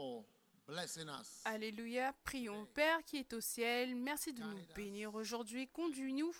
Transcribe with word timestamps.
for 0.00 0.24
blessing 0.66 1.08
us. 1.08 1.42
Alléluia. 1.44 2.14
Prions. 2.24 2.66
Père 2.74 3.04
qui 3.04 3.18
est 3.18 3.32
au 3.34 3.40
ciel, 3.40 3.94
merci 3.94 4.32
de 4.32 4.42
nous 4.42 4.58
bénir 4.74 5.14
aujourd'hui. 5.14 5.68
Conduis-nous 5.68 6.34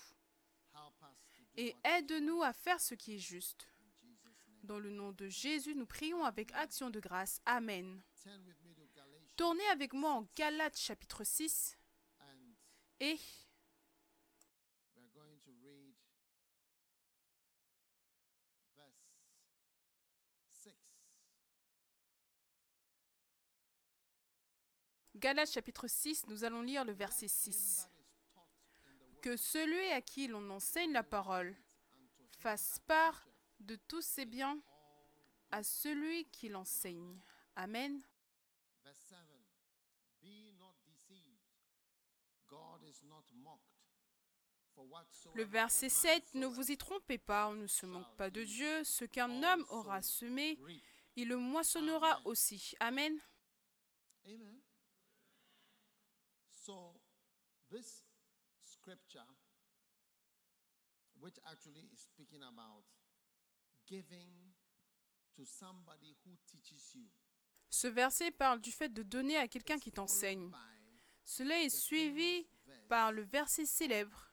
et 1.57 1.75
aide-nous 1.83 2.41
à 2.41 2.53
faire 2.53 2.79
ce 2.79 2.95
qui 2.95 3.15
est 3.15 3.19
juste. 3.19 3.67
Dans 4.63 4.79
le 4.79 4.89
nom 4.89 5.11
de 5.11 5.27
Jésus, 5.27 5.75
nous 5.75 5.85
prions 5.85 6.23
avec 6.23 6.51
action 6.53 6.89
de 6.89 6.99
grâce. 6.99 7.41
Amen. 7.45 8.01
Tournez 9.35 9.67
avec 9.71 9.93
moi 9.93 10.11
en 10.11 10.27
Galates 10.35 10.77
chapitre 10.77 11.23
6 11.23 11.77
and 12.19 12.25
et 12.99 13.19
we're 14.95 15.09
going 15.13 15.39
to 15.43 15.51
read 15.63 15.95
verse 18.75 19.01
6. 20.51 20.73
Galates 25.21 25.51
chapitre 25.51 25.87
6, 25.87 26.25
nous 26.29 26.43
allons 26.45 26.63
lire 26.63 26.83
le 26.83 26.93
verset 26.93 27.27
6. 27.27 27.87
Que 29.21 29.37
celui 29.37 29.91
à 29.91 30.01
qui 30.01 30.27
l'on 30.27 30.49
enseigne 30.49 30.91
la 30.93 31.03
parole 31.03 31.55
fasse 32.39 32.79
part 32.87 33.29
de 33.59 33.75
tous 33.87 34.01
ses 34.01 34.25
biens 34.25 34.59
à 35.51 35.61
celui 35.61 36.25
qui 36.31 36.49
l'enseigne. 36.49 37.19
Amen. 37.55 38.01
Verse 38.83 38.97
7 39.09 39.19
Be 40.23 40.57
not 40.57 40.73
deceived, 40.87 41.37
God 42.47 42.81
is 42.83 43.03
not 43.03 43.25
mocked. 43.31 43.61
For 44.73 44.89
whatsoever 44.89 45.37
Le 45.37 45.43
verset 45.43 45.85
a 45.85 45.89
man 45.89 46.21
7, 46.21 46.33
ne 46.33 46.45
vous 46.47 46.71
y 46.71 46.77
trompez 46.77 47.19
pas, 47.19 47.47
on 47.49 47.53
ne 47.53 47.67
se 47.67 47.85
moque 47.85 48.17
pas 48.17 48.31
de 48.31 48.43
Dieu. 48.43 48.83
Ce 48.83 49.05
qu'un 49.05 49.43
homme 49.43 49.67
aura 49.69 50.01
semé, 50.01 50.57
il 51.15 51.27
le 51.27 51.37
moissonnera 51.37 52.19
aussi. 52.25 52.73
Amen. 52.79 53.19
Amen. 54.25 54.60
So, 56.63 56.93
this 57.71 58.03
scripture, 58.61 59.25
which 61.19 61.39
actually 61.51 61.89
is 61.91 62.01
speaking 62.01 62.43
about 62.43 62.83
giving 63.87 64.53
to 65.35 65.43
somebody 65.43 66.15
who 66.23 66.37
teaches 66.45 66.93
you, 66.93 67.09
Ce 67.71 67.87
verset 67.87 68.31
parle 68.31 68.59
du 68.59 68.71
fait 68.71 68.89
de 68.89 69.01
donner 69.01 69.37
à 69.37 69.47
quelqu'un 69.47 69.79
qui 69.79 69.91
t'enseigne. 69.91 70.51
Cela 71.23 71.61
est 71.61 71.69
suivi 71.69 72.45
par 72.89 73.11
le 73.11 73.23
verset 73.23 73.65
célèbre 73.65 74.31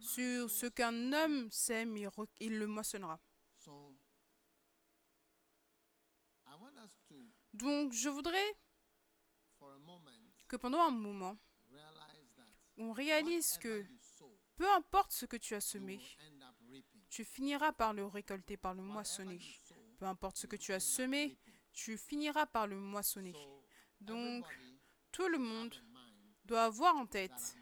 sur 0.00 0.50
ce 0.50 0.66
qu'un 0.66 1.12
homme 1.12 1.50
sème, 1.50 1.96
il, 2.38 2.58
le 2.58 2.66
moissonnera. 2.66 3.18
Donc 7.54 7.92
je 7.92 8.08
voudrais 8.08 8.56
que 10.48 10.56
pendant 10.56 10.80
un 10.80 10.90
moment, 10.90 11.36
on 12.78 12.92
réalise 12.92 13.58
que 13.58 13.84
peu 14.56 14.70
importe 14.72 15.12
ce 15.12 15.26
que 15.26 15.36
tu 15.36 15.54
as 15.54 15.60
semé, 15.60 16.00
tu 17.08 17.24
finiras 17.24 17.72
par 17.72 17.92
le 17.92 18.06
récolter, 18.06 18.56
par 18.56 18.74
le 18.74 18.82
moissonner. 18.82 19.40
Peu 19.98 20.06
importe 20.06 20.36
ce 20.36 20.46
que 20.46 20.56
tu 20.56 20.72
as 20.72 20.80
semé, 20.80 21.38
tu 21.72 21.96
finiras 21.96 22.46
par 22.46 22.66
le 22.66 22.76
moissonner. 22.76 23.32
So, 23.32 23.64
Donc, 24.00 24.44
tout 25.12 25.28
le 25.28 25.38
monde 25.38 25.74
doit 26.44 26.64
avoir 26.64 26.96
en 26.96 27.06
tête 27.06 27.56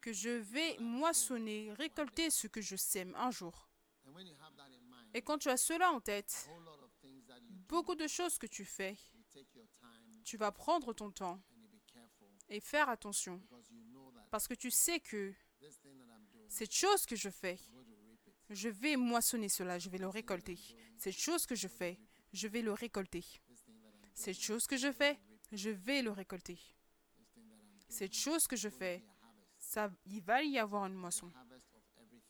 que 0.00 0.12
je 0.12 0.30
vais 0.30 0.76
moissonner, 0.78 1.72
récolter 1.72 2.30
ce 2.30 2.46
que 2.46 2.60
je 2.60 2.76
sème 2.76 3.14
un 3.16 3.30
jour. 3.30 3.68
Et 5.14 5.22
quand 5.22 5.38
tu 5.38 5.48
as 5.48 5.56
cela 5.56 5.90
en 5.92 6.00
tête, 6.00 6.48
beaucoup 7.68 7.94
de 7.94 8.06
choses 8.06 8.38
que 8.38 8.46
tu 8.46 8.64
fais, 8.64 8.96
tu 10.24 10.36
vas 10.36 10.52
prendre 10.52 10.92
ton 10.92 11.10
temps 11.10 11.40
and 11.56 11.62
you 11.62 11.68
be 11.68 11.80
careful 11.86 12.28
et 12.48 12.60
faire 12.60 12.88
attention. 12.88 13.40
Parce 14.30 14.46
que 14.48 14.54
tu 14.54 14.70
sais 14.70 15.00
que 15.00 15.34
cette 16.48 16.72
chose 16.72 17.06
que 17.06 17.16
je 17.16 17.30
fais, 17.30 17.58
je 18.50 18.68
vais 18.68 18.96
moissonner 18.96 19.48
cela, 19.48 19.78
je 19.78 19.88
vais 19.90 19.98
le 19.98 20.08
récolter. 20.08 20.58
Cette 20.98 21.16
chose 21.16 21.46
que 21.46 21.54
je 21.54 21.68
fais, 21.68 21.98
je 22.32 22.48
vais 22.48 22.62
le 22.62 22.72
récolter. 22.72 23.24
Cette 24.14 24.40
chose 24.40 24.66
que 24.66 24.76
je 24.76 24.90
fais, 24.92 25.18
je 25.52 25.70
vais 25.70 26.02
le 26.02 26.10
récolter. 26.10 26.58
Cette 27.88 28.14
chose 28.14 28.46
que 28.46 28.56
je 28.56 28.68
fais, 28.68 29.04
ça, 29.58 29.90
il 30.06 30.20
va 30.22 30.42
y 30.42 30.58
avoir 30.58 30.86
une 30.86 30.94
moisson. 30.94 31.32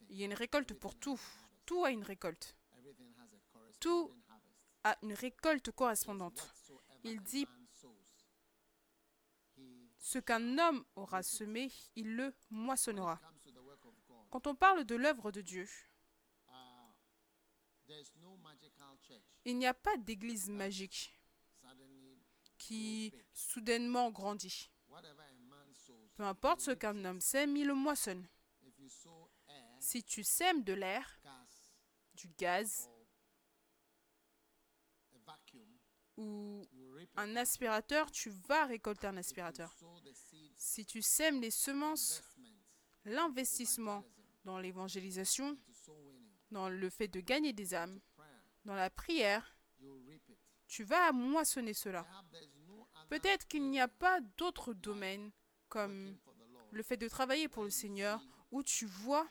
Il 0.09 0.17
y 0.17 0.23
a 0.23 0.27
une 0.27 0.35
récolte 0.35 0.75
pour 0.75 0.95
tout. 0.95 1.21
Tout 1.65 1.85
a 1.85 1.91
une 1.91 2.03
récolte. 2.05 2.57
Tout 3.81 4.13
a 4.85 4.97
une 5.03 5.13
récolte 5.13 5.71
correspondante. 5.73 6.53
Il 7.05 7.21
dit- 7.23 7.47
Ce 10.07 10.21
qu'un 10.21 10.57
homme 10.59 10.85
aura 10.95 11.21
semé, 11.25 11.73
il 11.97 12.15
le 12.15 12.33
moissonnera. 12.49 13.21
Quand 14.31 14.47
on 14.47 14.55
parle 14.55 14.85
de 14.85 14.95
l'œuvre 14.95 15.33
de 15.33 15.41
Dieu, 15.41 15.69
il 19.45 19.59
n'y 19.59 19.67
a 19.67 19.75
pas 19.75 19.97
d'église 19.97 20.49
magique 20.49 21.13
qui 22.57 23.13
soudainement 23.33 24.13
grandit. 24.13 24.71
Peu 26.15 26.23
importe 26.23 26.61
ce 26.61 26.71
qu'un 26.71 27.05
homme 27.05 27.21
sème, 27.21 27.57
il 27.57 27.67
le 27.67 27.75
moissonne. 27.75 28.29
Si 29.81 30.05
tu 30.05 30.23
sèmes 30.23 30.63
de 30.63 30.73
l'air, 30.73 31.21
du 32.15 32.29
gaz 32.29 32.89
ou 36.17 36.65
un 37.17 37.37
aspirateur, 37.37 38.11
tu 38.11 38.31
vas 38.31 38.67
récolter 38.67 39.07
un 39.07 39.17
aspirateur. 39.17 39.77
Si 40.57 40.85
tu 40.85 41.03
sèmes 41.03 41.41
les 41.41 41.51
semences, 41.51 42.23
l'investissement 43.05 44.05
dans 44.45 44.59
l'évangélisation, 44.59 45.59
dans 46.51 46.69
le 46.69 46.91
fait 46.91 47.09
de 47.09 47.21
gagner 47.21 47.53
des 47.53 47.75
âmes, 47.75 48.01
dans 48.65 48.75
la 48.75 48.91
prière, 48.91 49.57
tu 50.67 50.85
vas 50.85 51.13
moissonner 51.13 51.75
cela. 51.75 52.07
Peut-être 53.09 53.47
qu'il 53.47 53.71
n'y 53.71 53.81
a 53.81 53.89
pas 53.89 54.21
d'autres 54.37 54.75
domaines 54.75 55.31
comme 55.69 56.17
le 56.73 56.83
fait 56.83 56.97
de 56.97 57.09
travailler 57.09 57.49
pour 57.49 57.65
le 57.65 57.71
Seigneur 57.71 58.23
où 58.51 58.63
tu 58.63 58.87
vois 58.87 59.29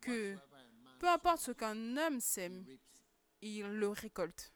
que 0.00 0.36
peu 0.98 1.08
importe 1.08 1.40
ce 1.40 1.52
qu'un 1.52 1.96
homme 1.96 2.20
sème, 2.20 2.66
il 3.40 3.66
le 3.66 3.88
récolte. 3.88 4.52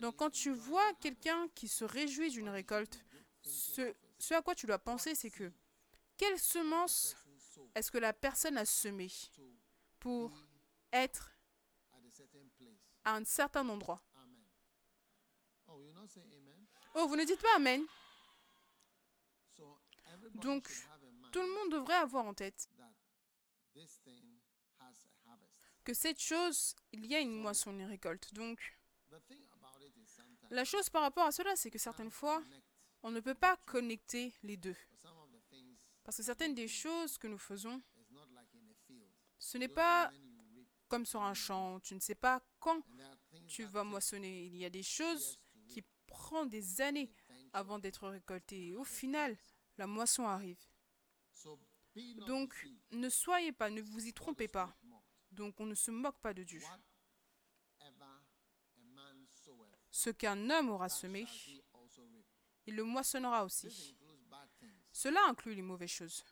Donc 0.00 0.16
quand 0.16 0.30
tu 0.30 0.50
vois 0.52 0.94
quelqu'un 0.94 1.48
qui 1.54 1.68
se 1.68 1.84
réjouit 1.84 2.30
d'une 2.30 2.48
récolte, 2.48 3.04
ce, 3.42 3.94
à 4.34 4.42
quoi 4.42 4.54
tu 4.54 4.66
dois 4.66 4.78
penser, 4.78 5.14
c'est 5.14 5.30
que 5.30 5.52
quelle 6.16 6.38
semence 6.38 7.16
est-ce 7.74 7.90
que 7.90 7.98
la 7.98 8.12
personne 8.12 8.58
a 8.58 8.64
semé 8.64 9.08
pour 9.98 10.32
être 10.92 11.32
à 13.04 13.16
un 13.16 13.24
certain 13.24 13.68
endroit? 13.68 14.02
Oh 16.94 17.06
vous 17.06 17.16
ne 17.16 17.24
dites 17.24 17.40
pas 17.40 17.56
Amen. 17.56 17.84
Donc, 20.34 20.68
Tout 21.32 21.40
le 21.40 21.54
monde 21.54 21.72
devrait 21.72 21.96
avoir 21.96 22.24
en 22.24 22.34
tête 22.34 22.68
que 25.84 25.94
cette 25.94 26.20
chose, 26.20 26.76
il 26.92 27.06
y 27.06 27.14
a 27.14 27.20
une 27.20 27.40
moisson, 27.40 27.70
une 27.70 27.84
récolte. 27.84 28.34
Donc, 28.34 28.77
la 30.50 30.64
chose 30.64 30.88
par 30.90 31.02
rapport 31.02 31.26
à 31.26 31.32
cela, 31.32 31.54
c'est 31.56 31.70
que 31.70 31.78
certaines 31.78 32.10
fois, 32.10 32.42
on 33.02 33.10
ne 33.10 33.20
peut 33.20 33.34
pas 33.34 33.56
connecter 33.66 34.34
les 34.42 34.56
deux. 34.56 34.76
Parce 36.04 36.16
que 36.16 36.22
certaines 36.22 36.54
des 36.54 36.68
choses 36.68 37.18
que 37.18 37.26
nous 37.26 37.38
faisons, 37.38 37.82
ce 39.38 39.58
n'est 39.58 39.68
pas 39.68 40.10
comme 40.88 41.04
sur 41.04 41.22
un 41.22 41.34
champ. 41.34 41.80
Tu 41.80 41.94
ne 41.94 42.00
sais 42.00 42.14
pas 42.14 42.42
quand 42.58 42.82
tu 43.46 43.64
vas 43.64 43.84
moissonner. 43.84 44.46
Il 44.46 44.56
y 44.56 44.64
a 44.64 44.70
des 44.70 44.82
choses 44.82 45.38
qui 45.68 45.82
prennent 46.06 46.48
des 46.48 46.80
années 46.80 47.12
avant 47.52 47.78
d'être 47.78 48.08
récoltées. 48.08 48.68
Et 48.68 48.74
au 48.74 48.84
final, 48.84 49.36
la 49.76 49.86
moisson 49.86 50.26
arrive. 50.26 50.60
Donc, 52.26 52.68
ne 52.90 53.08
soyez 53.08 53.52
pas, 53.52 53.70
ne 53.70 53.80
vous 53.80 54.06
y 54.06 54.12
trompez 54.12 54.48
pas. 54.48 54.74
Donc, 55.30 55.60
on 55.60 55.66
ne 55.66 55.74
se 55.74 55.90
moque 55.90 56.18
pas 56.20 56.34
de 56.34 56.42
Dieu. 56.42 56.60
Whatever 57.80 58.04
a 58.76 58.84
man 58.94 59.26
soweth, 59.44 59.76
Ce 59.98 60.10
qu'un 60.10 60.48
homme 60.50 60.70
aura 60.70 60.88
semé, 60.88 61.26
il 62.66 62.76
le 62.76 62.84
moissonnera 62.84 63.44
aussi. 63.44 63.96
Cela 64.92 65.18
inclut 65.28 65.56
les 65.56 65.62
mauvaises 65.62 65.90
choses. 65.90 66.24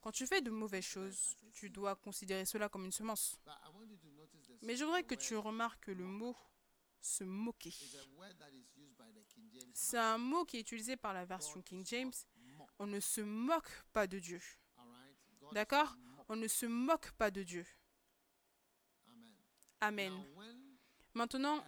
Quand 0.00 0.10
tu 0.10 0.26
fais 0.26 0.40
de 0.40 0.48
mauvaises 0.48 0.86
choses, 0.86 1.36
tu 1.52 1.68
dois 1.68 1.96
considérer 1.96 2.46
cela 2.46 2.70
comme 2.70 2.86
une 2.86 2.92
semence. 2.92 3.38
Mais 4.62 4.74
je 4.74 4.86
voudrais 4.86 5.02
que 5.02 5.16
tu 5.16 5.36
remarques 5.36 5.88
le 5.88 6.06
mot 6.06 6.34
se 7.02 7.24
moquer. 7.24 7.74
C'est 9.74 9.98
un 9.98 10.16
mot 10.16 10.46
qui 10.46 10.56
est 10.56 10.60
utilisé 10.60 10.96
par 10.96 11.12
la 11.12 11.26
version 11.26 11.60
King 11.60 11.84
James. 11.84 12.14
On 12.78 12.86
ne 12.86 13.00
se 13.00 13.20
moque 13.20 13.84
pas 13.92 14.06
de 14.06 14.18
Dieu. 14.18 14.40
D'accord? 15.52 15.94
On 16.30 16.36
ne 16.36 16.48
se 16.48 16.64
moque 16.64 17.10
pas 17.12 17.30
de 17.30 17.42
Dieu. 17.42 17.66
Amen. 19.82 20.14
Maintenant, 21.12 21.62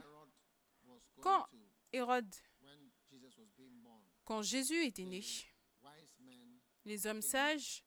Quand 1.22 1.46
Hérode, 1.92 2.34
quand 4.24 4.42
Jésus 4.42 4.84
était 4.84 5.04
né, 5.04 5.22
les 6.84 7.06
hommes 7.06 7.22
sages, 7.22 7.84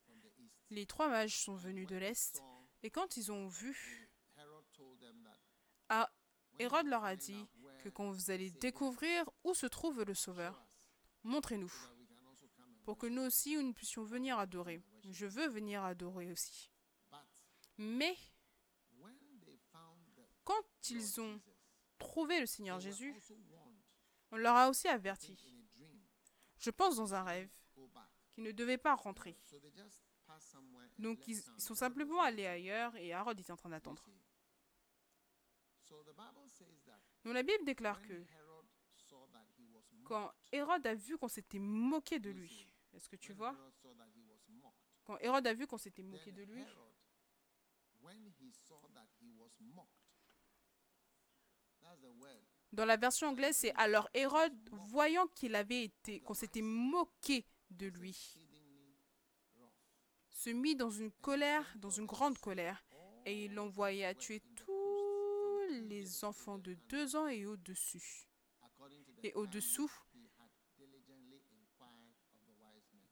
les 0.70 0.86
trois 0.86 1.10
mages 1.10 1.38
sont 1.38 1.56
venus 1.56 1.86
de 1.86 1.98
l'Est, 1.98 2.42
et 2.82 2.90
quand 2.90 3.18
ils 3.18 3.34
ont 3.34 3.48
vu, 3.50 4.10
ah, 5.90 6.10
Hérode 6.60 6.88
leur 6.88 7.04
a 7.04 7.18
dit 7.18 7.46
que 7.84 7.90
quand 7.90 8.10
vous 8.10 8.32
allez 8.32 8.52
découvrir 8.52 9.30
où 9.44 9.54
se 9.54 9.66
trouve 9.66 10.04
le 10.04 10.14
Sauveur, 10.14 10.66
montrez-nous, 11.24 11.74
pour 12.86 12.98
que 12.98 13.08
nous 13.08 13.24
aussi 13.24 13.58
nous 13.62 13.74
puissions 13.74 14.04
venir 14.04 14.40
adorer. 14.40 14.82
Je 15.10 15.26
veux 15.26 15.48
venir 15.48 15.84
adorer 15.84 16.32
aussi. 16.32 16.72
Mais 17.78 18.16
quand 20.46 20.64
ils 20.90 21.20
ont 21.20 21.42
trouvé 21.98 22.40
le 22.40 22.46
Seigneur 22.46 22.80
Jésus, 22.80 23.16
on 24.32 24.38
leur 24.38 24.56
a 24.56 24.70
aussi 24.70 24.88
averti, 24.88 25.38
je 26.58 26.70
pense 26.70 26.96
dans 26.98 27.14
un 27.14 27.24
rêve, 27.24 27.50
qu'ils 28.34 28.44
ne 28.44 28.52
devaient 28.52 28.78
pas 28.78 28.96
rentrer. 28.96 29.38
Donc 30.98 31.28
ils, 31.28 31.42
sont 31.58 31.76
simplement 31.76 32.22
allés 32.22 32.46
ailleurs 32.46 32.96
et 32.96 33.08
Hérode 33.08 33.40
était 33.40 33.52
en 33.52 33.58
train 33.58 33.70
d'attendre. 33.70 34.04
Donc 37.24 37.34
la 37.34 37.44
Bible 37.44 37.66
déclare 37.66 38.02
que 38.02 38.26
quand 40.04 40.32
Hérode 40.52 40.86
a 40.88 40.96
vu 40.96 41.18
qu'on 41.18 41.28
s'était 41.28 41.60
moqué 41.60 42.20
de 42.20 42.30
lui, 42.30 42.68
est-ce 42.94 43.10
que 43.10 43.16
tu 43.16 43.34
vois? 43.34 43.56
Quand 45.04 45.18
Hérode 45.20 45.48
a 45.48 45.54
vu 45.54 45.68
qu'on 45.68 45.78
s'était 45.78 46.04
moqué 46.04 46.32
de 46.32 46.44
lui, 46.44 46.62
Herod, 46.62 46.96
when 48.02 48.28
he 48.40 48.52
saw 48.52 48.80
that 48.94 49.08
he 49.20 49.32
was 49.34 49.60
mocked, 49.60 49.90
that's 51.82 51.84
the 51.84 51.85
word. 51.85 51.85
Dans 52.76 52.86
la 52.86 52.98
version 52.98 53.28
anglaise, 53.28 53.56
c'est 53.56 53.74
alors 53.76 54.10
Hérode, 54.14 54.54
voyant 54.72 55.28
qu'il 55.28 55.56
avait 55.56 55.84
été, 55.84 56.20
qu'on 56.20 56.34
s'était 56.34 56.62
moqué 56.62 57.46
de 57.72 57.88
lui, 57.88 58.38
se 60.30 60.50
mit 60.50 60.76
dans 60.76 60.92
une 60.92 61.12
colère, 61.12 61.66
dans 61.78 61.90
une 61.90 62.06
grande 62.06 62.38
colère, 62.38 62.86
et 63.26 63.46
il 63.46 63.54
l'envoya 63.54 64.14
tuer 64.14 64.42
tous 64.56 65.68
les 65.70 66.24
enfants 66.24 66.58
de 66.58 66.74
deux 66.90 67.16
ans 67.16 67.28
et 67.28 67.46
au-dessus, 67.46 68.28
et 69.24 69.34
au-dessous, 69.36 69.92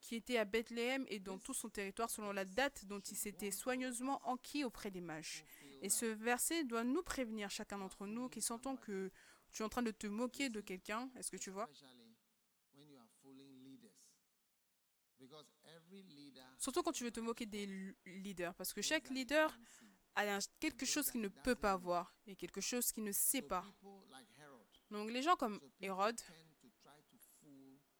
qui 0.02 0.16
était 0.16 0.38
à 0.38 0.44
Bethléem 0.44 1.06
et 1.08 1.20
dans 1.20 1.40
tout 1.40 1.54
son 1.54 1.70
territoire 1.70 2.10
selon 2.10 2.34
la 2.34 2.44
date 2.44 2.86
dont 2.86 3.00
il 3.00 3.16
s'était 3.16 3.52
soigneusement 3.52 4.22
enquis 4.26 4.66
auprès 4.66 4.92
des 4.92 5.00
mages. 5.00 5.46
Et 5.84 5.90
ce 5.90 6.06
verset 6.06 6.64
doit 6.64 6.84
nous 6.84 7.04
prévenir, 7.04 7.50
chacun 7.50 7.78
d'entre 7.78 8.08
nous, 8.08 8.30
qui 8.30 8.42
sentons 8.42 8.76
que 8.78 9.12
tu 9.52 9.62
es 9.62 9.66
en 9.66 9.70
train 9.70 9.84
de 9.84 9.92
te 9.92 10.08
moquer 10.08 10.50
de 10.50 10.62
quelqu'un. 10.62 11.10
Est-ce 11.16 11.30
que 11.30 11.38
tu 11.38 11.52
vois? 11.52 11.70
Surtout 16.58 16.82
quand 16.84 16.92
tu 16.92 17.04
veux 17.04 17.12
te 17.12 17.20
moquer 17.20 17.46
des 17.46 17.66
leaders, 18.06 18.54
parce 18.56 18.74
que 18.74 18.82
chaque 18.82 19.10
leader 19.10 19.58
a 20.16 20.40
quelque 20.60 20.86
chose 20.86 21.10
qu'il 21.12 21.22
ne 21.22 21.28
peut 21.28 21.56
pas 21.56 21.76
voir 21.76 22.16
et 22.28 22.36
quelque 22.36 22.62
chose 22.62 22.92
qu'il 22.92 23.04
ne 23.04 23.12
sait 23.12 23.42
pas. 23.42 23.66
Donc 24.90 25.10
les 25.12 25.22
gens 25.22 25.36
comme 25.36 25.60
Hérode, 25.82 26.20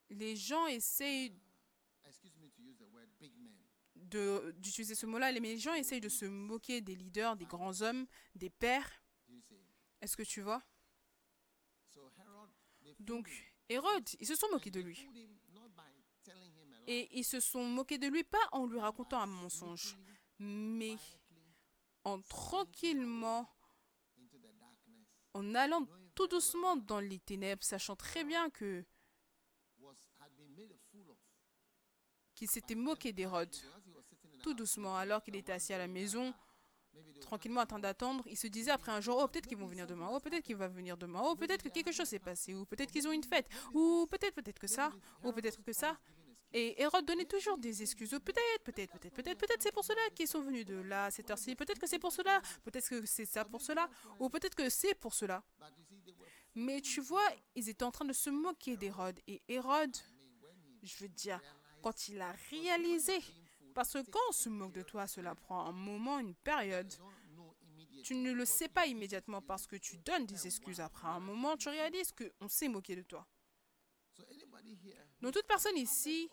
les 0.10 0.36
gens 0.36 0.68
essayent 0.68 1.34
excuse 2.06 2.36
me 2.38 2.48
to 2.50 2.62
use 2.62 2.78
the 2.78 2.86
word 2.94 3.08
big 3.20 3.34
men. 3.38 3.52
de- 3.96 4.03
d'utiliser 4.16 4.96
ce 4.96 5.06
mot-là, 5.06 5.32
les 5.32 5.58
gens 5.58 5.74
essayent 5.74 6.02
de 6.02 6.10
se 6.10 6.26
moquer 6.26 6.82
des 6.82 6.96
leaders, 6.96 7.36
des 7.36 7.46
grands 7.46 7.82
hommes, 7.82 8.06
des 8.36 8.50
pères. 8.50 9.04
Est-ce 10.02 10.18
que 10.18 10.24
tu 10.24 10.42
vois? 10.42 10.64
Donc. 13.00 13.30
Hérode, 13.70 14.10
ils 14.20 14.28
se 14.28 14.36
sont 14.36 14.50
moqués 14.52 14.72
de 14.72 14.82
lui. 14.82 15.08
Et 16.86 17.18
ils 17.18 17.24
se 17.24 17.40
sont 17.40 17.64
moqués 17.64 17.98
de 17.98 18.08
lui 18.08 18.24
pas 18.24 18.50
en 18.52 18.68
lui 18.68 18.80
racontant 18.80 19.20
un 19.22 19.26
mensonge, 19.26 19.98
mais 20.38 20.98
en 22.04 22.22
tranquillement, 22.22 23.50
en 25.34 25.56
allant 25.56 25.88
tout 26.14 26.28
doucement 26.28 26.76
dans 26.76 27.00
les 27.00 27.20
ténèbres, 27.20 27.64
sachant 27.64 27.96
très 27.96 28.24
bien 28.26 28.50
que 28.50 28.86
qu'il 32.36 32.50
s'était 32.50 32.76
moqué 32.76 33.14
d'Hérode. 33.14 33.56
Tout 34.44 34.54
doucement, 34.54 34.96
alors 34.98 35.24
qu'il 35.24 35.36
était 35.36 35.54
assis 35.54 35.74
à 35.74 35.78
la 35.78 35.88
maison, 35.88 36.34
tranquillement 37.22 37.62
en 37.62 37.66
train 37.66 37.80
d'attendre, 37.80 38.24
il 38.28 38.38
se 38.38 38.48
disait 38.48 38.72
après 38.72 38.92
un 38.92 39.00
jour, 39.00 39.20
oh 39.24 39.28
peut-être 39.28 39.48
qu'ils 39.48 39.58
vont 39.58 39.66
venir 39.66 39.88
demain, 39.88 40.10
oh 40.12 40.20
peut-être 40.20 40.44
qu'il 40.44 40.58
va 40.58 40.68
venir 40.68 40.98
demain, 40.98 41.22
oh 41.24 41.36
peut-être 41.36 41.64
que 41.64 41.70
quelque 41.70 41.94
chose 41.94 42.08
s'est 42.08 42.20
passé, 42.20 42.54
ou 42.54 42.66
peut-être 42.66 42.92
qu'ils 42.92 43.08
ont 43.08 43.14
une 43.14 43.24
fête, 43.24 43.48
ou 43.74 44.06
peut-être 44.12 44.36
peut-être 44.36 44.60
que 44.60 44.68
ça, 44.68 44.92
ou 45.24 45.32
peut-être 45.32 45.64
que 45.64 45.74
ça. 45.74 45.98
Et 46.52 46.80
Hérode 46.82 47.06
donnait 47.06 47.26
toujours 47.26 47.58
des 47.58 47.82
excuses. 47.82 48.14
Oh, 48.14 48.20
peut-être, 48.20 48.64
peut-être, 48.64 48.92
peut-être, 49.00 49.14
peut-être, 49.16 49.38
peut-être 49.40 49.64
c'est 49.64 49.72
pour 49.72 49.84
cela 49.84 50.02
qu'ils 50.14 50.28
sont 50.28 50.42
venus 50.42 50.66
de 50.66 50.76
là 50.76 51.06
à 51.06 51.12
cette 51.12 51.32
heure-ci. 51.32 51.56
Peut-être 51.56 51.80
que 51.80 51.88
c'est 51.88 51.98
pour 51.98 52.12
cela. 52.12 52.44
Peut-être 52.64 52.88
que 52.88 53.06
c'est 53.08 53.26
ça 53.26 53.44
pour 53.44 53.60
cela. 53.60 53.90
Ou 54.20 54.30
peut-être 54.30 54.54
que 54.54 54.70
c'est 54.70 54.94
pour 54.94 55.16
cela. 55.16 55.42
Mais 56.54 56.80
tu 56.82 57.02
vois, 57.02 57.28
ils 57.56 57.70
étaient 57.70 57.84
en 57.84 57.90
train 57.90 58.06
de 58.06 58.14
se 58.14 58.30
moquer 58.30 58.78
d'Hérode. 58.78 59.20
Et 59.26 59.42
Hérode, 59.48 59.98
je 60.84 60.96
veux 61.00 61.10
dire, 61.10 61.42
quand 61.82 62.08
il 62.08 62.22
a 62.22 62.32
réalisé, 62.52 63.20
parce 63.74 63.94
que 63.94 64.02
quand 64.10 64.20
on 64.30 64.32
se 64.32 64.50
moque 64.50 64.74
de 64.74 64.82
toi, 64.84 65.08
cela 65.08 65.36
prend 65.36 65.66
un 65.66 65.72
moment, 65.72 66.20
une 66.20 66.36
période. 66.36 66.92
Tu 68.04 68.16
ne 68.16 68.32
le 68.32 68.46
sais 68.46 68.68
pas 68.68 68.86
immédiatement 68.86 69.42
parce 69.42 69.66
que 69.66 69.76
tu 69.78 69.98
donnes 69.98 70.26
des 70.26 70.46
excuses. 70.46 70.80
Après 70.80 71.08
un 71.08 71.20
moment, 71.20 71.56
tu 71.58 71.70
réalises 71.70 72.12
qu'on 72.12 72.48
s'est 72.48 72.68
moqué 72.68 72.96
de 72.96 73.04
toi. 73.04 73.28
Donc 75.22 75.34
toute 75.34 75.48
personne 75.48 75.78
ici, 75.78 76.30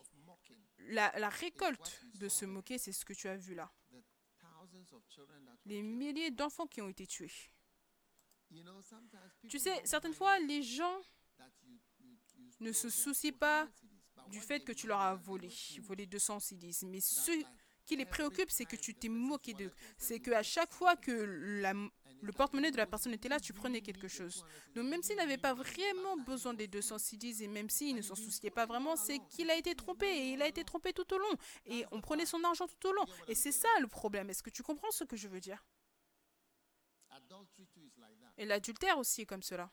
la, 0.88 1.12
la 1.18 1.28
récolte 1.28 2.04
de 2.14 2.28
se 2.28 2.44
moquer, 2.44 2.78
c'est 2.78 2.92
ce 2.92 3.04
que 3.04 3.12
tu 3.12 3.28
as 3.28 3.36
vu 3.36 3.54
là. 3.54 3.70
Les 5.64 5.82
milliers 5.82 6.30
d'enfants 6.30 6.66
qui 6.66 6.80
ont 6.82 6.88
été 6.88 7.06
tués. 7.06 7.32
Tu 9.48 9.58
sais, 9.60 9.80
certaines 9.84 10.12
fois, 10.14 10.38
les 10.40 10.62
gens 10.62 11.00
ne 12.58 12.72
se 12.72 12.90
soucient 12.90 13.32
pas 13.32 13.68
200 13.68 13.68
CDs, 13.70 13.86
but 13.86 13.89
du 14.30 14.40
fait 14.40 14.60
que 14.60 14.72
tu 14.72 14.86
leur 14.86 15.00
as 15.00 15.14
volé, 15.14 15.50
volé 15.80 16.06
200 16.06 16.40
CDs. 16.40 16.72
Mais 16.84 17.00
ce 17.00 17.32
qui 17.86 17.96
les 17.96 18.06
préoccupe, 18.06 18.50
c'est 18.50 18.64
que 18.64 18.76
tu 18.76 18.94
t'es 18.94 19.08
moqué 19.08 19.54
d'eux. 19.54 19.72
C'est 19.98 20.20
qu'à 20.20 20.42
chaque 20.42 20.72
fois 20.72 20.96
que 20.96 21.10
le 22.22 22.32
porte-monnaie 22.32 22.70
de 22.70 22.76
la 22.76 22.86
personne 22.86 23.12
était 23.14 23.28
là, 23.28 23.40
tu 23.40 23.52
prenais 23.52 23.80
quelque 23.80 24.06
chose. 24.06 24.44
Donc 24.74 24.86
même 24.86 25.02
s'il 25.02 25.16
n'avait 25.16 25.38
pas 25.38 25.54
vraiment 25.54 26.16
besoin 26.18 26.54
des 26.54 26.68
200 26.68 26.98
CDs 26.98 27.42
et 27.42 27.48
même 27.48 27.70
s'il 27.70 27.96
ne 27.96 28.02
s'en 28.02 28.14
souciait 28.14 28.50
pas 28.50 28.66
vraiment, 28.66 28.94
c'est 28.94 29.18
qu'il 29.30 29.50
a 29.50 29.56
été 29.56 29.74
trompé 29.74 30.06
et 30.06 30.32
il 30.34 30.42
a 30.42 30.46
été 30.46 30.62
trompé 30.64 30.92
tout 30.92 31.12
au 31.12 31.18
long. 31.18 31.36
Et 31.66 31.84
on 31.90 32.00
prenait 32.00 32.26
son 32.26 32.44
argent 32.44 32.68
tout 32.68 32.88
au 32.88 32.92
long. 32.92 33.06
Et 33.26 33.34
c'est 33.34 33.52
ça 33.52 33.68
le 33.80 33.88
problème. 33.88 34.30
Est-ce 34.30 34.42
que 34.42 34.50
tu 34.50 34.62
comprends 34.62 34.90
ce 34.90 35.04
que 35.04 35.16
je 35.16 35.28
veux 35.28 35.40
dire? 35.40 35.64
Et 38.36 38.44
l'adultère 38.44 38.98
aussi 38.98 39.22
est 39.22 39.26
comme 39.26 39.42
cela. 39.42 39.70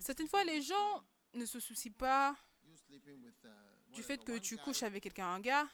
Certaines 0.00 0.28
fois, 0.28 0.42
les 0.44 0.62
gens 0.62 1.04
ne 1.34 1.44
se 1.44 1.60
soucient 1.60 1.92
pas 1.92 2.36
uh, 2.90 3.92
du 3.92 4.02
fait 4.02 4.22
que 4.24 4.38
tu 4.38 4.56
couches 4.56 4.82
avec 4.82 5.02
quelqu'un, 5.02 5.26
un 5.26 5.40
gars, 5.40 5.68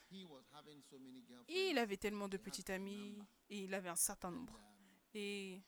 et 1.48 1.70
il 1.70 1.78
avait 1.78 1.96
tellement 1.96 2.28
de 2.28 2.36
petites 2.36 2.70
amies, 2.70 3.18
et 3.50 3.64
il 3.64 3.74
avait 3.74 3.88
un 3.88 3.96
certain 3.96 4.30
nombre. 4.30 4.58
Et 5.14 5.60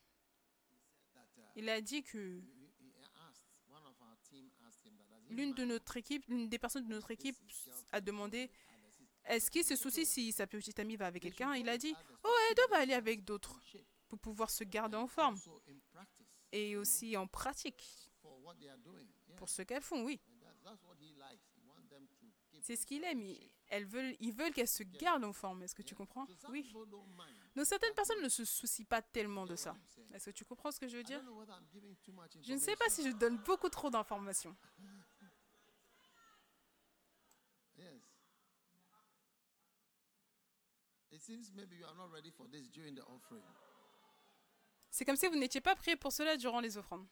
that 1.15 1.21
uh, 1.37 1.43
il 1.57 1.69
a 1.69 1.81
dit 1.81 2.03
que 2.03 2.41
l'une 5.29 5.53
de 5.55 5.65
notre 5.65 5.97
équipe, 5.97 6.25
l'une 6.29 6.49
des 6.49 6.59
personnes 6.59 6.87
de 6.87 6.95
notre 6.95 7.11
équipe 7.11 7.37
a 7.93 8.01
demandé? 8.01 8.45
He 8.45 8.75
est-ce 9.27 9.51
qu'il 9.51 9.65
se 9.65 9.75
soucie 9.75 10.05
si 10.05 10.33
sa 10.33 10.47
petite 10.47 10.79
amie 10.79 10.97
va 10.97 11.07
avec 11.07 11.23
quelqu'un? 11.23 11.55
Il 11.55 11.69
a 11.69 11.79
dit 11.79 11.95
oh, 12.25 12.37
elle 12.49 12.57
doit 12.57 12.79
aller 12.79 12.95
avec 12.95 13.25
d'autres 13.25 13.59
pour 14.09 14.19
pouvoir 14.19 14.51
se 14.51 14.65
garder 14.65 14.97
en 14.97 15.07
forme 15.07 15.39
et 16.53 16.77
aussi 16.77 17.17
en 17.17 17.27
pratique 17.27 18.11
pour 19.37 19.49
ce 19.49 19.63
qu'elles 19.63 19.83
font, 19.83 20.05
oui. 20.05 20.21
And 20.65 20.71
that, 20.71 20.71
that's 20.71 20.85
what 20.85 20.97
he 20.99 21.15
likes. 21.19 21.45
He 21.55 21.63
wants 21.69 21.89
them 21.89 22.07
to 22.07 22.15
keep 22.21 22.33
C'est 22.63 22.77
ce 22.77 22.87
qu'il 22.87 23.05
aime. 23.05 23.23
Elles 23.69 23.85
veulent, 23.85 24.17
ils 24.21 24.33
veulent 24.33 24.53
qu'elles 24.53 24.69
se 24.69 24.83
gardent 24.83 25.25
en 25.25 25.33
forme. 25.33 25.63
Est-ce 25.63 25.75
que 25.75 25.83
tu 25.83 25.95
comprends? 25.95 26.27
Oui. 26.49 26.73
Donc 27.55 27.67
certaines 27.67 27.93
personnes 27.95 28.23
ne 28.23 28.29
se 28.29 28.45
soucient 28.45 28.87
pas 28.87 29.03
tellement 29.03 29.45
de 29.45 29.57
ça. 29.57 29.77
Est-ce 30.13 30.27
que 30.27 30.31
tu 30.31 30.45
comprends 30.45 30.71
ce 30.71 30.81
que 30.81 30.89
je 30.89 30.97
veux 30.97 31.03
dire? 31.03 31.21
Je 32.43 32.53
ne 32.53 32.59
sais 32.59 32.77
pas 32.77 32.89
si 32.89 33.05
je 33.05 33.15
donne 33.17 33.39
beaucoup 33.39 33.69
trop 33.69 33.91
d'informations. 33.91 34.57
Yes. 37.77 38.01
It 41.11 41.21
seems 41.21 41.51
maybe 41.53 41.75
you 41.75 41.85
are 41.85 41.95
not 41.97 42.09
ready 42.13 42.31
for 42.31 42.49
this 42.49 42.71
during 42.71 42.95
the 42.95 43.03
offering. 43.03 43.43
C'est 44.91 45.05
comme 45.05 45.17
si 45.17 45.27
vous 45.27 45.35
n'étiez 45.35 45.61
pas 45.61 45.75
prêts 45.75 45.97
pour 45.97 46.13
cela 46.13 46.37
durant 46.37 46.61
les 46.61 46.79
offrandes. 46.79 47.05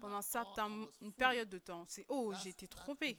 pendant 0.00 0.16
un 0.16 0.22
certain, 0.22 0.70
une 1.00 1.12
période 1.12 1.48
de 1.48 1.58
temps. 1.58 1.84
C'est 1.88 2.06
oh, 2.08 2.32
j'ai 2.42 2.50
été 2.50 2.68
trompé. 2.68 3.16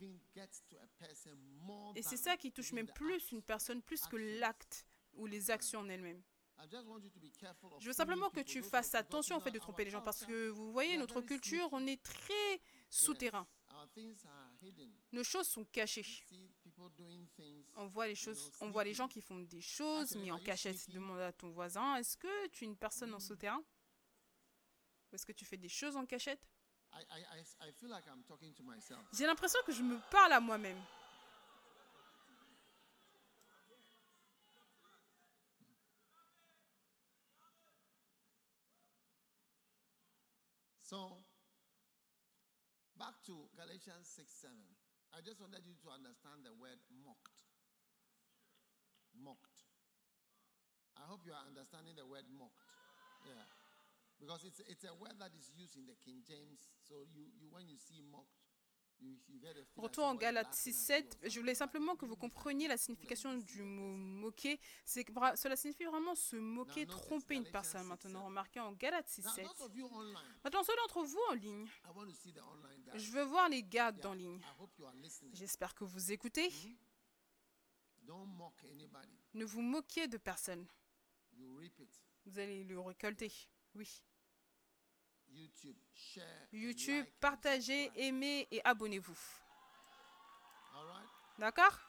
Et 1.96 2.02
c'est 2.02 2.18
ça 2.18 2.38
qui 2.38 2.52
touche 2.52 2.72
même 2.72 2.88
plus 2.88 3.32
une 3.32 3.42
personne 3.42 3.82
plus 3.82 4.06
que 4.06 4.16
l'acte 4.40 4.86
ou 5.16 5.26
les 5.26 5.52
actions 5.52 5.82
en 5.82 5.90
elles-mêmes. 5.90 6.24
Je 7.80 7.88
veux 7.88 7.94
simplement 7.94 8.30
que 8.30 8.40
tu 8.40 8.62
fasses 8.64 8.96
attention 8.96 9.38
au 9.38 9.40
fait 9.42 9.52
de 9.52 9.60
tromper 9.60 9.84
les 9.84 9.92
gens 9.92 10.02
parce 10.02 10.26
que 10.26 10.50
vous 10.50 10.72
voyez, 10.72 10.98
notre 10.98 11.20
culture, 11.22 11.68
on 11.72 11.86
est 11.86 12.02
très 12.02 12.62
souterrain. 12.90 13.46
Nos 15.12 15.24
choses 15.24 15.48
sont 15.48 15.66
cachées. 15.66 16.06
On 17.76 17.88
voit 17.88 18.08
les 18.08 18.16
choses, 18.16 18.52
on 18.62 18.70
voit 18.72 18.84
les 18.84 18.94
gens 18.94 19.08
qui 19.08 19.22
font 19.22 19.40
des 19.40 19.62
choses, 19.62 20.16
mais 20.16 20.32
en 20.32 20.40
cachette. 20.40 20.90
Demande 20.90 21.20
à 21.20 21.32
ton 21.32 21.50
voisin, 21.50 21.96
est-ce 21.96 22.18
que 22.18 22.48
tu 22.48 22.66
es 22.66 22.68
une 22.68 22.78
personne 22.78 23.14
en 23.14 23.20
souterrain 23.20 23.64
Ou 25.12 25.16
est-ce 25.16 25.26
que 25.26 25.32
tu 25.32 25.46
fais 25.46 25.58
des 25.58 25.70
choses 25.70 25.96
en 25.96 26.06
cachette? 26.06 26.42
J'ai 29.14 29.26
l'impression 29.26 29.60
que 29.66 29.72
je 29.72 29.82
me 29.82 29.98
parle 30.12 30.34
à 30.34 30.40
moi-même. 30.40 30.82
So, 40.82 41.24
back 42.96 43.16
to 43.24 43.50
Galatians 43.56 44.06
6 44.06 44.28
7. 44.28 44.52
I 45.14 45.22
just 45.22 45.38
wanted 45.38 45.62
you 45.62 45.78
to 45.86 45.88
understand 45.94 46.42
the 46.42 46.54
word 46.58 46.82
mocked. 47.06 47.38
Mocked. 49.14 49.62
I 50.98 51.06
hope 51.06 51.22
you 51.22 51.38
are 51.38 51.46
understanding 51.46 51.94
the 51.94 52.10
word 52.10 52.26
mocked. 52.34 52.66
Yeah. 53.30 53.46
Because 54.18 54.42
it's, 54.46 54.62
it's 54.66 54.86
a 54.90 54.94
word 54.98 55.14
that 55.22 55.38
is 55.38 55.54
used 55.54 55.78
in 55.78 55.86
the 55.86 55.98
King 56.02 56.26
James. 56.26 56.66
So, 56.82 57.06
you, 57.14 57.30
you 57.38 57.50
when 57.54 57.70
you 57.70 57.78
see 57.78 58.02
mocked, 58.02 58.43
Retour 59.76 60.06
en 60.06 60.16
Galates 60.16 60.48
laughing 60.48 60.74
6, 60.74 60.90
at 60.92 61.00
you 61.00 61.04
or 61.04 61.14
7. 61.24 61.30
Je 61.32 61.40
voulais 61.40 61.56
simplement 61.56 61.96
que 61.96 62.06
vous 62.06 62.16
compreniez 62.16 62.68
la 62.68 62.78
signification 62.78 63.36
du 63.38 63.62
mot 63.64 63.96
moquer. 63.96 64.60
Cela 64.86 65.56
signifie 65.56 65.84
vraiment 65.86 66.16
se 66.16 66.36
moquer, 66.36 66.86
tromper 66.86 67.36
une 67.36 67.50
personne. 67.52 67.82
6, 67.82 67.88
Maintenant, 67.88 68.20
7. 68.20 68.28
remarquez 68.28 68.60
en 68.60 68.72
Galates 68.74 69.10
6, 69.10 69.26
Now, 69.26 69.32
7. 69.32 69.46
those 69.46 69.62
of 69.62 69.76
you 69.76 69.86
online, 69.88 70.18
Maintenant, 70.44 70.64
ceux 70.64 70.76
d'entre 70.78 71.04
vous 71.04 71.20
en 71.30 71.34
ligne, 71.34 71.68
je 72.96 73.12
veux 73.12 73.24
voir 73.24 73.50
les 73.50 73.64
gars 73.64 73.94
en 74.06 74.14
ligne. 74.14 74.40
J'espère 75.34 75.76
que 75.76 75.84
vous 75.84 76.12
écoutez. 76.12 76.50
Ne 79.34 79.46
vous 79.46 79.62
moquez 79.62 80.08
de 80.08 80.18
personne. 80.18 80.66
Vous 82.26 82.40
allez 82.40 82.64
le 82.64 82.80
récolter. 82.80 83.32
Oui. 83.76 84.02
YouTube, 86.52 87.06
partagez, 87.20 87.92
aimez 87.96 88.48
et 88.52 88.62
abonnez-vous. 88.64 89.18
D'accord? 91.38 91.80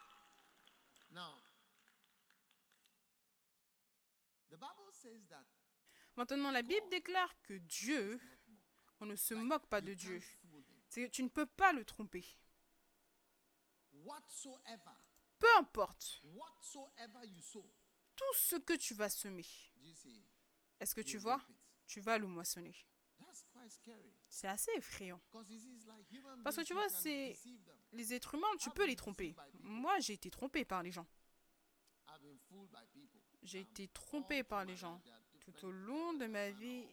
Maintenant, 6.16 6.50
la 6.50 6.62
Bible 6.62 6.88
déclare 6.88 7.34
que 7.42 7.54
Dieu, 7.54 8.20
on 9.00 9.06
ne 9.06 9.16
se 9.16 9.34
moque 9.34 9.66
pas 9.66 9.80
de 9.80 9.94
Dieu. 9.94 10.22
C'est 10.88 11.06
que 11.06 11.10
tu 11.10 11.22
ne 11.22 11.28
peux 11.28 11.46
pas 11.46 11.72
le 11.72 11.84
tromper. 11.84 12.24
Peu 15.38 15.56
importe 15.58 16.22
tout 18.16 18.34
ce 18.34 18.56
que 18.56 18.74
tu 18.74 18.94
vas 18.94 19.10
semer. 19.10 19.46
Est-ce 20.80 20.94
que 20.94 21.00
tu 21.00 21.18
vois? 21.18 21.40
Tu 21.86 22.00
vas 22.00 22.16
le 22.16 22.26
moissonner. 22.26 22.74
C'est 24.28 24.49
assez 24.49 24.71
effrayant. 24.73 25.21
Parce 26.42 26.56
que 26.56 26.62
tu 26.62 26.75
vois, 26.75 26.88
c'est-. 26.88 27.37
Les 27.92 28.12
êtres 28.12 28.35
humains, 28.35 28.56
tu 28.59 28.71
peux 28.71 28.87
les 28.87 28.97
tromper. 28.97 29.35
Moi, 29.61 30.00
j'ai 30.00 30.14
été 30.14 30.30
trompé 30.30 30.64
par 30.64 30.83
les 30.83 30.90
gens. 30.90 31.06
J'ai 33.42 33.61
été 33.61 33.88
trompé 33.88 34.42
par 34.42 34.64
les 34.64 34.76
gens. 34.76 35.00
Tout 35.40 35.66
au 35.66 35.71
long 35.71 36.14
de 36.14 36.26
ma 36.26 36.50
vie, 36.50 36.87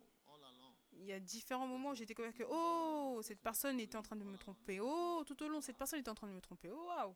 il 0.94 1.06
y 1.06 1.14
a 1.14 1.20
différents 1.20 1.68
moments 1.68 1.92
où 1.92 1.96
j'étais 1.96 2.14
comme 2.14 2.32
que 2.34 2.44
oh, 2.50 3.22
cette 3.24 3.42
personne 3.42 3.80
était 3.80 3.96
en 3.96 4.04
train 4.04 4.18
de 4.18 4.24
me 4.24 4.38
tromper. 4.38 4.80
Oh, 4.82 5.24
tout 5.26 5.42
au 5.42 5.48
long, 5.48 5.62
cette 5.62 5.78
personne 5.78 6.00
était 6.00 6.12
en 6.12 6.16
train 6.16 6.28
de 6.28 6.34
me 6.34 6.42
tromper. 6.42 6.70
Oh, 6.70 6.86
waouh. 6.88 7.16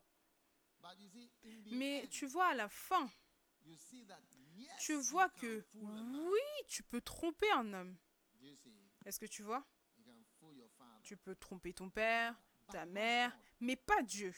Mais 1.72 2.06
tu 2.10 2.26
vois, 2.26 2.46
à 2.46 2.54
la 2.54 2.68
fin, 2.68 3.10
tu 4.80 4.94
vois 4.94 5.28
que 5.28 5.64
oui, 5.74 6.64
tu 6.68 6.82
peux 6.82 7.00
tromper 7.00 7.50
un 7.52 7.72
homme. 7.72 7.96
Est-ce 9.06 9.20
que 9.20 9.26
tu 9.26 9.42
vois? 9.42 9.64
Tu 11.02 11.16
peux 11.16 11.36
tromper 11.36 11.72
ton 11.72 11.88
père, 11.88 12.34
ta 12.70 12.84
mère, 12.84 13.36
mais 13.60 13.76
pas 13.76 14.02
Dieu. 14.02 14.34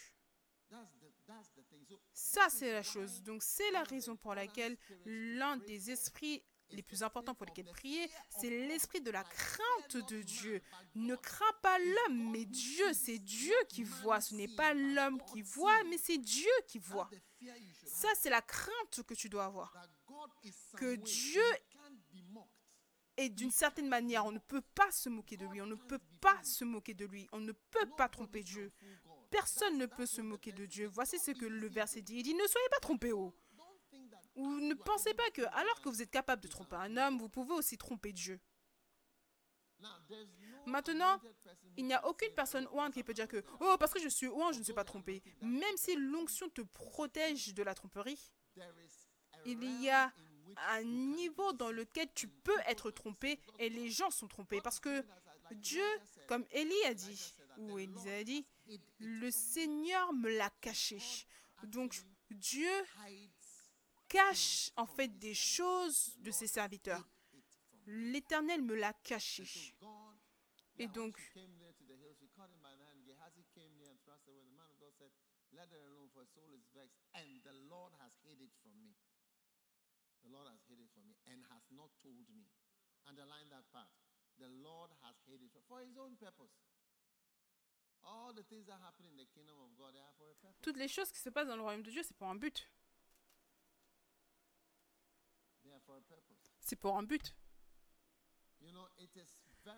Ça, 2.12 2.48
c'est 2.50 2.72
la 2.72 2.82
chose. 2.82 3.22
Donc, 3.22 3.42
c'est 3.42 3.70
la 3.70 3.82
raison 3.82 4.16
pour 4.16 4.34
laquelle 4.34 4.76
l'un 5.06 5.56
des 5.56 5.90
esprits 5.90 6.44
les 6.70 6.82
plus 6.82 7.02
importants 7.02 7.34
pour 7.34 7.46
lesquels 7.46 7.70
prier, 7.72 8.10
c'est 8.28 8.50
l'esprit 8.50 9.00
de 9.00 9.10
la 9.10 9.24
crainte 9.24 9.96
de 10.10 10.20
Dieu. 10.22 10.62
Ne 10.94 11.16
crains 11.16 11.52
pas 11.62 11.78
l'homme, 11.78 12.30
mais 12.30 12.44
Dieu, 12.44 12.92
c'est 12.92 13.18
Dieu 13.18 13.54
qui 13.68 13.84
voit. 13.84 14.20
Ce 14.20 14.34
n'est 14.34 14.54
pas 14.54 14.74
l'homme 14.74 15.22
qui 15.32 15.42
voit, 15.42 15.82
mais 15.84 15.98
c'est 15.98 16.18
Dieu 16.18 16.50
qui 16.66 16.78
voit. 16.78 17.08
Ça, 17.86 18.08
c'est 18.20 18.30
la 18.30 18.42
crainte 18.42 19.02
que 19.06 19.14
tu 19.14 19.28
dois 19.28 19.46
avoir. 19.46 19.74
Que. 20.76 20.96
Dieu 20.96 21.40
He 21.40 21.72
can't 21.72 21.96
be 22.12 22.22
mocked. 22.30 22.50
Et 23.18 23.28
d'une 23.28 23.50
certaine 23.50 23.88
manière, 23.88 24.24
on 24.26 24.32
ne 24.32 24.38
peut 24.38 24.62
pas 24.76 24.90
se 24.92 25.08
moquer 25.08 25.36
de 25.36 25.44
lui. 25.46 25.60
On 25.60 25.66
ne 25.66 25.74
peut 25.74 26.00
pas 26.20 26.40
se 26.44 26.64
moquer 26.64 26.94
de 26.94 27.04
lui. 27.04 27.28
On 27.32 27.40
ne 27.40 27.50
peut 27.52 27.90
pas 27.96 28.08
tromper 28.08 28.44
Dieu. 28.44 28.72
Personne 29.28 29.76
ne 29.76 29.86
peut 29.86 30.06
se 30.06 30.20
moquer 30.20 30.52
de 30.52 30.64
Dieu. 30.66 30.86
Voici 30.86 31.18
ce 31.18 31.32
que 31.32 31.44
le 31.44 31.68
verset 31.68 32.00
dit. 32.00 32.18
Il 32.18 32.22
dit, 32.22 32.34
ne 32.34 32.46
soyez 32.46 32.68
pas 32.70 32.78
trompés. 32.78 33.12
Oh. 33.12 33.34
Ou 34.36 34.60
ne 34.60 34.74
pensez 34.74 35.14
pas 35.14 35.28
que, 35.30 35.42
alors 35.42 35.80
que 35.82 35.88
vous 35.88 36.00
êtes 36.00 36.12
capable 36.12 36.40
de 36.40 36.48
tromper 36.48 36.76
un 36.76 36.96
homme, 36.96 37.18
vous 37.18 37.28
pouvez 37.28 37.54
aussi 37.54 37.76
tromper 37.76 38.12
Dieu. 38.12 38.40
Maintenant, 40.66 41.20
Il 41.76 41.86
n'y 41.86 41.94
a 41.94 42.06
aucune 42.06 42.32
personne 42.34 42.68
ouin 42.72 42.90
qui 42.90 43.02
peut 43.02 43.14
dire 43.14 43.28
que, 43.28 43.44
oh, 43.60 43.76
parce 43.78 43.92
que 43.92 44.00
je 44.00 44.08
suis 44.08 44.28
ouin, 44.28 44.52
je 44.52 44.60
ne 44.60 44.64
suis 44.64 44.72
pas 44.72 44.84
trompé. 44.84 45.22
Même 45.42 45.76
si 45.76 45.96
l'onction 45.96 46.48
te 46.50 46.62
protège 46.62 47.54
de 47.54 47.62
la 47.62 47.74
tromperie, 47.74 48.32
il 49.44 49.82
y 49.82 49.90
a 49.90 50.12
un 50.56 50.82
niveau 50.84 51.52
dans 51.52 51.70
lequel 51.70 52.08
tu 52.14 52.28
peux 52.28 52.58
être 52.66 52.90
trompé 52.90 53.38
et 53.58 53.68
les 53.68 53.90
gens 53.90 54.10
sont 54.10 54.28
trompés. 54.28 54.60
Parce 54.60 54.80
que 54.80 55.04
Dieu, 55.52 55.84
comme 56.26 56.44
Élie 56.50 56.84
a 56.86 56.94
dit, 56.94 57.34
ou 57.58 57.78
Élisée 57.78 58.14
a 58.14 58.24
dit, 58.24 58.46
le 58.98 59.30
Seigneur 59.30 60.12
me 60.12 60.28
l'a 60.36 60.50
caché. 60.60 60.98
Donc 61.64 61.96
Dieu 62.30 62.70
cache 64.08 64.70
en 64.76 64.86
fait 64.86 65.08
des 65.18 65.34
choses 65.34 66.16
de 66.20 66.30
ses 66.30 66.46
serviteurs. 66.46 67.06
L'Éternel 67.86 68.62
me 68.62 68.74
l'a 68.74 68.92
caché. 68.92 69.44
Et 70.78 70.86
donc- 70.88 71.18
The 80.28 80.36
Lord 80.36 80.52
has 80.52 80.60
hid 80.68 80.76
it 80.76 80.92
from 80.92 81.08
me 81.08 81.16
and 81.24 81.40
has 81.48 81.64
not 81.72 81.88
told 82.04 82.20
me. 82.28 82.44
Underline 83.08 83.48
that 83.48 83.64
part. 83.72 83.88
The 84.36 84.52
Lord 84.60 84.92
has 85.00 85.16
hid 85.24 85.40
it 85.40 85.56
for 85.64 85.80
his 85.80 85.96
own 85.96 86.20
purpose. 86.20 86.52
All 88.04 88.36
the 88.36 88.44
things 88.44 88.68
that 88.68 88.76
happen 88.84 89.08
in 89.08 89.16
the 89.16 89.24
kingdom 89.32 89.56
of 89.64 89.72
God, 89.76 89.96
they 89.96 90.04
are 90.04 90.12
for 90.20 90.28
a 90.28 90.36
purpose. 90.36 90.60
Toutes 90.60 90.76
les 90.76 90.88
choses 90.88 91.10
qui 91.10 91.18
se 91.18 91.30
passent 91.30 91.48
dans 91.48 91.56
le 91.56 91.62
royaume 91.62 91.82
de 91.82 91.90
Dieu, 91.90 92.02
c'est 92.02 92.16
pour 92.16 92.28
un 92.28 92.36
but. 92.36 92.68
They 95.64 95.72
are 95.72 95.80
for 95.80 95.96
a 95.96 96.02
purpose. 96.02 96.52
C'est 96.60 96.76
pour 96.76 96.96
un 96.96 97.02
but. 97.02 97.34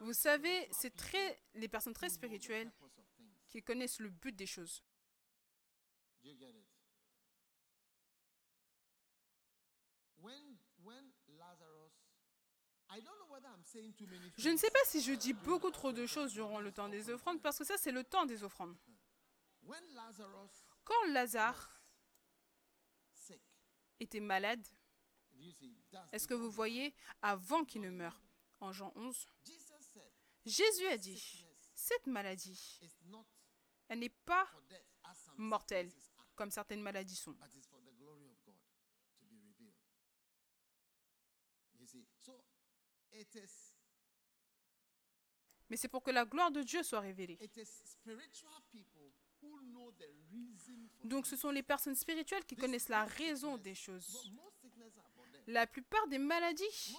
Vous 0.01 0.13
savez, 0.15 0.69
c'est 0.73 0.95
très 0.97 1.39
les 1.55 1.69
personnes 1.69 1.93
who 1.93 1.99
très 1.99 2.09
know 2.09 2.15
the 2.15 2.19
spirituelles 2.19 2.71
purpose 2.73 2.99
of 2.99 3.05
things. 3.17 3.35
qui 3.49 3.63
connaissent 3.63 4.01
le 4.01 4.09
but 4.09 4.35
des 4.35 4.47
choses. 4.47 4.83
Do 6.23 6.29
you 6.29 6.35
get 6.37 6.55
it? 6.55 6.67
When 10.21 10.59
when 10.85 11.13
Lazarus, 11.29 11.97
I 12.89 13.01
don't 13.01 13.19
know 13.19 13.27
whether 13.33 13.49
I'm 13.49 13.60
saying 13.60 13.60
too 13.60 13.60
many 13.60 13.60
Je 14.37 14.49
ne 14.49 14.57
sais 14.57 14.71
pas 14.71 14.85
si 14.87 15.01
je 15.01 15.13
dis 15.13 15.33
beaucoup 15.33 15.71
trop 15.71 15.93
de 15.93 16.07
choses 16.07 16.33
durant 16.33 16.61
le 16.61 16.73
temps 16.73 16.89
des 16.89 17.11
offrandes, 17.11 17.41
parce 17.41 17.59
que 17.59 17.65
ça, 17.65 17.77
c'est 17.79 17.93
le 17.93 18.05
temps 18.05 18.27
des 18.27 18.43
offrandes. 18.43 18.77
Quand 20.85 21.07
Lazare 21.09 21.83
était 24.01 24.21
malade, 24.21 24.67
est-ce 26.13 26.27
que 26.27 26.35
vous 26.35 26.51
voyez, 26.51 26.95
avant 27.23 27.65
qu'il 27.65 27.83
ne 27.83 27.91
meure, 27.91 28.21
en 28.61 28.73
Jean 28.73 28.93
11, 28.97 29.27
Jesus 29.45 29.65
said, 29.93 30.13
Jésus 30.45 30.87
a 30.87 30.99
dit, 30.99 31.47
cette 31.75 32.07
maladie, 32.07 32.81
elle 33.89 33.99
n'est 34.01 34.09
pas 34.09 34.49
mortelle, 35.37 35.91
comme 36.35 36.51
certaines 36.51 36.83
maladies 36.83 37.17
sont. 37.17 37.33
but 37.33 37.55
it's 37.55 37.67
for 37.67 37.81
the 37.81 37.93
glory 37.99 38.27
of 38.31 38.43
God 38.45 38.57
to 39.19 39.27
be 39.27 39.37
revealed. 39.37 39.75
You 41.79 41.87
see, 41.87 42.07
so 42.19 42.33
it 43.13 43.20
is 43.20 43.20
mais 45.71 45.77
c'est 45.77 45.89
pour 45.89 46.03
que 46.03 46.11
la 46.11 46.25
gloire 46.25 46.51
de 46.51 46.63
Dieu 46.63 46.83
soit 46.83 47.01
révélée. 47.01 47.39
It 47.41 47.57
is 47.57 47.67
spiritual 47.85 48.61
people 48.73 49.13
who 49.41 49.61
know 49.63 49.93
the 49.93 50.11
reason 50.33 50.89
for 50.99 51.07
Donc 51.07 51.27
ce 51.27 51.37
sont 51.37 51.51
les 51.51 51.63
personnes 51.63 51.95
spirituelles 51.95 52.45
qui 52.45 52.57
connaissent 52.57 52.89
la 52.89 53.05
raison 53.05 53.57
des 53.57 53.77
choses. 53.77 54.33
La 55.47 55.67
plupart 55.67 56.07
des 56.09 56.19
maladies 56.19 56.97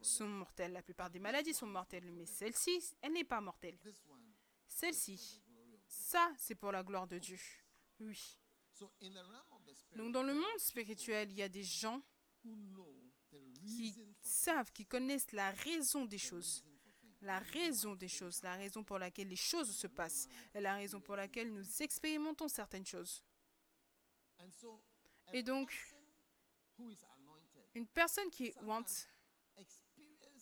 sont 0.00 0.26
mortelles. 0.26 0.72
La 0.72 0.82
plupart 0.82 1.10
des 1.10 1.18
maladies 1.18 1.54
sont 1.54 1.66
mortelles, 1.66 2.10
mais 2.10 2.26
celle-ci, 2.26 2.82
elle 3.02 3.12
n'est 3.12 3.24
pas 3.24 3.40
mortelle. 3.40 3.78
Celle-ci, 4.66 5.42
ça, 5.86 6.32
c'est 6.38 6.54
pour 6.54 6.72
la 6.72 6.82
gloire 6.82 7.06
de 7.06 7.18
Dieu. 7.18 7.38
Oui. 8.00 8.38
Donc 9.94 10.12
dans 10.12 10.22
le 10.22 10.34
monde 10.34 10.58
spirituel, 10.58 11.30
il 11.30 11.36
y 11.36 11.42
a 11.42 11.48
des 11.48 11.62
gens 11.62 12.02
qui 13.64 13.94
savent, 14.22 14.72
qui 14.72 14.86
connaissent 14.86 15.32
la 15.32 15.50
raison 15.50 16.04
des 16.04 16.18
choses. 16.18 16.64
La 17.20 17.38
raison 17.38 17.94
des 17.94 18.08
choses, 18.08 18.42
la 18.42 18.56
raison 18.56 18.82
pour 18.82 18.98
laquelle 18.98 19.28
les 19.28 19.36
choses 19.36 19.70
se 19.70 19.86
passent, 19.86 20.28
et 20.54 20.60
la 20.60 20.74
raison 20.74 21.00
pour 21.00 21.14
laquelle 21.14 21.52
nous 21.52 21.82
expérimentons 21.82 22.48
certaines 22.48 22.86
choses. 22.86 23.22
Et 25.32 25.42
donc, 25.42 25.72
Une 27.74 27.86
personne 27.86 28.28
qui 28.30 28.52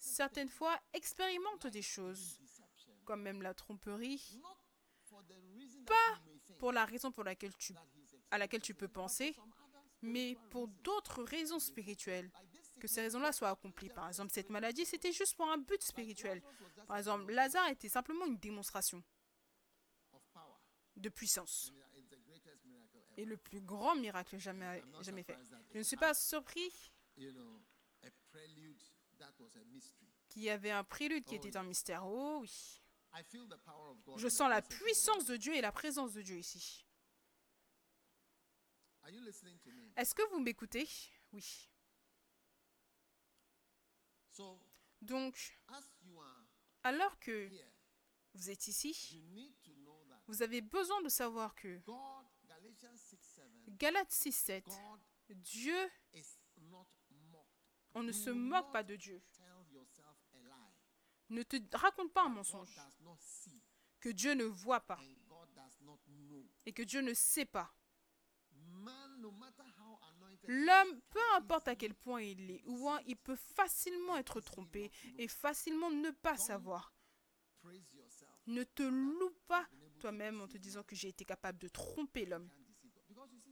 certaines 0.00 0.48
fois, 0.48 0.80
expérimente 0.92 1.66
des 1.66 1.82
choses, 1.82 2.40
comme 3.04 3.22
même 3.22 3.42
la 3.42 3.54
tromperie, 3.54 4.40
Pas 5.86 6.20
pour 6.58 6.72
la 6.72 6.84
raison 6.84 7.12
pour 7.12 7.24
laquelle 7.24 7.54
tu, 7.56 7.74
à 8.30 8.38
laquelle 8.38 8.62
tu 8.62 8.74
peux 8.74 8.88
penser, 8.88 9.34
mais 10.02 10.36
pour 10.50 10.68
d'autres 10.68 11.22
raisons 11.22 11.58
spirituelles, 11.58 12.30
que 12.80 12.88
ces 12.88 13.02
raisons-là 13.02 13.32
soient 13.32 13.50
accomplies. 13.50 13.90
Par 13.90 14.08
exemple, 14.08 14.32
cette 14.32 14.50
maladie, 14.50 14.84
c'était 14.84 15.12
juste 15.12 15.36
pour 15.36 15.48
un 15.48 15.58
but 15.58 15.82
spirituel. 15.82 16.42
Par 16.88 16.96
exemple, 16.96 17.32
Lazare 17.32 17.68
était 17.68 17.88
simplement 17.88 18.26
une 18.26 18.38
démonstration 18.38 19.02
de 20.96 21.08
puissance. 21.08 21.72
Et 23.16 23.24
le 23.24 23.36
plus 23.36 23.60
grand 23.60 23.94
miracle 23.96 24.38
jamais, 24.38 24.82
jamais 25.02 25.22
fait. 25.22 25.38
Je 25.72 25.78
ne 25.78 25.82
suis 25.82 25.96
pas 25.96 26.14
surpris 26.14 26.90
qu'il 30.28 30.42
y 30.42 30.50
avait 30.50 30.70
un 30.70 30.84
prélude 30.84 31.24
qui 31.24 31.34
était 31.34 31.56
un 31.56 31.62
mystère. 31.62 32.06
Oh 32.06 32.38
oui. 32.40 32.82
Je 34.16 34.28
sens 34.28 34.48
la 34.48 34.62
puissance 34.62 35.26
de 35.26 35.36
Dieu 35.36 35.54
et 35.54 35.60
la 35.60 35.72
présence 35.72 36.12
de 36.14 36.22
Dieu 36.22 36.38
ici. 36.38 36.86
Est-ce 39.96 40.14
que 40.14 40.22
vous 40.30 40.40
m'écoutez? 40.40 40.88
Oui. 41.32 41.68
Donc, 45.00 45.58
alors 46.82 47.18
que 47.18 47.50
vous 48.34 48.50
êtes 48.50 48.68
ici, 48.68 49.22
vous 50.26 50.42
avez 50.42 50.60
besoin 50.60 51.00
de 51.02 51.08
savoir 51.08 51.54
que 51.54 51.78
God, 51.78 52.26
Galatians 52.46 52.96
6 52.96 53.16
7, 53.16 53.76
Galates 53.76 54.12
6.7, 54.12 54.64
God 55.28 55.34
Dieu, 55.34 55.90
on 57.94 58.02
ne 58.02 58.12
se 58.12 58.30
moque 58.30 58.72
pas 58.72 58.82
de 58.82 58.96
Dieu. 58.96 59.22
Ne 61.28 61.42
te 61.42 61.56
raconte 61.76 62.12
pas 62.12 62.24
un 62.24 62.28
mensonge. 62.28 62.80
Que 64.00 64.08
Dieu 64.08 64.34
ne 64.34 64.44
voit 64.44 64.80
pas 64.80 64.98
et 66.66 66.72
que 66.72 66.82
Dieu 66.82 67.00
ne 67.00 67.14
sait 67.14 67.44
pas. 67.46 67.72
L'homme, 70.44 71.00
peu 71.10 71.20
importe 71.36 71.68
à 71.68 71.76
quel 71.76 71.94
point 71.94 72.22
il 72.22 72.50
est 72.50 72.62
ou 72.64 72.88
il 73.06 73.16
peut 73.16 73.36
facilement 73.36 74.16
être 74.16 74.40
trompé 74.40 74.90
et 75.18 75.28
facilement 75.28 75.90
ne 75.90 76.10
pas 76.10 76.36
savoir. 76.36 76.94
Ne 78.46 78.64
te 78.64 78.82
loue 78.82 79.34
pas 79.46 79.68
toi-même 79.98 80.40
en 80.40 80.48
te 80.48 80.56
disant 80.56 80.82
que 80.82 80.96
j'ai 80.96 81.08
été 81.08 81.24
capable 81.24 81.58
de 81.58 81.68
tromper 81.68 82.24
l'homme. 82.24 82.50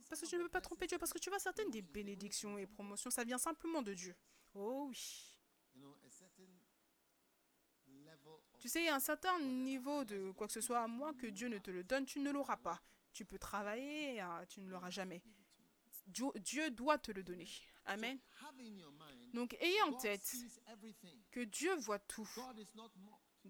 Parce 0.08 0.22
que 0.22 0.26
je 0.26 0.36
ne 0.36 0.44
the 0.44 0.48
pas 0.48 0.62
tromper 0.62 0.86
Dieu, 0.86 0.98
parce 0.98 1.12
que 1.12 1.18
tu 1.18 1.28
vois, 1.28 1.38
certaines 1.38 1.70
des 1.70 1.82
bénédictions 1.82 2.56
et 2.56 2.66
promotions, 2.66 3.10
ça 3.10 3.24
vient 3.24 3.38
simplement 3.38 3.82
de 3.82 3.92
Dieu. 3.92 4.16
Oh 4.54 4.86
oui. 4.88 5.38
Tu 8.58 8.68
sais, 8.68 8.88
un 8.88 9.00
certain 9.00 9.38
niveau 9.40 10.04
de 10.04 10.32
quoi 10.32 10.46
que 10.46 10.52
ce 10.52 10.60
soit, 10.60 10.80
à 10.80 10.86
moins 10.88 11.14
que 11.14 11.26
Dieu 11.26 11.48
ne 11.48 11.58
te 11.58 11.70
le 11.70 11.84
donne, 11.84 12.06
tu 12.06 12.20
ne 12.20 12.30
l'auras 12.30 12.56
pas. 12.56 12.82
Tu 13.12 13.24
peux 13.24 13.38
travailler, 13.38 14.20
hein, 14.20 14.44
tu 14.48 14.60
ne 14.60 14.70
l'auras 14.70 14.90
jamais. 14.90 15.22
Dieu, 16.08 16.70
doit 16.70 16.98
te 16.98 17.12
le 17.12 17.22
donner. 17.22 17.48
Amen. 17.86 18.18
Donc, 19.32 19.54
ayez 19.60 19.82
en 19.82 19.92
tête 19.94 20.30
que 21.30 21.40
Dieu 21.40 21.74
voit 21.76 21.98
tout. 21.98 22.28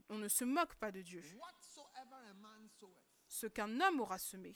On 0.09 0.19
ne 0.19 0.29
se 0.29 0.45
moque 0.45 0.75
pas 0.77 0.93
de 0.93 1.03
Dieu. 1.03 1.23
Ce 3.29 3.47
qu'un 3.47 3.81
homme 3.81 4.01
aura 4.01 4.19
semé, 4.19 4.55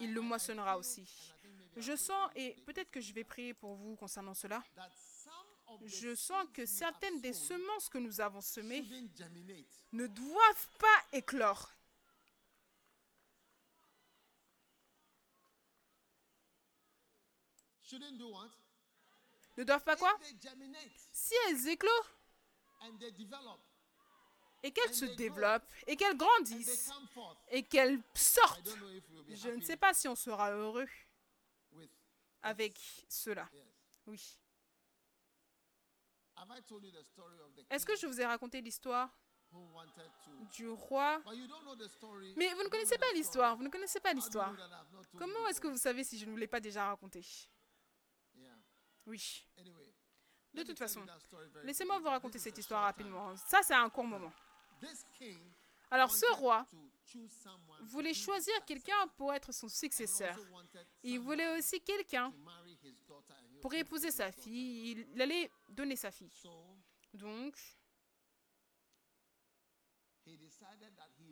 il 0.00 0.12
le 0.12 0.20
moissonnera 0.20 0.76
aussi. 0.78 1.32
Je 1.76 1.96
sens, 1.96 2.30
et 2.34 2.54
peut-être 2.66 2.90
que 2.90 3.00
je 3.00 3.12
vais 3.12 3.24
prier 3.24 3.54
pour 3.54 3.74
vous 3.74 3.96
concernant 3.96 4.34
cela, 4.34 4.62
je 5.84 6.14
sens 6.14 6.46
que 6.52 6.66
certaines 6.66 7.20
des 7.20 7.32
semences 7.32 7.88
que 7.88 7.98
nous 7.98 8.20
avons 8.20 8.40
semées 8.40 8.84
ne 9.92 10.06
doivent 10.06 10.68
pas 10.78 11.04
éclore. 11.12 11.70
Shouldn't 11.70 11.84
do 17.28 17.72
what? 17.72 17.75
Ne 19.56 19.64
doivent 19.64 19.84
pas 19.84 19.96
quoi? 19.96 20.18
Si 21.12 21.34
elles 21.48 21.68
éclosent. 21.68 22.14
Et 24.62 24.72
qu'elles 24.72 24.94
se 24.94 25.04
développent 25.04 25.70
et 25.86 25.96
qu'elles 25.96 26.16
grandissent 26.16 26.90
et 27.48 27.62
qu'elles 27.62 28.02
sortent, 28.14 28.68
je 29.30 29.50
ne 29.50 29.60
sais 29.62 29.76
pas 29.76 29.94
si 29.94 30.08
on 30.08 30.16
sera 30.16 30.50
heureux 30.50 30.88
avec 32.42 32.78
cela. 33.08 33.48
Oui. 34.06 34.38
Est-ce 37.70 37.86
que 37.86 37.96
je 37.96 38.06
vous 38.06 38.20
ai 38.20 38.26
raconté 38.26 38.60
l'histoire 38.60 39.10
du 40.52 40.68
roi? 40.68 41.22
Mais 42.36 42.52
vous 42.54 42.62
ne 42.62 42.68
connaissez 42.68 42.98
pas 42.98 43.12
l'histoire, 43.14 43.56
vous 43.56 43.62
ne 43.62 43.70
connaissez 43.70 44.00
pas 44.00 44.12
l'histoire. 44.12 44.54
Comment 45.16 45.46
est-ce 45.48 45.60
que 45.60 45.68
vous 45.68 45.78
savez 45.78 46.02
si 46.02 46.18
je 46.18 46.26
ne 46.26 46.30
vous 46.30 46.36
l'ai 46.36 46.46
pas 46.46 46.60
déjà 46.60 46.88
raconté? 46.88 47.24
Oui. 49.06 49.46
De 50.54 50.62
toute 50.62 50.78
façon, 50.78 51.04
Laissez-moi 51.64 51.98
vous 51.98 52.08
raconter 52.08 52.38
cette 52.38 52.56
histoire 52.58 52.82
rapidement. 52.84 53.36
Ça, 53.36 53.62
c'est 53.62 53.74
un 53.74 53.90
court 53.90 54.04
moment. 54.04 54.32
Alors, 55.90 56.10
ce 56.10 56.26
roi 56.34 56.66
voulait 57.82 58.14
choisir 58.14 58.54
quelqu'un 58.64 59.06
pour 59.16 59.32
être 59.32 59.52
son 59.52 59.68
successeur. 59.68 60.36
Il 61.02 61.20
voulait 61.20 61.58
aussi 61.58 61.80
quelqu'un 61.80 62.32
pour 63.60 63.72
épouser 63.74 64.10
sa 64.10 64.32
fille. 64.32 65.06
Il 65.14 65.22
allait 65.22 65.50
donner 65.68 65.96
sa 65.96 66.10
fille. 66.10 66.30
Donc, 67.12 67.56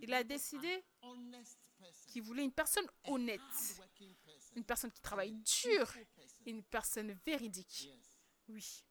il 0.00 0.14
a 0.14 0.22
décidé 0.22 0.84
qu'il 2.06 2.22
voulait 2.22 2.44
une 2.44 2.52
personne 2.52 2.86
honnête, 3.04 3.40
une 4.56 4.64
personne 4.64 4.90
qui 4.90 5.00
travaille 5.00 5.32
dur, 5.32 5.92
person. 6.16 6.42
une 6.46 6.62
personne 6.62 7.12
véridique. 7.24 7.88
Oui. 8.48 8.84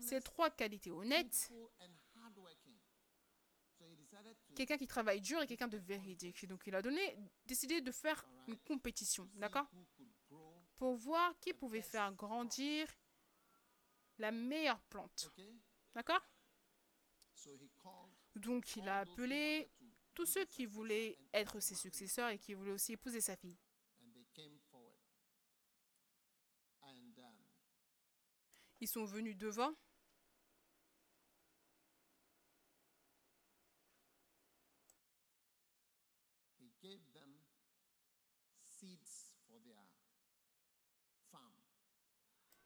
Ces 0.00 0.20
trois 0.20 0.50
qualités 0.50 0.90
honnêtes, 0.90 1.50
quelqu'un 4.54 4.76
qui 4.76 4.86
travaille 4.86 5.20
dur 5.20 5.40
et 5.42 5.46
quelqu'un 5.46 5.68
de 5.68 5.78
véridique. 5.78 6.46
Donc, 6.46 6.66
il 6.66 6.74
a 6.74 6.82
donné, 6.82 7.16
décidé 7.46 7.80
de 7.80 7.90
faire 7.90 8.24
une 8.46 8.58
compétition, 8.58 9.28
d'accord? 9.34 9.66
Pour 10.76 10.96
voir 10.96 11.38
qui 11.40 11.52
pouvait 11.54 11.82
faire 11.82 12.12
grandir 12.12 12.86
la 14.18 14.30
meilleure 14.30 14.80
plante, 14.82 15.30
d'accord? 15.94 16.22
Donc, 18.36 18.76
il 18.76 18.88
a 18.88 19.00
appelé 19.00 19.70
tous 20.14 20.26
ceux 20.26 20.44
qui 20.44 20.66
voulaient 20.66 21.18
être 21.32 21.58
ses 21.60 21.74
successeurs 21.74 22.28
et 22.28 22.38
qui 22.38 22.54
voulaient 22.54 22.72
aussi 22.72 22.92
épouser 22.92 23.20
sa 23.20 23.36
fille. 23.36 23.56
and 24.02 24.12
they 24.14 24.26
came 24.34 24.58
forward. 24.70 24.98
And 26.82 27.18
um, 27.18 27.38
Ils 28.82 28.88
sont 28.88 29.04
venus 29.04 29.36
devant 29.36 29.72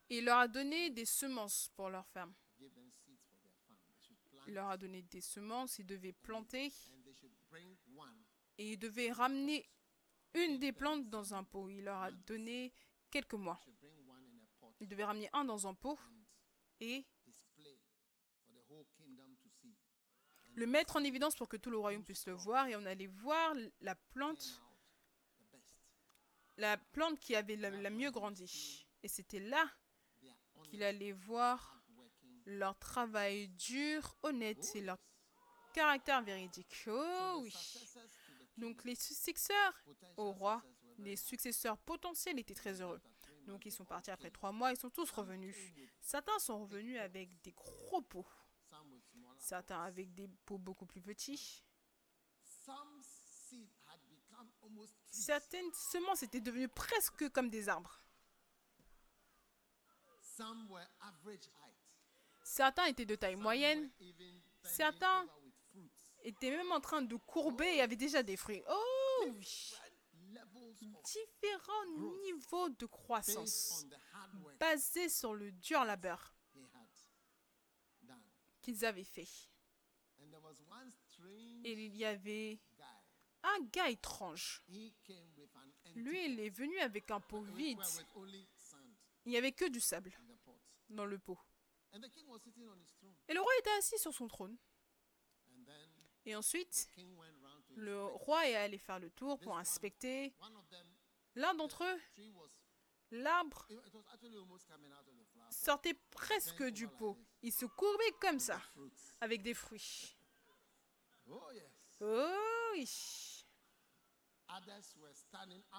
il 0.09 0.25
leur 0.25 0.39
a 0.39 0.47
donné 0.47 0.89
des 0.89 1.05
semences 1.05 1.69
pour 1.75 1.91
leur 1.91 2.07
ferme. 2.07 2.33
Il 4.47 4.55
leur 4.55 4.69
a 4.69 4.77
donné 4.77 5.03
des 5.03 5.21
semences, 5.21 5.77
ils 5.77 5.85
devaient 5.85 6.13
planter 6.13 6.73
et 8.57 8.71
ils 8.71 8.79
devaient 8.79 9.11
ramener 9.11 9.69
une 10.33 10.57
des 10.57 10.71
plantes 10.71 11.11
dans 11.11 11.35
un 11.35 11.43
pot. 11.43 11.69
Il 11.69 11.83
leur 11.83 12.01
a 12.01 12.11
donné 12.11 12.73
quelques 13.11 13.35
mois. 13.35 13.61
Ils 14.79 14.87
devaient 14.87 15.05
ramener 15.05 15.29
un 15.33 15.43
dans 15.45 15.67
un 15.67 15.73
pot 15.73 15.99
et 16.79 17.05
le 20.53 20.65
mettre 20.65 20.95
en 20.95 21.03
évidence 21.03 21.35
pour 21.35 21.47
que 21.47 21.57
tout 21.57 21.69
le 21.69 21.77
royaume 21.77 22.03
puisse 22.03 22.25
le 22.25 22.33
voir. 22.33 22.67
Et 22.67 22.75
on 22.75 22.85
allait 22.85 23.07
voir 23.07 23.53
la 23.81 23.95
plante, 23.95 24.61
la 26.57 26.77
plante 26.77 27.19
qui 27.19 27.35
avait 27.35 27.55
la, 27.55 27.69
la 27.69 27.89
mieux 27.89 28.11
grandi. 28.11 28.87
Et 29.03 29.07
c'était 29.07 29.39
là 29.39 29.69
qu'il 30.63 30.83
allait 30.83 31.11
voir 31.11 31.81
leur 32.45 32.77
travail 32.79 33.49
dur, 33.49 34.15
honnête 34.23 34.71
et 34.75 34.81
leur 34.81 34.97
caractère 35.73 36.23
véridique. 36.23 36.85
Oh 36.87 37.39
oui. 37.41 37.53
Donc 38.57 38.83
les 38.83 38.95
successeurs 38.95 39.83
au 40.17 40.31
roi, 40.31 40.63
les 40.97 41.15
successeurs 41.15 41.77
potentiels 41.77 42.39
étaient 42.39 42.55
très 42.55 42.81
heureux. 42.81 43.01
Donc 43.47 43.65
ils 43.65 43.71
sont 43.71 43.85
partis 43.85 44.11
après 44.11 44.29
trois 44.29 44.51
mois, 44.51 44.71
ils 44.71 44.77
sont 44.77 44.89
tous 44.89 45.09
revenus. 45.09 45.55
Certains 46.01 46.37
sont 46.39 46.59
revenus 46.59 46.99
avec 46.99 47.41
des 47.41 47.53
gros 47.53 48.01
pots. 48.01 48.27
Certains 49.37 49.81
avec 49.83 50.13
des 50.13 50.27
pots 50.45 50.57
beaucoup 50.57 50.85
plus 50.85 51.01
petits. 51.01 51.63
Certaines 55.09 55.71
semences 55.73 56.23
étaient 56.23 56.41
devenues 56.41 56.67
presque 56.67 57.29
comme 57.29 57.49
des 57.49 57.69
arbres. 57.69 58.01
Certains 62.43 62.85
étaient 62.85 63.05
de 63.05 63.15
taille 63.15 63.37
moyenne. 63.37 63.89
Certains 64.63 65.25
étaient 66.23 66.51
même 66.51 66.71
en 66.73 66.81
train 66.81 67.01
de 67.01 67.15
courber 67.15 67.77
et 67.77 67.81
avaient 67.81 67.95
déjà 67.95 68.21
des 68.21 68.35
fruits. 68.35 68.61
Oh 68.69 69.25
Différents 71.03 71.85
niveaux 72.23 72.69
de 72.69 72.85
croissance 72.85 73.85
basés 74.59 75.09
sur 75.09 75.33
le 75.33 75.51
dur 75.51 75.83
labeur 75.83 76.35
qu'ils 78.61 78.85
avaient 78.85 79.03
fait. 79.03 79.27
Et 81.63 81.85
il 81.85 81.95
y 81.95 82.05
avait 82.05 82.59
un 83.43 83.59
gars 83.71 83.89
étrange. 83.89 84.63
Lui, 85.95 86.25
il 86.25 86.39
est 86.39 86.49
venu 86.49 86.77
avec 86.79 87.09
un 87.11 87.19
pot 87.19 87.41
vide. 87.41 87.79
Il 89.25 89.31
n'y 89.31 89.37
avait 89.37 89.51
que 89.51 89.69
du 89.69 89.79
sable 89.79 90.17
dans 90.89 91.05
le 91.05 91.17
pot. 91.17 91.37
Et 91.93 93.33
le 93.33 93.39
roi 93.39 93.51
était 93.59 93.71
assis 93.77 93.97
sur 93.97 94.13
son 94.13 94.27
trône. 94.27 94.57
Et 96.25 96.35
ensuite, 96.35 96.89
le 97.77 98.05
roi 98.05 98.47
est 98.47 98.55
allé 98.55 98.77
faire 98.77 98.99
le 98.99 99.09
tour 99.11 99.39
pour 99.39 99.57
inspecter. 99.57 100.33
L'un 101.35 101.53
d'entre 101.53 101.83
eux, 101.83 102.01
l'arbre 103.11 103.67
sortait 105.49 105.93
presque 106.09 106.63
du 106.63 106.87
pot. 106.87 107.17
Il 107.41 107.53
se 107.53 107.65
courbait 107.65 108.11
comme 108.19 108.39
ça, 108.39 108.61
avec 109.21 109.41
des 109.43 109.53
fruits. 109.53 110.17
Oh 111.27 112.71
oui. 112.73 113.45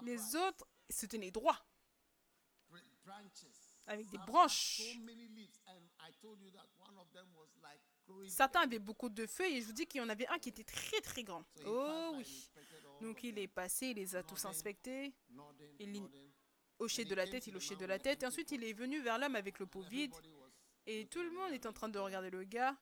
Les 0.03 0.37
autres 0.37 0.67
se 0.91 1.07
tenaient 1.07 1.31
droit, 1.31 1.59
avec 3.87 4.09
des 4.11 4.19
branches. 4.19 4.83
Certains 8.29 8.61
avaient 8.61 8.79
beaucoup 8.79 9.09
de 9.09 9.27
feuilles 9.27 9.57
et 9.57 9.61
je 9.61 9.67
vous 9.67 9.73
dis 9.73 9.87
qu'il 9.87 10.01
y 10.01 10.05
en 10.05 10.09
avait 10.09 10.27
un 10.29 10.39
qui 10.39 10.49
était 10.49 10.65
très 10.65 11.01
très 11.01 11.23
grand. 11.23 11.45
Oh 11.67 12.13
oui. 12.17 12.51
Donc 13.01 13.23
il 13.23 13.39
est 13.39 13.49
passé, 13.49 13.89
il 13.89 13.97
les 13.97 14.17
a 14.17 14.23
tous 14.23 14.45
inspectés. 14.45 15.15
Il 15.79 16.03
hochait 16.79 17.05
de 17.05 17.15
la 17.15 17.27
tête, 17.27 17.47
il 17.47 17.57
hochait 17.57 17.77
de 17.77 17.87
la 17.87 17.99
tête. 17.99 18.23
Et 18.23 18.27
ensuite 18.27 18.51
il 18.53 18.65
est 18.65 18.73
venu 18.73 19.01
vers 19.01 19.19
l'homme 19.19 19.37
avec 19.37 19.59
le 19.59 19.67
pot 19.67 19.83
vide. 19.83 20.15
Et 20.87 21.07
tout 21.07 21.23
le 21.23 21.31
monde 21.31 21.53
est 21.53 21.67
en 21.67 21.73
train 21.73 21.89
de 21.89 21.99
regarder 21.99 22.31
le 22.31 22.45
gars 22.45 22.77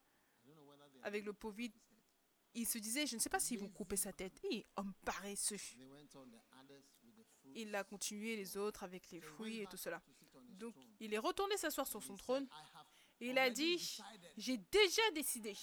avec 1.02 1.24
le 1.24 1.32
pot 1.32 1.50
vide. 1.50 1.72
Il 2.54 2.66
se 2.66 2.78
disait, 2.78 3.06
je 3.06 3.16
ne 3.16 3.20
sais 3.20 3.28
pas 3.28 3.38
s'ils 3.38 3.58
vont 3.58 3.68
couper 3.68 3.96
sa 3.96 4.12
tête. 4.12 4.38
Et 4.50 4.66
homme 4.76 4.94
paresseux. 5.04 5.56
Il 7.54 7.74
a 7.74 7.84
continué 7.84 8.36
les 8.36 8.56
autres 8.56 8.84
avec 8.84 9.10
les 9.10 9.20
fruits 9.20 9.60
et 9.60 9.66
tout 9.66 9.76
cela. 9.76 10.02
Donc 10.50 10.74
il 11.00 11.12
est 11.12 11.18
retourné 11.18 11.56
s'asseoir 11.56 11.86
sur 11.86 12.02
son 12.02 12.16
trône. 12.16 12.48
Il 13.20 13.38
a 13.38 13.50
dit, 13.50 13.98
j'ai 14.36 14.58
déjà 14.70 15.10
décidé. 15.14 15.56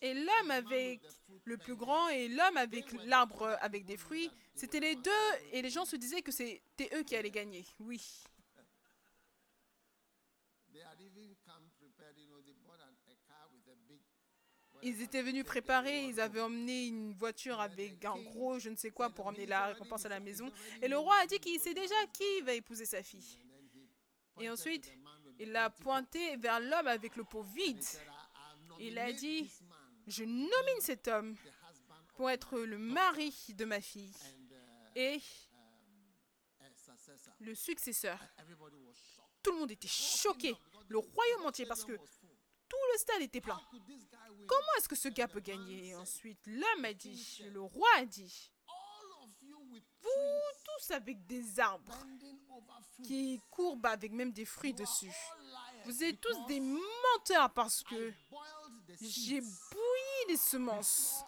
Et 0.00 0.14
l'homme 0.14 0.50
avec 0.50 1.00
le 1.44 1.56
plus 1.56 1.74
grand 1.74 2.08
et 2.08 2.28
l'homme 2.28 2.56
avec 2.56 2.92
l'arbre 3.04 3.56
avec 3.60 3.84
des 3.84 3.96
fruits, 3.96 4.30
c'était 4.54 4.80
les 4.80 4.96
deux 4.96 5.10
et 5.52 5.62
les 5.62 5.70
gens 5.70 5.84
se 5.84 5.96
disaient 5.96 6.22
que 6.22 6.32
c'était 6.32 6.90
eux 6.94 7.02
qui 7.02 7.16
allaient 7.16 7.30
gagner. 7.30 7.64
Oui. 7.80 8.22
Ils 14.84 15.00
étaient 15.00 15.22
venus 15.22 15.44
préparer, 15.44 16.06
ils 16.06 16.20
avaient 16.20 16.40
emmené 16.40 16.86
une 16.86 17.14
voiture 17.14 17.60
avec 17.60 18.04
un 18.04 18.20
gros 18.20 18.58
je 18.58 18.68
ne 18.68 18.76
sais 18.76 18.90
quoi 18.90 19.10
pour 19.10 19.26
emmener 19.28 19.46
la 19.46 19.68
récompense 19.68 20.04
à 20.06 20.08
la 20.08 20.18
maison. 20.18 20.50
Et 20.82 20.88
le 20.88 20.98
roi 20.98 21.14
a 21.22 21.26
dit 21.26 21.38
qu'il 21.38 21.58
sait 21.60 21.74
déjà 21.74 21.94
qui 22.12 22.40
va 22.42 22.52
épouser 22.52 22.84
sa 22.84 23.02
fille. 23.02 23.38
Et 24.40 24.48
ensuite, 24.50 24.90
il 25.42 25.56
a 25.56 25.70
pointé 25.70 26.36
vers 26.36 26.60
l'homme 26.60 26.86
avec 26.86 27.16
le 27.16 27.24
pot 27.24 27.42
vide. 27.42 27.84
Il 28.78 28.98
a 28.98 29.12
dit, 29.12 29.50
je 30.06 30.24
nomine 30.24 30.80
cet 30.80 31.08
homme 31.08 31.36
pour 32.14 32.30
être 32.30 32.58
le 32.60 32.78
mari 32.78 33.34
de 33.48 33.64
ma 33.64 33.80
fille 33.80 34.14
et 34.94 35.20
le 37.40 37.54
successeur. 37.54 38.18
Tout 39.42 39.52
le 39.52 39.58
monde 39.58 39.72
était 39.72 39.88
choqué, 39.88 40.54
le 40.88 40.98
royaume 40.98 41.46
entier, 41.46 41.66
parce 41.66 41.84
que 41.84 41.96
tout 41.96 42.76
le 42.92 42.98
stade 42.98 43.22
était 43.22 43.40
plein. 43.40 43.60
Comment 44.46 44.74
est-ce 44.78 44.88
que 44.88 44.96
ce 44.96 45.08
gars 45.08 45.28
peut 45.28 45.40
gagner? 45.40 45.88
Et 45.88 45.94
ensuite, 45.96 46.38
l'homme 46.46 46.84
a 46.84 46.94
dit, 46.94 47.42
le 47.50 47.60
roi 47.60 47.88
a 47.96 48.04
dit, 48.04 48.52
tous 50.64 50.90
avec 50.92 51.26
des 51.26 51.58
arbres 51.60 51.96
qui 53.02 53.40
courbent 53.50 53.86
avec 53.86 54.12
même 54.12 54.32
des 54.32 54.44
fruits 54.44 54.74
dessus. 54.74 55.12
Vous 55.84 56.04
êtes 56.04 56.20
tous 56.20 56.46
des 56.46 56.60
menteurs 56.60 57.52
parce 57.52 57.82
que 57.82 58.12
j'ai 59.00 59.40
bouilli 59.40 60.28
les 60.28 60.36
semences 60.36 61.24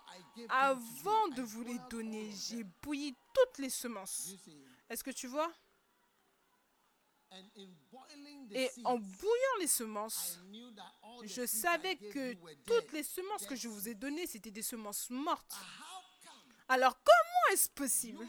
avant 0.49 1.29
de 1.29 1.43
vous 1.43 1.63
les 1.63 1.79
donner. 1.91 2.31
J'ai 2.33 2.65
bouilli 2.83 3.17
toutes 3.33 3.59
les 3.59 3.71
semences. 3.71 4.31
Est-ce 4.89 5.03
que 5.03 5.11
tu 5.11 5.27
vois? 5.27 5.53
Et 8.53 8.71
en 8.85 8.97
bouillant 8.97 9.57
les 9.59 9.67
semences, 9.67 10.39
je 11.25 11.47
savais 11.47 11.97
que 11.97 12.35
toutes 12.65 12.93
les 12.93 13.03
semences 13.03 13.45
que 13.47 13.57
je 13.57 13.67
vous 13.67 13.89
ai 13.89 13.95
données, 13.95 14.27
c'était 14.27 14.53
des 14.53 14.63
semences 14.63 15.11
mortes. 15.11 15.57
Alors 16.69 16.97
comment 17.03 17.53
est-ce 17.53 17.69
possible? 17.71 18.27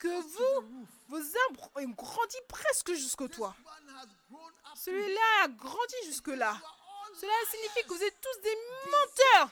Que 0.00 0.08
vous, 0.08 0.88
vos 1.08 1.22
arbres 1.48 1.70
ont 1.76 1.88
grandi 1.90 2.36
presque 2.48 2.92
jusqu'au 2.94 3.28
toit 3.28 3.54
Celui-là 4.74 5.44
a 5.44 5.48
grandi 5.48 5.94
jusque-là. 6.06 6.60
Cela 7.14 7.32
signifie 7.50 7.82
que 7.82 7.94
vous 7.94 8.02
êtes 8.02 8.20
tous 8.20 8.40
des 8.40 8.56
menteurs, 8.86 9.50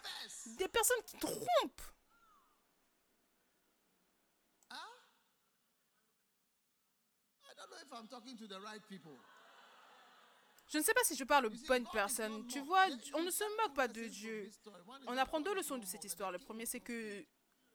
des 0.59 0.69
personnes 0.69 1.03
qui 1.05 1.19
trompent. 1.19 1.83
Je 10.71 10.79
ne 10.79 10.83
sais 10.83 10.95
pas 10.95 11.05
si 11.05 11.17
je 11.17 11.25
parle 11.25 11.47
aux 11.47 11.51
bonnes 11.67 11.89
personnes. 11.93 12.47
Tu 12.47 12.61
vois, 12.61 12.87
on 13.15 13.23
ne 13.23 13.31
se 13.31 13.45
moque 13.63 13.75
pas 13.75 13.89
de 13.89 14.05
Dieu. 14.05 14.51
On 15.07 15.17
apprend 15.17 15.41
deux 15.41 15.55
leçons 15.55 15.79
de 15.79 15.85
cette 15.85 16.05
histoire. 16.05 16.33
Le 16.33 16.39
premier, 16.39 16.67
c'est 16.67 16.81
que 16.81 17.25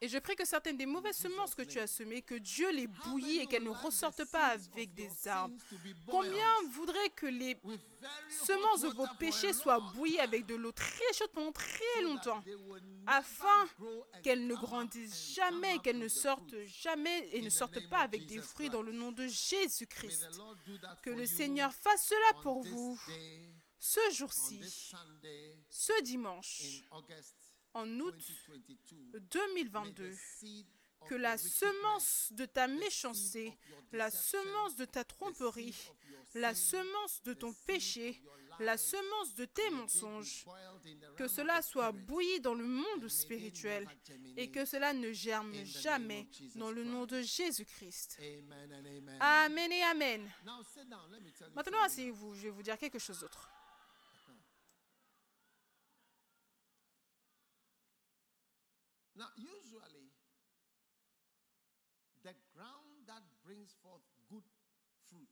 Et 0.00 0.08
je 0.08 0.18
prie 0.18 0.36
que 0.36 0.44
certaines 0.44 0.76
des 0.76 0.86
mauvaises 0.86 1.16
semences 1.16 1.54
que 1.54 1.62
tu 1.62 1.78
as 1.78 1.86
semées, 1.86 2.20
que 2.20 2.34
Dieu 2.34 2.70
les 2.72 2.86
bouillit 2.86 3.38
et 3.38 3.46
qu'elles 3.46 3.64
ne 3.64 3.70
ressortent 3.70 4.30
pas 4.30 4.48
avec 4.48 4.92
des 4.92 5.28
arbres. 5.28 5.56
Combien 6.06 6.46
voudraient 6.70 7.10
que 7.10 7.26
les 7.26 7.56
semences 8.28 8.82
de 8.82 8.88
vos 8.88 9.06
péchés 9.18 9.52
soient 9.52 9.80
bouillies 9.94 10.20
avec 10.20 10.46
de 10.46 10.56
l'eau 10.56 10.72
très 10.72 11.12
chaude 11.16 11.30
pendant 11.32 11.52
très 11.52 12.02
longtemps, 12.02 12.42
afin 13.06 13.66
qu'elles 14.22 14.46
ne 14.46 14.54
grandissent 14.54 15.34
jamais, 15.34 15.78
qu'elles 15.78 15.98
ne 15.98 16.08
sortent 16.08 16.56
jamais 16.64 17.28
et 17.32 17.40
ne 17.40 17.50
sortent 17.50 17.88
pas 17.88 18.00
avec 18.00 18.26
des 18.26 18.40
fruits 18.40 18.70
dans 18.70 18.82
le 18.82 18.92
nom 18.92 19.12
de 19.12 19.26
Jésus-Christ. 19.26 20.28
Que 21.02 21.10
le 21.10 21.24
Seigneur 21.24 21.72
fasse 21.72 22.08
cela 22.08 22.42
pour 22.42 22.62
vous 22.62 22.98
ce 23.78 24.00
jour-ci, 24.12 24.60
ce 25.70 26.02
dimanche 26.02 26.82
en 27.74 28.00
août 28.00 28.14
2022 29.30 30.10
of 30.10 30.18
que 31.06 31.14
la 31.14 31.36
semence 31.36 32.32
de 32.32 32.46
ta 32.46 32.66
méchanceté, 32.66 33.52
la 33.92 34.10
semence 34.10 34.76
de 34.76 34.84
ta 34.84 35.04
tromperie, 35.04 35.90
la 36.34 36.54
semence 36.54 37.22
de 37.24 37.34
ton 37.34 37.52
péché, 37.66 38.22
la 38.60 38.76
semence 38.76 39.34
de 39.34 39.44
tes 39.44 39.68
mensonges, 39.70 40.46
que 41.16 41.28
cela 41.28 41.60
soit 41.62 41.92
bouilli 41.92 42.40
dans 42.40 42.54
le 42.54 42.64
monde 42.64 43.08
spirituel 43.08 43.86
et 44.36 44.50
que 44.50 44.64
cela 44.64 44.92
ne 44.92 45.12
germe 45.12 45.52
jamais 45.64 46.26
dans 46.54 46.70
le 46.70 46.84
nom 46.84 47.06
de 47.06 47.20
Jésus-Christ. 47.20 48.18
Amen 49.20 49.72
et 49.72 49.82
Amen. 49.82 50.32
Maintenant, 51.54 51.82
asseyez-vous, 51.82 52.34
je 52.34 52.42
vais 52.42 52.50
vous 52.50 52.62
dire 52.62 52.78
quelque 52.78 52.98
chose 52.98 53.20
d'autre. 53.20 53.53
Now, 59.16 59.28
usually, 59.36 60.10
the 62.22 62.34
ground 62.54 63.06
that 63.06 63.22
brings 63.44 63.74
forth 63.82 64.02
good 64.28 64.44
fruits 65.08 65.30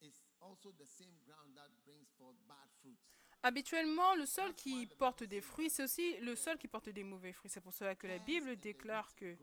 is 0.00 0.20
also 0.40 0.72
the 0.72 0.86
same 0.86 1.14
ground 1.24 1.54
that 1.56 1.70
brings 1.84 2.08
forth 2.18 2.36
bad 2.46 2.68
fruits. 2.82 3.00
Habituellement, 3.42 4.14
le 4.16 4.26
sol 4.26 4.54
qui 4.54 4.86
porte 4.86 5.22
des 5.24 5.40
fruits, 5.40 5.70
c'est 5.70 5.84
aussi 5.84 6.16
le 6.20 6.34
sol 6.34 6.56
qui 6.58 6.66
porte 6.68 6.88
des 6.88 7.04
mauvais 7.04 7.32
fruits. 7.32 7.50
C'est 7.50 7.60
pour 7.60 7.74
cela 7.74 7.94
que 7.94 8.06
la 8.06 8.18
Bible 8.18 8.56
déclare 8.56 9.14
que 9.14 9.36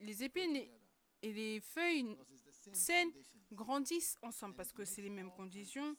les 0.00 0.22
épines 0.24 0.56
et- 0.56 1.32
les 1.32 1.60
feuilles 1.60 2.16
saines 2.72 3.12
grandissent 3.52 4.18
ensemble 4.22 4.54
parce 4.56 4.72
que 4.72 4.84
c'est 4.84 5.02
les 5.02 5.10
mêmes 5.10 5.30
conditions 5.32 5.96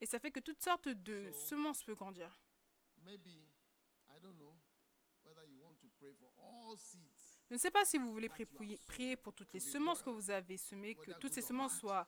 et 0.00 0.06
ça 0.06 0.18
fait 0.18 0.30
que 0.30 0.40
toutes 0.40 0.62
sortes 0.62 0.88
de 0.88 1.30
semences 1.32 1.82
peuvent 1.84 1.96
grandir. 1.96 2.40
Maybe, 3.02 3.46
I 4.08 4.18
don't 4.22 4.36
know 4.38 4.56
whether 5.22 5.46
you 5.46 5.60
want 5.62 5.76
to 5.80 5.88
pray 5.98 6.14
for 6.14 6.32
all 6.38 6.62
seeds. 6.62 6.63
Je 7.50 7.54
ne 7.54 7.58
sais 7.58 7.70
pas 7.70 7.84
si 7.84 7.98
vous 7.98 8.12
voulez 8.12 8.28
pri- 8.28 8.78
prier, 8.86 9.16
pour 9.16 9.32
toutes 9.34 9.52
les 9.52 9.60
semences 9.60 10.02
que 10.02 10.10
vous 10.10 10.30
avez 10.30 10.56
semées, 10.56 10.94
que 10.94 11.12
toutes 11.18 11.34
ces 11.34 11.42
semences 11.42 11.78
soient 11.78 12.06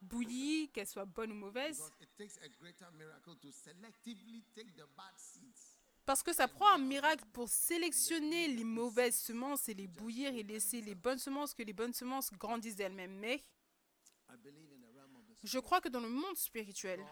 bouillies, 0.00 0.70
qu'elles 0.72 0.86
soient 0.88 1.04
bonnes 1.04 1.32
ou 1.32 1.36
mauvaises, 1.36 1.78
Because 1.78 2.00
it 2.00 2.16
takes 2.16 2.38
a 2.42 2.48
greater 2.48 2.90
miracle 2.92 3.36
to 3.38 3.50
selectively 3.52 4.42
take 4.54 4.72
the 4.72 4.86
bad 4.96 5.14
seeds 5.16 5.78
parce 6.04 6.22
que 6.24 6.32
ça 6.32 6.48
prend 6.48 6.68
un 6.74 6.78
miracle 6.78 7.24
pour 7.32 7.48
sélectionner 7.48 8.48
les 8.48 8.64
mauvaises 8.64 9.16
semences 9.16 9.68
et 9.68 9.74
les 9.74 9.86
bouillir 9.86 10.34
et 10.34 10.42
laisser 10.42 10.80
les 10.80 10.96
bonnes 10.96 11.18
semences, 11.20 11.54
que 11.54 11.62
les 11.62 11.72
bonnes 11.72 11.92
semences 11.94 12.32
grandissent 12.32 12.74
d'elles-mêmes. 12.74 13.16
Mais 13.20 13.40
je 15.44 15.58
crois 15.60 15.80
que 15.80 15.88
dans 15.88 16.00
le 16.00 16.08
monde 16.08 16.36
spirituel, 16.36 17.04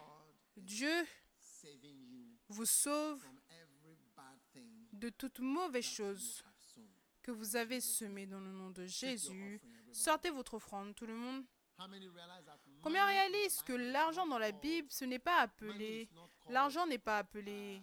Dieu 0.57 1.07
vous 2.49 2.67
sauve 2.67 3.25
de 4.93 5.09
toute 5.11 5.39
mauvaise 5.39 5.85
chose. 5.85 6.43
Que 7.23 7.31
vous 7.31 7.57
avez 7.57 7.81
semée 7.81 8.27
dans 8.27 8.41
le 8.41 8.53
nom 8.53 8.71
de 8.71 8.87
Jésus. 8.87 9.61
Sortez 9.93 10.31
votre 10.31 10.55
offrande, 10.55 10.95
tout 10.95 11.07
le 11.07 11.15
monde. 11.15 11.45
Combien 12.83 13.07
réalisent 13.07 13.63
que 13.63 13.73
l'argent 13.73 14.27
dans 14.27 14.39
la 14.39 14.53
Bible, 14.53 14.91
ce 14.91 15.05
n'est 15.05 15.19
pas 15.19 15.41
appelé... 15.41 16.09
L'argent 16.49 16.87
n'est 16.87 16.99
pas 16.99 17.19
appelé 17.19 17.83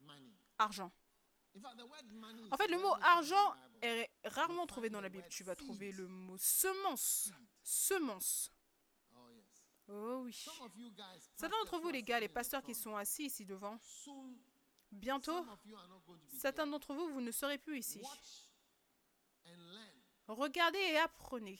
um, 0.00 0.10
argent. 0.58 0.92
En 2.50 2.56
fait, 2.56 2.68
le 2.68 2.78
mot 2.78 2.94
argent 3.02 3.54
est 3.82 4.10
rarement 4.24 4.66
trouvé 4.66 4.88
dans 4.88 5.00
la 5.00 5.08
Bible. 5.08 5.26
Tu 5.28 5.42
vas 5.42 5.56
trouver 5.56 5.92
le 5.92 6.06
mot 6.06 6.36
semence. 6.38 7.32
Semence. 7.62 8.50
Oh. 9.14 9.18
Oh 9.88 10.22
oui. 10.24 10.32
Certains 11.36 11.56
d'entre 11.58 11.78
vous, 11.78 11.90
les 11.90 12.02
gars, 12.02 12.20
les 12.20 12.28
pasteurs 12.28 12.62
qui 12.62 12.74
sont 12.74 12.96
assis 12.96 13.24
ici 13.24 13.44
devant, 13.44 13.78
bientôt, 14.92 15.44
certains 16.38 16.66
d'entre 16.66 16.94
vous, 16.94 17.08
vous 17.08 17.20
ne 17.20 17.30
serez 17.30 17.58
plus 17.58 17.78
ici. 17.78 18.02
Regardez 20.26 20.78
et 20.78 20.98
apprenez. 20.98 21.58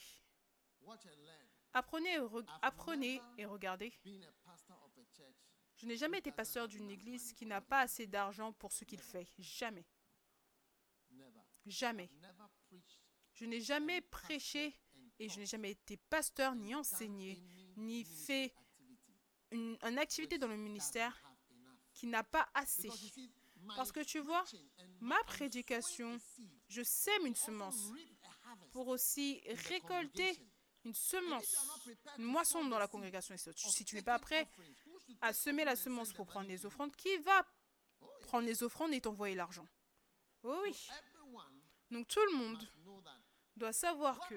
Apprenez 1.72 3.20
et, 3.38 3.44
regardez. 3.44 3.92
Je 5.76 5.86
n'ai 5.86 5.96
jamais 5.96 6.18
été 6.18 6.32
pasteur 6.32 6.68
d'une 6.68 6.90
église 6.90 7.32
qui 7.34 7.44
n'a 7.44 7.60
pas 7.60 7.80
assez 7.80 8.06
d'argent 8.06 8.52
pour 8.52 8.72
ce 8.72 8.84
qu'il 8.84 9.00
fait. 9.00 9.28
Jamais. 9.38 9.86
Jamais. 11.66 12.10
Je 13.34 13.44
n'ai 13.44 13.60
jamais 13.60 14.00
prêché 14.00 14.74
et 15.18 15.28
je 15.28 15.38
n'ai 15.38 15.46
jamais 15.46 15.72
été 15.72 15.96
pasteur 15.96 16.54
ni 16.54 16.74
enseigné 16.74 17.42
ni 17.76 18.04
fait 18.04 18.54
une, 19.50 19.76
activité 19.98 20.38
dans 20.38 20.48
le 20.48 20.56
ministère. 20.56 21.22
Qui 21.96 22.06
n'a 22.06 22.22
pas 22.22 22.48
assez. 22.54 22.88
Parce 23.74 23.90
que 23.90 24.00
tu 24.00 24.20
vois, 24.20 24.44
ma 25.00 25.20
prédication, 25.24 26.18
Je 26.68 26.82
sème 26.82 27.26
une 27.26 27.35
semence 27.35 27.90
pour 28.72 28.88
aussi 28.88 29.40
récolter 29.46 30.38
une 30.85 30.94
semence, 30.94 31.56
une 32.18 32.24
moisson 32.24 32.64
dans 32.66 32.78
la 32.78 32.87
congrégation. 32.87 33.35
Si 33.37 33.85
tu- 33.85 33.96
n'es 33.96 34.02
pas 34.02 34.18
prêt 34.18 34.48
à 35.20 35.32
semer 35.32 35.64
la 35.64 35.74
semence 35.76 36.12
pour 36.12 36.26
prendre 36.26 36.48
les 36.48 36.64
offrandes, 36.66 36.94
qui 36.94 37.16
va 37.18 37.44
Oh, 38.02 38.06
prendre 38.22 38.46
les 38.46 38.62
offrandes 38.62 38.92
et 38.92 39.00
t'envoyer 39.00 39.35
l'argent? 39.35 39.66
Oh 40.42 40.59
oui. 40.62 40.88
Donc 41.90 42.06
tout 42.09 42.20
le 42.30 42.37
monde 42.37 42.68
doit 43.56 43.72
savoir 43.72 44.18
que 44.28 44.35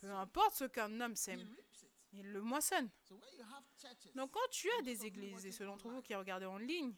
peu 0.00 0.10
importe 0.12 0.54
ce 0.56 0.64
qu'un 0.64 1.00
homme 1.00 1.16
sème. 1.16 1.40
Il 2.12 2.30
le 2.30 2.42
moissonne. 2.42 2.90
Donc 4.14 4.32
quand 4.32 4.48
tu 4.50 4.68
as 4.78 4.82
des 4.82 5.06
églises, 5.06 5.46
et 5.46 5.52
ceux 5.52 5.64
d'entre 5.64 5.88
vous 5.88 6.02
qui 6.02 6.14
regardez 6.14 6.46
en 6.46 6.58
ligne, 6.58 6.94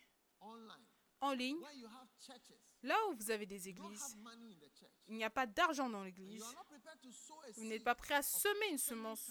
en 1.21 1.33
ligne, 1.33 1.59
là 2.83 2.97
où 3.09 3.15
vous 3.15 3.31
avez 3.31 3.47
des 3.47 3.69
églises, 3.69 4.17
il 5.09 5.17
n'y 5.17 5.25
a 5.25 5.31
pas 5.31 5.47
d'argent 5.47 5.89
dans 5.89 6.05
l'église. 6.05 6.45
Vous 7.57 7.65
n'êtes 7.65 7.85
pas 7.85 7.95
prêt 7.95 8.15
à 8.15 8.23
semer 8.23 8.71
une 8.71 8.79
semence, 8.79 9.31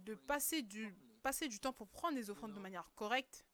de 0.00 0.14
passer 0.14 0.62
du, 0.62 0.90
properly, 0.90 1.20
passer 1.22 1.48
du 1.48 1.58
temps 1.58 1.72
pour 1.72 1.88
prendre 1.88 2.16
les 2.16 2.30
offrandes 2.30 2.54
de 2.54 2.60
manière 2.60 2.92
correcte. 2.94 3.46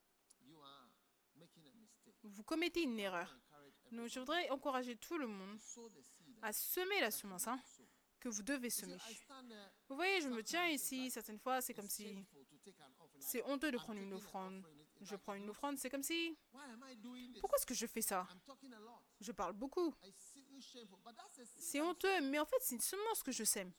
Vous 2.25 2.45
commettez 2.45 2.83
une 2.83 2.99
erreur. 2.99 3.37
Donc 3.91 4.09
je 4.09 4.21
voudrais 4.21 4.49
encourager 4.51 4.97
tout 4.97 5.19
le 5.19 5.27
monde 5.27 5.59
à 6.41 6.53
semer 6.53 7.01
la 7.01 7.11
semence 7.11 7.47
hein. 7.47 7.61
Que 8.23 8.29
vous 8.29 8.43
devez 8.43 8.71
semer. 8.71 8.97
Vous 9.89 9.97
voyez, 9.97 10.21
je 10.21 10.29
me 10.29 10.43
tiens 10.45 10.69
ici, 10.69 11.11
certaines 11.11 11.41
fois, 11.41 11.61
c'est 11.61 11.75
comme 11.75 11.89
si 11.89 12.25
c'est 13.19 13.43
honteux 13.45 13.73
de 13.73 13.77
prendre 13.77 14.01
une 14.01 14.13
offrande. 14.13 14.65
Je 15.01 15.17
prends 15.17 15.35
une 15.35 15.51
offrande, 15.51 15.77
c'est 15.79 15.91
comme 15.91 16.05
si... 16.05 16.39
Pourquoi 17.41 17.59
est-ce 17.59 17.67
que 17.67 17.75
je 17.75 17.87
fais 17.87 18.03
ça? 18.03 18.29
Je 19.21 19.33
parle 19.33 19.55
beaucoup. 19.55 19.93
C'est 21.59 21.81
honteux, 21.81 22.21
mais 22.21 22.39
en 22.39 22.45
fait, 22.47 22.59
c'est 22.61 22.77
une 22.77 22.81
semence 22.81 23.25
que 23.25 23.33
je 23.33 23.43
sème. 23.43 23.73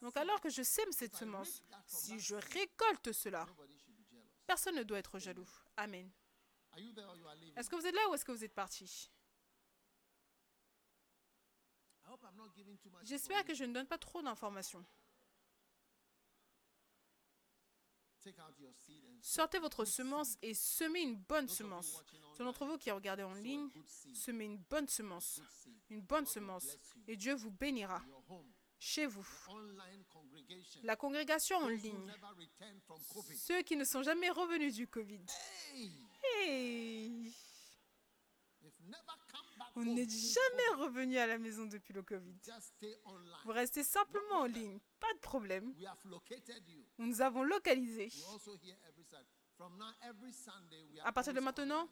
Donc 0.00 0.16
alors 0.16 0.40
que 0.40 0.48
je 0.48 0.62
sème 0.62 0.90
cette 0.92 1.14
semence, 1.14 1.62
si 1.86 2.18
je 2.18 2.36
récolte 2.36 3.12
cela, 3.12 3.46
personne 4.46 4.76
ne 4.76 4.82
doit 4.84 4.98
être 4.98 5.18
jaloux. 5.18 5.48
Amen. 5.76 6.10
Est-ce 7.56 7.68
que 7.68 7.76
vous 7.76 7.86
êtes 7.86 7.94
là 7.94 8.08
ou 8.08 8.14
est-ce 8.14 8.24
que 8.24 8.32
vous 8.32 8.44
êtes 8.44 8.54
parti 8.54 9.10
I 12.10 12.12
hope 12.12 12.24
I'm 12.24 12.29
not 12.29 12.29
giving 12.29 12.29
too 12.29 12.29
much 12.29 12.29
J'espère 13.02 13.44
que 13.44 13.54
je 13.54 13.64
ne 13.64 13.72
donne 13.72 13.86
pas 13.86 13.98
trop 13.98 14.22
d'informations. 14.22 14.84
Sortez 19.22 19.58
votre 19.58 19.84
semence 19.84 20.36
et 20.42 20.54
semez 20.54 21.00
une 21.00 21.16
bonne 21.16 21.48
semence. 21.48 22.04
Ceux 22.36 22.44
d'entre 22.44 22.66
vous 22.66 22.78
qui 22.78 22.90
regardez 22.90 23.22
en 23.22 23.34
ligne, 23.34 23.68
semez 24.14 24.44
une 24.44 24.58
bonne 24.58 24.88
semence. 24.88 25.40
Une 25.88 26.02
bonne 26.02 26.26
semence. 26.26 26.76
Et 27.06 27.16
Dieu 27.16 27.34
vous 27.34 27.50
bénira 27.50 28.02
chez 28.78 29.06
vous. 29.06 29.26
La 30.82 30.96
congrégation 30.96 31.58
en 31.58 31.68
ligne. 31.68 32.12
Ceux 33.36 33.62
qui 33.62 33.76
ne 33.76 33.84
sont 33.84 34.02
jamais 34.02 34.30
revenus 34.30 34.74
du 34.74 34.86
Covid. 34.86 35.24
Hey, 35.72 35.92
Hey 36.22 37.34
if 38.62 38.74
never 38.82 39.16
come 39.30 39.46
back 39.58 39.69
On 39.80 39.84
n'est 39.84 40.08
jamais 40.08 40.82
revenu 40.82 41.16
à 41.16 41.26
la 41.26 41.38
maison 41.38 41.64
depuis 41.64 41.94
le 41.94 42.02
Covid. 42.02 42.36
Vous 43.44 43.52
restez 43.52 43.82
simplement 43.82 44.40
en 44.40 44.44
ligne. 44.44 44.78
Pas 44.98 45.12
de 45.14 45.18
problème. 45.20 45.74
Nous 46.98 47.06
nous 47.06 47.22
avons 47.22 47.42
localisé. 47.42 48.10
À 51.02 51.12
partir 51.12 51.32
de 51.32 51.40
maintenant, 51.40 51.88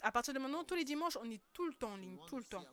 à 0.00 0.12
partir 0.12 0.32
de 0.34 0.38
maintenant, 0.38 0.64
tous 0.64 0.74
les 0.74 0.84
dimanches, 0.84 1.16
on 1.16 1.30
est 1.30 1.42
tout 1.52 1.66
le 1.66 1.74
temps 1.74 1.92
en 1.92 1.96
ligne, 1.96 2.18
tout 2.28 2.30
to 2.30 2.38
le 2.38 2.44
temps. 2.44 2.64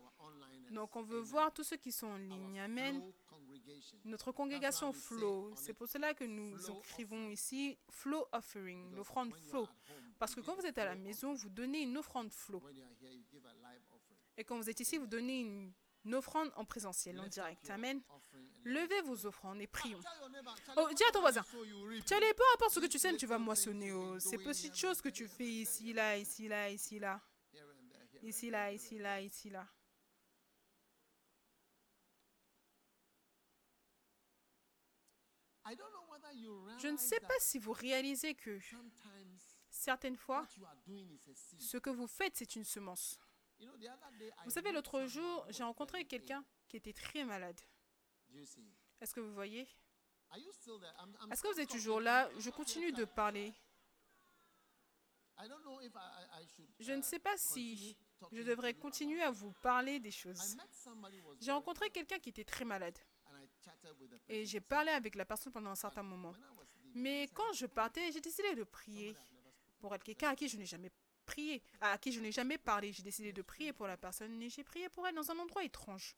Donc 0.71 0.95
on 0.95 1.01
veut 1.01 1.19
voir 1.19 1.51
tous 1.53 1.63
ceux 1.63 1.77
qui 1.77 1.91
sont 1.91 2.07
en 2.07 2.17
ligne. 2.17 2.59
Amen. 2.59 3.01
Notre 4.05 4.31
congrégation 4.31 4.93
Flow, 4.93 5.53
c'est 5.55 5.73
pour 5.73 5.87
cela 5.87 6.13
que 6.13 6.23
nous 6.23 6.57
écrivons 6.71 7.29
ici 7.29 7.77
Flow 7.89 8.25
Offering, 8.31 8.95
l'offrande 8.95 9.33
Flow. 9.49 9.67
Parce 10.19 10.35
que 10.35 10.41
quand 10.41 10.55
vous 10.55 10.65
êtes 10.65 10.77
à 10.77 10.85
la 10.85 10.95
maison, 10.95 11.33
vous 11.33 11.49
donnez 11.49 11.81
une 11.81 11.97
offrande 11.97 12.31
Flow. 12.31 12.61
Et 14.37 14.43
quand 14.43 14.57
vous 14.57 14.69
êtes 14.69 14.79
ici, 14.79 14.97
vous 14.97 15.07
donnez 15.07 15.41
une, 15.41 16.15
offrande 16.15 16.51
en 16.55 16.65
présentiel, 16.65 17.19
en 17.19 17.27
direct. 17.27 17.69
Amen. 17.69 18.01
Levez 18.63 19.01
vos 19.01 19.25
offrandes 19.25 19.61
et 19.61 19.67
prions. 19.67 19.99
Oh, 20.77 20.87
dis 20.95 21.03
à 21.03 21.11
ton 21.11 21.21
voisin, 21.21 21.43
tu 22.05 22.13
allais 22.13 22.33
peu 22.33 22.43
importe 22.55 22.73
ce 22.73 22.79
que 22.79 22.87
tu 22.87 22.99
sèmes, 22.99 23.17
tu 23.17 23.27
vas 23.27 23.37
moissonner. 23.37 23.91
Oh. 23.91 24.19
Ces 24.19 24.37
petites 24.37 24.75
choses 24.75 25.01
que 25.01 25.09
tu 25.09 25.27
fais 25.27 25.47
ici, 25.47 25.93
là, 25.93 26.17
ici, 26.17 26.47
là, 26.47 26.69
ici, 26.69 26.99
là. 26.99 27.21
Ici, 28.23 28.49
là, 28.49 28.71
ici, 28.71 28.99
là, 28.99 29.21
ici, 29.21 29.49
là. 29.49 29.67
Je 36.77 36.87
ne 36.87 36.97
sais 36.97 37.19
pas 37.19 37.39
si 37.39 37.59
vous 37.59 37.73
réalisez 37.73 38.35
que 38.35 38.59
certaines 39.69 40.17
fois, 40.17 40.47
ce 41.57 41.77
que 41.77 41.89
vous 41.89 42.07
faites, 42.07 42.35
c'est 42.35 42.55
une 42.55 42.63
semence. 42.63 43.19
Vous 44.45 44.51
savez, 44.51 44.71
l'autre 44.71 45.05
jour, 45.05 45.45
j'ai 45.49 45.63
rencontré 45.63 46.05
quelqu'un 46.05 46.43
qui 46.67 46.77
était 46.77 46.93
très 46.93 47.23
malade. 47.23 47.59
Est-ce 48.99 49.13
que 49.13 49.19
vous 49.19 49.33
voyez? 49.33 49.67
Est-ce 51.31 51.41
que 51.41 51.53
vous 51.53 51.59
êtes 51.59 51.69
toujours 51.69 51.99
là? 51.99 52.29
Je 52.37 52.49
continue 52.49 52.91
de 52.91 53.05
parler. 53.05 53.53
Je 56.79 56.93
ne 56.93 57.01
sais 57.01 57.19
pas 57.19 57.35
si 57.37 57.97
je 58.31 58.41
devrais 58.43 58.73
continuer 58.73 59.21
à 59.21 59.31
vous 59.31 59.51
parler 59.53 59.99
des 59.99 60.11
choses. 60.11 60.55
J'ai 61.39 61.51
rencontré 61.51 61.89
quelqu'un 61.89 62.19
qui 62.19 62.29
était 62.29 62.43
très 62.43 62.65
malade 62.65 62.97
et 64.29 64.45
j'ai 64.45 64.61
parlé 64.61 64.91
avec 64.91 65.15
la 65.15 65.25
personne 65.25 65.51
pendant 65.51 65.71
un 65.71 65.75
certain 65.75 66.03
moment. 66.03 66.33
Mais 66.93 67.27
quand 67.33 67.53
je 67.53 67.65
partais, 67.65 68.11
j'ai 68.11 68.21
décidé 68.21 68.53
de 68.53 68.63
prier 68.63 69.13
"Somebody 69.13 69.25
I've 69.25 69.33
never 69.33 69.51
spoken 69.51 69.79
pour 69.79 69.95
elle. 69.95 70.03
Quelqu'un 70.03 70.29
à 70.29 70.35
qui 70.35 70.47
je 70.47 70.57
n'ai 70.57 70.65
jamais 70.65 70.91
à 71.79 71.97
qui 71.97 72.11
je 72.11 72.19
n'ai 72.19 72.31
jamais 72.31 72.57
parlé. 72.57 72.91
J'ai 72.93 73.03
décidé 73.03 73.33
de 73.33 73.41
prier 73.41 73.73
pour 73.73 73.87
la 73.87 73.97
personne 73.97 74.41
et 74.41 74.49
j'ai 74.49 74.63
prié 74.63 74.89
pour 74.89 75.07
elle 75.07 75.15
dans 75.15 75.29
un 75.31 75.39
endroit 75.39 75.63
étrange. 75.63 76.15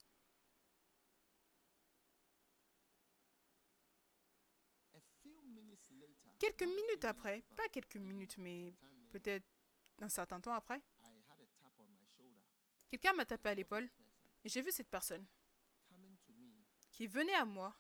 Quelques 6.40 6.64
minutes 6.64 7.06
après, 7.06 7.42
pas 7.56 7.70
quelques 7.70 7.96
minutes, 7.96 8.38
mais 8.38 8.74
peut-être 9.12 9.46
un 10.02 10.10
certain 10.10 10.42
temps 10.42 10.54
après, 10.54 10.82
quelqu'un 12.90 13.14
m'a 13.14 13.26
tapé 13.26 13.50
à 13.50 13.56
l'épaule 13.56 13.90
et 14.44 14.50
j'ai 14.50 14.62
vu 14.62 14.72
cette 14.72 14.90
personne 14.90 15.26
qui 16.92 17.08
venait 17.08 17.34
à 17.36 17.46
moi 17.46 17.74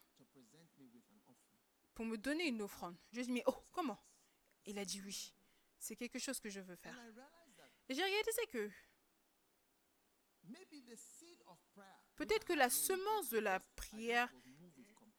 pour 1.93 2.05
me 2.05 2.17
donner 2.17 2.47
une 2.47 2.61
offrande. 2.61 2.95
Je 3.11 3.17
lui 3.17 3.23
ai 3.23 3.25
dit, 3.25 3.31
mais 3.33 3.43
oh, 3.47 3.63
comment? 3.71 3.99
Il 4.65 4.79
a 4.79 4.85
dit 4.85 5.01
oui. 5.01 5.33
C'est 5.83 5.97
quelque 5.97 6.17
chose 6.17 6.39
que 6.39 6.49
je 6.49 6.61
veux 6.61 6.77
faire. 6.77 6.97
Et 7.89 7.93
j'ai 7.93 8.03
réalisé 8.03 8.47
que 8.49 8.71
peut-être 12.15 12.45
que 12.45 12.53
la 12.53 12.69
semence 12.69 13.27
de 13.29 13.39
la 13.39 13.59
prière, 13.75 14.33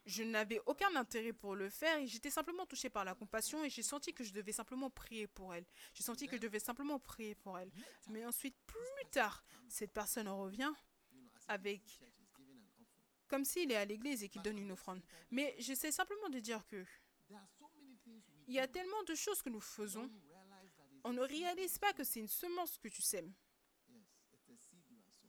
je 0.06 0.22
n'avais 0.22 0.62
aucun 0.64 0.96
intérêt 0.96 1.34
pour 1.34 1.54
le 1.54 1.68
faire 1.68 1.98
et 1.98 2.06
j'étais 2.06 2.30
simplement 2.30 2.64
touchée 2.64 2.88
par 2.88 3.04
la 3.04 3.14
compassion 3.14 3.62
et 3.62 3.68
j'ai 3.68 3.82
senti 3.82 4.14
que 4.14 4.24
je 4.24 4.32
devais 4.32 4.52
simplement 4.52 4.88
prier 4.88 5.26
pour 5.26 5.54
elle. 5.54 5.66
J'ai 5.92 6.02
senti 6.02 6.26
que 6.26 6.36
je 6.36 6.40
devais 6.40 6.60
simplement 6.60 6.98
prier 6.98 7.34
pour 7.34 7.58
elle. 7.58 7.70
Mais 8.08 8.24
ensuite, 8.24 8.56
plus 8.66 9.10
tard, 9.10 9.44
cette 9.68 9.92
personne 9.92 10.28
revient 10.28 10.72
avec 11.46 11.82
comme 13.28 13.44
s'il 13.44 13.70
est 13.70 13.76
à 13.76 13.84
l'église 13.84 14.22
et 14.22 14.30
qu'il 14.30 14.40
donne 14.40 14.58
une 14.58 14.72
offrande. 14.72 15.02
Mais 15.30 15.54
j'essaie 15.58 15.92
simplement 15.92 16.30
de 16.30 16.40
dire 16.40 16.66
que 16.66 16.86
il 18.46 18.54
y 18.54 18.58
a 18.58 18.68
tellement 18.68 19.02
de 19.04 19.14
choses 19.14 19.42
que 19.42 19.48
nous 19.48 19.60
faisons, 19.60 20.06
don't 20.06 20.22
realize 20.28 20.74
that 20.76 20.84
it's 20.92 20.93
on 21.04 21.12
ne 21.12 21.20
réalise 21.20 21.78
pas 21.78 21.92
que 21.92 22.02
c'est 22.02 22.20
une 22.20 22.28
semence 22.28 22.78
que 22.78 22.88
tu 22.88 23.02
sèmes. 23.02 23.32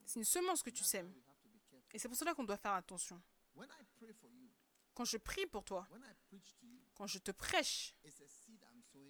C'est 0.06 0.20
une 0.20 0.26
semence 0.26 0.64
que 0.64 0.70
tu 0.70 0.84
sèmes. 0.84 1.14
Et 1.92 2.00
c'est 2.00 2.08
pour 2.08 2.18
cela 2.18 2.34
qu'on 2.34 2.44
doit 2.44 2.58
faire 2.58 2.74
attention. 2.74 3.22
Quand 4.94 5.06
je 5.06 5.18
prie 5.18 5.46
pour 5.48 5.64
toi, 5.66 5.88
quand 6.94 7.08
je 7.08 7.20
te 7.20 7.32
prêche, 7.32 7.94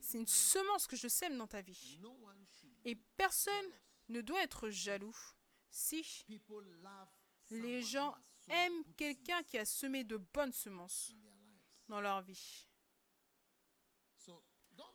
c'est 0.02 0.18
une 0.18 0.28
semence 0.28 0.88
que 0.88 0.96
je 0.96 1.08
sème 1.08 1.38
dans 1.38 1.48
ta 1.48 1.62
vie. 1.62 2.00
Et 2.84 2.96
personne 2.96 3.72
ne 4.10 4.22
doit 4.22 4.44
être 4.44 4.70
jaloux 4.70 5.16
si 5.70 6.04
les 7.50 7.82
gens 7.84 8.16
aiment 8.48 8.84
quelqu'un 8.96 9.44
qui 9.44 9.58
a 9.58 9.66
semé 9.66 10.04
de 10.04 10.18
bonnes 10.18 10.54
semences 10.54 11.14
dans 11.88 12.02
leur 12.02 12.22
vie. 12.22 12.68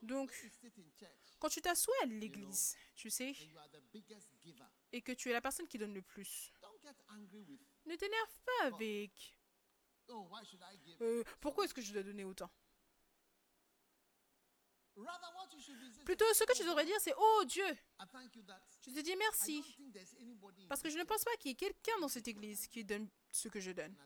Donc, 0.03 0.33
Quand 1.41 1.49
tu 1.49 1.61
t'assois 1.61 1.95
à 2.03 2.07
l'église, 2.07 2.77
tu 2.95 3.11
sais, 3.11 3.35
et 4.93 5.01
que 5.03 5.13
tu 5.13 5.31
es 5.31 5.33
la 5.33 5.41
personne 5.41 5.67
qui 5.67 5.79
donne 5.79 5.95
le 5.95 6.03
plus, 6.03 6.53
ne 7.87 7.97
t'énerve 7.97 8.41
pas 8.45 8.67
avec 8.67 9.37
oh 10.09 10.29
euh, 11.01 11.25
pourquoi 11.41 11.65
est-ce 11.65 11.75
que 11.75 11.81
je 11.81 11.93
dois 11.93 12.03
donner 12.03 12.25
autant? 12.25 12.51
Plutôt, 16.05 16.27
ce 16.35 16.45
que 16.45 16.55
tu 16.55 16.65
devrais 16.65 16.85
dire, 16.85 16.97
c'est 17.01 17.15
Oh 17.17 17.45
Dieu, 17.47 17.65
je 18.83 18.91
te 18.91 19.01
dis 19.01 19.17
merci. 19.17 19.65
Parce 20.69 20.83
que 20.83 20.91
je 20.91 20.99
ne 20.99 21.05
pense 21.05 21.25
pas 21.25 21.35
qu'il 21.39 21.51
y 21.51 21.53
ait 21.53 21.57
quelqu'un 21.57 21.99
dans 22.01 22.09
cette 22.09 22.29
église 22.29 22.67
qui 22.67 22.85
donne 22.85 23.09
ce 23.31 23.49
que 23.49 23.61
je 23.61 23.71
donne. 23.71 23.97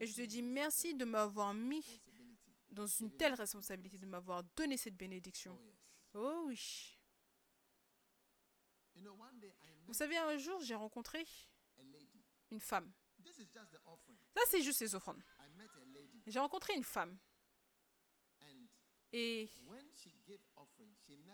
Et 0.00 0.06
je 0.06 0.16
te 0.16 0.22
dis 0.22 0.42
merci 0.42 0.94
de 0.94 1.04
m'avoir 1.04 1.54
mis 1.54 2.02
dans 2.70 2.86
une 2.86 3.16
telle 3.16 3.34
responsabilité, 3.34 3.98
de 3.98 4.06
m'avoir 4.06 4.42
donné 4.56 4.76
cette 4.76 4.96
bénédiction. 4.96 5.58
Oh 6.18 6.44
oui. 6.46 6.98
Vous 9.86 9.92
savez, 9.92 10.16
un 10.16 10.38
jour, 10.38 10.60
j'ai 10.62 10.74
rencontré 10.74 11.26
une 12.50 12.60
femme. 12.60 12.90
Ça, 14.34 14.40
c'est 14.48 14.62
juste 14.62 14.80
les 14.80 14.94
offrandes. 14.94 15.22
J'ai 16.26 16.38
rencontré 16.38 16.74
une 16.74 16.84
femme. 16.84 17.18
Et 19.12 19.50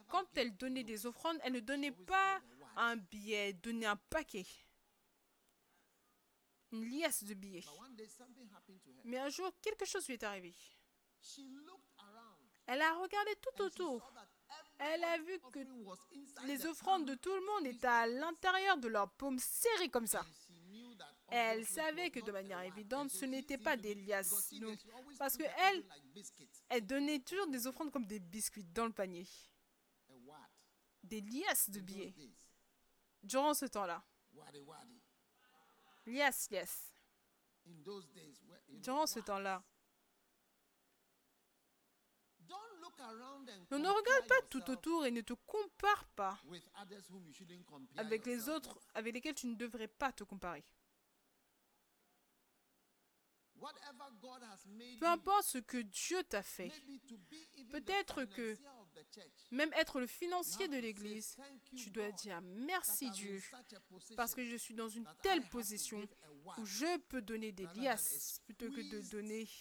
quand 0.09 0.27
elle 0.37 0.57
donnait 0.57 0.85
des 0.85 1.07
offrandes, 1.07 1.39
elle 1.43 1.53
ne 1.53 1.61
donnait 1.61 1.93
pas 1.93 2.43
un 2.77 2.97
billet, 2.97 3.51
elle 3.51 3.61
donnait 3.61 3.87
un 3.87 3.97
paquet. 3.97 4.47
Une 6.73 6.85
liasse 6.91 7.23
de 7.23 7.35
billets. 7.35 7.65
Mais 9.05 9.19
un 9.19 9.29
jour, 9.29 9.53
quelque 9.61 9.85
chose 9.85 10.07
lui 10.09 10.15
est 10.15 10.23
arrivé. 10.25 10.55
Elle 12.67 12.81
a 12.81 12.95
regardé 12.95 13.37
tout 13.37 13.63
autour. 13.63 14.13
Elle 14.85 15.05
a 15.05 15.19
vu 15.19 15.39
que 15.53 15.61
Les 16.47 16.67
offrandes 16.67 17.07
de 17.07 17.15
tout 17.15 17.33
le 17.35 17.41
monde 17.47 17.67
étaient 17.67 17.87
à 17.87 18.07
l'intérieur 18.07 18.77
de 18.79 18.89
leur 18.89 19.11
paume 19.13 19.39
serrée 19.39 19.89
comme 19.89 20.07
ça. 20.07 20.25
Elle 21.29 21.65
savait 21.67 22.11
que 22.11 22.21
de 22.21 22.33
manière 22.33 22.61
évidente, 22.61 23.11
ce 23.11 23.25
n'était 23.25 23.59
pas 23.59 23.77
des 23.77 23.95
liasses. 23.95 24.53
parce 25.19 25.37
que 25.37 25.45
elle-. 25.45 25.85
Elle 26.69 26.87
donnait 26.87 27.21
toujours 27.21 27.47
des 27.47 27.67
offrandes 27.67 27.93
comme 27.93 28.07
des 28.07 28.19
biscuits 28.21 28.65
dans 28.65 28.87
le 28.87 28.93
panier. 28.93 29.27
Des 31.03 31.21
liasses 31.21 31.71
de 31.71 31.81
billets. 31.81 32.15
Durant 33.23 33.55
ce 33.55 33.67
temps-là. 33.67 34.05
Liasses, 36.07 36.51
liasses. 36.51 36.93
Durant 38.69 39.07
ce 39.07 39.21
temps-là. 39.21 39.63
Ne 43.71 43.79
compare 43.79 43.89
regarde 43.89 44.27
pas 44.29 44.43
tout 44.51 44.71
autour 44.71 45.07
et 45.07 45.11
ne 45.11 45.21
te 45.21 45.33
compare 45.47 46.05
pas 46.17 46.39
avec 47.97 48.27
les 48.27 48.49
autres 48.49 48.79
avec 48.95 49.15
lesquels 49.15 49.35
tu 49.35 49.47
ne 49.47 49.55
devrais 49.55 49.89
pas 49.89 50.13
te 50.13 50.25
comparer. 50.25 50.65
Peu 54.99 55.07
importe 55.07 55.45
ce 55.45 55.59
que 55.59 55.79
Dieu 55.79 56.23
t'a 56.25 56.43
fait, 56.43 56.73
Peut-être 57.71 58.25
que 58.25 58.57
même 59.51 59.73
être 59.75 60.01
le 60.01 60.07
financier 60.07 60.69
de 60.69 60.77
l'église, 60.79 61.37
"Thank 61.37 61.73
you, 61.73 61.79
tu 61.79 61.91
dois 61.91 62.11
dire 62.13 62.41
merci 62.43 63.11
Dieu 63.11 63.41
parce 64.17 64.35
que 64.35 64.45
je 64.45 64.57
suis 64.57 64.75
dans 64.75 64.89
une 64.89 65.09
telle 65.23 65.49
position 65.49 66.07
où 66.59 66.67
je 66.67 66.99
peux 67.09 67.23
donner 67.23 67.53
des 67.53 67.67
liasses 67.77 68.41
plutôt 68.45 68.69
que 68.71 68.81
de 68.81 69.01
donner 69.11 69.47
little 69.47 69.61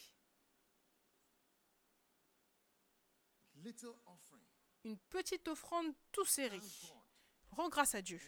offering. 3.43 3.51
Une 4.84 4.97
petite 4.97 5.47
offrande 5.47 5.93
tout 6.12 6.26
serrée. 6.26 6.62
Rends 7.52 7.69
grâce 7.69 7.95
à 7.95 8.02
Dieu. 8.02 8.19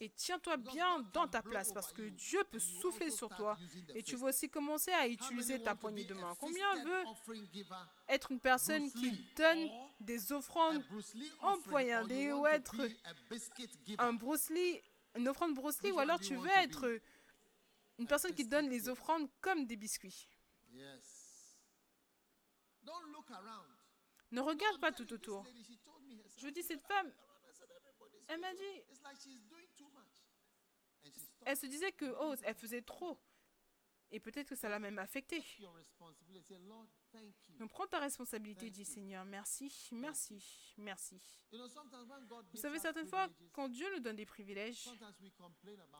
et 0.00 0.08
tiens-toi 0.10 0.56
bien 0.56 1.00
dans 1.12 1.28
ta 1.28 1.42
place 1.42 1.72
parce 1.72 1.92
que 1.92 2.08
Dieu 2.08 2.42
peut 2.44 2.58
souffler 2.58 3.10
sur 3.10 3.28
toi. 3.28 3.58
et 3.94 4.02
tu 4.02 4.16
vas 4.16 4.28
aussi 4.28 4.48
commencer 4.48 4.92
à 4.92 5.06
utiliser 5.06 5.62
ta 5.62 5.74
poignée 5.74 6.04
de 6.04 6.14
main? 6.14 6.34
Combien 6.38 6.82
veut 6.84 7.04
être 8.08 8.32
une 8.32 8.40
personne 8.40 8.90
qui 8.92 9.10
donne 9.36 9.68
des 10.00 10.32
offrandes 10.32 10.82
or 11.42 11.58
you 12.10 12.38
ou 12.38 12.46
être 12.46 12.74
un 13.98 14.12
Bruce 14.14 14.48
Lee, 14.50 14.80
une 15.16 15.28
offrande 15.28 15.54
Bruce 15.54 15.82
Lee 15.82 15.92
ou 15.92 15.98
alors 15.98 16.20
tu 16.20 16.34
veux 16.36 16.50
être 16.50 17.00
une 17.98 18.06
personne 18.06 18.34
qui 18.34 18.46
donne 18.46 18.70
les 18.70 18.88
offrandes 18.88 19.28
comme 19.42 19.66
des 19.66 19.76
biscuits? 19.76 20.26
Yes. 20.70 21.58
Don't 22.82 23.12
look 23.12 23.30
around. 23.30 23.68
Ne 24.32 24.40
regarde 24.40 24.80
pas 24.80 24.92
tout 24.92 25.12
autour. 25.12 25.44
Je 26.36 26.48
dis 26.48 26.62
cette 26.62 26.82
femme, 26.82 27.08
I 27.08 27.52
said, 27.52 27.68
"Everybody's 27.70 28.24
elle 28.28 28.40
m'a 28.40 28.54
dit, 28.54 28.82
elle 31.46 31.56
se 31.56 31.66
disait 31.66 31.92
que 31.92 32.14
oh, 32.20 32.34
elle 32.42 32.54
faisait 32.54 32.82
trop. 32.82 33.18
Et 34.12 34.18
peut-être 34.18 34.48
que 34.48 34.56
ça 34.56 34.68
l'a 34.68 34.78
même 34.78 34.98
affecté. 34.98 35.42
Donc 37.58 37.70
prends 37.70 37.86
ta 37.86 37.98
responsabilité, 38.00 38.70
dis. 38.70 38.84
Seigneur, 38.84 39.24
merci, 39.24 39.88
merci, 39.92 40.74
merci. 40.78 41.20
Vous 41.52 42.60
savez, 42.60 42.78
certaines 42.78 43.06
fois, 43.06 43.28
quand 43.52 43.68
Dieu 43.68 43.86
nous 43.94 44.00
donne 44.00 44.16
des 44.16 44.26
privilèges, 44.26 44.88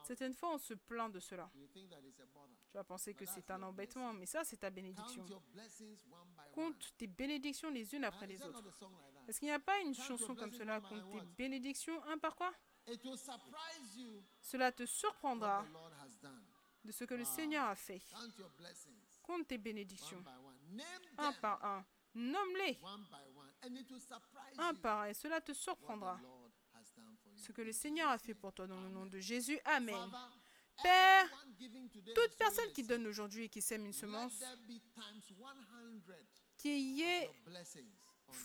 certaines 0.03 0.33
fois 0.33 0.55
on 0.55 0.57
se 0.57 0.73
plaint 0.73 1.11
de 1.11 1.19
cela. 1.19 1.49
Tu 1.73 2.73
vas 2.73 2.83
penser 2.83 3.13
que 3.13 3.25
c'est 3.25 3.49
un 3.51 3.61
embêtement, 3.63 4.13
mais 4.13 4.25
ça, 4.25 4.43
c'est 4.43 4.57
ta 4.57 4.69
bénédiction. 4.69 5.25
Compte 6.53 6.93
tes 6.97 7.07
bénédictions 7.07 7.69
les 7.69 7.93
unes 7.95 8.03
après 8.03 8.27
les 8.27 8.41
autres. 8.41 8.63
Est-ce 9.27 9.39
qu'il 9.39 9.47
n'y 9.47 9.53
a 9.53 9.59
pas 9.59 9.79
une 9.81 9.93
chanson 9.93 10.35
comme 10.35 10.51
cela 10.51 10.81
Compte 10.81 11.11
tes 11.11 11.21
bénédictions 11.37 12.03
un 12.05 12.17
par 12.17 12.35
quoi? 12.35 12.53
Cela 14.41 14.71
te 14.71 14.85
surprendra 14.85 15.63
the 15.63 15.71
Lord 15.73 15.93
has 15.93 16.17
done. 16.19 16.43
De 16.83 16.91
ce 16.91 17.03
que 17.03 17.13
le 17.13 17.23
Wow. 17.23 17.29
Seigneur 17.35 17.65
a 17.67 17.75
fait. 17.75 18.01
Compte 19.21 19.47
tes 19.47 19.57
bénédictions 19.57 20.23
un 21.17 21.33
par 21.33 21.63
un. 21.63 21.85
Nomme-les 22.13 22.79
un 24.57 24.73
par 24.75 25.01
un 25.01 25.05
et 25.05 25.13
cela 25.13 25.39
te 25.41 25.53
surprendra. 25.53 26.19
Ce 27.35 27.51
que 27.51 27.61
le 27.61 27.71
Seigneur 27.71 28.09
a 28.09 28.17
fait 28.17 28.33
pour 28.33 28.53
toi 28.53 28.67
dans 28.67 28.79
le 28.79 28.89
nom 28.89 29.05
de 29.05 29.19
Jésus. 29.19 29.59
Amen. 29.65 29.95
Père, 30.81 31.29
Toute 32.15 32.35
personne 32.37 32.71
qui 32.73 32.83
donne 32.83 33.05
aujourd'hui 33.07 33.45
et 33.45 33.49
qui 33.49 33.61
sème 33.61 33.85
une 33.85 33.93
semence, 33.93 34.39
let 34.39 34.45
there 34.47 34.57
be 34.67 34.81
times 34.95 35.21
100 35.21 35.35
qu'il 36.57 36.79
y 36.79 37.01
ait 37.03 37.29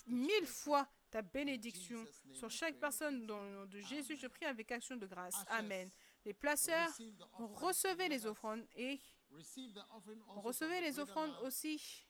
mille 0.06 0.46
fois 0.46 0.86
ta 1.10 1.22
bénédiction 1.22 2.04
sur 2.32 2.50
chaque 2.50 2.78
personne 2.78 3.26
dans 3.26 3.40
le 3.42 3.50
nom 3.50 3.66
de 3.66 3.80
Jésus. 3.80 4.16
Je 4.16 4.26
prie 4.26 4.44
avec 4.44 4.70
action 4.72 4.96
de 4.96 5.06
grâce. 5.06 5.36
Amen. 5.48 5.90
Les 6.26 6.34
placeurs, 6.34 6.90
recevez 7.54 8.08
les 8.08 8.26
offrandes 8.26 8.66
et 8.74 9.00
the 9.30 10.80
les 10.82 10.98
offrandes 10.98 11.36
aussi 11.42 12.04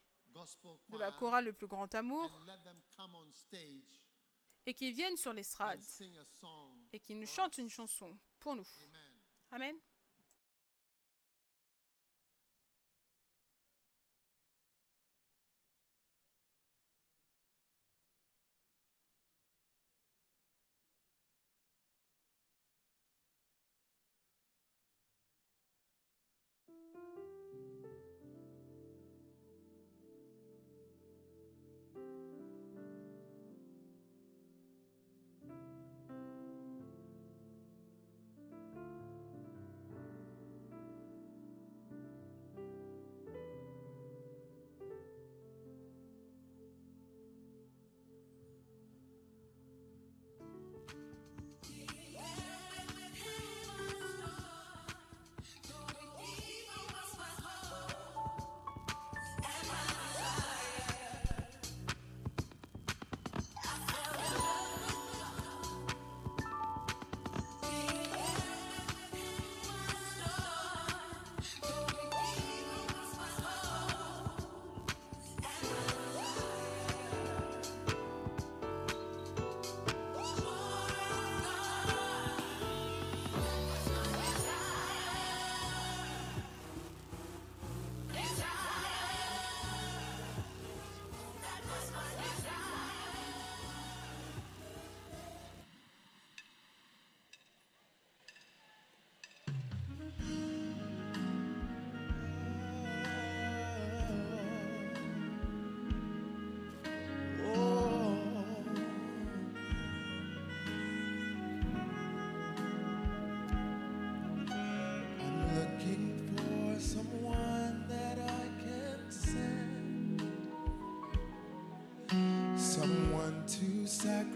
de 0.89 0.99
la 0.99 1.13
chorale 1.13 1.45
Le 1.45 1.53
Plus 1.53 1.67
Grand 1.67 1.95
Amour 1.95 2.31
et 4.65 4.73
qui 4.73 4.91
viennent 4.93 5.19
sur 5.19 5.35
l'estrade 5.35 5.83
et 6.95 6.99
qui 6.99 7.15
nous 7.15 7.27
chantent 7.27 7.59
une 7.59 7.69
chanson 7.69 8.19
pour 8.41 8.57
nous. 8.57 8.67
Amen. 9.51 9.79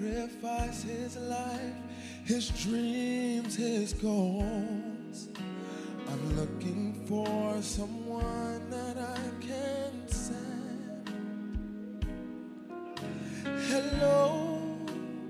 Sacrifice 0.01 0.83
his 0.83 1.17
life, 1.17 1.75
his 2.25 2.49
dreams, 2.51 3.57
his 3.57 3.93
goals. 3.93 5.29
I'm 6.09 6.37
looking 6.37 7.05
for 7.07 7.61
someone 7.61 8.71
that 8.71 8.97
I 8.97 9.21
can 9.41 10.09
send. 10.09 11.09
Hello. 13.45 14.59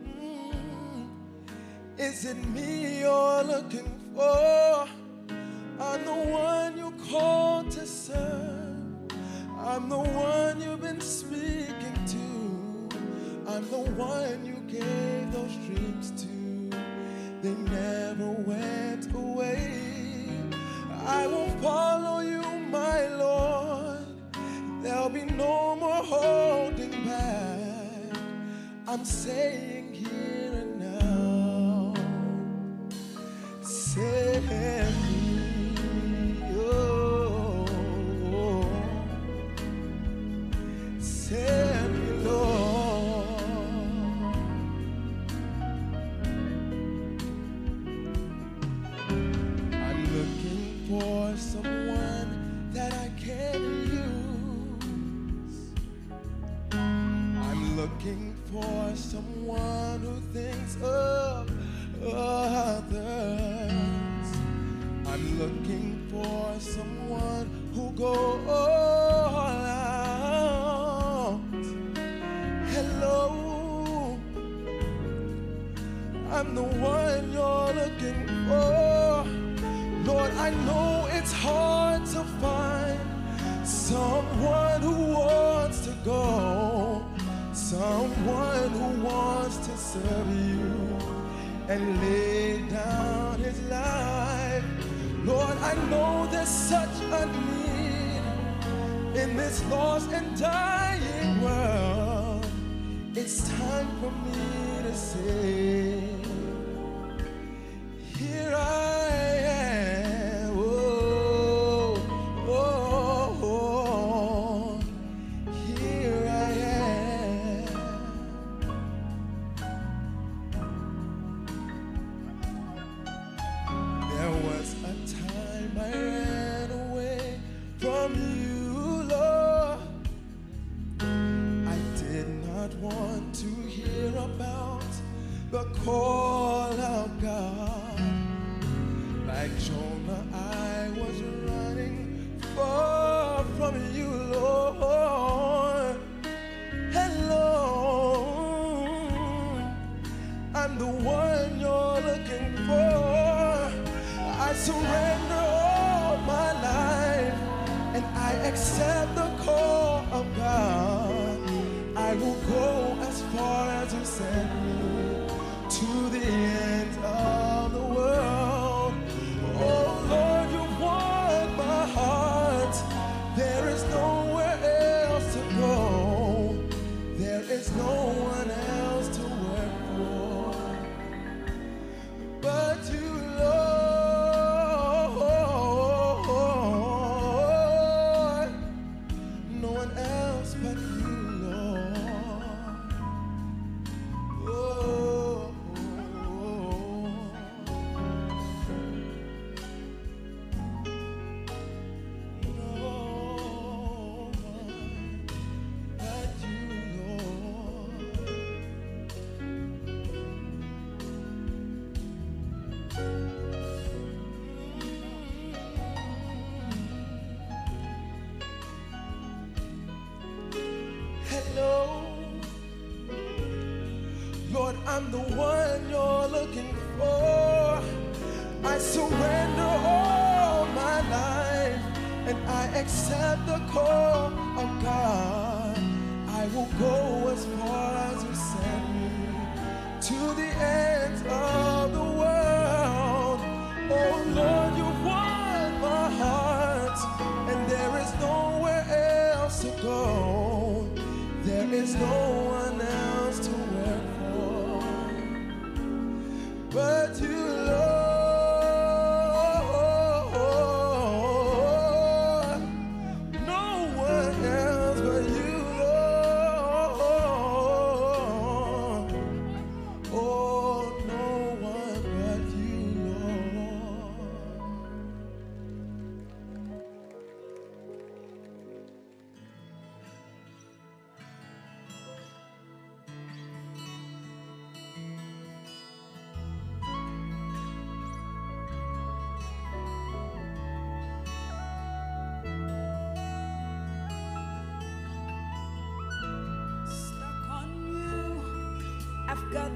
mm, 0.04 1.08
is 1.98 2.24
it 2.24 2.36
me 2.48 3.00
you're 3.00 3.42
looking 3.44 3.90
for? 4.14 4.69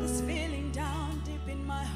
This 0.00 0.20
feeling 0.22 0.70
down 0.72 1.22
deep 1.24 1.48
in 1.48 1.64
my 1.66 1.82
heart 1.82 1.93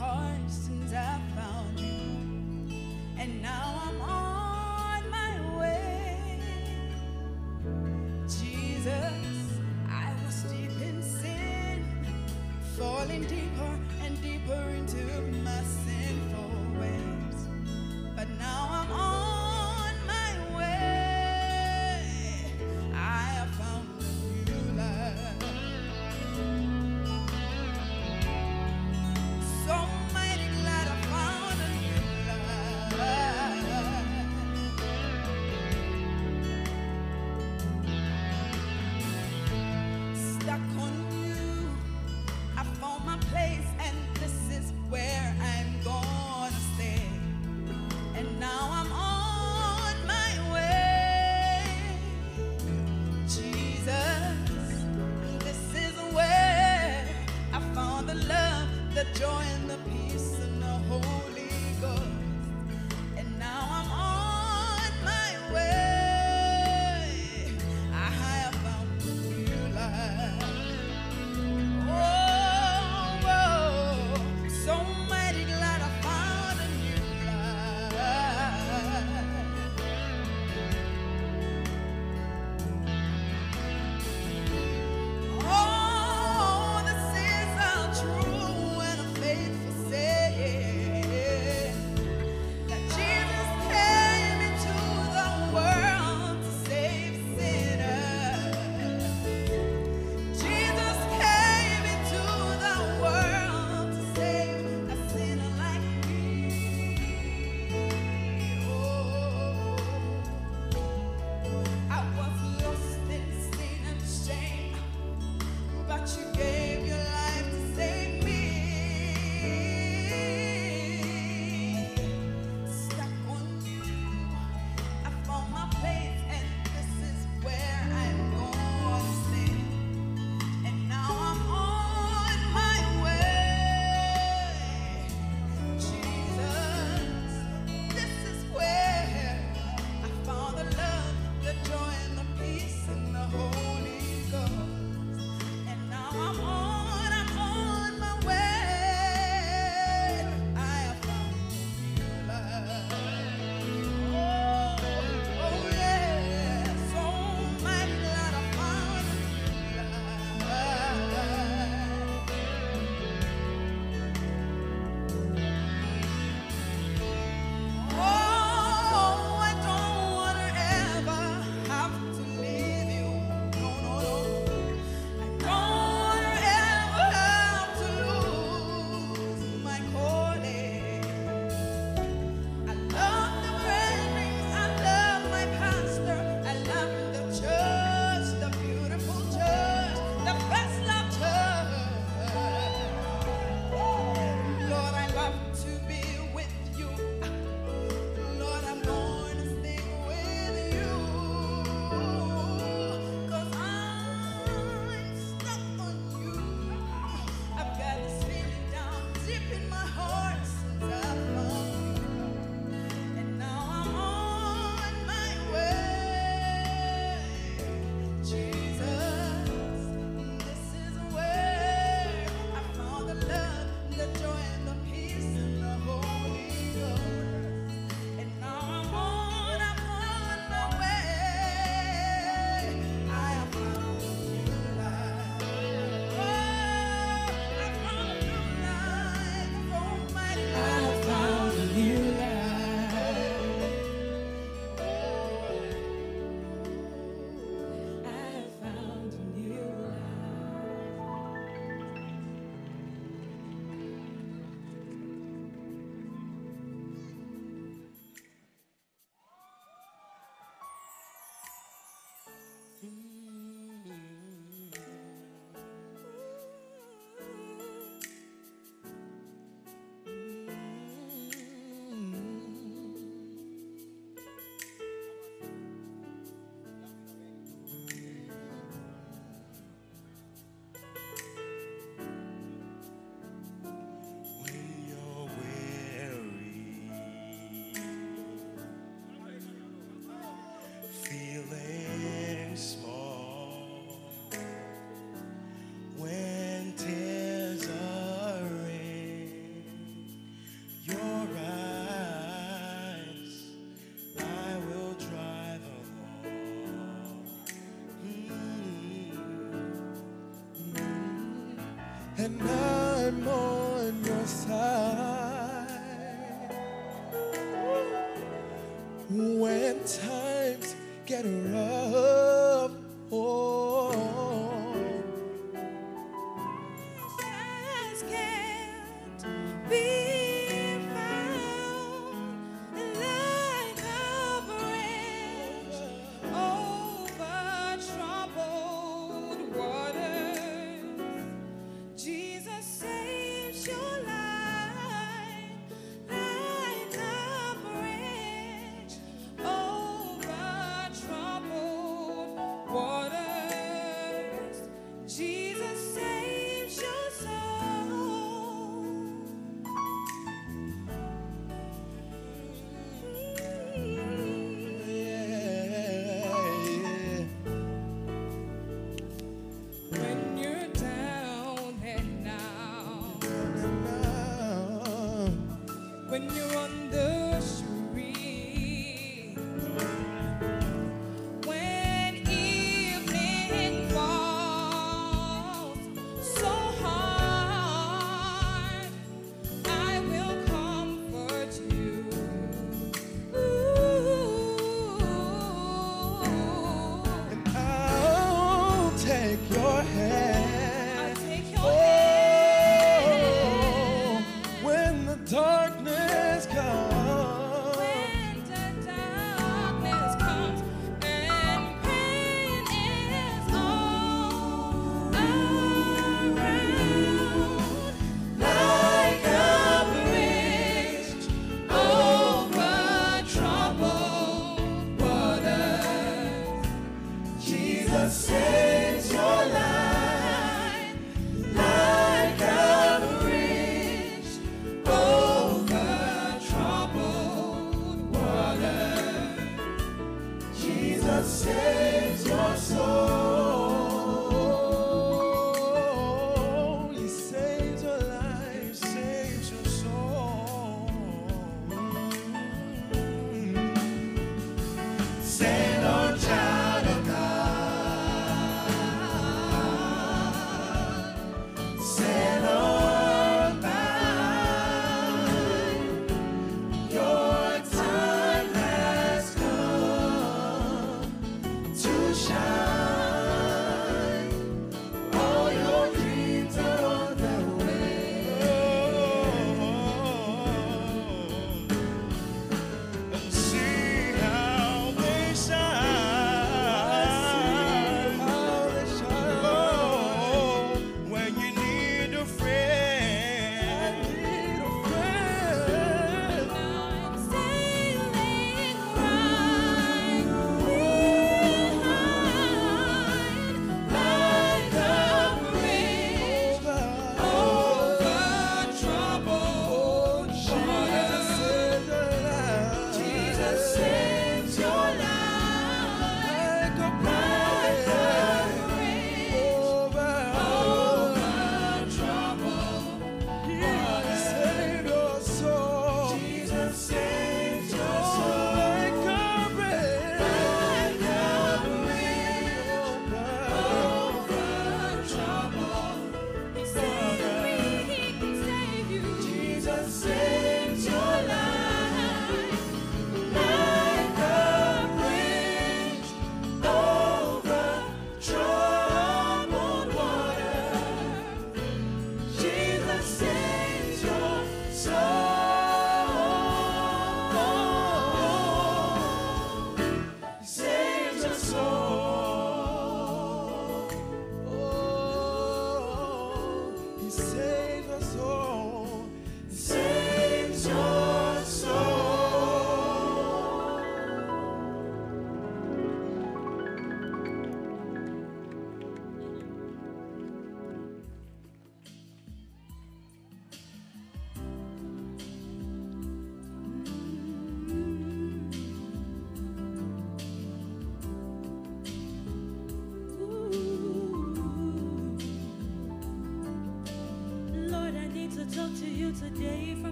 and 312.29 312.43
I'm 312.43 312.68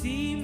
See 0.00 0.37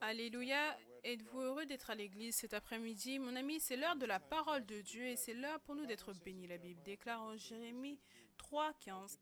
Alléluia. 0.00 0.76
Êtes-vous 1.04 1.40
heureux 1.40 1.64
d'être 1.64 1.90
à 1.90 1.94
l'église 1.94 2.34
cet 2.34 2.54
après-midi? 2.54 3.18
Mon 3.18 3.36
ami, 3.36 3.60
c'est 3.60 3.76
l'heure 3.76 3.96
de 3.96 4.04
la 4.04 4.18
parole 4.18 4.66
de 4.66 4.80
Dieu 4.80 5.06
et 5.06 5.16
c'est 5.16 5.32
l'heure 5.32 5.60
pour 5.60 5.76
nous 5.76 5.86
d'être 5.86 6.12
bénis. 6.12 6.48
La 6.48 6.58
Bible 6.58 6.82
déclare 6.82 7.22
en 7.22 7.36
Jérémie 7.36 8.00
3, 8.36 8.72
15, 8.80 9.20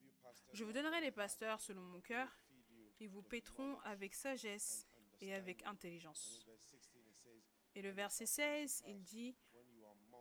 Je 0.55 0.65
vous 0.65 0.73
donnerai 0.73 1.01
les 1.03 1.11
pasteurs 1.11 1.61
selon 1.61 1.83
mon 1.83 2.01
cœur. 2.01 2.29
Ils 2.99 3.11
vous 3.11 3.23
pétront 3.23 3.79
avec 3.81 4.15
sagesse 4.15 4.87
et 5.21 5.35
avec 5.35 5.63
intelligence. 5.67 6.47
Et 7.75 7.83
le 7.83 7.91
verset 7.91 8.27
16, 8.27 8.85
il 8.87 9.03
dit, 9.03 9.37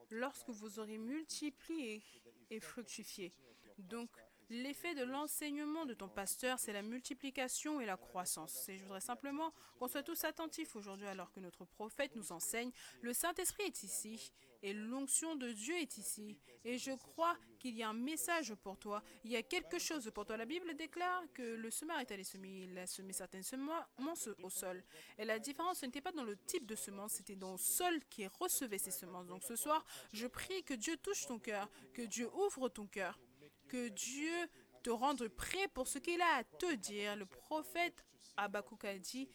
Lorsque 0.10 0.50
vous 0.50 0.80
aurez 0.80 0.98
multiplié 0.98 2.04
et 2.50 2.60
fructifié. 2.60 3.34
Donc, 3.78 4.10
L'effet 4.50 4.96
de 4.96 5.04
l'enseignement 5.04 5.86
de 5.86 5.94
ton 5.94 6.08
pasteur, 6.08 6.58
c'est 6.58 6.72
la 6.72 6.82
multiplication 6.82 7.82
et 7.82 7.86
la 7.86 7.98
croissance. 7.98 8.70
Et 8.70 8.78
je 8.78 8.84
voudrais 8.84 9.02
simplement 9.02 9.54
qu'on 9.78 9.90
soit 9.90 10.04
tous 10.04 10.24
attentifs 10.24 10.78
aujourd'hui 10.78 11.08
alors 11.08 11.34
que 11.34 11.42
notre 11.42 11.66
prophète 11.66 12.16
nous 12.16 12.32
enseigne. 12.32 12.72
Le 13.02 13.12
Saint-Esprit 13.12 13.64
est 13.64 13.84
ici 13.84 14.32
et 14.64 14.74
l'onction 14.74 15.36
de 15.36 15.52
Dieu 15.52 15.76
est 15.76 15.98
ici. 15.98 16.38
Et 16.64 16.78
je 16.78 16.92
crois 16.92 17.36
qu'il 17.60 17.76
y 17.76 17.84
a 17.84 17.90
un 17.90 17.94
message 17.94 18.54
pour 18.56 18.78
toi. 18.78 19.04
Il 19.26 19.32
y 19.32 19.36
a 19.36 19.44
quelque 19.44 19.80
chose 19.80 20.10
pour 20.14 20.26
toi. 20.26 20.38
La 20.38 20.46
Bible 20.46 20.76
déclare 20.76 21.24
que 21.34 21.42
le 21.42 21.70
semeur 21.70 22.00
est 22.00 22.12
allé 22.12 22.24
semer. 22.24 22.68
Il 22.70 22.78
a 22.78 22.88
semé 22.88 23.12
certaines 23.12 23.44
semences 23.44 24.30
au 24.42 24.50
sol. 24.50 24.82
Et 25.18 25.26
la 25.26 25.40
différence, 25.40 25.80
ce 25.80 25.86
n'était 25.86 26.00
pas 26.00 26.14
dans 26.14 26.24
le 26.24 26.38
type 26.38 26.66
de 26.66 26.76
semence, 26.76 27.14
c'était 27.14 27.36
dans 27.36 27.52
le 27.52 27.58
sol 27.58 28.00
qui 28.10 28.26
recevait 28.28 28.78
ces 28.78 28.92
semences. 28.92 29.28
Donc 29.28 29.44
ce 29.44 29.58
soir, 29.58 29.86
je 30.14 30.26
prie 30.26 30.64
que 30.64 30.74
Dieu 30.74 30.96
touche 30.96 31.26
ton 31.26 31.38
cœur, 31.38 31.70
que 31.94 32.04
Dieu 32.04 32.30
ouvre 32.34 32.70
ton 32.70 32.88
cœur 32.88 33.20
que 33.68 33.90
Dieu 33.90 34.50
te 34.84 34.90
rende 34.90 35.28
prêt 35.28 35.68
pour 35.74 35.88
ce 35.88 36.00
qu'il 36.00 36.22
a 36.22 36.38
à 36.38 36.44
te 36.44 36.76
dire. 36.76 37.16
Le 37.16 37.26
prophète 37.26 38.06
Habakkuk 38.38 38.86
a 38.86 38.98
dit 38.98 39.30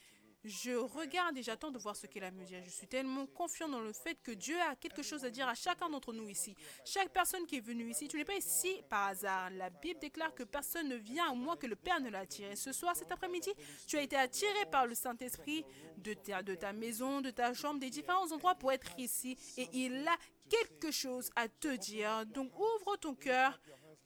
je 0.45 0.72
regarde 0.72 1.37
et 1.39 1.43
j'attends 1.43 1.70
de 1.70 1.78
voir 1.78 1.95
ce 1.95 2.07
qu'il 2.07 2.24
a 2.24 2.28
à 2.28 2.30
me 2.33 2.45
dire. 2.45 2.61
Je 2.64 2.70
suis 2.70 2.89
tellement 2.89 3.26
confiant 3.26 3.68
dans 3.68 3.80
le 3.80 3.93
fait 3.93 4.16
que 4.22 4.33
Dieu 4.33 4.57
a 4.61 4.74
quelque 4.74 5.03
chose 5.03 5.24
à 5.24 5.30
dire 5.30 5.47
à 5.47 5.55
chacun 5.55 5.89
d'entre 5.89 6.12
nous 6.12 6.28
ici. 6.28 6.57
Chaque 6.85 7.11
personne 7.11 7.47
qui 7.47 7.59
est 7.59 7.64
venue 7.64 7.89
ici, 7.89 8.09
tu 8.09 8.16
n'es 8.16 8.24
pas 8.24 8.35
ici 8.35 8.83
par 8.91 9.09
hasard. 9.09 9.51
La 9.51 9.70
Bible 9.70 10.01
déclare 10.01 10.35
que 10.35 10.43
personne 10.43 10.89
ne 10.89 10.97
vient 10.97 11.30
au 11.30 11.37
moins 11.37 11.57
que 11.57 11.66
le 11.66 11.76
Père 11.76 12.01
ne 12.01 12.11
l'a 12.11 12.20
attiré. 12.20 12.57
Ce 12.57 12.72
soir, 12.72 12.97
cet 12.97 13.12
après-midi, 13.12 13.51
tu 13.87 13.97
as 13.97 14.03
été 14.03 14.16
attiré 14.16 14.66
par 14.70 14.87
le 14.87 14.97
Saint-Esprit 14.97 15.64
de 15.99 16.14
ta, 16.14 16.43
de 16.43 16.57
ta 16.57 16.72
maison, 16.72 17.20
de 17.20 17.30
ta 17.30 17.55
chambre, 17.55 17.78
des 17.78 17.91
différents 17.91 18.30
endroits 18.33 18.57
pour 18.57 18.72
être 18.72 18.89
ici. 18.99 19.37
Et 19.57 19.68
il 19.72 20.07
a 20.09 20.16
quelque 20.49 20.91
chose 20.91 21.30
à 21.37 21.49
te 21.49 21.76
dire. 21.76 22.26
Donc 22.26 22.53
ouvre 22.59 22.97
ton 22.97 23.14
cœur, 23.14 23.61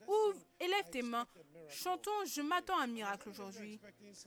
ouvre, 0.06 0.38
élève 0.60 0.88
tes 0.90 1.02
mains. 1.02 1.26
Chantons, 1.68 2.24
je 2.26 2.42
m'attends 2.42 2.78
à 2.78 2.84
un 2.84 2.86
miracle 2.86 3.28
aujourd'hui. 3.28 3.80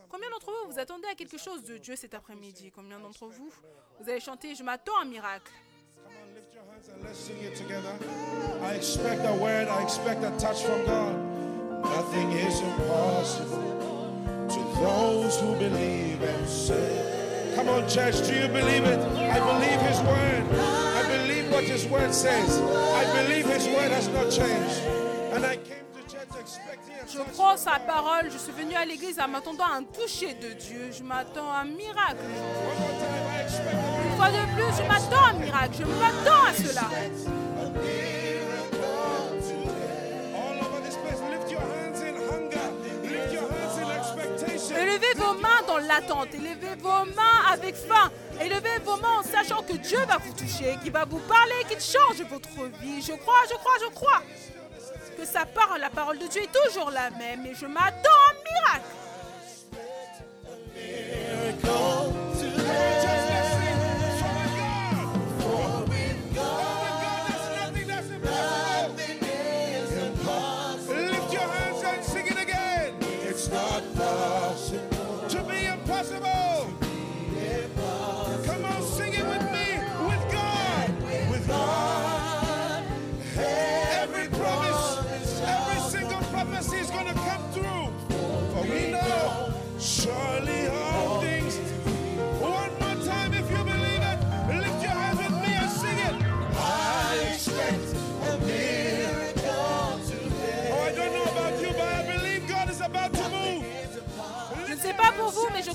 Combien 0.10 0.30
d'entre 0.30 0.52
vous 0.52 0.72
vous 0.72 0.80
attendez 0.80 1.08
à 1.08 1.16
quelque 1.16 1.38
chose 1.38 1.64
de 1.64 1.78
Dieu 1.78 1.96
cet 1.96 2.14
après-midi? 2.14 2.72
Combien 2.72 3.00
d'entre 3.00 3.28
vous 3.28 3.50
vous 4.00 4.10
allez 4.10 4.20
chanter, 4.20 4.56
je 4.56 4.64
m'attends 4.64 4.98
à 4.98 5.04
un 5.04 5.06
miracle? 5.06 5.52
Nothing 11.84 12.32
is 12.34 12.60
impossible 12.60 14.48
to 14.50 14.60
those 14.82 15.40
who 15.40 15.56
believe 15.56 16.22
and 16.22 16.48
say. 16.48 17.54
Come 17.56 17.70
on, 17.70 17.88
church, 17.88 18.28
do 18.28 18.36
you 18.36 18.48
believe 18.50 18.84
it? 18.84 19.00
I 19.00 19.40
believe 19.40 19.80
His 19.88 20.00
word. 20.02 20.44
I 20.60 21.08
believe 21.08 21.52
what 21.52 21.64
His 21.64 21.86
word 21.88 22.14
says. 22.14 22.60
I 22.60 23.24
believe 23.24 23.46
His 23.46 23.66
word 23.68 23.92
has 23.92 24.10
not 24.10 24.30
changed. 24.30 24.99
Je 27.08 27.20
crois 27.32 27.58
sa 27.58 27.80
parole, 27.80 28.30
je 28.32 28.38
suis 28.38 28.52
venu 28.52 28.76
à 28.76 28.86
l'église 28.86 29.20
en 29.20 29.28
m'attendant 29.28 29.66
à 29.66 29.78
un 29.78 29.84
toucher 29.84 30.34
de 30.34 30.54
Dieu. 30.54 30.90
Je 30.92 31.04
m'attends 31.04 31.52
à 31.52 31.60
un 31.60 31.66
miracle. 31.66 32.18
Une 34.06 34.18
fois 34.18 34.30
de 34.30 34.44
plus, 34.56 34.78
je 34.78 34.88
m'attends 34.88 35.26
à 35.26 35.30
un 35.30 35.34
miracle. 35.34 35.74
Je 35.80 35.86
m'attends 35.86 36.44
à 36.46 36.54
cela. 36.54 36.90
Élevez 44.82 45.14
vos 45.16 45.34
mains 45.34 45.62
dans 45.68 45.78
l'attente. 45.78 46.34
Élevez 46.34 46.76
vos 46.80 47.06
mains 47.16 47.52
avec 47.52 47.76
faim. 47.76 48.12
Élevez 48.42 48.80
vos 48.84 48.98
mains 48.98 49.20
en 49.20 49.24
sachant 49.24 49.62
que 49.64 49.74
Dieu 49.74 50.00
va 50.08 50.18
vous 50.18 50.34
toucher, 50.34 50.78
qu'il 50.82 50.92
va 50.92 51.06
vous 51.06 51.20
parler, 51.20 51.56
qu'il 51.68 51.80
change 51.80 52.22
votre 52.30 52.50
vie. 52.82 53.02
Je 53.02 53.14
crois, 53.14 53.44
je 53.50 53.56
crois, 53.56 53.74
je 53.82 53.94
crois 53.94 54.22
que 55.20 55.26
sa 55.26 55.46
parole, 55.46 55.82
la 55.82 55.90
parole 55.90 56.18
de 56.18 56.28
Dieu 56.28 56.42
est 56.44 56.52
toujours 56.52 56.92
la 56.92 57.10
même. 57.12 57.46
Et 57.46 57.54
je 57.54 57.66
m'attends 57.66 58.10
à 58.10 58.32
un 58.32 58.36
miracle. 58.44 58.86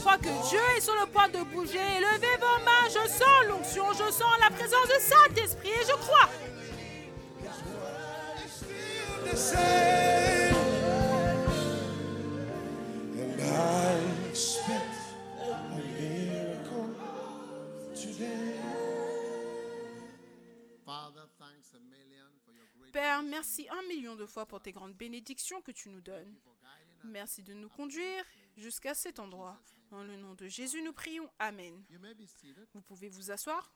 Crois 0.04 0.18
que 0.18 0.48
Dieu 0.50 0.60
est 0.76 0.82
sur 0.82 0.94
le 0.96 1.06
point 1.06 1.28
de 1.28 1.42
bouger. 1.44 1.78
Élevez 1.78 2.36
vos 2.36 2.62
mains. 2.62 2.88
Je 2.88 3.08
sens 3.08 3.44
l'onction. 3.48 3.90
Je 3.94 4.12
sens 4.12 4.32
la 4.38 4.50
présence 4.50 4.86
du 4.86 5.00
Saint-Esprit. 5.00 5.70
Et 5.70 5.84
je 5.86 5.96
crois. 5.96 6.28
Père, 22.92 23.22
merci 23.22 23.66
un 23.70 23.82
million 23.88 24.14
de 24.16 24.26
fois 24.26 24.44
pour 24.44 24.60
tes 24.60 24.70
grandes 24.70 24.94
bénédictions 24.94 25.62
que 25.62 25.72
tu 25.72 25.88
nous 25.88 26.02
donnes. 26.02 26.34
Merci 27.04 27.42
de 27.42 27.54
nous 27.54 27.68
conduire 27.68 28.24
jusqu'à 28.56 28.94
cet 28.94 29.18
endroit. 29.18 29.58
Dans 29.94 30.02
le 30.02 30.16
nom 30.16 30.34
de 30.34 30.48
Jésus, 30.48 30.82
nous 30.82 30.92
prions. 30.92 31.30
Amen. 31.38 31.84
Vous 32.72 32.82
pouvez 32.82 33.08
vous 33.08 33.30
asseoir. 33.30 33.72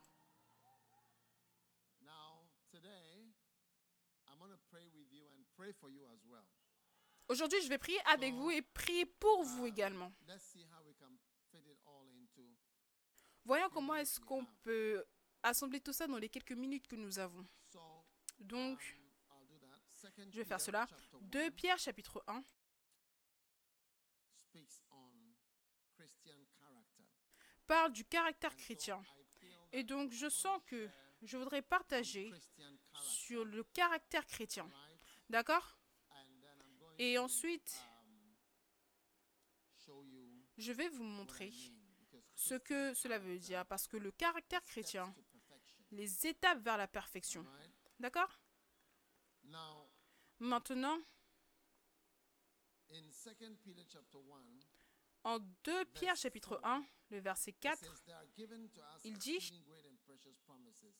Aujourd'hui, 7.29 7.61
je 7.61 7.69
vais 7.69 7.77
prier 7.77 8.01
avec 8.05 8.33
vous 8.33 8.51
et 8.51 8.61
prier 8.61 9.05
pour 9.05 9.43
vous 9.43 9.65
également. 9.65 10.11
Voyons 13.45 13.69
comment 13.69 13.95
est-ce 13.95 14.19
qu'on 14.19 14.45
peut 14.61 15.05
assembler 15.41 15.79
tout 15.79 15.93
ça 15.93 16.05
dans 16.05 16.17
les 16.17 16.27
quelques 16.27 16.51
minutes 16.51 16.85
que 16.85 16.97
nous 16.97 17.17
avons. 17.17 17.47
Donc. 18.39 18.99
Second 19.93 20.23
je 20.29 20.37
vais 20.37 20.43
faire 20.43 20.59
cela. 20.59 20.85
chapter 20.89 21.17
2 21.21 21.45
1 21.45 21.51
Pierre 21.51 21.79
chapitre 21.79 22.21
1 22.27 22.43
parle 27.69 27.93
du 27.93 28.03
caractère 28.03 28.55
chrétien. 28.55 28.99
Et 29.71 29.83
donc, 29.83 30.11
je 30.11 30.27
sens 30.27 30.59
que 30.65 30.89
je 31.21 31.37
voudrais 31.37 31.61
partager 31.61 32.33
sur 32.93 33.45
le 33.45 33.63
caractère 33.63 34.25
chrétien. 34.25 34.67
D'accord? 35.29 35.77
Et 36.97 37.19
ensuite, 37.19 37.79
je 40.57 40.71
vais 40.71 40.89
vous 40.89 41.03
montrer 41.03 41.53
ce 42.33 42.55
que 42.55 42.95
cela 42.95 43.19
veut 43.19 43.37
dire. 43.37 43.63
Parce 43.67 43.87
que 43.87 43.97
le 43.97 44.11
caractère 44.11 44.63
chrétien, 44.63 45.13
les 45.91 46.25
étapes 46.25 46.61
vers 46.63 46.77
la 46.77 46.87
perfection. 46.87 47.45
D'accord? 47.99 48.39
Maintenant, 50.39 50.99
en 55.23 55.39
2 55.63 55.85
Pierre 55.93 56.15
chapitre 56.15 56.59
1, 56.63 56.83
le 57.11 57.19
verset 57.19 57.51
it 57.51 57.57
4, 57.61 57.75
says, 57.77 58.03
"There 58.05 58.15
are 58.15 58.27
given 58.35 58.69
to 58.69 58.79
us 58.81 59.03
il 59.03 59.17
dit- 59.17 59.35
exceeding 59.35 59.63
great 59.65 59.85
and 59.85 59.97
precious 60.05 60.37
promises, 60.45 60.93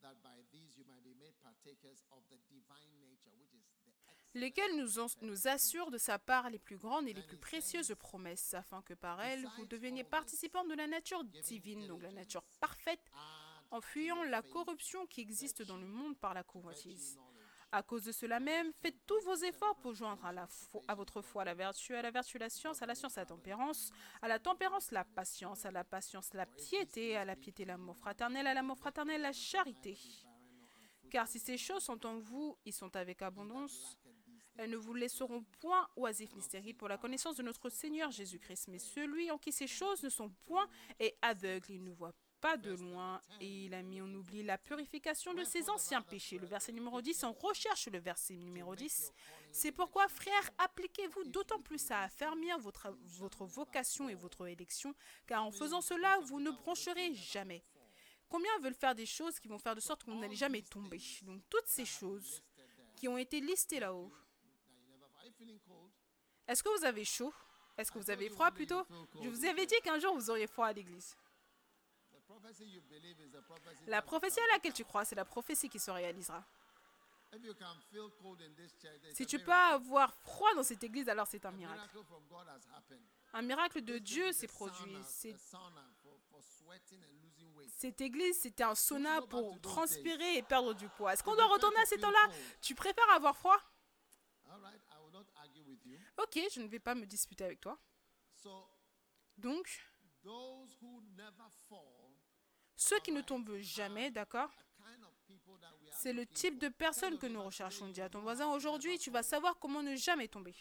that 0.00 0.14
by 0.22 0.42
these 0.50 0.76
you 0.76 0.84
might 0.86 1.02
be 1.02 1.14
made 1.14 1.34
partakers 1.42 2.04
of 2.10 2.26
the 2.28 2.36
divine 2.48 2.98
nature, 3.00 3.30
which 3.38 3.54
is 3.54 3.62
the 3.84 3.90
excellent." 3.90 4.34
lesquels 4.34 4.76
nous, 4.76 4.98
nous 5.22 5.46
assurent 5.46 5.90
de 5.90 5.98
sa 5.98 6.18
part 6.18 6.50
les 6.50 6.58
plus 6.58 6.76
grandes 6.78 7.06
et 7.06 7.12
les 7.12 7.22
plus 7.22 7.36
précieuses 7.36 7.94
promesses, 7.98 8.54
afin 8.54 8.82
que 8.82 8.94
par 8.94 9.20
elles 9.20 9.46
vous 9.56 9.66
deveniez 9.66 10.04
participants 10.04 10.64
de 10.64 10.74
la 10.74 10.86
nature 10.86 11.22
divine, 11.24 11.86
donc 11.86 12.02
la 12.02 12.12
nature 12.12 12.42
parfaite, 12.60 13.10
en 13.70 13.80
fuyant 13.80 14.22
la 14.24 14.42
corruption 14.42 15.06
qui 15.06 15.20
existe 15.20 15.62
dans 15.62 15.76
le 15.76 15.86
monde 15.86 16.18
par 16.18 16.34
la 16.34 16.42
convoitise. 16.42 17.18
À 17.74 17.82
cause 17.82 18.04
de 18.04 18.12
cela 18.12 18.38
même, 18.38 18.70
faites 18.82 19.06
tous 19.06 19.18
vos 19.24 19.34
efforts 19.34 19.76
pour 19.76 19.94
joindre 19.94 20.22
à, 20.26 20.94
votre 20.94 21.22
foi 21.22 21.42
la 21.42 21.54
vertu, 21.54 21.94
à 21.94 22.02
la 22.02 22.10
vertu 22.10 22.36
la 22.36 22.50
science, 22.50 22.82
à 22.82 22.86
la 22.86 22.94
science 22.94 23.16
la 23.16 23.24
tempérance, 23.24 23.90
à 24.20 24.28
la 24.28 24.38
tempérance 24.38 24.90
la 24.90 25.04
patience, 25.04 25.64
à 25.64 25.70
la 25.70 25.82
patience 25.82 26.34
la 26.34 26.44
piété, 26.44 27.16
à 27.16 27.24
la 27.24 27.34
piété 27.34 27.64
l'amour 27.64 27.96
fraternel, 27.96 28.46
à 28.46 28.52
l'amour 28.52 28.76
fraternel 28.76 29.22
la 29.22 29.32
charité. 29.32 29.96
Car 31.10 31.26
si 31.26 31.38
ces 31.38 31.56
choses 31.56 31.82
sont 31.82 32.04
en 32.04 32.18
vous, 32.18 32.58
ils 32.66 32.74
sont 32.74 32.94
avec 32.94 33.22
abondance. 33.22 33.98
Elles 34.58 34.70
ne 34.70 34.76
vous 34.76 34.92
laisseront 34.92 35.42
point 35.60 35.88
oisifs 35.96 36.34
ni 36.34 36.42
stériles 36.42 36.76
pour 36.76 36.88
la 36.88 36.98
connaissance 36.98 37.36
de 37.36 37.42
notre 37.42 37.70
Seigneur 37.70 38.10
Jésus-Christ. 38.10 38.68
Mais 38.68 38.78
celui 38.78 39.30
en 39.30 39.38
qui 39.38 39.50
ces 39.50 39.66
choses 39.66 40.02
ne 40.02 40.10
sont 40.10 40.28
point 40.44 40.68
est 40.98 41.16
aveugle, 41.22 41.72
il 41.72 41.84
ne 41.84 41.92
voit 41.92 42.12
pas 42.42 42.56
de 42.56 42.72
loin 42.72 43.22
et 43.40 43.66
il 43.66 43.72
a 43.72 43.82
mis 43.82 44.02
en 44.02 44.12
oubli 44.12 44.42
la 44.42 44.58
purification 44.58 45.32
de 45.32 45.44
ses 45.44 45.70
anciens 45.70 46.02
péchés. 46.02 46.38
Le 46.38 46.46
verset 46.46 46.72
numéro 46.72 47.00
10, 47.00 47.22
on 47.22 47.32
recherche 47.32 47.86
le 47.86 48.00
verset 48.00 48.34
numéro 48.34 48.74
10. 48.74 49.12
C'est 49.52 49.70
pourquoi, 49.70 50.08
frères, 50.08 50.50
appliquez-vous 50.58 51.24
d'autant 51.24 51.60
plus 51.62 51.90
à 51.92 52.00
affermir 52.00 52.58
votre, 52.58 52.94
votre 53.04 53.46
vocation 53.46 54.08
et 54.08 54.14
votre 54.14 54.48
élection, 54.48 54.92
car 55.26 55.44
en 55.44 55.52
faisant 55.52 55.80
cela, 55.80 56.18
vous 56.24 56.40
ne 56.40 56.50
broncherez 56.50 57.14
jamais. 57.14 57.62
Combien 58.28 58.58
veulent 58.58 58.74
faire 58.74 58.96
des 58.96 59.06
choses 59.06 59.38
qui 59.38 59.46
vont 59.46 59.58
faire 59.58 59.76
de 59.76 59.80
sorte 59.80 60.02
que 60.02 60.10
vous 60.10 60.18
n'allez 60.18 60.34
jamais 60.34 60.62
tomber? 60.62 61.00
Donc 61.22 61.42
toutes 61.48 61.68
ces 61.68 61.84
choses 61.84 62.42
qui 62.96 63.06
ont 63.06 63.18
été 63.18 63.40
listées 63.40 63.78
là-haut. 63.78 64.10
Est-ce 66.48 66.62
que 66.62 66.76
vous 66.76 66.84
avez 66.84 67.04
chaud? 67.04 67.32
Est-ce 67.78 67.92
que 67.92 67.98
vous 68.00 68.10
avez 68.10 68.28
froid 68.28 68.50
plutôt? 68.50 68.82
Je 69.22 69.28
vous 69.28 69.44
avais 69.44 69.64
dit 69.64 69.76
qu'un 69.84 70.00
jour 70.00 70.14
vous 70.14 70.28
auriez 70.28 70.48
froid 70.48 70.66
à 70.66 70.72
l'église. 70.72 71.14
The 71.14 71.20
prophecy 71.20 71.20
you 71.20 71.20
believe 71.20 71.20
is 71.22 72.10
the 72.10 72.26
prophecy. 72.26 72.31
La 73.86 74.02
prophétie 74.02 74.40
à 74.40 74.52
laquelle 74.54 74.72
tu 74.72 74.84
crois, 74.84 75.04
c'est 75.04 75.14
la 75.14 75.24
prophétie 75.24 75.68
qui 75.68 75.78
se 75.78 75.90
réalisera. 75.90 76.44
Si 79.14 79.26
tu 79.26 79.38
peux 79.38 79.52
avoir 79.52 80.14
froid 80.16 80.54
dans 80.54 80.62
cette 80.62 80.84
église, 80.84 81.08
alors 81.08 81.26
c'est 81.26 81.44
un 81.46 81.52
miracle. 81.52 81.80
Un 83.32 83.42
miracle 83.42 83.80
de 83.80 83.98
Dieu 83.98 84.32
s'est 84.32 84.46
produit. 84.46 84.96
Cette 87.68 88.00
église, 88.00 88.38
c'était 88.40 88.64
un 88.64 88.74
sauna 88.74 89.22
pour 89.22 89.58
transpirer 89.60 90.36
et 90.36 90.42
perdre 90.42 90.74
du 90.74 90.88
poids. 90.90 91.12
Est-ce 91.14 91.22
qu'on 91.22 91.34
doit 91.34 91.46
retourner 91.46 91.76
to 91.76 91.82
à 91.82 91.86
ces 91.86 91.98
temps-là? 91.98 92.28
Tu 92.60 92.74
préfères 92.74 93.10
avoir 93.10 93.36
froid? 93.36 93.58
Ok, 96.18 96.38
je 96.52 96.60
ne 96.60 96.68
vais 96.68 96.78
pas 96.78 96.94
me 96.94 97.06
disputer 97.06 97.44
avec 97.44 97.60
toi. 97.60 97.78
Donc, 99.38 99.66
those 100.22 100.76
who 100.82 101.00
never 101.16 101.48
fall, 101.68 102.12
ceux 102.82 103.00
qui 103.00 103.12
ne 103.12 103.22
tombent 103.22 103.56
jamais, 103.58 104.10
d'accord? 104.10 104.50
C'est 105.92 106.12
le 106.12 106.26
type 106.26 106.58
de 106.58 106.68
personne 106.68 107.16
que 107.18 107.26
nous 107.26 107.42
recherchons. 107.42 107.88
Dis 107.88 108.00
à 108.00 108.08
ton 108.08 108.20
voisin, 108.20 108.48
aujourd'hui, 108.48 108.98
tu 108.98 109.10
vas 109.10 109.22
savoir 109.22 109.58
comment 109.58 109.82
ne 109.82 109.94
jamais 109.94 110.28
tomber. 110.28 110.54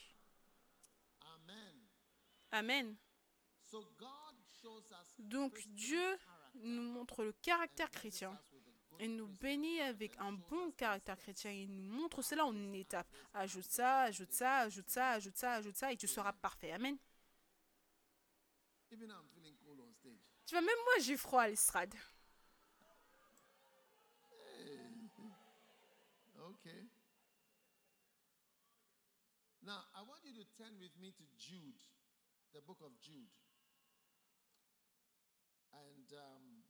Amen. 2.51 2.95
Donc, 5.17 5.59
Dieu 5.69 6.17
nous 6.55 6.83
montre 6.83 7.23
le 7.23 7.31
caractère 7.33 7.89
chrétien. 7.89 8.37
et 8.99 9.07
nous 9.07 9.27
bénit 9.27 9.81
avec 9.81 10.15
un 10.19 10.33
bon 10.33 10.71
caractère 10.71 11.17
chrétien. 11.17 11.51
Il 11.51 11.73
nous 11.73 11.91
montre 11.91 12.21
cela 12.21 12.45
en 12.45 12.53
une 12.53 12.75
étape. 12.75 13.07
Ajoute 13.33 13.63
ça, 13.63 14.01
ajoute 14.01 14.31
ça, 14.31 14.59
ajoute 14.59 14.89
ça, 14.89 15.11
ajoute 15.11 15.35
ça, 15.35 15.53
ajoute 15.53 15.75
ça, 15.75 15.91
et 15.91 15.97
tu 15.97 16.07
seras 16.07 16.33
parfait. 16.33 16.71
Amen. 16.71 16.97
Tu 20.45 20.55
vois, 20.55 20.61
même 20.61 20.83
moi, 20.85 20.93
j'ai 20.99 21.17
froid 21.17 21.41
à 21.43 21.47
l'estrade. 21.47 21.95
Okay. 26.61 26.85
Now, 29.65 29.81
I 29.97 30.01
want 30.05 30.21
you 30.23 30.33
to 30.33 30.45
turn 30.57 30.77
with 30.79 30.93
me 31.01 31.09
to 31.17 31.23
Jude, 31.37 31.81
the 32.53 32.61
book 32.61 32.77
of 32.85 32.93
Jude. 33.01 33.33
And 35.73 36.05
um, 36.13 36.61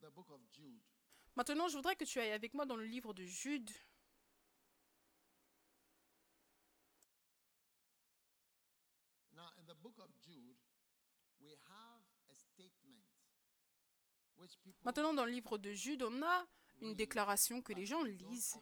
the 0.00 0.10
book 0.10 0.28
of 0.32 0.40
Jude. 0.52 0.80
Maintenant, 1.36 1.68
je 1.68 1.76
voudrais 1.76 1.96
que 1.96 2.04
tu 2.04 2.18
ailles 2.18 2.32
avec 2.32 2.54
moi 2.54 2.64
dans 2.64 2.76
le 2.76 2.86
livre 2.86 3.12
de 3.12 3.24
Jude. 3.24 3.70
Now, 9.34 9.50
in 9.58 9.66
the 9.66 9.74
book 9.82 9.98
of 9.98 10.08
Jude, 10.24 10.56
we 11.40 11.50
have 11.50 12.00
a 12.30 12.34
statement 12.34 13.04
which 14.36 14.56
people 14.62 14.80
Maintenant, 14.84 15.12
dans 15.12 15.24
le 15.26 15.32
livre 15.32 15.58
de 15.58 15.72
Jude, 15.72 16.02
on 16.02 16.22
a 16.22 16.46
une 16.84 16.94
déclaration 16.94 17.62
que 17.62 17.72
les 17.72 17.86
gens 17.86 18.02
lisent, 18.02 18.56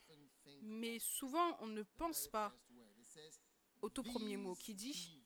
mais 0.62 0.98
souvent 0.98 1.56
on 1.60 1.66
ne 1.66 1.82
pense 1.82 2.28
pas 2.28 2.54
au 3.80 3.90
tout 3.90 4.02
premier 4.02 4.36
mot 4.36 4.54
qui 4.54 4.74
dit. 4.74 5.20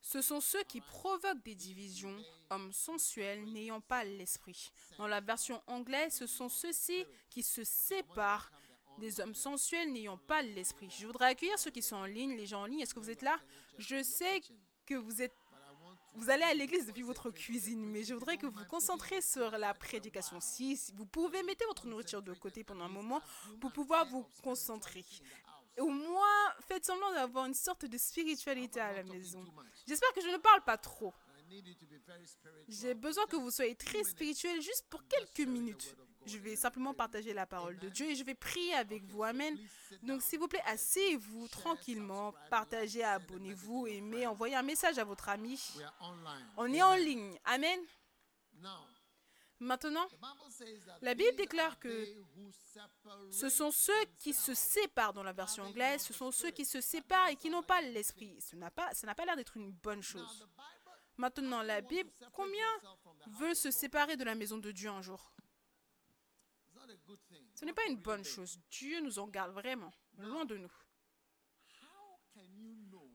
Ce 0.00 0.20
sont 0.20 0.40
ceux 0.40 0.62
qui 0.64 0.80
provoquent 0.80 1.42
des 1.44 1.54
divisions, 1.54 2.22
hommes 2.50 2.72
sensuels 2.72 3.44
n'ayant 3.50 3.80
pas 3.80 4.04
l'esprit. 4.04 4.70
Dans 4.98 5.06
la 5.06 5.20
version 5.20 5.62
anglaise, 5.66 6.14
ce 6.14 6.26
sont 6.26 6.48
ceux-ci 6.48 7.04
qui 7.30 7.42
se 7.42 7.64
séparent 7.64 8.50
des 8.98 9.20
hommes 9.20 9.34
sensuels 9.34 9.92
n'ayant 9.92 10.18
pas 10.18 10.42
l'esprit. 10.42 10.90
Je 10.90 11.06
voudrais 11.06 11.28
accueillir 11.28 11.58
ceux 11.58 11.70
qui 11.70 11.82
sont 11.82 11.96
en 11.96 12.04
ligne, 12.04 12.36
les 12.36 12.46
gens 12.46 12.62
en 12.62 12.66
ligne. 12.66 12.80
Est-ce 12.80 12.94
que 12.94 13.00
vous 13.00 13.10
êtes 13.10 13.22
là? 13.22 13.40
Je 13.78 14.02
sais 14.02 14.40
que 14.84 14.94
vous 14.94 15.22
êtes 15.22 15.34
vous 16.16 16.30
allez 16.30 16.44
à 16.44 16.54
l'église 16.54 16.86
depuis 16.86 17.02
votre 17.02 17.30
cuisine, 17.30 17.84
mais 17.86 18.04
je 18.04 18.14
voudrais 18.14 18.36
que 18.36 18.46
vous 18.46 18.56
vous 18.56 18.64
concentrez 18.66 19.20
sur 19.20 19.50
la 19.58 19.74
prédication. 19.74 20.38
Si 20.40 20.78
vous 20.94 21.06
pouvez, 21.06 21.42
mettez 21.42 21.64
votre 21.66 21.88
nourriture 21.88 22.22
de 22.22 22.32
côté 22.34 22.62
pendant 22.62 22.84
un 22.84 22.88
moment 22.88 23.20
pour 23.60 23.72
pouvoir 23.72 24.06
vous 24.06 24.24
concentrer. 24.42 25.04
Au 25.76 25.88
moins, 25.88 26.52
faites 26.68 26.84
semblant 26.84 27.12
d'avoir 27.12 27.46
une 27.46 27.54
sorte 27.54 27.84
de 27.84 27.98
spiritualité 27.98 28.78
à 28.78 28.92
la 28.92 29.02
maison. 29.02 29.44
J'espère 29.88 30.12
que 30.12 30.20
je 30.20 30.28
ne 30.28 30.36
parle 30.36 30.62
pas 30.62 30.78
trop. 30.78 31.12
J'ai 32.68 32.94
besoin 32.94 33.26
que 33.26 33.36
vous 33.36 33.50
soyez 33.50 33.74
très 33.74 34.04
spirituel 34.04 34.62
juste 34.62 34.86
pour 34.88 35.02
quelques 35.08 35.48
minutes. 35.48 35.96
Je 36.26 36.38
vais 36.38 36.56
simplement 36.56 36.94
partager 36.94 37.32
la 37.34 37.46
parole 37.46 37.78
de 37.78 37.88
Dieu 37.88 38.10
et 38.10 38.14
je 38.14 38.24
vais 38.24 38.34
prier 38.34 38.74
avec 38.74 39.04
vous. 39.04 39.22
Amen. 39.22 39.58
Donc, 40.02 40.22
s'il 40.22 40.38
vous 40.38 40.48
plaît, 40.48 40.62
asseyez-vous 40.66 41.48
tranquillement, 41.48 42.34
partagez, 42.50 43.04
abonnez-vous, 43.04 43.86
aimez, 43.86 44.26
envoyez 44.26 44.54
un 44.54 44.62
message 44.62 44.98
à 44.98 45.04
votre 45.04 45.28
ami. 45.28 45.60
On 46.56 46.72
est 46.72 46.82
en 46.82 46.94
ligne. 46.94 47.38
Amen. 47.44 47.80
Maintenant, 49.60 50.06
La 51.00 51.14
Bible 51.14 51.36
déclare 51.36 51.72
are 51.72 51.78
que 51.78 52.06
ce 53.30 53.48
sont 53.48 53.70
ceux 53.70 54.04
qui 54.18 54.34
se 54.34 54.52
séparent 54.52 55.12
dans 55.12 55.22
la 55.22 55.32
version 55.32 55.62
anglaise, 55.64 56.02
ce 56.02 56.12
sont 56.12 56.30
ceux 56.30 56.50
qui 56.50 56.64
se 56.64 56.80
séparent 56.80 57.28
et 57.28 57.36
qui 57.36 57.50
n'ont 57.50 57.62
pas 57.62 57.80
l'esprit. 57.80 58.40
Ce 58.40 58.56
n'a 58.56 58.70
pas, 58.70 58.92
ça 58.92 59.06
n'a 59.06 59.14
pas 59.14 59.24
l'air 59.24 59.36
d'être 59.36 59.56
une 59.56 59.70
bonne 59.70 60.02
chose. 60.02 60.46
Maintenant, 61.16 61.62
la 61.62 61.80
Bible, 61.80 62.10
combien 62.32 62.66
of 63.40 63.54
se 63.54 63.70
séparer 63.70 64.16
de 64.16 64.24
la 64.24 64.34
maison 64.34 64.58
de 64.58 64.72
Dieu 64.72 64.90
un 64.90 65.00
jour 65.00 65.32
It's 66.66 66.74
not 66.74 66.90
a 66.90 66.96
good 67.06 67.20
thing. 67.28 67.46
Ce 67.64 67.66
n'est 67.66 67.72
pas 67.72 67.86
une 67.88 67.96
bonne 67.96 68.22
chose. 68.22 68.60
Dieu 68.70 69.00
nous 69.00 69.18
en 69.18 69.26
garde 69.26 69.52
vraiment, 69.52 69.90
loin 70.18 70.44
de 70.44 70.58
nous. 70.58 70.70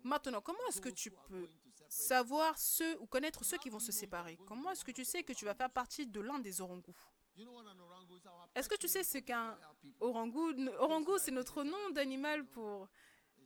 Maintenant, 0.04 0.41
comment 0.41 0.66
est-ce 0.70 0.82
que 0.82 0.89
tu 0.89 1.12
peux 1.12 1.47
savoir 1.88 2.58
ceux 2.58 3.00
ou 3.00 3.06
connaître 3.06 3.45
ceux 3.45 3.60
qui 3.60 3.70
vont 3.70 3.78
se 3.78 3.91
séparer? 3.91 4.39
Comment 4.47 4.72
est-ce 4.72 4.84
que 4.84 4.89
tu 4.89 5.06
sais 5.06 5.22
que 5.22 5.34
tu 5.34 5.45
vas 5.45 5.54
faire 5.54 5.70
partie 5.70 6.08
de 6.08 6.20
l'un 6.20 6.39
des 6.39 6.62
orangous? 6.62 6.95
Est-ce 8.56 8.68
que 8.68 8.76
tu 8.76 8.88
sais 8.88 9.04
ce 9.04 9.20
qu'un 9.20 9.56
orangou 10.00 10.52
Orangou, 10.80 11.20
c'est 11.20 11.30
notre 11.30 11.64
nom 11.64 11.91
d'animal 11.91 12.43
pour 12.47 12.89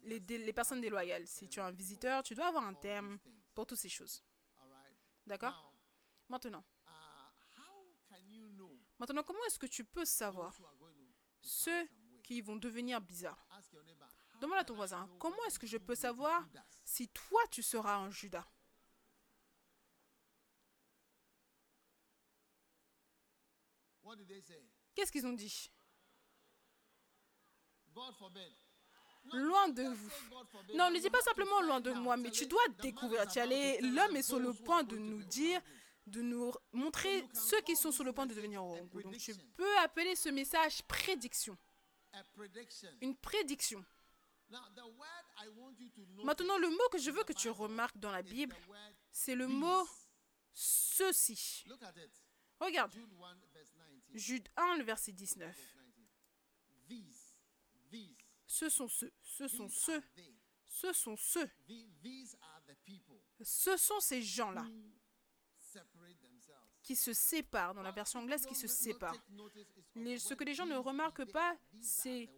les, 0.04 0.54
personnes 0.54 0.80
déloyales? 0.80 1.28
Si 1.28 1.49
tu 1.49 1.60
es 1.60 1.64
un 1.64 1.72
visiteur, 1.72 2.24
tu 2.24 2.34
dois 2.34 2.47
avoir 2.47 2.64
un 2.64 2.76
terme 2.76 3.20
pour 3.54 3.66
toutes 3.66 3.80
ces 3.80 3.89
choses. 3.89 4.24
D'accord? 5.28 5.74
Maintenant, 6.30 6.64
maintenant, 8.97 9.24
comment 9.24 9.43
est-ce 9.47 9.60
que 9.60 9.68
tu 9.68 9.84
peux 9.84 10.06
savoir 10.06 10.54
who 10.60 10.66
are 10.66 10.76
going 10.78 10.93
to 10.93 11.04
ceux 11.43 11.87
qui 12.23 12.41
vont 12.41 12.55
devenir 12.55 12.99
bizarres 13.01 13.45
Demande 14.41 14.57
à 14.57 14.63
ton 14.63 14.73
voisin, 14.73 15.07
comment 15.19 15.43
est-ce 15.47 15.59
que 15.59 15.67
je 15.67 15.77
peux 15.77 15.95
savoir 15.95 16.47
si 16.83 17.07
toi 17.09 17.41
tu 17.51 17.61
seras 17.61 17.95
un 17.97 18.09
Judas? 18.09 18.45
Qu'est-ce 24.95 25.11
qu'ils 25.11 25.25
ont 25.25 25.33
dit? 25.33 25.71
Loin 29.32 29.70
de 29.70 29.83
vous. 29.83 30.11
Non, 30.75 30.91
ne 30.91 30.99
dis 30.99 31.09
pas 31.09 31.21
simplement 31.21 31.61
loin 31.61 31.79
de 31.79 31.91
moi, 31.91 32.17
mais 32.17 32.29
tu 32.29 32.45
dois 32.45 32.67
découvrir. 32.82 33.24
L'homme 33.82 34.15
est 34.15 34.24
sur 34.24 34.39
le 34.39 34.53
point 34.53 34.83
de 34.83 34.97
nous 34.97 35.24
dire, 35.24 35.61
de 36.05 36.21
nous 36.21 36.51
montrer 36.71 37.25
ceux 37.34 37.62
qui 37.62 37.75
sont 37.75 37.92
sur 37.92 38.04
le 38.04 38.13
point 38.13 38.25
de 38.25 38.34
devenir 38.34 38.63
orangous. 38.63 39.01
Donc 39.01 39.17
tu 39.17 39.34
peux 39.55 39.78
appeler 39.80 40.16
ce 40.16 40.30
message 40.30 40.82
prédiction. 40.84 41.58
Une 43.01 43.16
prédiction. 43.16 43.84
Maintenant, 46.24 46.58
le 46.58 46.70
mot 46.70 46.89
que 46.92 47.00
je 47.00 47.09
veux 47.09 47.24
que 47.24 47.34
tu 47.34 47.50
remarques 47.50 47.97
dans 47.97 48.12
la 48.12 48.21
Bible, 48.21 48.55
c'est 49.12 49.36
le 49.36 49.47
mot 49.47 49.88
ceci. 50.54 51.66
Regarde, 52.59 52.92
Jude 52.93 53.13
1, 53.20 53.36
verse 53.54 53.71
19. 53.74 54.13
Jude 54.13 54.50
1, 54.55 54.78
le 54.78 54.84
verset 54.84 55.12
19. 55.12 55.47
Verse 55.47 55.59
19. 55.59 56.04
These, 56.88 57.36
these, 57.89 58.17
Ce 58.46 58.70
sont 58.70 58.88
ceux, 58.88 59.12
ce 59.24 59.47
sont 59.47 59.70
ceux, 59.70 60.04
ce 60.66 60.93
sont 60.93 61.17
ceux, 61.17 61.50
ce 63.42 63.78
sont 63.78 64.00
ces 64.00 64.21
gens-là. 64.21 64.66
Qui 66.84 66.96
se 66.96 67.14
séparent, 67.14 67.74
dans 67.74 67.82
la 67.82 67.92
version 67.92 68.20
anglaise, 68.20 68.46
qui 68.46 68.55
se 68.55 68.68
séparent. 68.68 69.16
ce 69.96 70.34
que 70.34 70.43
les 70.43 70.54
gens 70.54 70.66
ne 70.66 70.76
remarquent 70.76 71.32
pas, 71.32 71.58
c'est. 71.82 72.30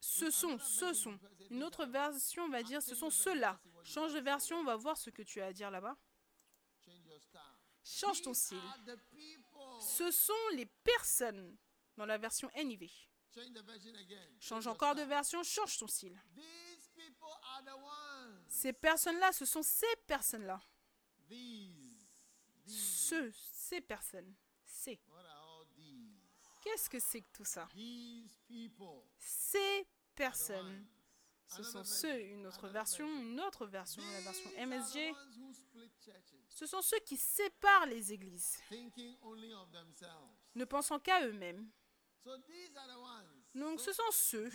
Ce 0.00 0.30
sont, 0.30 0.58
ce 0.58 0.92
sont. 0.92 1.18
Une 1.50 1.64
autre 1.64 1.84
version 1.84 2.48
va 2.48 2.62
dire 2.62 2.82
ce 2.82 2.94
sont 2.94 3.10
ceux-là. 3.10 3.60
Change 3.84 4.14
de 4.14 4.20
version, 4.20 4.58
on 4.58 4.64
va 4.64 4.76
voir 4.76 4.96
ce 4.96 5.10
que 5.10 5.22
tu 5.22 5.40
as 5.40 5.46
à 5.46 5.52
dire 5.52 5.70
là-bas. 5.70 5.96
Change 7.84 8.22
ton 8.22 8.34
style. 8.34 8.60
Ce 9.80 10.10
sont 10.10 10.32
les 10.54 10.66
personnes 10.66 11.56
dans 11.96 12.06
la 12.06 12.18
version 12.18 12.50
NIV. 12.56 12.90
Change 14.40 14.66
encore 14.66 14.94
de 14.94 15.02
version, 15.02 15.42
change 15.42 15.78
ton 15.78 15.86
style. 15.86 16.18
Ces 18.48 18.72
personnes-là, 18.72 19.32
ce 19.32 19.44
sont 19.44 19.62
ces 19.62 19.96
personnes-là. 20.06 20.60
Ceux, 22.66 23.32
ces 23.52 23.80
personnes. 23.80 24.34
C'est. 24.64 24.98
Qu'est-ce 26.62 26.90
que 26.90 26.98
c'est 26.98 27.22
que 27.22 27.32
tout 27.32 27.44
ça? 27.44 27.68
Ces 29.18 29.86
personnes. 30.14 30.86
Ce 31.48 31.62
sont 31.62 31.84
ceux, 31.84 32.20
une 32.22 32.46
autre 32.46 32.68
version, 32.68 33.06
une 33.06 33.40
autre 33.40 33.66
version, 33.66 34.02
la 34.12 34.20
version 34.20 34.50
MSG. 34.66 35.14
Ce 36.48 36.66
sont 36.66 36.82
ceux 36.82 36.98
qui 37.00 37.16
séparent 37.16 37.86
les 37.86 38.12
églises, 38.12 38.58
ne 40.54 40.64
pensant 40.64 40.98
qu'à 40.98 41.24
eux-mêmes. 41.24 41.70
Donc 43.54 43.80
ce 43.80 43.92
sont 43.92 44.10
ceux. 44.10 44.50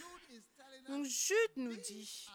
Donc 0.87 1.05
Jude 1.05 1.55
nous 1.55 1.77
dit, 1.77 2.27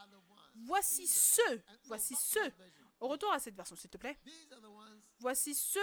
voici 0.65 1.07
ceux, 1.07 1.63
voici 1.85 2.15
ceux. 2.15 2.53
Au 3.01 3.09
retour 3.09 3.31
à 3.33 3.39
cette 3.39 3.55
version, 3.55 3.77
s'il 3.77 3.91
te 3.91 3.99
plaît. 3.99 4.19
Voici 5.19 5.55
ceux 5.55 5.81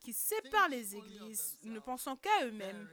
qui 0.00 0.12
séparent 0.12 0.68
les 0.68 0.96
églises, 0.96 1.58
ne 1.62 1.78
pensant 1.78 2.16
qu'à 2.16 2.44
eux-mêmes. 2.44 2.88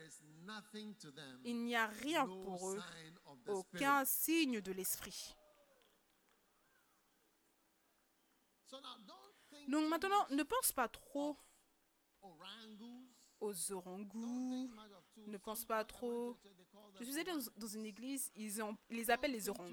Il 1.44 1.64
n'y 1.64 1.76
a 1.76 1.88
rien 1.88 2.26
pour 2.26 2.72
eux, 2.72 2.82
aucun 3.48 4.06
signe 4.06 4.62
de 4.62 4.72
l'esprit. 4.72 5.36
Donc 9.68 9.90
maintenant, 9.90 10.28
ne 10.30 10.44
pense 10.44 10.72
pas 10.72 10.88
trop 10.88 11.38
aux 13.40 13.72
orangous. 13.72 14.70
Ne 15.28 15.38
pense 15.38 15.66
pas 15.66 15.84
trop. 15.86 16.38
Je 17.00 17.04
suis 17.04 17.20
orangs. 17.30 17.52
dans, 17.58 17.68
une 17.68 17.86
église, 17.86 18.32
ils, 18.36 18.60
ils 18.90 18.96
les 18.98 19.12
appellent 19.12 19.32
les 19.32 19.50
orangs. 19.50 19.70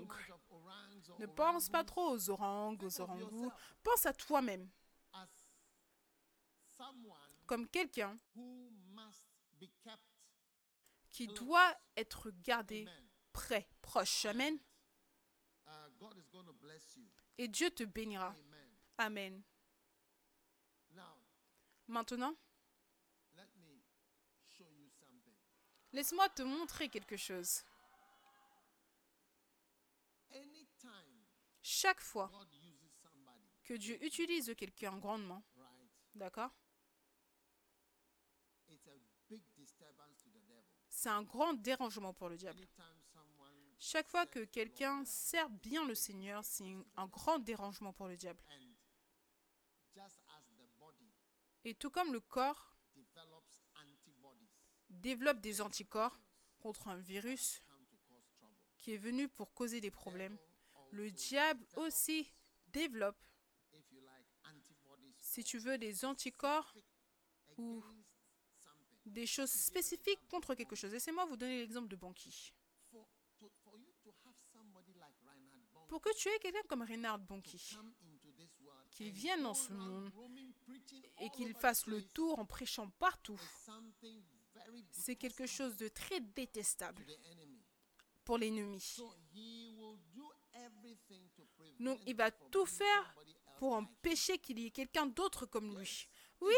Ne 1.18 1.26
pense 1.26 1.68
pas 1.68 1.84
trop 1.84 2.10
aux 2.10 2.30
orangs, 2.30 2.76
aux 2.82 3.00
orangous. 3.00 3.50
Pense 3.82 4.06
à 4.06 4.12
toi-même, 4.12 4.70
comme 7.46 7.68
quelqu'un 7.68 8.16
qui 11.10 11.26
doit 11.28 11.76
être 11.96 12.30
gardé 12.42 12.88
près, 13.32 13.68
proche. 13.80 14.24
Amen. 14.24 14.58
Et 17.38 17.48
Dieu 17.48 17.70
te 17.70 17.84
bénira. 17.84 18.34
Amen. 18.98 19.42
Maintenant, 21.86 22.34
laisse-moi 25.92 26.28
te 26.30 26.42
montrer 26.42 26.88
quelque 26.88 27.16
chose. 27.16 27.62
Chaque 31.72 32.00
fois 32.00 32.28
que 33.64 33.74
Dieu 33.74 33.96
utilise 34.04 34.54
quelqu'un 34.56 34.98
grandement, 34.98 35.42
d'accord? 36.14 36.50
C'est 40.90 41.08
un 41.08 41.22
grand 41.22 41.54
dérangement 41.54 42.12
pour 42.12 42.28
le 42.28 42.36
diable. 42.36 42.60
Chaque 43.78 44.06
fois 44.08 44.26
que 44.26 44.44
quelqu'un 44.44 45.04
sert 45.06 45.48
bien 45.48 45.84
le 45.86 45.94
Seigneur, 45.94 46.44
c'est 46.44 46.64
un- 46.96 47.06
grand 47.08 47.38
dérangement 47.38 47.92
pour 47.94 48.06
le 48.06 48.16
diable. 48.16 48.42
Et 51.64 51.74
tout 51.74 51.90
comme 51.90 52.12
le 52.12 52.20
corps 52.20 52.76
développe 54.90 55.40
des 55.40 55.60
anticorps 55.60 56.20
contre 56.58 56.88
un 56.88 56.96
virus 56.96 57.62
qui 58.78 58.92
est 58.92 58.98
venu 58.98 59.28
pour 59.28 59.52
causer 59.54 59.80
des 59.80 59.90
problèmes, 59.90 60.36
le 60.92 61.10
diable 61.10 61.66
aussi 61.76 62.32
développe, 62.68 63.22
si 65.20 65.42
tu 65.42 65.58
veux, 65.58 65.78
des 65.78 66.04
anticorps 66.04 66.74
ou 67.56 67.82
des 69.06 69.26
choses 69.26 69.50
spécifiques 69.50 70.26
contre 70.28 70.54
quelque 70.54 70.76
chose. 70.76 70.92
Laissez-moi 70.92 71.24
vous 71.26 71.36
donner 71.36 71.58
l'exemple 71.58 71.88
de 71.88 71.96
Banqui. 71.96 72.52
Pour 75.88 76.00
que 76.00 76.14
tu 76.16 76.28
aies 76.28 76.38
quelqu'un 76.38 76.62
comme 76.68 76.82
Reinhard 76.82 77.20
world 77.28 77.44
qu'il 78.90 79.10
vienne 79.10 79.42
dans 79.42 79.54
ce 79.54 79.72
monde 79.72 80.10
et 81.20 81.30
qu'il 81.30 81.54
fasse 81.54 81.86
le 81.86 82.02
tour 82.02 82.38
en 82.38 82.46
prêchant 82.46 82.90
partout, 82.98 83.40
c'est 84.90 85.16
quelque 85.16 85.46
chose 85.46 85.76
de 85.76 85.88
très 85.88 86.20
détestable 86.20 87.04
pour 88.24 88.38
l'ennemi. 88.38 88.96
Donc 91.80 92.00
il 92.06 92.16
va 92.16 92.30
tout 92.30 92.66
faire 92.66 93.14
pour 93.58 93.74
empêcher 93.74 94.38
qu'il 94.38 94.58
y 94.58 94.66
ait 94.66 94.70
quelqu'un 94.70 95.06
d'autre 95.06 95.46
comme 95.46 95.78
lui. 95.78 96.08
Oui, 96.40 96.54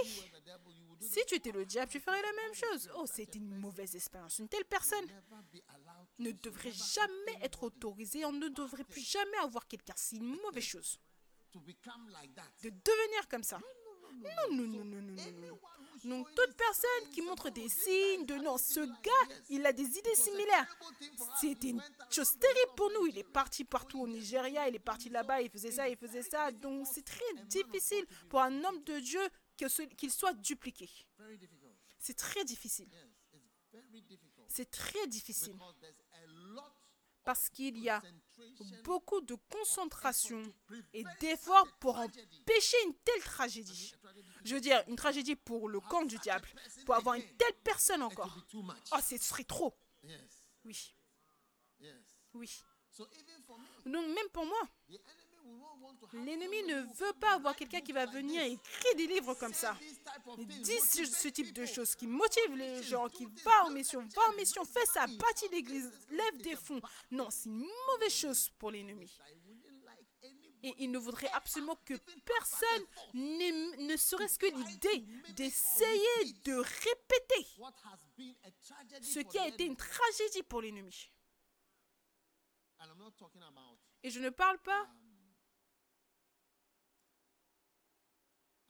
si 1.00 1.20
tu 1.26 1.34
étais 1.34 1.52
le 1.52 1.66
diable, 1.66 1.92
tu 1.92 2.00
ferais 2.00 2.22
la 2.22 2.32
même 2.32 2.54
chose. 2.54 2.90
Oh, 2.96 3.04
c'était 3.06 3.38
une 3.38 3.54
mauvaise 3.54 3.94
expérience. 3.94 4.38
Une 4.38 4.48
telle 4.48 4.64
personne 4.64 5.04
ne 6.18 6.30
devrait 6.30 6.72
jamais 6.72 7.38
être 7.42 7.64
autorisée. 7.64 8.24
On 8.24 8.32
ne 8.32 8.48
devrait 8.48 8.84
plus 8.84 9.02
jamais 9.02 9.36
avoir 9.42 9.68
quelqu'un. 9.68 9.92
C'est 9.96 10.16
une 10.16 10.40
mauvaise 10.40 10.64
chose 10.64 10.98
de 11.54 12.70
devenir 12.70 13.28
comme 13.28 13.44
ça. 13.44 13.60
Non, 14.14 14.56
non, 14.56 14.66
non, 14.66 14.84
non, 14.84 15.00
non, 15.02 15.12
non, 15.12 15.58
Donc 16.04 16.34
toute 16.34 16.54
personne 16.56 17.10
qui 17.12 17.22
montre 17.22 17.50
des 17.50 17.68
signes 17.68 18.26
de 18.26 18.34
non, 18.34 18.58
ce 18.58 18.80
gars, 18.80 19.34
il 19.50 19.64
a 19.66 19.72
des 19.72 19.84
idées 19.84 20.14
similaires. 20.14 20.66
C'était 21.40 21.70
une 21.70 21.82
chose 22.10 22.38
terrible 22.38 22.74
pour 22.76 22.90
nous. 22.92 23.06
Il 23.06 23.18
est 23.18 23.24
parti 23.32 23.64
partout 23.64 24.00
au 24.00 24.08
Nigeria, 24.08 24.68
il 24.68 24.76
est 24.76 24.78
parti 24.78 25.08
là-bas, 25.08 25.40
il 25.42 25.50
faisait 25.50 25.72
ça, 25.72 25.88
il 25.88 25.96
faisait 25.96 26.22
ça. 26.22 26.52
Donc 26.52 26.86
c'est 26.86 27.04
très 27.04 27.34
difficile 27.46 28.06
pour 28.28 28.40
un 28.40 28.64
homme 28.64 28.82
de 28.84 29.00
Dieu 29.00 29.22
qu'il 29.56 30.10
soit 30.10 30.34
dupliqué. 30.34 30.88
C'est 31.98 32.16
très 32.16 32.44
difficile. 32.44 32.88
C'est 34.48 34.70
très 34.70 35.06
difficile 35.08 35.54
Because 35.54 35.74
there's 35.80 36.00
a 36.12 36.26
lot 36.54 36.74
parce 37.24 37.48
qu'il 37.48 37.78
y 37.78 37.88
a 37.88 38.02
beaucoup 38.84 39.20
de 39.20 39.34
concentration 39.50 40.42
et 40.92 41.04
d'efforts 41.20 41.72
pour 41.78 41.98
empêcher 41.98 42.76
une 42.86 42.94
telle 42.96 43.22
tragédie. 43.22 43.94
Je 44.44 44.54
veux 44.54 44.60
dire, 44.60 44.82
une 44.88 44.96
tragédie 44.96 45.36
pour 45.36 45.68
le 45.68 45.80
camp 45.80 46.04
du 46.04 46.18
diable, 46.18 46.48
pour 46.84 46.94
avoir 46.94 47.14
une 47.16 47.36
telle 47.36 47.54
personne 47.62 48.02
encore. 48.02 48.38
Oh, 48.92 48.98
ce 49.02 49.16
serait 49.16 49.44
trop. 49.44 49.76
Oui, 50.64 50.94
oui. 52.34 52.62
Donc 53.86 54.06
même 54.06 54.28
pour 54.32 54.46
moi, 54.46 54.68
l'ennemi 56.12 56.62
ne 56.64 56.82
veut 56.94 57.12
pas 57.20 57.34
avoir 57.34 57.56
quelqu'un 57.56 57.80
qui 57.80 57.92
va 57.92 58.06
venir 58.06 58.42
écrire 58.42 58.94
des 58.96 59.06
livres 59.06 59.34
comme 59.34 59.54
ça. 59.54 59.76
Things, 60.36 60.62
dit 60.62 61.06
ce, 61.06 61.28
type 61.28 61.52
de 61.52 61.66
choses 61.66 61.94
qui 61.94 62.06
motive 62.06 62.54
les 62.56 62.82
gens, 62.82 63.08
qui 63.08 63.26
va 63.44 63.64
en 63.64 63.70
mission, 63.70 64.00
va 64.14 64.22
en 64.30 64.36
mission, 64.36 64.64
fais 64.64 64.86
ça, 64.86 65.06
bâtis 65.06 65.48
l'église, 65.50 65.90
lève 66.10 66.36
des 66.38 66.56
fonds. 66.56 66.80
Non, 67.10 67.28
c'est 67.30 67.48
une 67.48 67.66
mauvaise 67.88 68.12
chose 68.14 68.50
pour 68.58 68.70
l'ennemi. 68.70 69.10
Et 70.62 70.74
il 70.78 70.90
ne 70.90 70.98
voudrait 70.98 71.30
absolument 71.34 71.76
que 71.84 71.92
personne 72.24 72.84
ne 73.12 73.96
serait-ce 73.96 74.38
que 74.38 74.46
l'idée 74.46 75.04
d'essayer 75.34 76.32
de 76.42 76.54
répéter 76.54 77.46
ce 79.02 79.18
qui 79.20 79.38
a 79.38 79.46
été 79.48 79.66
une 79.66 79.76
tragédie 79.76 80.42
pour 80.42 80.62
l'ennemi. 80.62 81.10
Et 84.02 84.10
je 84.10 84.20
ne 84.20 84.30
parle 84.30 84.58
pas, 84.58 84.86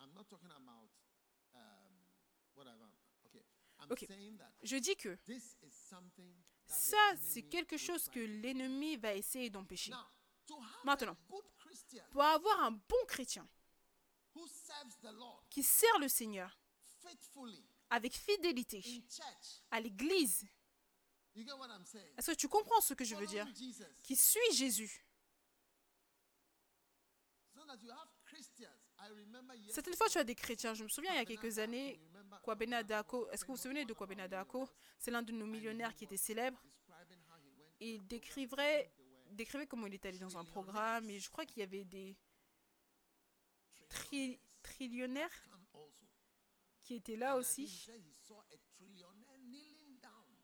um, 0.01 0.05
I'm 0.05 0.10
not 0.10 0.10
talking 0.10 0.10
about 0.10 0.10
um, 0.10 0.10
whatever. 0.10 0.10
Okay. 0.10 0.10
I'm 0.10 0.10
Okay. 0.10 0.10
saying 0.10 0.12
that 4.38 4.52
je 4.62 4.76
dis 4.76 4.96
que 4.96 5.18
ça, 6.66 7.14
c'est 7.20 7.42
quelque 7.42 7.76
chose 7.76 8.09
que 8.09 8.20
l'ennemi 8.20 8.96
va 8.96 9.14
essayer 9.14 9.51
d'empêcher. 9.51 9.92
Maintenant. 10.84 11.16
Pour 12.10 12.22
avoir 12.22 12.64
un 12.64 12.72
bon 12.72 13.05
chrétien 13.06 13.48
qui 15.51 15.62
sert 15.62 15.98
le 15.98 16.09
Seigneur 16.09 16.59
avec 17.90 18.14
fidélité 18.14 18.82
à 19.70 19.80
l'église, 19.80 20.46
est-ce 21.34 22.30
que 22.30 22.36
tu 22.36 22.48
comprends 22.48 22.80
ce 22.80 22.94
que 22.94 23.05
je 23.05 23.14
veux 23.14 23.26
dire? 23.26 23.46
Qui 24.02 24.16
suit 24.16 24.52
Jésus. 24.52 25.05
Certaines 29.73 29.97
fois, 29.97 30.09
tu 30.09 30.19
as 30.19 30.25
des 30.25 30.35
chrétiens. 30.35 30.75
Je 30.75 30.85
me 30.85 30.89
souviens 30.89 31.12
il 31.12 31.16
y 31.16 31.21
a 31.21 31.25
quelques 31.25 31.59
années, 31.59 32.01
Kwabena 32.43 32.83
Dako, 32.83 33.29
est-ce 33.31 33.43
que 33.43 33.49
vous 33.49 33.57
vous 33.57 33.62
souvenez 33.62 33.85
de 33.85 33.93
Kwabena 33.93 34.29
Dako 34.29 34.69
C'est 34.99 35.11
l'un 35.11 35.23
de 35.23 35.33
nos 35.33 35.47
millionnaires 35.47 35.95
qui 35.95 36.05
était 36.05 36.16
célèbre. 36.16 36.61
il 37.81 38.07
décrivait, 38.07 38.91
décrivait 39.33 39.66
comment 39.66 39.87
il 39.87 39.95
était 39.95 40.09
allé 40.09 40.19
dans 40.19 40.37
un 40.39 40.45
programme 40.45 41.11
et 41.11 41.19
je 41.19 41.29
crois 41.31 41.45
qu'il 41.45 41.59
y 41.59 41.62
avait 41.62 41.85
des 41.85 42.16
tri- 43.89 44.39
trillionnaires 44.62 45.31
qui 46.83 46.95
étaient 46.95 47.16
là 47.16 47.37
aussi. 47.37 47.66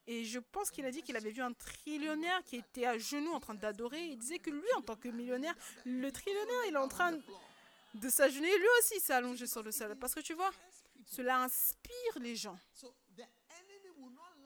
Et 0.07 0.25
je 0.25 0.39
pense 0.41 0.71
qu'il 0.71 0.85
a 0.87 0.91
dit 0.91 1.03
qu'il 1.03 1.17
avait 1.17 1.31
vu 1.31 1.41
un 1.43 1.53
trillionnaire 1.53 2.43
qui 2.45 2.57
était 2.57 2.85
à 2.87 2.99
genoux 2.99 3.31
en 3.33 3.41
train 3.41 3.55
d'adorer. 3.55 4.07
Il 4.09 4.19
disait 4.19 4.39
que 4.39 4.51
lui, 4.51 4.73
en 4.77 4.83
tant 4.83 4.97
que 4.97 5.09
millionnaire, 5.09 5.55
le 5.85 6.11
trillionnaire, 6.11 6.65
il 6.69 6.75
est 6.75 6.79
en 6.79 6.89
train 6.89 7.13
de 7.95 8.09
s'agenouiller. 8.09 8.59
Lui 8.59 8.67
aussi, 8.81 9.01
s'est 9.01 9.47
sur 9.47 9.63
le 9.63 9.73
sol. 9.73 9.97
Parce 9.97 10.15
que 10.15 10.21
tu 10.21 10.35
vois, 10.35 10.51
cela 11.07 11.43
inspire 11.43 12.19
les 12.21 12.37
gens. 12.37 12.59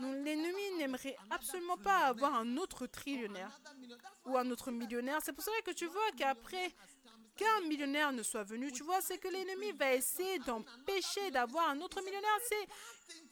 L'ennemi 0.00 0.72
n'aimerait 0.78 1.16
absolument 1.30 1.76
pas 1.76 2.06
avoir 2.06 2.34
un 2.34 2.56
autre 2.56 2.86
trillionnaire 2.86 3.60
ou 4.24 4.36
un 4.36 4.50
autre 4.50 4.70
millionnaire. 4.70 5.20
C'est 5.22 5.32
pour 5.32 5.44
cela 5.44 5.60
que 5.62 5.70
tu 5.70 5.86
vois 5.86 6.10
qu'après 6.16 6.74
qu'un 7.36 7.60
millionnaire 7.68 8.12
ne 8.12 8.22
soit 8.22 8.44
venu, 8.44 8.72
tu 8.72 8.82
vois, 8.82 9.00
c'est 9.00 9.18
que 9.18 9.28
l'ennemi 9.28 9.72
va 9.72 9.94
essayer 9.94 10.38
d'empêcher 10.40 11.30
d'avoir 11.30 11.68
un 11.68 11.80
autre 11.80 12.00
millionnaire. 12.02 12.38
C'est 12.48 12.68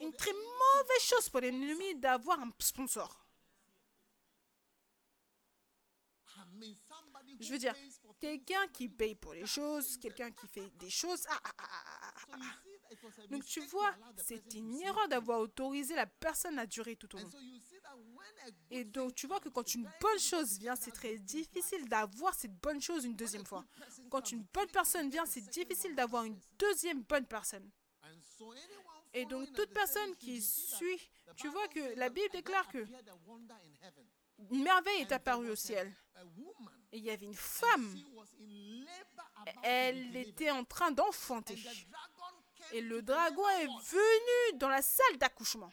une 0.01 0.13
très 0.13 0.33
mauvaise 0.33 1.03
chose 1.03 1.29
pour 1.29 1.41
l'ennemi 1.41 1.95
d'avoir 1.97 2.41
un 2.41 2.51
sponsor. 2.59 3.19
Je 7.41 7.51
veux 7.53 7.59
dire. 7.59 7.75
Quelqu'un 8.23 8.69
qui 8.73 8.89
paye 8.89 9.17
pour 9.17 9.35
les 9.35 9.47
choses, 9.47 9.97
quelqu'un 9.99 10.31
qui 10.31 10.47
fait 10.47 10.71
des 10.79 10.89
choses. 10.89 11.25
Ah, 11.29 11.41
ah, 11.45 11.65
ah, 12.29 13.27
Donc 13.29 13.45
tu 13.45 13.61
vois, 13.63 13.93
c'est 14.17 14.55
une 14.55 14.81
erreur 14.81 15.09
d'avoir 15.09 15.41
autorisé 15.41 15.97
la 15.97 16.07
personne 16.07 16.57
à 16.61 16.67
durer 16.67 16.95
tout 16.95 17.13
au 17.17 17.19
long. 17.19 17.31
Et 18.71 18.85
donc 18.85 19.17
tu 19.17 19.27
vois 19.27 19.41
que 19.41 19.49
quand 19.49 19.75
une 19.75 19.91
bonne 20.01 20.19
chose 20.21 20.57
vient, 20.59 20.77
c'est 20.77 20.93
très 20.93 21.19
difficile 21.19 21.89
d'avoir 21.89 22.33
cette 22.35 22.55
bonne 22.61 22.81
chose 22.81 23.05
une 23.05 23.17
deuxième 23.17 23.45
fois. 23.45 23.65
Quand 24.09 24.31
une 24.31 24.45
bonne 24.55 24.71
personne 24.71 25.11
vient, 25.11 25.27
c'est 25.27 25.49
difficile 25.49 25.97
d'avoir 25.97 26.23
une 26.23 26.39
deuxième 26.59 27.03
bonne 27.03 27.27
personne. 27.27 27.69
Et 29.15 29.27
donc 29.27 29.53
toute 29.53 29.71
personne 29.75 30.15
qui 30.17 30.41
suit, 30.41 31.11
tu 31.37 31.49
vois 31.49 31.67
que 31.69 31.99
la 31.99 32.09
Bible 32.09 32.31
déclare 32.33 32.69
que 32.69 32.87
une 34.53 34.63
merveille 34.63 35.01
est 35.01 35.13
apparue 35.13 35.51
au 35.51 35.57
ciel. 35.57 35.93
Et 36.93 36.99
il 36.99 37.05
y 37.05 37.11
avait 37.11 37.25
une 37.25 37.35
femme, 37.35 37.97
elle 39.63 40.15
était 40.17 40.51
en 40.51 40.65
train 40.65 40.91
d'enfanter. 40.91 41.59
Et 42.73 42.81
le 42.81 43.03
dragon 43.03 43.49
est 43.49 43.67
venu 43.67 44.59
dans 44.59 44.69
la 44.69 44.83
salle 44.83 45.19
d'accouchement. 45.19 45.73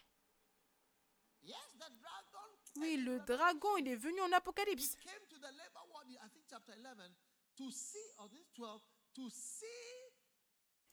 Oui, 2.77 2.97
le 2.97 3.19
dragon, 3.19 3.77
il 3.77 3.87
est 3.89 3.95
venu 3.95 4.21
en 4.21 4.31
Apocalypse. 4.31 4.95
came 4.95 5.11
to 5.29 5.37
the 5.37 5.51
labor 5.57 5.85
ward, 5.91 6.07
I 6.09 6.29
think 6.31 6.45
chapter 6.49 6.73
11, 6.77 7.11
to 7.57 7.69
see, 7.71 7.97
or 8.17 8.29
this 8.29 8.47
12, 8.55 8.81
to 9.15 9.29
see 9.29 9.65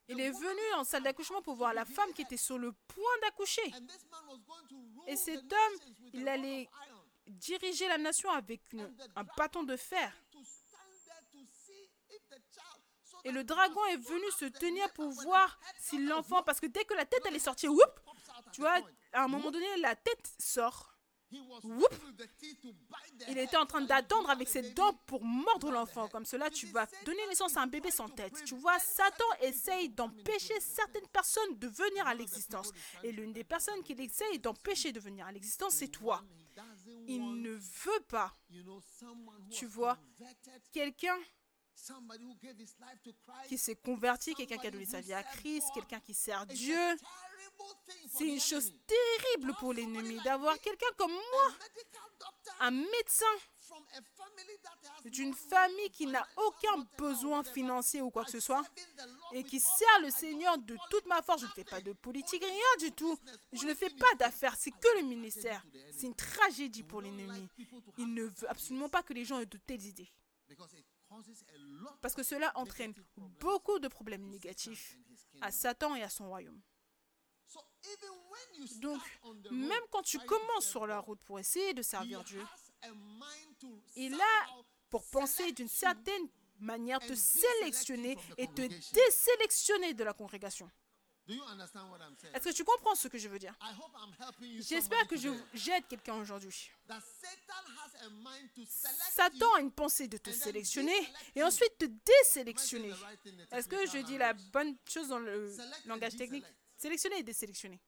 Il 0.08 0.20
est 0.20 0.30
venu 0.30 0.74
en 0.76 0.84
salle 0.84 1.02
d'accouchement 1.02 1.42
pour 1.42 1.56
voir 1.56 1.74
la 1.74 1.84
femme 1.84 2.12
qui 2.12 2.22
était 2.22 2.36
sur 2.36 2.58
le 2.58 2.72
point 2.72 3.18
d'accoucher. 3.22 3.72
Et 5.06 5.16
cet 5.16 5.52
homme, 5.52 5.94
il 6.12 6.28
allait. 6.28 6.68
Diriger 7.26 7.88
la 7.88 7.98
nation 7.98 8.30
avec 8.30 8.72
une- 8.72 8.94
un 9.16 9.24
bâton 9.36 9.62
de 9.62 9.76
fer. 9.76 10.12
Et 13.24 13.32
le 13.32 13.42
dragon 13.42 13.84
est 13.86 13.96
venu 13.96 14.30
se 14.38 14.44
tenir 14.44 14.92
pour 14.92 15.10
voir 15.10 15.58
si 15.80 15.98
l'enfant, 15.98 16.42
parce 16.42 16.60
que 16.60 16.66
dès 16.66 16.84
que 16.84 16.94
la 16.94 17.04
tête 17.04 17.26
allait 17.26 17.40
sortir, 17.40 17.72
whoop, 17.72 18.00
pops 18.04 18.28
out 18.28 18.46
at 18.46 18.50
tu 18.52 18.60
the 18.60 18.64
vois, 18.64 18.78
à 19.12 19.24
un 19.24 19.28
moment 19.28 19.50
donné, 19.50 19.66
la 19.78 19.96
tête 19.96 20.32
sort. 20.38 20.92
Whoop. 21.64 21.92
Il 23.28 23.36
était 23.38 23.56
en 23.56 23.66
train 23.66 23.80
d'attendre 23.80 24.30
avec 24.30 24.48
ses 24.48 24.70
dents 24.70 24.92
pour 25.06 25.24
mordre 25.24 25.72
l'enfant. 25.72 26.08
Comme 26.08 26.24
cela, 26.24 26.50
tu 26.50 26.66
vas 26.66 26.86
Satan 26.86 27.04
donner 27.04 27.26
naissance 27.26 27.56
à 27.56 27.62
un 27.62 27.66
bébé 27.66 27.90
sans 27.90 28.08
to 28.08 28.14
tête. 28.14 28.44
Tu 28.44 28.54
vois, 28.54 28.78
Satan 28.78 29.24
essaye 29.40 29.88
d'empêcher 29.88 30.58
certaines 30.60 31.08
personnes 31.08 31.58
de 31.58 31.66
venir 31.66 32.06
à 32.06 32.14
l'existence. 32.14 32.70
Et 33.02 33.10
l'une 33.10 33.32
des 33.32 33.42
personnes 33.42 33.82
qu'il 33.82 34.00
essaye 34.00 34.38
d'empêcher 34.38 34.92
de 34.92 35.00
venir 35.00 35.26
à 35.26 35.32
l'existence, 35.32 35.74
c'est 35.74 35.88
toi. 35.88 36.22
Il 37.08 37.42
ne 37.42 37.52
veut 37.52 38.04
pas, 38.08 38.32
tu 39.50 39.66
vois, 39.66 39.98
quelqu'un 40.72 41.18
qui 43.48 43.58
s'est 43.58 43.76
converti, 43.76 44.34
quelqu'un 44.34 44.56
qui 44.56 44.66
a 44.66 44.70
donné 44.70 44.86
sa 44.86 45.00
vie 45.00 45.12
à 45.12 45.22
Christ, 45.22 45.68
quelqu'un 45.74 46.00
qui 46.00 46.14
sert 46.14 46.46
Dieu. 46.46 46.96
C'est 48.08 48.26
une 48.26 48.40
chose 48.40 48.72
terrible 48.86 49.54
pour 49.58 49.72
l'ennemi 49.72 50.20
d'avoir 50.24 50.58
quelqu'un 50.60 50.86
comme 50.96 51.12
moi, 51.12 51.52
un 52.60 52.70
médecin 52.70 53.24
d'une 55.06 55.34
famille 55.34 55.90
qui 55.90 56.06
n'a 56.06 56.26
aucun 56.36 56.86
besoin 56.98 57.42
financier 57.42 58.00
ou 58.02 58.10
quoi 58.10 58.24
que 58.24 58.30
ce 58.30 58.40
soit, 58.40 58.62
et 59.32 59.44
qui 59.44 59.60
sert 59.60 60.00
le 60.02 60.10
Seigneur 60.10 60.58
de 60.58 60.76
toute 60.90 61.06
ma 61.06 61.22
force. 61.22 61.42
Je 61.42 61.46
ne 61.46 61.52
fais 61.52 61.64
pas 61.64 61.80
de 61.80 61.92
politique, 61.92 62.44
rien 62.44 62.76
du 62.88 62.92
tout. 62.92 63.18
Je 63.52 63.66
ne 63.66 63.74
fais 63.74 63.90
pas 63.90 64.14
d'affaires, 64.18 64.56
c'est 64.56 64.70
que 64.70 65.00
le 65.00 65.06
ministère. 65.06 65.64
C'est 65.92 66.06
une 66.06 66.14
tragédie 66.14 66.82
pour 66.82 67.00
l'ennemi. 67.02 67.48
Il 67.98 68.14
ne 68.14 68.24
veut 68.24 68.50
absolument 68.50 68.88
pas 68.88 69.02
que 69.02 69.12
les 69.12 69.24
gens 69.24 69.38
aient 69.38 69.46
de 69.46 69.58
telles 69.58 69.84
idées. 69.84 70.10
Parce 72.00 72.14
que 72.14 72.22
cela 72.22 72.52
entraîne 72.56 72.94
beaucoup 73.40 73.78
de 73.78 73.88
problèmes 73.88 74.28
négatifs 74.28 74.96
à. 75.40 75.50
Satan 75.50 75.94
et 75.94 76.02
à 76.02 76.08
son 76.08 76.28
royaume. 76.28 76.60
Donc, 78.80 79.00
même 79.50 79.82
quand 79.90 80.02
tu 80.02 80.18
commences 80.18 80.66
sur 80.68 80.86
la 80.86 80.98
route 80.98 81.20
pour 81.20 81.38
essayer 81.38 81.72
de 81.72 81.82
servir 81.82 82.24
Dieu, 82.24 82.44
il 83.96 84.14
a 84.14 84.46
pour 84.90 85.04
penser 85.10 85.52
d'une 85.52 85.68
certaine 85.68 86.28
manière 86.58 87.00
te 87.00 87.14
sélectionner 87.14 88.16
et 88.38 88.46
te 88.48 88.62
désélectionner 88.94 89.94
de 89.94 90.04
la 90.04 90.12
congrégation. 90.14 90.70
Est-ce 92.34 92.44
que 92.50 92.52
tu 92.54 92.62
comprends 92.64 92.94
ce 92.94 93.08
que 93.08 93.18
je 93.18 93.28
veux 93.28 93.38
dire? 93.40 93.52
J'espère 94.62 95.08
que 95.08 95.16
je- 95.16 95.28
j'aide 95.54 95.84
quelqu'un 95.88 96.14
aujourd'hui. 96.14 96.70
Satan 99.12 99.54
a 99.54 99.60
une 99.60 99.72
pensée 99.72 100.06
de 100.06 100.18
te 100.18 100.30
sélectionner 100.30 101.12
et 101.34 101.42
ensuite 101.42 101.76
te 101.78 101.84
désélectionner. 101.84 102.92
Est-ce 103.50 103.66
que 103.68 103.86
je 103.86 103.98
dis 104.04 104.16
la 104.18 104.34
bonne 104.34 104.76
chose 104.88 105.08
dans 105.08 105.18
le 105.18 105.52
langage 105.86 106.16
technique? 106.16 106.44
Sélectionner 106.76 107.18
et 107.18 107.22
désélectionner. 107.24 107.80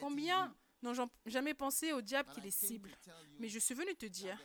Combien 0.00 0.54
n'ont 0.82 0.94
jam- 0.94 1.10
jamais 1.26 1.54
pensé 1.54 1.92
au 1.92 2.00
diable 2.00 2.30
qui 2.30 2.40
les 2.40 2.50
cible? 2.68 2.90
Mais 3.38 3.48
je 3.48 3.58
suis 3.58 3.74
venu 3.74 3.94
te 3.96 4.06
dire 4.06 4.38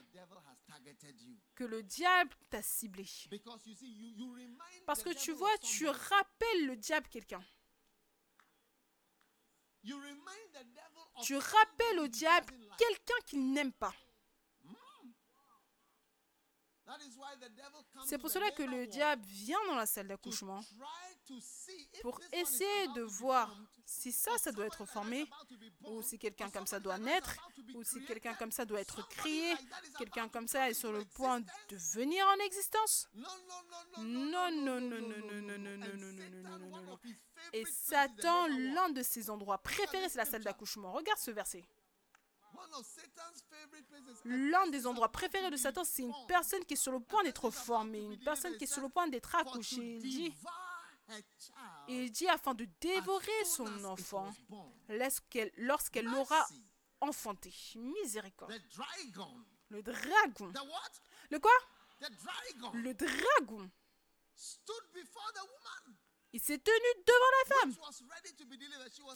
que 1.56 1.64
le 1.64 1.84
diable 1.84 2.34
t'a 2.50 2.62
ciblé. 2.62 3.06
Parce 4.86 5.04
que 5.04 5.10
tu 5.14 5.32
vois, 5.32 5.58
tu 5.60 5.88
rappelles 5.88 6.66
le 6.68 6.76
diable 6.76 7.08
quelqu'un. 7.08 7.44
Tu 11.24 11.36
rappelles 11.38 12.00
au 12.00 12.08
diable 12.08 12.54
quelqu'un 12.78 13.20
qu'il 13.26 13.52
n'aime 13.52 13.74
pas. 13.74 13.94
Comes 17.94 18.06
C'est 18.06 18.18
pour 18.18 18.30
cela 18.30 18.52
que 18.52 18.64
le 18.64 18.88
diable 18.88 19.24
vient 19.26 19.64
dans 19.68 19.76
la 19.76 19.86
salle 19.86 20.08
d'accouchement 20.08 20.62
pour 22.02 22.20
essayer 22.32 22.88
de 22.96 23.02
voir 23.02 23.56
si 23.86 24.12
ça, 24.12 24.32
ça 24.38 24.52
doit 24.52 24.66
être 24.66 24.86
formé, 24.86 25.26
ou 25.86 26.02
si 26.02 26.18
quelqu'un 26.18 26.50
comme 26.50 26.68
ça 26.68 26.80
doit 26.80 26.98
naître, 26.98 27.36
ou 27.76 27.84
si 27.84 28.04
quelqu'un 28.06 28.34
comme 28.34 28.52
ça 28.52 28.66
doit 28.66 28.82
être 28.82 29.08
créé, 29.10 29.54
quelqu'un 29.98 30.30
comme 30.30 30.48
ça 30.48 30.70
est 30.70 30.74
sur 30.74 30.92
le 30.92 31.04
point 31.06 31.42
de 31.42 31.78
venir 31.94 32.26
en 32.28 32.46
existence. 32.46 33.08
No, 33.14 33.28
no, 33.98 34.00
no, 34.00 34.80
no, 34.80 34.80
Non, 34.80 34.80
non, 34.80 34.80
non, 34.80 34.80
non, 34.80 35.02
non, 35.02 35.58
non, 35.58 35.58
non, 35.58 35.78
non, 35.78 36.14
non, 36.14 36.58
non, 36.58 36.70
non, 36.70 36.82
non, 36.84 37.00
Et 37.52 37.66
Satan, 37.66 38.48
l'un 38.48 38.90
de 38.90 39.04
ses 39.04 39.30
endroits 39.30 39.58
préférés, 39.58 40.10
c'est 40.10 40.18
la 40.18 40.26
salle 40.26 40.44
d'accouchement. 40.44 40.92
Regarde 40.92 41.20
ce 41.20 41.32
verset. 41.32 41.64
L'un 44.26 44.68
des 44.68 44.88
endroits 44.88 45.12
préférés 45.12 45.50
de 45.50 45.58
Satan, 45.58 45.84
c'est 45.84 46.04
une 46.04 46.14
personne 46.28 46.64
qui 46.66 46.74
est 46.74 46.78
sur 46.78 46.92
le 46.92 47.00
point 47.00 47.24
d'être 47.24 47.50
formée, 47.50 48.02
une 48.02 48.20
personne 48.20 48.56
qui 48.58 48.64
est 48.64 48.68
sur 48.68 48.82
le 48.82 48.90
point 48.90 49.08
d'être 49.08 49.36
accouchée. 49.36 49.96
Il 49.96 50.02
dit, 50.02 50.36
il 51.88 52.12
dit 52.12 52.28
afin 52.28 52.54
de 52.54 52.66
dévorer 52.80 53.46
son 53.46 53.84
enfant 53.86 54.34
lorsqu'elle 54.90 55.52
l'aura 56.06 56.48
enfanté. 57.02 57.54
Miséricorde. 57.76 58.54
Le 59.70 59.82
dragon. 59.82 60.54
Le 61.30 61.40
quoi? 61.40 61.52
Le 62.74 62.94
dragon. 62.94 63.70
Il 66.36 66.42
s'est 66.42 66.58
tenu 66.58 67.04
devant 67.06 67.32
la 67.40 67.56
femme 67.56 67.76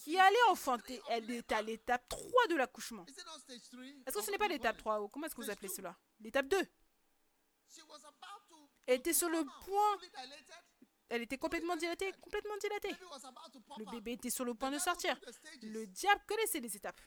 qui 0.04 0.20
allait 0.20 0.44
enfanter. 0.50 1.02
Elle 1.10 1.32
est 1.32 1.52
à 1.52 1.62
l'étape 1.62 2.08
3 2.10 2.48
de 2.50 2.56
l'accouchement. 2.56 3.06
Est-ce 3.08 4.16
que 4.16 4.22
ce 4.22 4.32
n'est 4.32 4.38
pas 4.38 4.48
l'étape 4.48 4.76
call 4.76 4.80
it? 4.80 4.84
3 4.84 5.02
ou 5.02 5.08
comment 5.08 5.26
est-ce 5.26 5.36
que 5.36 5.42
vous 5.42 5.50
appelez 5.50 5.70
cela? 5.70 5.98
L'étape 6.20 6.48
2. 6.48 6.58
She 7.70 7.82
was 7.88 8.06
about 8.06 8.48
to 8.50 8.70
Elle 8.86 9.00
était 9.00 9.14
sur 9.14 9.30
le 9.30 9.44
point. 9.66 9.98
Elle 11.10 11.22
était 11.22 11.38
complètement 11.38 11.76
dilatée, 11.76 12.12
complètement 12.22 12.58
dilatée. 12.58 12.96
Le 13.78 13.92
bébé 13.92 14.14
était 14.14 14.30
sur 14.30 14.46
le 14.46 14.54
point 14.54 14.72
de 14.72 14.80
sortir. 14.80 15.20
Le 15.62 15.86
diable 15.88 16.22
connaissait 16.28 16.60
les 16.60 16.76
étapes. 16.76 17.02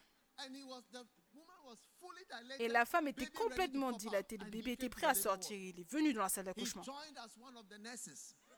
Et 2.59 2.68
la 2.68 2.86
femme 2.86 3.09
était 3.09 3.27
complètement 3.27 3.93
dilatée. 3.93 4.39
Le 4.39 4.51
bébé 4.51 4.72
était 4.72 4.89
prêt 4.89 5.06
à 5.06 5.14
sortir. 5.14 5.56
Il 5.56 5.81
est 5.81 5.90
venu 5.90 6.12
dans 6.12 6.22
la 6.22 6.28
salle 6.28 6.44
He 6.44 6.47
d'accouchement. 6.47 6.82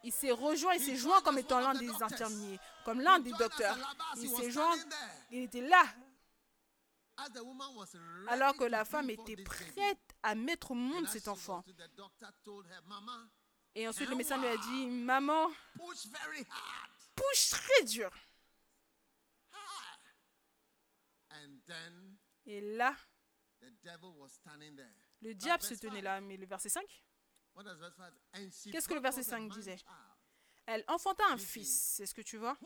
Il 0.04 0.12
s'est 0.12 0.32
rejoint, 0.32 0.74
il 0.74 0.80
s'est 0.80 0.96
joint 0.96 1.20
comme 1.22 1.38
étant 1.38 1.60
l'un 1.60 1.74
des 1.74 1.90
infirmiers, 2.02 2.58
comme 2.84 3.00
l'un 3.00 3.18
des 3.20 3.32
docteurs. 3.32 3.76
Il 4.16 4.28
s'est 4.28 4.50
joint, 4.50 4.76
il 5.30 5.44
était 5.44 5.60
là, 5.60 5.84
alors 8.28 8.56
que 8.56 8.64
la 8.64 8.84
femme 8.84 9.10
était 9.10 9.36
prête 9.36 10.16
à 10.22 10.34
mettre 10.34 10.72
au 10.72 10.74
monde 10.74 11.06
cet 11.06 11.28
enfant. 11.28 11.64
Et 13.74 13.88
ensuite, 13.88 14.08
le 14.08 14.16
médecin 14.16 14.38
lui 14.38 14.48
a 14.48 14.56
dit, 14.56 14.86
maman, 14.86 15.50
pousse 17.14 17.50
très 17.50 17.84
dur. 17.84 18.10
Et 22.44 22.60
là, 22.76 22.94
le 23.60 25.32
diable 25.34 25.62
se 25.62 25.74
tenait 25.74 26.02
là. 26.02 26.20
Mais 26.20 26.36
le 26.36 26.46
verset 26.46 26.68
5, 26.68 26.84
What 27.54 27.64
does 27.64 27.78
verse 27.78 27.94
five? 27.96 28.14
And 28.34 28.50
she 28.50 28.70
Qu'est-ce 28.70 28.88
que 28.88 28.94
le 28.94 29.00
verset 29.00 29.22
forth 29.22 29.34
a 29.34 29.36
5 29.36 29.48
man 29.48 29.58
disait 29.58 29.76
elle 30.66 30.84
enfanta 30.88 31.24
un 31.30 31.36
fils, 31.38 31.94
c'est 31.96 32.06
ce 32.06 32.14
que 32.14 32.22
tu 32.22 32.36
vois, 32.36 32.56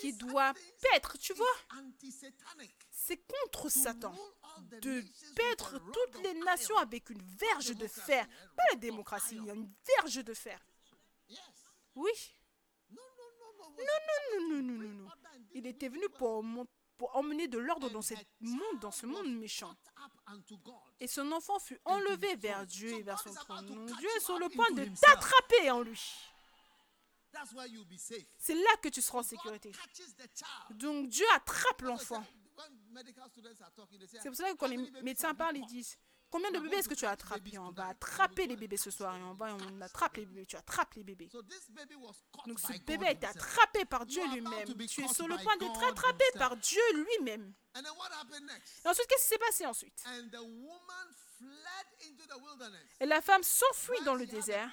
qui 0.00 0.12
doit 0.12 0.52
paître, 0.80 1.16
tu 1.18 1.32
vois. 1.34 1.46
C'est 2.90 3.16
contre 3.26 3.68
Satan 3.70 4.14
de 4.82 5.02
paître 5.34 5.74
a 5.76 5.80
toutes 5.92 6.22
les 6.22 6.34
nations 6.34 6.76
avec 6.76 7.10
une 7.10 7.22
verge 7.22 7.74
de 7.74 7.86
fer. 7.86 8.26
Pas 8.56 8.62
la 8.72 8.76
démocratie, 8.76 9.36
une 9.36 9.72
verge 9.98 10.24
de 10.24 10.34
fer. 10.34 10.60
Oui. 11.94 12.10
No, 12.90 13.02
no, 13.02 13.24
no, 13.38 13.52
no. 13.58 13.70
Non, 13.70 13.84
non, 14.08 14.40
non, 14.48 14.62
non, 14.62 14.62
non, 14.62 14.82
non, 14.82 15.04
non. 15.04 15.10
Il 15.52 15.66
était 15.66 15.88
venu 15.88 16.08
pour, 16.10 16.42
mon- 16.42 16.66
pour 16.98 17.14
emmener 17.16 17.48
de 17.48 17.58
l'ordre 17.58 17.88
dans 17.88 18.02
ce 18.02 18.14
monde, 18.40 18.80
dans 18.80 18.90
ce 18.90 19.06
monde 19.06 19.32
méchant. 19.38 19.74
Et 21.00 21.06
son 21.06 21.30
enfant 21.32 21.58
fut 21.60 21.80
enlevé 21.84 22.36
vers 22.36 22.66
Dieu 22.66 22.90
et 22.90 23.02
vers 23.02 23.20
son 23.20 23.32
trône. 23.32 23.86
Dieu 23.86 24.08
est 24.16 24.20
sur 24.20 24.38
le 24.38 24.48
point 24.48 24.70
de 24.72 24.84
t'attraper 25.00 25.70
en 25.70 25.80
lui. 25.82 26.02
C'est 28.38 28.54
là 28.54 28.76
que 28.82 28.88
tu 28.88 29.00
seras 29.00 29.20
en 29.20 29.22
sécurité. 29.22 29.72
Donc 30.70 31.08
Dieu 31.08 31.26
attrape 31.34 31.82
l'enfant. 31.82 32.24
C'est 34.20 34.28
pour 34.28 34.36
cela 34.36 34.52
que 34.52 34.56
quand 34.56 34.66
"How 34.66 34.70
les 34.70 35.02
médecins 35.02 35.34
parlent, 35.34 35.56
ils 35.56 35.60
caught?" 35.60 35.70
disent 35.70 35.98
Combien 36.30 36.50
de 36.50 36.58
bébés 36.58 36.76
est-ce 36.76 36.88
que 36.88 36.94
tu 36.94 37.06
as 37.06 37.10
attrapés? 37.10 37.58
On 37.58 37.70
va 37.70 37.88
attraper 37.88 38.46
les 38.46 38.56
bébés 38.56 38.76
ce 38.76 38.90
soir 38.90 39.16
et 39.16 39.22
on 39.22 39.34
va 39.34 39.54
on 39.54 39.80
attrape 39.80 40.16
les 40.16 40.26
bébés. 40.26 40.46
Tu 40.46 40.56
attrapes 40.56 40.94
les 40.94 41.04
bébés. 41.04 41.30
Donc 42.46 42.60
ce 42.60 42.78
bébé 42.84 43.06
a 43.06 43.10
été 43.12 43.26
attrapé 43.26 43.84
par 43.86 44.04
Dieu 44.04 44.22
lui-même. 44.28 44.66
Tu 44.86 45.02
es 45.02 45.08
sur 45.08 45.26
le 45.26 45.36
point 45.38 45.56
d'être 45.56 45.82
attrapé 45.84 46.24
par 46.34 46.56
Dieu 46.56 46.82
lui-même. 46.94 47.54
Et 47.76 48.88
ensuite, 48.88 49.06
qu'est-ce 49.06 49.22
qui 49.22 49.28
s'est 49.28 49.38
passé 49.38 49.66
ensuite? 49.66 50.04
Et 53.00 53.06
la 53.06 53.20
femme 53.20 53.42
s'enfuit 53.42 54.02
dans 54.04 54.14
le 54.14 54.26
désert 54.26 54.70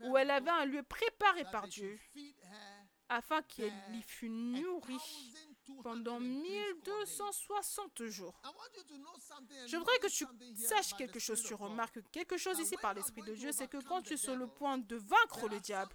où 0.00 0.16
elle 0.16 0.30
avait 0.30 0.50
un 0.50 0.66
lieu 0.66 0.82
préparé 0.82 1.44
par 1.50 1.66
Dieu 1.66 1.98
afin 3.08 3.42
qu'elle 3.42 3.72
y 3.92 4.02
fût 4.02 4.28
nourrie 4.28 4.96
1,260 4.96 5.51
pendant 5.82 6.20
days. 6.20 6.28
1260 6.28 8.04
jours. 8.06 8.40
Je 9.66 9.76
voudrais 9.76 9.98
que 9.98 10.08
tu 10.08 10.26
saches 10.56 10.94
quelque 10.94 11.18
chose, 11.18 11.42
tu 11.42 11.54
remarques 11.54 12.00
quelque 12.10 12.36
chose 12.36 12.58
ici 12.58 12.76
par 12.80 12.94
l'Esprit 12.94 13.22
de 13.22 13.34
Dieu, 13.34 13.52
c'est 13.52 13.68
que 13.68 13.78
quand 13.78 14.02
tu 14.02 14.14
es 14.14 14.16
sur 14.16 14.36
le 14.36 14.46
point 14.46 14.78
de 14.78 14.96
vaincre 14.96 15.48
le 15.48 15.60
diable, 15.60 15.92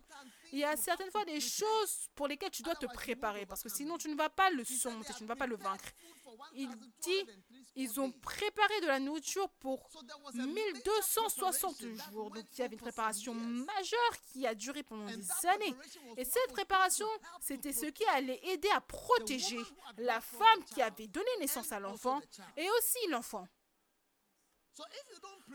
il 0.51 0.59
y 0.59 0.63
a 0.63 0.75
certaines 0.77 1.11
fois 1.11 1.25
des 1.25 1.39
choses 1.39 2.09
pour 2.15 2.27
lesquelles 2.27 2.51
tu 2.51 2.63
dois 2.63 2.75
te 2.75 2.85
préparer 2.85 3.45
parce 3.45 3.63
que 3.63 3.69
sinon 3.69 3.97
tu 3.97 4.09
ne 4.09 4.15
vas 4.15 4.29
pas 4.29 4.49
le 4.49 4.63
surmonter, 4.63 5.13
tu 5.13 5.23
ne 5.23 5.27
vas 5.27 5.35
pas 5.35 5.47
le 5.47 5.57
vaincre. 5.57 5.89
Il 6.53 6.69
1,203 6.69 6.85
dit, 7.01 7.25
ils 7.77 7.99
ont 7.99 8.11
préparé 8.11 8.81
de 8.81 8.87
la 8.87 8.99
nourriture 8.99 9.47
pour 9.59 9.87
So 9.91 10.01
there 10.01 10.17
was 10.23 10.31
a 10.33 10.45
major 10.45 10.73
1260 10.83 11.77
preparation 11.77 11.95
that 11.95 12.11
jours. 12.11 12.31
Donc 12.31 12.45
il 12.53 12.59
y 12.59 12.61
avait 12.63 12.73
une 12.73 12.81
préparation 12.81 13.33
majeure 13.33 14.21
qui 14.31 14.47
a 14.47 14.55
duré 14.55 14.83
pendant 14.83 15.05
des 15.05 15.47
années. 15.47 15.75
Et 16.17 16.25
cette 16.25 16.51
préparation, 16.53 17.07
c'était 17.39 17.73
ce 17.73 17.85
qui 17.85 18.03
allait 18.05 18.39
aider 18.47 18.69
à 18.75 18.81
protéger 18.81 19.59
la 19.97 20.19
femme 20.19 20.63
qui 20.65 20.81
avait 20.81 21.07
donné 21.07 21.29
naissance 21.39 21.71
à 21.71 21.79
l'enfant 21.79 22.19
et 22.57 22.67
aussi 22.77 23.07
l'enfant. 23.09 23.47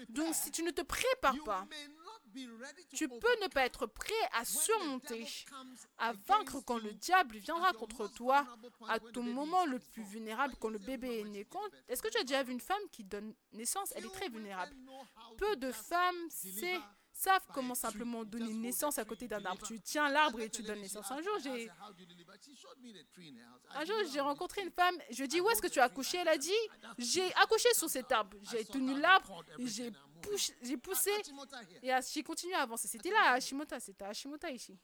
Donc 0.09 0.35
si 0.35 0.51
tu 0.51 0.62
ne 0.62 0.70
te 0.70 0.82
prépares 0.82 1.43
pas, 1.44 1.66
tu 2.94 3.09
peux 3.20 3.40
ne 3.42 3.48
pas 3.48 3.64
être 3.66 3.86
prêt 3.86 4.12
à 4.32 4.44
surmonter, 4.44 5.26
à 5.98 6.12
vaincre 6.12 6.60
quand 6.64 6.78
le 6.78 6.92
diable 6.92 7.36
viendra 7.38 7.72
contre 7.72 8.09
toi 8.09 8.46
à 8.88 8.98
ton 9.12 9.22
moment 9.22 9.64
le 9.66 9.78
plus 9.78 10.02
vulnérable 10.02 10.54
quand 10.60 10.68
le 10.68 10.78
bébé 10.78 11.20
est 11.20 11.24
né. 11.24 11.46
Est-ce 11.88 12.02
que 12.02 12.09
tu 12.09 12.18
as 12.18 12.22
déjà 12.24 12.42
vu 12.42 12.52
une 12.52 12.60
femme 12.60 12.82
qui 12.90 13.04
donne 13.04 13.34
naissance 13.52 13.92
Elle 13.96 14.04
est 14.06 14.12
très 14.12 14.28
vulnérable? 14.28 14.74
Peu 15.38 15.56
de 15.56 15.72
femmes 15.72 16.30
sait- 16.30 16.80
savent 17.12 17.47
comment 17.52 17.74
simplement 17.74 18.24
donner 18.24 18.52
naissance 18.55 18.98
à 18.98 19.05
côté 19.05 19.28
d'un 19.28 19.44
arbre. 19.44 19.66
Tu 19.66 19.80
tiens 19.80 20.09
l'arbre 20.09 20.40
et 20.40 20.51
tu 20.51 20.62
donnes 20.62 20.80
naissance. 20.80 21.10
Un 21.10 21.22
jour, 21.22 21.39
j'ai 21.43 21.68
un 23.74 23.84
jour, 23.84 23.97
j'ai 24.12 24.20
rencontré 24.20 24.62
une 24.62 24.70
femme, 24.70 24.97
je 25.10 25.16
lui 25.16 25.24
ai 25.24 25.28
dit 25.28 25.40
où 25.40 25.48
est-ce 25.51 25.62
que 25.62 25.68
tu 25.68 25.80
as 25.80 25.84
accouché? 25.84 26.18
Elle 26.18 26.28
a 26.28 26.39
dit 26.39 26.51
j'ai 26.98 27.32
accouché 27.34 27.68
sur 27.74 27.89
cet 27.89 28.10
arbre. 28.12 28.36
J'ai 28.51 28.64
tenu 28.64 28.98
l'arbre, 29.01 29.44
j'ai 29.59 29.93
poussé, 30.22 30.55
j'ai 30.62 30.76
poussé 30.76 31.10
et 31.82 31.93
ah, 31.93 32.01
j'ai 32.01 32.22
continué 32.22 32.55
à 32.55 32.62
avancer. 32.62 32.89
C'était 32.89 33.10
là 33.10 33.18
à 33.26 33.32
Hashimota, 33.34 33.80
c'était 33.80 34.05
à 34.05 34.09
Hashimota 34.09 34.51
ici. 34.51 34.78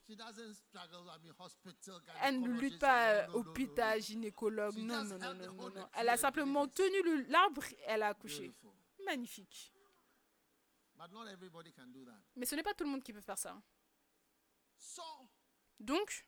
Elle 2.23 2.41
ne 2.41 2.49
lutte 2.61 2.79
pas 2.79 3.11
euh, 3.11 3.27
hôpital, 3.35 4.03
gynécologue, 4.03 4.77
non, 4.77 5.05
non, 5.05 5.19
non, 5.19 5.71
non. 5.71 5.89
Elle 5.97 6.09
a 6.09 6.17
simplement 6.17 6.67
tenu 6.67 7.25
l'arbre 7.29 7.65
et 7.65 7.79
elle 7.87 8.03
a 8.03 8.09
accouché. 8.09 8.53
Magnifique. 9.05 9.73
But 10.99 11.13
not 11.13 11.29
everybody 11.29 11.71
can 11.73 11.87
do 11.93 12.05
that. 12.05 12.21
Mais 12.35 12.45
ce 12.45 12.57
n'est 12.57 12.63
pas 12.65 12.75
tout 12.75 12.85
le 12.85 12.91
monde 12.91 13.05
qui 13.05 13.13
peut 13.13 13.21
faire 13.21 13.39
ça. 13.39 13.57
So, 14.77 15.03
Donc, 15.79 16.27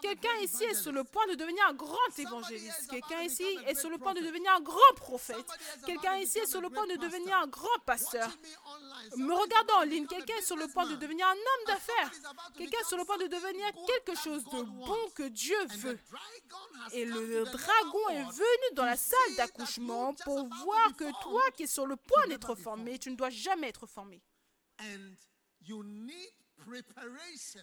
quelqu'un 0.00 0.36
ici 0.42 0.64
est 0.64 0.74
sur 0.74 0.92
le 0.92 1.04
point 1.04 1.26
de 1.26 1.34
devenir 1.34 1.66
un 1.68 1.74
grand 1.74 2.18
évangéliste. 2.18 2.88
Quelqu'un 2.90 3.22
ici 3.22 3.44
est 3.66 3.74
sur 3.74 3.90
le 3.90 3.98
point 3.98 4.14
de 4.14 4.20
devenir 4.20 4.52
un 4.54 4.60
grand 4.60 4.94
prophète. 4.96 5.46
Quelqu'un 5.86 6.16
ici 6.16 6.38
est 6.38 6.46
sur 6.46 6.60
le 6.60 6.70
point 6.70 6.86
de 6.86 6.96
devenir 6.96 7.36
un 7.38 7.46
grand 7.46 7.78
pasteur. 7.84 8.30
Me 9.16 9.34
regardant 9.34 9.78
en 9.78 9.82
ligne, 9.82 10.06
quelqu'un 10.06 10.36
est 10.36 10.42
sur 10.42 10.56
le 10.56 10.66
point 10.68 10.86
de 10.86 10.96
devenir 10.96 11.26
un 11.26 11.32
homme 11.32 11.66
d'affaires. 11.66 12.10
Quelqu'un 12.56 12.78
est 12.80 12.88
sur 12.88 12.96
le 12.96 13.04
point 13.04 13.18
de 13.18 13.26
devenir 13.26 13.66
quelque 13.86 14.18
chose 14.18 14.44
de 14.44 14.62
bon 14.62 15.10
que 15.14 15.28
Dieu 15.28 15.58
veut. 15.76 15.98
Et 16.92 17.04
le 17.04 17.44
dragon 17.44 18.08
est 18.10 18.24
venu 18.24 18.74
dans 18.74 18.84
la 18.84 18.96
salle 18.96 19.34
d'accouchement 19.36 20.14
pour 20.24 20.48
voir 20.48 20.96
que 20.96 21.10
toi 21.22 21.42
qui 21.56 21.64
es 21.64 21.66
sur 21.66 21.86
le 21.86 21.96
point 21.96 22.26
d'être 22.28 22.54
formé, 22.54 22.98
tu 22.98 23.10
ne 23.10 23.16
dois 23.16 23.30
jamais 23.30 23.68
être 23.68 23.86
formé. 23.86 24.22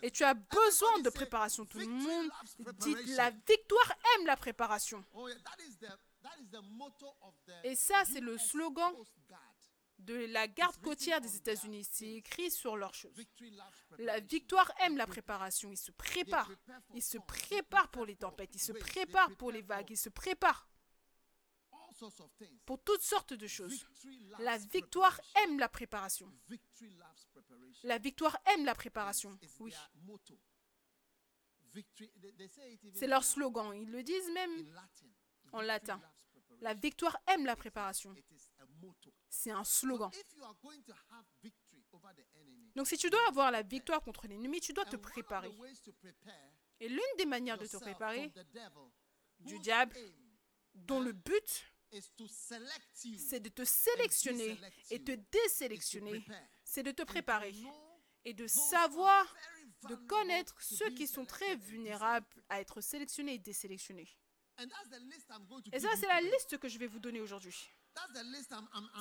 Et 0.02 0.12
tu 0.12 0.24
as 0.24 0.34
besoin 0.34 1.00
de 1.00 1.10
préparation. 1.10 1.66
Tout 1.66 1.78
le 1.80 1.86
"Victory 1.86 2.06
monde 2.06 2.30
dit 2.80 2.94
preparation." 2.94 3.16
la 3.18 3.30
victoire 3.32 3.92
aime 4.16 4.26
la 4.26 4.38
préparation. 4.38 5.04
Oh, 5.14 5.30
Et 7.64 7.76
ça, 7.76 8.04
c'est 8.06 8.22
le 8.22 8.38
slogan 8.38 8.94
de 10.00 10.26
la 10.28 10.48
garde 10.48 10.78
côtière 10.82 11.22
des 11.22 11.36
États-Unis. 11.36 11.88
C'est 11.90 12.14
écrit 12.16 12.52
sur 12.52 12.78
leurs 12.78 12.94
choses. 12.94 13.14
Victory 13.16 13.52
loves 13.52 14.00
La 14.00 14.20
victoire 14.20 14.72
aime 14.82 14.98
la 14.98 15.08
préparation. 15.08 15.72
Ils 15.72 15.78
se 15.78 15.92
préparent. 15.92 16.52
Ils 16.94 17.04
se 17.04 17.18
préparent 17.18 17.90
pour 17.90 18.06
les 18.06 18.16
tempêtes. 18.16 18.56
Ils 18.56 18.60
se 18.62 18.74
préparent 18.74 19.36
pour 19.38 19.52
les 19.52 19.62
vagues. 19.62 19.90
Ils 19.90 19.98
se 19.98 20.10
préparent 20.10 20.68
All 20.68 20.70
sorts 20.70 21.74
of 21.74 21.74
things. 21.74 21.82
Pour 22.66 22.84
toutes 22.84 23.02
sortes 23.02 23.34
de 23.34 23.48
choses. 23.48 23.86
La 24.40 24.58
victoire 24.58 25.20
aime 25.44 25.60
la 25.60 25.70
préparation. 25.70 26.32
La 27.84 27.98
victoire 27.98 28.38
aime 28.54 28.66
la 28.66 28.76
préparation. 28.76 29.38
Oui. 29.60 29.74
C'est 32.94 33.08
leur 33.08 33.20
in- 33.20 33.24
slogan. 33.24 33.74
Ils 33.76 33.90
le 33.92 34.04
disent 34.04 34.32
même 34.34 34.74
en 35.52 35.62
latin. 35.62 36.02
La 36.62 36.74
victoire 36.74 37.18
aime 37.28 37.46
la 37.46 37.56
préparation. 37.56 38.16
C'est 39.30 39.52
un 39.52 39.64
slogan. 39.64 40.10
Donc 42.76 42.88
si 42.88 42.98
tu 42.98 43.10
dois 43.10 43.28
avoir 43.28 43.52
la 43.52 43.62
victoire 43.62 44.02
contre 44.02 44.28
l'ennemi, 44.28 44.60
tu 44.62 44.74
dois 44.74 44.86
te 44.86 44.96
préparer. 44.96 45.52
Et 46.80 46.90
l'une 46.90 47.00
des 47.18 47.26
manières 47.26 47.58
de 47.58 47.66
te 47.66 47.78
préparer, 47.78 48.32
du 49.40 49.60
diable, 49.60 49.96
dont 50.74 51.00
le 51.02 51.14
but, 51.14 51.74
c'est 53.18 53.40
de 53.40 53.50
te 53.50 53.64
sélectionner 53.64 54.60
et 54.90 55.04
te 55.04 55.12
désélectionner, 55.32 56.26
c'est 56.64 56.84
de 56.84 56.92
te 56.92 57.04
préparer 57.04 57.54
et 58.24 58.34
de 58.34 58.48
savoir, 58.48 59.36
de 59.90 59.96
connaître 59.96 60.56
ceux 60.62 60.90
qui 60.92 61.08
sont 61.08 61.26
très 61.26 61.56
vulnérables 61.56 62.28
à 62.50 62.60
être 62.60 62.82
sélectionnés 62.82 63.36
et 63.36 63.40
désélectionnés. 63.40 64.10
Et 65.72 65.80
ça, 65.80 65.90
c'est 66.00 66.08
la 66.08 66.22
liste 66.22 66.58
que 66.58 66.68
je 66.68 66.78
vais 66.80 66.88
vous 66.88 67.00
donner 67.00 67.22
aujourd'hui. 67.22 67.56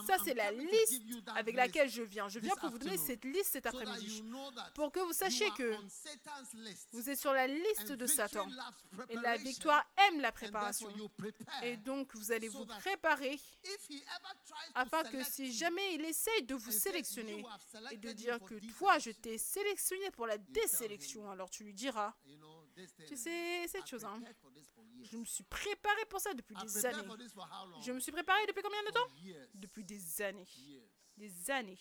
Ça, 0.07 0.17
c'est 0.25 0.35
la 0.35 0.51
liste 0.53 1.03
avec 1.35 1.57
laquelle 1.57 1.89
je 1.89 2.03
viens. 2.03 2.29
Je 2.29 2.39
viens 2.39 2.55
pour 2.57 2.71
vous 2.71 2.79
donner 2.79 2.99
cette 2.99 3.25
liste 3.25 3.53
cet 3.53 3.67
après-midi. 3.67 4.25
Pour 4.75 4.93
que 4.93 5.01
vous 5.01 5.13
sachiez 5.13 5.51
que 5.53 5.77
vous 6.93 7.11
êtes 7.11 7.19
sur 7.19 7.33
la 7.33 7.47
liste 7.47 7.93
de 7.93 8.07
Satan. 8.07 8.49
Et 9.09 9.17
la 9.17 9.37
victoire 9.37 9.85
aime 10.09 10.21
la 10.21 10.33
préparation. 10.33 10.93
Et 11.63 11.77
donc, 11.77 12.15
vous 12.15 12.33
allez 12.33 12.49
vous 12.49 12.67
préparer 12.67 13.39
afin 14.75 15.03
que 15.05 15.23
si 15.25 15.53
jamais 15.53 15.95
il 15.95 16.05
essaye 16.05 16.43
de 16.43 16.55
vous 16.55 16.73
sélectionner 16.73 17.41
"You 17.41 17.47
have 17.47 17.93
et 17.93 17.97
de 17.97 18.13
dire 18.13 18.39
que 18.41 18.55
toi, 18.77 18.99
je 18.99 19.11
election," 19.11 19.23
t'ai 19.23 19.39
sélectionné 19.39 20.11
pour 20.11 20.27
la 20.27 20.39
désélection, 20.39 21.31
alors 21.31 21.51
tu 21.51 21.65
lui 21.65 21.75
diras, 21.75 22.15
tu 23.07 23.17
sais, 23.17 23.67
cette 23.69 23.87
chose, 23.87 24.05
hein, 24.05 24.21
je 25.03 25.17
me 25.17 25.25
suis 25.25 25.45
préparé 25.45 26.05
pour 26.09 26.21
ça 26.21 26.35
depuis 26.35 26.57
des 26.57 26.87
années. 26.87 27.09
Je 27.83 27.93
me 27.93 28.01
suis 28.01 28.13
préparé 28.13 28.47
depuis 28.47 28.63
combien 28.63 28.83
de 28.83 28.91
temps? 28.91 29.09
Depuis 29.55 29.85
des 29.85 30.23
années. 30.23 30.47
Des 31.17 31.51
années. 31.51 31.79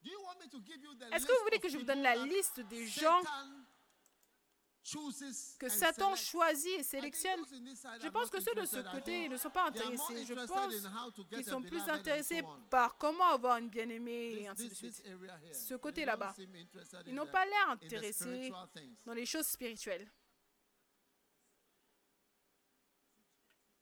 Do 0.00 0.10
you 0.10 0.20
want 0.22 0.38
me 0.40 0.48
to 0.48 0.60
give 0.64 0.80
you 0.82 0.94
the 0.94 1.12
Est-ce 1.12 1.26
que 1.26 1.32
list 1.32 1.38
vous 1.38 1.44
voulez 1.44 1.58
que 1.58 1.68
je 1.68 1.76
vous 1.76 1.84
donne 1.84 2.02
la 2.02 2.14
liste 2.14 2.60
des 2.60 2.86
gens 2.86 3.20
que 5.58 5.68
Satan 5.68 6.14
choisit 6.14 6.78
et 6.78 6.82
sélectionne? 6.84 7.40
Je 8.00 8.08
pense 8.08 8.30
que 8.30 8.40
ceux 8.40 8.54
de 8.54 8.64
ce 8.64 8.78
côté 8.92 9.28
ne 9.28 9.36
sont 9.36 9.50
pas 9.50 9.66
intéressés. 9.66 10.24
Je 10.24 10.34
pense 10.34 10.72
qu'ils 11.28 11.44
sont 11.44 11.62
plus 11.62 11.82
intéressés 11.88 12.42
par 12.70 12.96
comment 12.96 13.26
avoir 13.26 13.58
une 13.58 13.68
bien-aimée 13.68 14.42
et 14.42 14.48
ainsi 14.48 14.68
de 14.68 14.74
suite. 14.74 15.02
Ce 15.52 15.74
côté 15.74 16.04
là-bas. 16.04 16.34
Ils 17.06 17.14
n'ont 17.14 17.26
pas 17.26 17.44
l'air 17.44 17.70
intéressés 17.70 18.52
dans 19.04 19.14
les 19.14 19.26
choses 19.26 19.46
spirituelles. 19.46 20.08
Are 20.10 20.14
you 20.14 20.16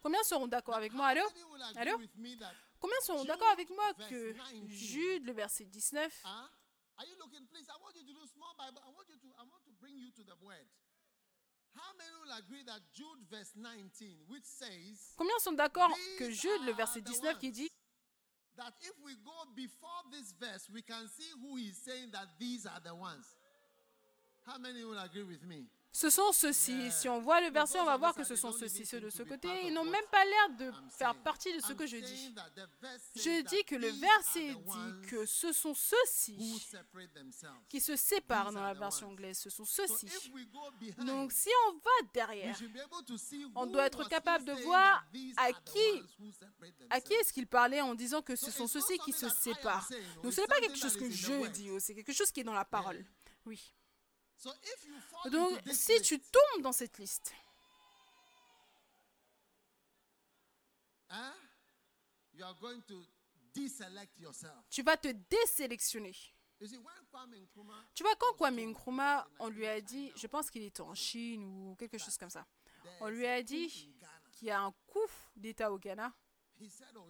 Combien 0.01 0.23
seront 0.23 0.47
d'accord 0.47 0.75
avec 0.75 0.93
moi? 0.93 1.07
How 1.07 1.11
Allô? 1.11 1.23
many 1.29 1.43
will 1.43 1.61
agree 1.61 1.81
Allô? 1.81 1.97
with 1.97 2.15
me 2.17 2.35
that 2.37 2.53
Combien 2.79 2.99
seront 3.01 3.25
d'accord 3.25 3.49
avec 3.49 3.69
moi 3.69 3.93
que 4.09 4.33
19. 4.33 4.69
Jude, 4.69 5.25
le 5.25 5.33
verset 5.33 5.65
19, 5.65 6.21
Huh? 6.23 6.49
Are 6.97 7.05
you 7.07 7.15
looking, 7.17 7.45
please? 7.47 7.67
I 7.69 7.81
want 7.81 7.95
you 7.95 8.03
to 8.05 8.13
do 8.13 8.27
small 8.27 8.53
Bible. 8.57 8.79
I 8.85 8.91
want 8.93 9.09
you 9.09 9.17
to. 9.17 9.27
I 9.39 9.43
want 9.49 9.63
to 9.65 9.71
bring 9.81 9.97
you 9.97 10.11
to 10.11 10.23
the 10.23 10.35
word. 10.45 10.67
How 11.75 11.91
many 11.97 12.11
will 12.21 12.37
agree 12.37 12.63
that 12.65 12.81
Jude 12.93 13.17
verse 13.31 13.51
19, 13.55 14.27
which 14.27 14.45
says 14.45 15.13
combien 15.17 15.39
sont 15.39 15.53
d'accord 15.53 15.89
que 16.19 16.29
Jude, 16.29 16.61
le 16.65 16.73
verset 16.73 17.01
the 17.01 17.09
19, 17.09 17.39
qui 17.39 17.51
dit 17.51 17.71
that 18.55 18.73
if 18.81 18.93
we 19.03 19.15
go 19.25 19.33
before 19.55 20.03
this 20.11 20.33
verse, 20.39 20.69
we 20.69 20.83
can 20.83 21.07
see 21.07 21.31
who 21.41 21.55
he's 21.57 21.77
saying 21.81 22.11
that 22.11 22.27
these 22.37 22.67
are 22.67 22.79
the 22.83 22.93
ones? 22.93 23.25
How 23.25 23.41
many 23.41 23.57
will 23.57 23.73
agree 23.73 24.11
with 24.13 24.29
me? 24.29 24.32
Ce 25.95 26.09
sont 26.09 26.31
ceux-ci. 26.31 26.91
Si 26.91 27.07
on 27.07 27.19
voit 27.21 27.39
le 27.39 27.51
verset, 27.51 27.79
on 27.79 27.85
va 27.85 27.97
voir 27.97 28.15
que 28.15 28.23
ce 28.23 28.35
sont 28.35 28.51
ceux-ci. 28.51 28.83
Ceux 28.83 28.99
de 28.99 29.11
ce 29.11 29.21
côté, 29.21 29.47
ils 29.67 29.73
n'ont 29.73 29.83
même 29.85 30.05
pas 30.11 30.25
l'air 30.25 30.49
de 30.57 30.71
faire 30.89 31.13
partie 31.15 31.55
de 31.55 31.61
ce 31.61 31.73
que 31.73 31.85
je 31.85 31.97
dis. 31.97 32.33
Je 33.15 33.41
dis 33.43 33.63
que 33.63 33.75
le 33.75 33.89
verset 33.89 34.55
dit 34.55 35.07
que 35.07 35.25
ce 35.27 35.53
sont 35.53 35.69
who 35.69 35.75
ceux-ci 35.75 36.67
qui 37.69 37.79
se 37.79 37.95
séparent 37.95 38.51
dans 38.51 38.63
la 38.63 38.73
version 38.73 39.09
anglaise. 39.09 39.37
Ce 39.37 39.51
sont 39.51 39.65
So 39.65 39.85
ceux-ci. 39.87 40.07
if 40.07 40.33
we 40.33 40.47
go 40.51 40.59
behind, 40.79 41.05
Donc 41.05 41.31
si 41.31 41.49
on 41.67 41.73
va 41.73 42.07
derrière, 42.11 42.57
on 43.55 43.67
doit 43.67 43.85
être 43.85 44.07
capable 44.09 44.45
de 44.45 44.53
voir 44.63 45.05
à 45.37 45.53
qui- 45.53 46.03
à 46.89 47.01
qui 47.01 47.13
est-ce 47.13 47.31
qu'il 47.33 47.45
parlait 47.45 47.81
en 47.81 47.93
disant 47.93 48.23
que 48.23 48.35
ce 48.35 48.49
So 48.49 48.51
sont 48.51 48.67
ceux-ci 48.67 48.97
qui 48.99 49.13
se 49.13 49.29
séparent? 49.29 49.87
Donc 50.23 50.33
ce 50.33 50.41
n'est 50.41 50.47
pas 50.47 50.59
quelque 50.59 50.77
chose 50.77 50.97
que 50.97 51.03
is 51.05 51.25
in 51.31 51.41
the 51.41 51.45
je 51.45 51.49
dis, 51.51 51.69
oh, 51.69 51.79
c'est 51.79 51.93
quelque 51.93 52.13
chose 52.13 52.31
qui 52.31 52.39
est 52.39 52.43
dans 52.43 52.53
la 52.53 52.65
parole. 52.65 53.05
Oui. 53.45 53.59
So 53.59 53.59
if 53.59 53.61
you 53.61 53.71
fall 54.23 54.32
Donc 55.31 55.59
si 55.71 56.01
tu 56.01 56.19
tombes 56.19 56.61
dans 56.61 56.71
cette 56.71 56.97
liste, 56.97 57.33
yourself. 64.19 64.53
tu 64.69 64.81
vas 64.83 64.97
te 64.97 65.07
désélectionner. 65.07 66.15
Tu 67.93 68.03
vois, 68.03 68.15
quand 68.15 68.33
Kwame 68.35 68.59
Nkrumah, 68.71 69.27
on 69.39 69.49
lui 69.49 69.67
a 69.67 69.81
dit, 69.81 70.11
je 70.15 70.27
pense 70.27 70.49
qu'il 70.49 70.63
était 70.63 70.81
en 70.81 70.95
Chine 70.95 71.43
ou 71.43 71.75
quelque 71.75 71.97
chose 71.97 72.17
comme 72.17 72.29
ça, 72.29 72.45
on 73.01 73.09
lui 73.09 73.27
a 73.27 73.43
dit 73.43 73.91
qu'il 74.31 74.47
y 74.47 74.51
a 74.51 74.61
un 74.61 74.71
coup 74.87 74.99
d'État 75.35 75.71
au 75.71 75.77
Ghana. 75.77 76.13
"Oh. 76.61 77.07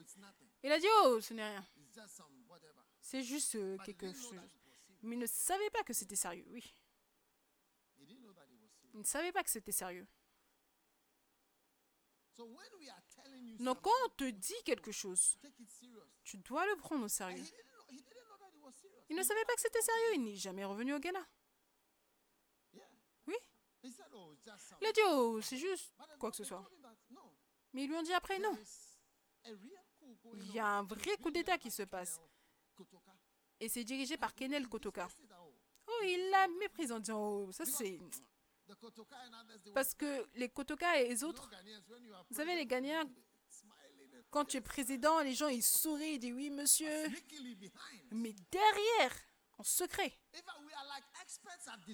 Il 0.63 0.71
a 0.71 0.79
dit, 0.79 0.87
oh, 1.03 1.21
ce 1.21 1.33
n'est 1.33 1.47
rien. 1.47 1.65
It's 1.77 1.93
just 1.93 2.15
some 2.15 2.45
whatever." 2.47 2.73
C'est 2.99 3.23
juste 3.23 3.55
euh, 3.55 3.77
quelque 3.85 4.11
chose. 4.11 4.39
Mais 5.01 5.15
il 5.15 5.19
ne 5.19 5.27
savait 5.27 5.69
pas 5.69 5.83
que 5.83 5.93
c'était 5.93 6.15
sérieux, 6.15 6.45
oui. 6.49 6.73
Il 8.93 8.99
ne 8.99 9.05
savait 9.05 9.31
pas 9.31 9.43
que 9.43 9.49
c'était 9.49 9.71
sérieux. 9.71 10.07
Donc 13.59 13.81
quand 13.81 13.91
on 14.05 14.09
te 14.09 14.29
dit 14.29 14.63
quelque 14.65 14.91
chose, 14.91 15.37
tu 16.23 16.37
dois 16.37 16.65
le 16.67 16.75
prendre 16.77 17.05
au 17.05 17.07
sérieux. 17.07 17.43
Il 19.09 19.15
ne 19.15 19.23
savait 19.23 19.45
pas 19.45 19.53
que 19.55 19.61
c'était 19.61 19.81
sérieux, 19.81 20.15
il 20.15 20.23
n'est 20.23 20.35
jamais 20.35 20.65
revenu 20.65 20.93
au 20.93 20.99
Ghana. 20.99 21.25
Yeah. 22.73 22.87
Oui. 23.27 23.35
"Oh, 24.13 24.33
it's 24.33 24.43
just 24.43 24.67
some." 24.69 24.77
Il 24.81 24.87
a 24.87 24.91
dit, 24.91 25.01
oh, 25.05 25.41
c'est 25.41 25.57
juste 25.57 25.93
quoi 26.19 26.31
que 26.31 26.37
ce 26.37 26.43
soit. 26.43 26.67
Mais 27.73 27.83
ils 27.83 27.87
lui 27.87 27.95
ont 27.95 28.01
dit 28.03 28.13
après, 28.13 28.39
non. 28.39 28.57
Il 29.45 30.53
y 30.53 30.59
a 30.59 30.67
un 30.67 30.83
vrai 30.83 31.17
coup 31.17 31.31
d'État 31.31 31.57
qui 31.57 31.69
se 31.69 31.83
passe. 31.83 32.19
Et 33.59 33.69
c'est 33.69 33.83
dirigé 33.83 34.17
par 34.17 34.33
Kenel 34.33 34.67
Kotoka. 34.67 35.07
oh. 35.39 35.53
Oh, 35.85 35.99
il 36.03 36.29
l'a 36.31 36.47
méprisé 36.47 36.93
en 36.93 36.99
disant, 36.99 37.21
oh, 37.21 37.51
ça 37.51 37.65
c'est... 37.65 37.99
Parce 39.73 39.93
que 39.93 40.25
les 40.35 40.49
Kotoka 40.49 41.01
et 41.01 41.09
les 41.09 41.23
autres, 41.23 41.49
vous 42.29 42.35
savez, 42.35 42.55
les 42.55 42.65
Ghanéens, 42.65 43.09
quand 44.29 44.45
tu 44.45 44.57
es 44.57 44.61
président, 44.61 45.19
les 45.21 45.33
gens, 45.33 45.47
ils 45.47 45.63
sourient, 45.63 46.13
ils 46.13 46.19
disent, 46.19 46.33
oui, 46.33 46.49
monsieur. 46.49 47.07
Mais 48.11 48.33
derrière, 48.51 49.15
en 49.57 49.63
secret, 49.63 50.19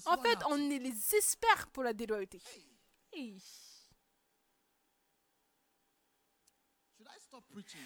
en 0.05 0.21
fait, 0.21 0.37
on 0.47 0.71
est 0.71 0.79
les 0.79 1.15
experts 1.15 1.67
pour 1.71 1.83
la 1.83 1.93
déloyauté. 1.93 2.41
Hey. 3.11 3.41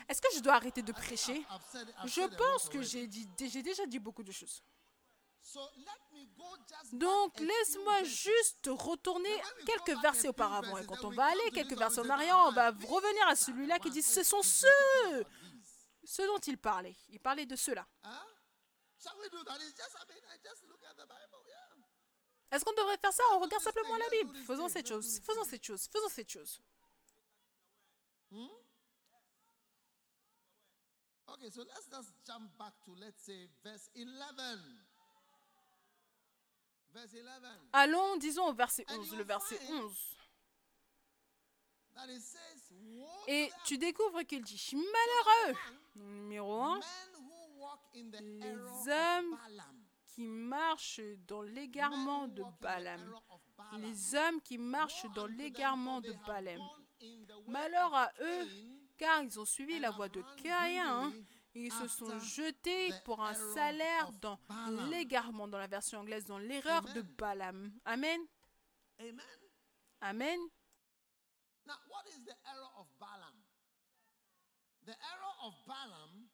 Est-ce 0.08 0.22
que 0.22 0.28
je 0.36 0.40
dois 0.40 0.54
arrêter 0.54 0.82
de 0.82 0.92
prêcher? 0.92 1.46
Je 2.06 2.38
pense 2.38 2.70
que 2.70 2.82
j'ai 2.82 3.08
déjà 3.08 3.86
dit 3.86 4.00
beaucoup 4.00 4.24
de 4.24 4.32
choses. 4.32 4.64
Donc 6.94 7.40
laisse-moi 7.40 8.04
juste 8.04 8.68
retourner 8.68 9.42
quelques 9.66 10.00
versets 10.02 10.30
auparavant. 10.30 10.78
Et 10.78 10.86
quand 10.86 11.04
on 11.04 11.10
va 11.12 11.26
aller 11.26 11.52
quelques 11.52 11.78
versets 11.78 12.00
en 12.02 12.10
arrière, 12.10 12.38
on 12.38 12.50
"Ah, 12.52 12.72
va 12.72 12.88
revenir 12.88 13.28
à 13.28 13.36
celui-là 13.36 13.80
qui 13.80 13.88
ones." 13.88 13.94
dit 13.94 14.02
ce 14.02 14.24
sont 14.24 14.42
ceux, 14.42 15.26
ceux 16.04 16.26
dont 16.28 16.40
il 16.40 16.58
parlait. 16.58 16.96
Il 17.10 17.20
parlait 17.20 17.46
de 17.46 17.56
ceux-là. 17.56 17.86
Est-ce 22.52 22.64
qu'on 22.64 22.74
devrait 22.74 22.98
faire 22.98 23.14
ça? 23.14 23.24
On 23.34 23.40
regarde 23.40 23.64
simplement 23.64 23.98
la 23.98 24.10
Bible. 24.10 24.36
Faisons 24.46 24.70
cette 24.70 24.88
chose. 24.88 25.20
Faisons 25.22 25.44
cette 25.44 25.64
chose. 25.64 25.88
Faisons 25.92 26.10
cette 26.10 26.30
chose. 26.30 26.62
Okay, 31.28 31.50
so 31.50 31.64
let's 31.64 31.88
just 31.90 32.14
jump 32.26 32.56
back 32.58 32.74
to, 32.86 32.94
let's 32.96 33.24
say, 33.24 33.50
verse 33.64 33.90
11. 33.96 34.60
Verse 36.94 37.14
11. 37.14 37.70
Allons, 37.74 38.18
disons 38.18 38.48
au 38.48 38.54
verset 38.54 38.86
And 38.90 39.00
11. 39.00 39.08
you'll 39.08 39.18
Le 39.18 39.24
verset 39.24 39.58
find 39.58 39.82
11. 39.82 40.16
That 41.96 42.10
it 42.10 42.22
says, 42.22 42.72
Woe 42.72 43.08
Et 43.28 43.52
tu 43.66 43.78
découvres 43.78 44.24
qu'il 44.24 44.44
dit 44.44 44.58
Malheur 44.76 45.28
à 45.28 45.50
eux. 45.52 45.56
Numéro 45.96 46.62
1. 46.62 46.76
men 46.76 46.82
who 47.20 47.62
walk 47.62 47.80
in 47.96 48.10
the 48.10 48.22
Les 48.22 48.92
hommes. 48.92 49.38
Qui 50.08 50.28
marchent 50.28 51.02
dans 51.28 51.42
Men 51.42 51.56
l'égarement 51.56 52.28
de 52.28 52.44
Balaam. 52.62 53.20
Les 53.80 54.14
hommes 54.16 54.42
qui 54.42 54.60
marchent 54.60 55.08
dans 55.16 55.26
l'égarement 55.26 56.02
de 56.02 56.14
Balaam. 56.28 56.62
Malheur 57.48 57.94
à 57.96 58.12
eux, 58.22 58.48
car 58.98 59.24
ils 59.24 59.40
ont 59.40 59.46
suivi 59.46 59.80
la 59.80 59.90
voie 59.90 60.10
de 60.10 60.24
Caïn 60.42 61.10
greedily 61.10 61.26
Ils 61.56 61.72
se 61.72 61.88
sont 61.88 62.20
jetés 62.20 62.92
pour 63.06 63.24
un 63.24 63.34
salaire 63.34 64.12
dans 64.14 64.40
l'égarement 64.90 65.48
dans 65.48 65.60
la 65.60 65.68
version 65.68 66.00
anglaise, 66.00 66.26
dans 66.26 66.40
l'erreur 66.40 66.82
de. 66.94 67.02
Balaam. 67.02 67.72
Amen. 67.86 68.22
Amen. 69.00 69.20
Amen. 70.02 70.40
Now, 71.66 71.76
what 71.90 72.04
is 72.10 72.20
the 72.26 72.36
error 72.46 72.70
of 72.78 72.88
Balaam? 73.00 73.36
The 74.86 74.92
error 74.92 75.34
of 75.44 75.54
Balaam 75.66 76.28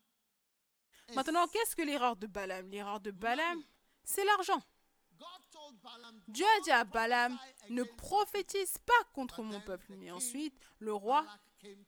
is 1.08 1.16
Maintenant, 1.16 1.48
qu'est-ce 1.48 1.76
que 1.76 1.84
l'erreur 1.84 2.16
de 2.16 2.28
Balaam? 2.28 2.70
L'erreur 2.70 3.00
de 3.00 3.12
Balaam, 3.12 3.62
c'est 4.04 4.26
l'argent. 4.26 4.62
Dieu 6.28 6.46
a 6.46 6.62
dit 6.62 6.72
à 6.72 6.84
"Don't 6.84 6.94
Balaam, 6.94 7.40
ne 7.70 7.84
prophétise 7.84 8.78
pas 8.80 9.04
contre 9.14 9.44
mon 9.44 9.60
peuple. 9.62 9.94
Mais 9.98 10.12
ensuite, 10.12 10.58
le 10.80 10.94
roi 10.94 11.26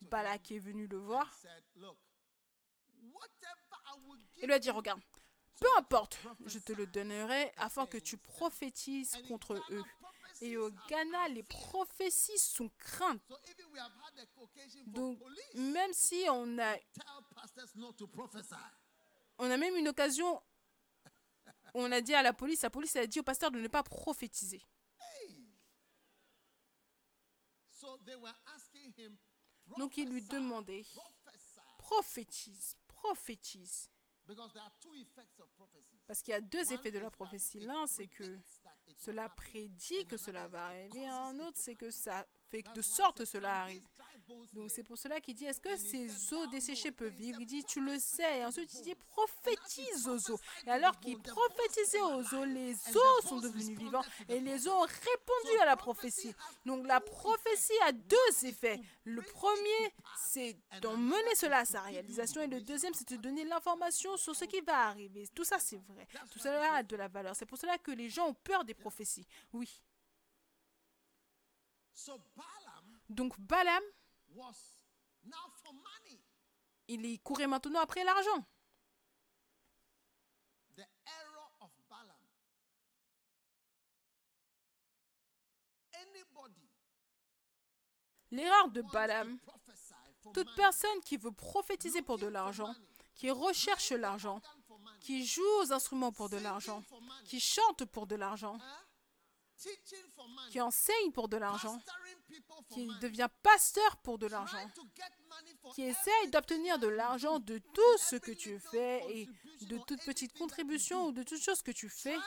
Balak 0.02 0.52
est 0.52 0.60
venu 0.60 0.88
le 0.88 0.98
voir 0.98 1.26
and 1.28 1.36
said, 1.42 1.64
Look, 1.76 1.98
whatever 3.14 3.78
I 3.86 3.98
will 4.06 4.22
give 4.42 4.48
lui 4.48 4.54
a 4.54 4.60
dit, 4.60 4.70
regarde, 4.70 5.02
peu 5.60 5.68
importe, 5.78 6.18
je 6.46 6.60
te 6.60 6.74
le 6.74 6.88
donnerai 6.88 7.52
afin 7.58 7.86
que 7.86 7.98
tu 7.98 8.18
prophétises 8.18 9.16
contre 9.28 9.54
eux. 9.70 9.84
Et 10.42 10.58
au 10.58 10.72
Ghana, 10.90 11.28
les 11.30 11.44
prophéties 11.44 12.40
sont 12.40 12.70
craintes. 12.80 13.22
Donc, 14.88 15.20
même 15.54 15.94
si 15.94 16.26
on 16.30 16.58
a, 16.58 16.76
on 19.38 19.52
a 19.52 19.58
même 19.58 19.76
une 19.76 19.88
occasion, 19.88 20.42
où 21.74 21.82
on 21.82 21.92
a 21.92 22.02
dit 22.02 22.16
à 22.16 22.24
la 22.24 22.34
police, 22.34 22.64
la 22.64 22.72
police 22.72 22.96
a 22.96 23.06
dit 23.06 23.20
au 23.20 23.24
pasteur 23.24 23.52
de 23.52 23.60
ne 23.60 23.68
pas 23.68 23.84
prophétiser. 23.84 24.62
Donc, 29.78 29.98
il 29.98 30.10
lui 30.10 30.24
demandait, 30.24 30.86
prophétise, 31.78 32.76
prophétise. 32.88 33.90
Parce 36.08 36.22
qu'il 36.22 36.32
y 36.32 36.36
a 36.36 36.42
deux 36.42 36.74
effets 36.74 36.92
de 36.92 37.00
la 37.00 37.12
prophétie. 37.12 37.60
L'un, 37.60 37.88
c'est 37.88 38.08
que 38.08 38.40
cela 38.98 39.30
prédit 39.30 40.06
que 40.06 40.18
cela 40.18 40.48
va 40.48 40.66
arriver. 40.68 41.08
Un 41.08 41.40
autre, 41.40 41.58
c'est 41.58 41.76
que 41.76 41.90
ça 41.90 42.26
fait 42.52 42.64
de 42.76 42.82
sorte 42.82 43.26
cela 43.26 43.50
"Can 43.50 43.62
arrive. 43.64 43.84
Donc 44.28 44.46
live?" 44.54 44.72
c'est 44.74 44.84
pour 44.84 44.98
cela 44.98 45.20
qu'il 45.20 45.36
dit, 45.36 45.46
est-ce 45.46 45.60
que 45.60 45.76
ces 45.76 46.34
eaux 46.34 46.46
"Thou 46.46 46.52
desséchées 46.52 46.92
knowest." 46.92 46.98
peuvent 47.00 47.14
vivre? 47.14 47.40
Il 47.42 47.46
dit, 47.48 47.64
tu 47.64 47.82
le 47.82 47.98
sais. 48.00 48.40
Et 48.40 48.46
ensuite 48.46 48.74
il 48.76 48.82
dit, 48.82 48.96
prophétise 49.10 50.08
aux 50.08 50.32
eaux. 50.32 50.40
Et 50.66 50.70
alors 50.70 51.00
qu'il 51.00 51.18
prophétisait 51.20 52.02
aux 52.02 52.24
eaux, 52.36 52.46
les 52.46 52.74
eaux 52.74 53.22
sont 53.28 53.40
devenues 53.40 53.76
vivantes. 53.76 54.06
Et 54.30 54.40
les 54.40 54.68
eaux 54.68 54.74
ont 54.74 54.82
répondu 54.82 55.60
à 55.62 55.66
la 55.66 55.76
prophétie. 55.76 56.34
Donc 56.66 56.86
la 56.88 57.00
prophétie 57.02 57.74
a 57.86 57.92
deux 57.92 58.46
effets. 58.46 58.80
Le 59.04 59.22
premier, 59.22 59.94
c'est 60.18 60.58
And 60.72 60.80
d'en 60.82 60.94
another 60.94 61.20
mener 61.20 61.34
is 61.34 61.38
cela 61.38 61.60
à 61.60 61.66
sa 61.66 61.82
réalisation. 61.82 62.42
Et 62.42 62.48
le 62.48 62.62
deuxième, 62.62 62.94
c'est 62.94 63.10
de 63.10 63.18
donner 63.18 63.44
l'information 63.44 64.16
sur 64.18 64.36
ce 64.36 64.46
qui 64.46 64.62
va 64.62 64.88
arriver. 64.88 65.28
Tout 65.34 65.44
ça, 65.44 65.60
c'est 65.60 65.82
vrai. 65.88 66.08
Tout 66.32 66.40
cela 66.40 66.76
a 66.76 66.84
de 66.84 66.96
la 66.96 67.08
valeur. 67.08 67.36
C'est 67.36 67.46
pour 67.46 67.58
cela 67.58 67.78
que 67.78 67.92
les 67.92 68.10
gens 68.10 68.28
ont 68.28 68.34
peur 68.34 68.64
des 68.64 68.74
prophéties. 68.74 69.26
Oui. 69.54 69.82
Donc 73.10 73.40
Balaam, 73.40 73.84
il 76.88 77.06
y 77.06 77.20
courait 77.20 77.48
maintenant 77.48 77.82
après 77.82 78.04
l'argent. 78.04 78.46
L'erreur 88.32 88.70
de 88.70 88.82
Balaam, 88.82 89.38
toute 90.34 90.56
personne 90.56 91.02
qui 91.04 91.18
veut 91.18 91.34
prophétiser 91.34 92.02
pour 92.02 92.18
de 92.18 92.28
l'argent, 92.28 92.74
qui 93.14 93.30
recherche 93.30 93.92
l'argent, 93.92 94.42
qui 95.02 95.26
joue 95.26 95.42
aux 95.62 95.74
instruments 95.74 96.14
pour 96.14 96.30
de 96.30 96.38
l'argent, 96.38 96.82
qui 97.26 97.42
chante 97.42 97.84
pour 97.86 98.08
de 98.08 98.16
l'argent, 98.16 98.58
huh? 98.58 98.62
teaching 98.62 98.70
for 98.70 98.70
money, 98.72 99.48
qui 100.50 100.60
enseigne 100.60 101.12
pour 101.12 101.30
de 101.30 101.38
l'argent, 101.38 101.80
qui 102.74 102.88
devient 103.02 103.30
pasteur 103.44 103.98
pour 103.98 104.18
de 104.18 104.28
l'argent, 104.28 104.70
qui 105.76 105.84
essaye 105.84 106.30
d'obtenir 106.32 106.80
de 106.80 106.88
l'argent 106.88 107.40
de 107.40 107.60
tout 107.60 107.98
ce 107.98 108.16
que 108.16 108.32
tu 108.32 108.60
fais 108.60 109.04
et 109.10 109.30
de 109.66 109.78
toute 109.80 110.04
petite 110.04 110.38
contribution 110.38 111.08
ou 111.08 111.12
de 111.12 111.24
toute 111.24 111.42
chose 111.42 111.62
que 111.62 111.72
tu 111.72 111.90
fais. 111.90 112.18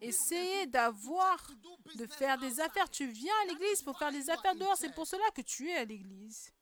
Essayer 0.00 0.66
d'avoir, 0.66 1.50
de 1.96 2.06
faire 2.06 2.38
des 2.38 2.60
affaires. 2.60 2.90
Tu 2.90 3.06
viens 3.06 3.34
à 3.42 3.46
l'église 3.46 3.64
is 3.74 3.82
pour 3.82 3.98
faire 3.98 4.12
des 4.12 4.30
affaires 4.30 4.54
dehors. 4.54 4.76
C'est 4.76 4.94
pour 4.94 5.06
cela 5.06 5.24
que 5.34 5.42
tu 5.42 5.70
es 5.70 5.76
à 5.76 5.84
l'église. 5.84 6.52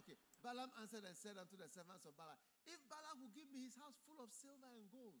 Okay. 0.00 0.16
Balaam 0.42 0.70
answered 0.80 1.04
and 1.04 1.16
said 1.16 1.36
unto 1.36 1.56
the 1.56 1.68
servants 1.68 2.06
of 2.06 2.16
Balak, 2.16 2.40
If 2.70 2.80
Balak 2.88 3.16
will 3.20 3.32
give 3.34 3.50
me 3.52 3.66
his 3.66 3.76
house 3.76 3.96
full 4.06 4.20
of 4.22 4.30
silver 4.32 4.68
and 4.76 4.88
gold, 4.90 5.20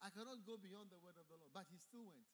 I 0.00 0.10
cannot 0.10 0.42
go 0.44 0.56
beyond 0.56 0.88
the 0.90 0.98
word 1.02 1.16
of 1.18 1.26
the 1.28 1.36
Lord. 1.36 1.52
But 1.52 1.66
he 1.70 1.78
still 1.78 2.04
went. 2.04 2.24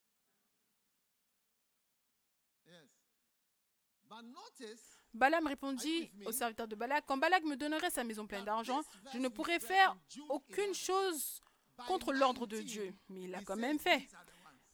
Balaam 5.12 5.46
répondit 5.46 6.10
au 6.24 6.32
serviteur 6.32 6.68
de 6.68 6.74
Balak, 6.74 7.04
quand 7.06 7.18
Balak 7.18 7.44
me 7.44 7.56
donnerait 7.56 7.90
sa 7.90 8.04
maison 8.04 8.26
pleine 8.26 8.44
d'argent, 8.44 8.80
je 9.12 9.18
ne 9.18 9.28
pourrais 9.28 9.60
faire 9.60 9.96
aucune 10.28 10.74
chose 10.74 11.40
contre 11.86 12.12
l'ordre 12.12 12.46
de 12.46 12.60
19, 12.60 12.66
Dieu. 12.66 12.94
Mais 13.08 13.22
il 13.22 13.30
l'a 13.30 13.42
quand 13.42 13.56
même 13.56 13.78
fait. 13.78 14.08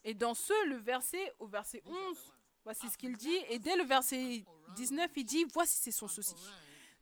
Et 0.05 0.15
dans 0.15 0.35
ce, 0.35 0.69
le 0.69 0.77
verset, 0.77 1.33
au 1.39 1.47
verset 1.47 1.83
11, 1.85 2.33
voici 2.65 2.89
ce 2.89 2.97
qu'il 2.97 3.16
dit. 3.16 3.37
Et 3.49 3.59
dès 3.59 3.77
le 3.77 3.85
verset 3.85 4.45
19, 4.74 5.11
il 5.16 5.24
dit, 5.24 5.45
voici 5.53 5.77
c'est 5.77 5.93
son 5.93 6.09
souci. 6.09 6.35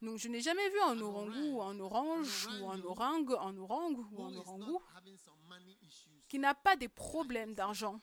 Donc 0.05 0.19
je 0.19 0.29
n'ai 0.29 0.41
jamais 0.41 0.69
vu 0.71 0.81
un 0.81 1.01
orangou 1.01 1.57
ou 1.57 1.63
un 1.63 1.81
orange 1.81 2.49
ou 2.61 2.71
un 2.71 2.83
orang, 2.83 3.27
un 3.41 3.57
orang 3.57 3.95
ou 4.13 4.23
un 4.23 4.37
orangou 4.37 4.81
qui 6.29 6.39
n'a 6.39 6.55
pas 6.55 6.77
des 6.77 6.89
problèmes 6.89 7.55
d'argent. 7.55 7.99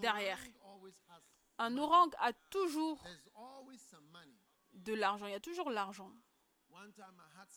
Derrière. 0.00 0.40
Un 1.58 1.76
orang 1.78 2.10
a 2.18 2.32
toujours 2.50 3.02
de 4.72 4.92
l'argent. 4.94 5.26
Il 5.26 5.32
y 5.32 5.34
a 5.34 5.40
toujours 5.40 5.70
l'argent. 5.70 6.10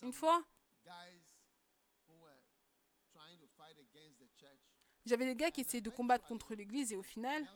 Une 0.04 0.14
fois, 0.14 0.44
j'avais 5.06 5.26
des 5.26 5.36
gars 5.36 5.50
qui 5.50 5.62
essayaient 5.62 5.82
de 5.82 5.90
combattre 5.90 6.26
contre 6.28 6.54
l'église 6.54 6.94
et 6.94 6.98
au 6.98 7.02
final, 7.02 7.50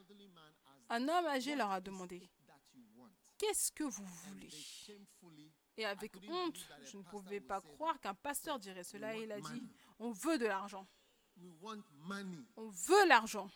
un 0.89 1.07
homme 1.07 1.25
âgé 1.27 1.51
"What 1.51 1.57
leur 1.57 1.71
a 1.71 1.81
demandé, 1.81 2.15
it 2.17 2.31
that 2.47 2.59
you 2.73 2.83
want?" 2.95 3.11
Qu'est-ce 3.41 3.71
que 3.71 3.83
vous 3.83 4.05
voulez? 4.05 4.49
Et 5.77 5.85
avec 5.85 6.15
honte, 6.29 6.59
je 6.83 6.97
ne 6.97 7.03
pouvais 7.03 7.39
pas 7.41 7.59
croire 7.59 7.99
qu'un 7.99 8.13
pasteur 8.13 8.59
dirait 8.59 8.83
cela. 8.83 9.15
Et 9.15 9.23
il 9.23 9.31
a 9.31 9.41
dit, 9.41 9.63
on 9.97 10.11
veut 10.11 10.37
de 10.37 10.45
l'argent. 10.45 10.87
On 12.55 12.69
veut 12.69 13.07
l'argent. 13.07 13.49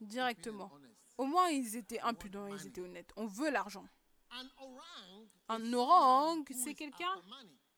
Directement. 0.00 0.72
Au 1.18 1.26
moins, 1.26 1.50
ils 1.50 1.76
étaient 1.76 2.00
impudents, 2.00 2.48
ils 2.48 2.66
étaient 2.66 2.80
honnêtes. 2.80 3.12
On 3.16 3.26
veut 3.26 3.50
l'argent. 3.50 3.86
Un 5.48 5.72
orang, 5.74 6.44
c'est 6.52 6.74
quelqu'un 6.74 7.14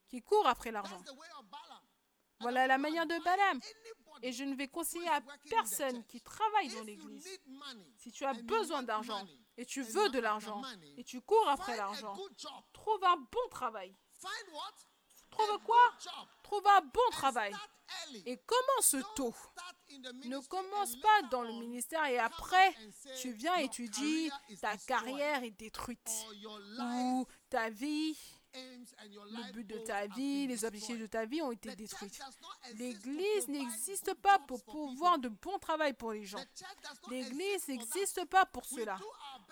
qui 0.08 0.22
court 0.22 0.46
après 0.46 0.70
l'argent. 0.70 1.02
Voilà 2.40 2.66
la 2.66 2.78
manière 2.78 3.06
de 3.06 3.22
Balaam. 3.22 3.60
Et 4.22 4.32
je 4.32 4.44
ne 4.44 4.54
vais 4.54 4.68
conseiller 4.68 5.08
à 5.08 5.20
personne 5.48 6.04
qui 6.04 6.20
travaille 6.20 6.68
dans 6.68 6.82
l'église. 6.82 7.28
Si 7.96 8.12
tu 8.12 8.24
as 8.24 8.34
besoin 8.34 8.82
d'argent 8.82 9.26
et 9.56 9.66
tu 9.66 9.82
veux 9.82 10.08
de 10.10 10.18
l'argent 10.18 10.62
et 10.96 11.04
tu 11.04 11.20
cours 11.20 11.48
après 11.48 11.76
l'argent, 11.76 12.16
trouve 12.72 13.04
un 13.04 13.16
bon 13.16 13.48
travail. 13.50 13.94
Trouve 15.30 15.58
quoi? 15.64 15.76
Trouve 16.42 16.66
un 16.66 16.80
bon 16.80 17.10
travail. 17.10 17.52
Et 18.24 18.38
commence 18.38 18.96
tôt. 19.14 19.34
Ne 20.24 20.38
commence 20.46 20.96
pas 20.96 21.22
dans 21.30 21.42
le 21.42 21.52
ministère 21.52 22.04
et 22.06 22.18
après, 22.18 22.74
tu 23.20 23.32
viens 23.32 23.56
et 23.56 23.68
tu 23.68 23.88
dis 23.88 24.30
ta 24.60 24.76
carrière 24.76 25.42
est 25.42 25.50
détruite. 25.50 26.10
Ou 26.80 27.26
ta 27.50 27.70
vie, 27.70 28.16
le 28.54 29.52
but 29.52 29.66
de 29.66 29.78
ta 29.78 30.06
vie, 30.06 30.46
les 30.46 30.64
objectifs 30.64 30.98
de 30.98 31.06
ta 31.06 31.24
vie 31.24 31.42
ont 31.42 31.52
été 31.52 31.74
détruits. 31.74 32.10
L'église 32.76 33.48
n'existe 33.48 34.14
pas 34.14 34.38
pour 34.40 34.62
pouvoir 34.64 35.18
de 35.18 35.28
bons 35.28 35.58
travail 35.58 35.92
pour 35.92 36.12
les 36.12 36.24
gens. 36.24 36.42
L'église 37.10 37.68
n'existe 37.68 38.24
pas 38.26 38.46
pour 38.46 38.64
cela. 38.64 38.98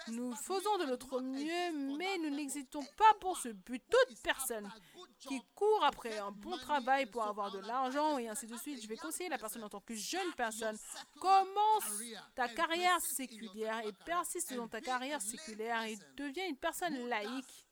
Nous 0.09 0.35
faisons 0.35 0.79
de 0.79 0.85
notre 0.87 1.21
not 1.21 1.39
mieux, 1.39 1.97
mais 1.97 2.19
nous 2.19 2.31
n'existons 2.31 2.85
pas 2.97 3.15
pour 3.21 3.37
ce 3.37 3.49
but. 3.49 3.83
Toute 3.89 4.23
personne 4.23 4.71
qui 5.19 5.41
court 5.55 5.85
après 5.85 6.19
un 6.19 6.33
bon 6.33 6.57
travail 6.59 7.07
pour 7.07 7.23
avoir 7.25 7.51
de 7.51 7.59
l'argent 7.59 8.19
et 8.19 8.29
ainsi 8.29 8.47
de 8.47 8.57
suite, 8.57 8.83
je 8.83 8.89
vais 8.89 8.97
conseiller 8.97 9.29
la 9.29 9.39
personne 9.39 9.63
person, 9.63 9.67
en 9.67 9.81
tant 9.81 9.85
que 9.85 9.95
jeune 9.95 10.33
personne. 10.37 10.79
Commence 11.21 12.03
ta 12.35 12.49
carrière 12.49 13.01
séculière 13.01 13.81
et 13.87 13.93
persiste 14.05 14.55
dans 14.55 14.69
ta 14.69 14.81
carrière 14.81 15.19
lay 15.21 15.25
séculière 15.25 15.83
et 15.83 15.99
deviens 16.17 16.49
une 16.49 16.57
personne 16.57 17.09
laïque 17.09 17.67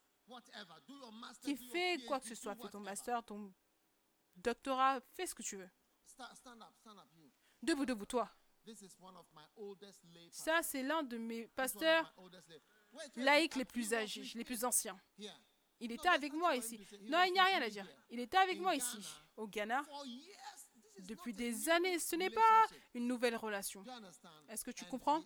qui 1.42 1.56
fait 1.56 1.98
quoi 2.06 2.20
que 2.20 2.26
ce 2.28 2.34
soit. 2.34 2.54
Fais 2.54 2.68
ton 2.68 2.80
master, 2.80 3.22
ton 3.24 3.52
doctorat, 4.36 5.00
fais 5.14 5.26
ce 5.26 5.34
que 5.34 5.42
tu 5.42 5.56
veux. 5.56 5.70
Debout, 7.62 7.86
debout, 7.86 8.06
toi. 8.06 8.30
Ça, 10.30 10.62
c'est 10.62 10.82
l'un 10.82 11.02
de 11.02 11.16
mes 11.18 11.46
pasteurs 11.48 12.14
laïcs 13.16 13.56
les 13.56 13.64
plus 13.64 13.94
âgés, 13.94 14.22
les 14.34 14.44
plus 14.44 14.64
anciens. 14.64 15.00
Il 15.80 15.92
était 15.92 16.08
avec 16.08 16.32
moi 16.34 16.56
ici. 16.56 16.78
Non, 17.02 17.22
il 17.24 17.32
n'y 17.32 17.38
a 17.38 17.44
rien 17.44 17.62
à 17.62 17.70
dire. 17.70 17.86
Il 18.10 18.20
était 18.20 18.36
avec 18.36 18.60
moi 18.60 18.74
ici, 18.74 18.98
au 19.36 19.48
Ghana, 19.48 19.82
depuis 20.98 21.32
des 21.32 21.68
années. 21.70 21.98
Ce 21.98 22.16
n'est 22.16 22.30
pas 22.30 22.66
une 22.94 23.06
nouvelle 23.06 23.36
relation. 23.36 23.84
Est-ce 24.48 24.64
que 24.64 24.70
tu 24.70 24.84
comprends? 24.84 25.24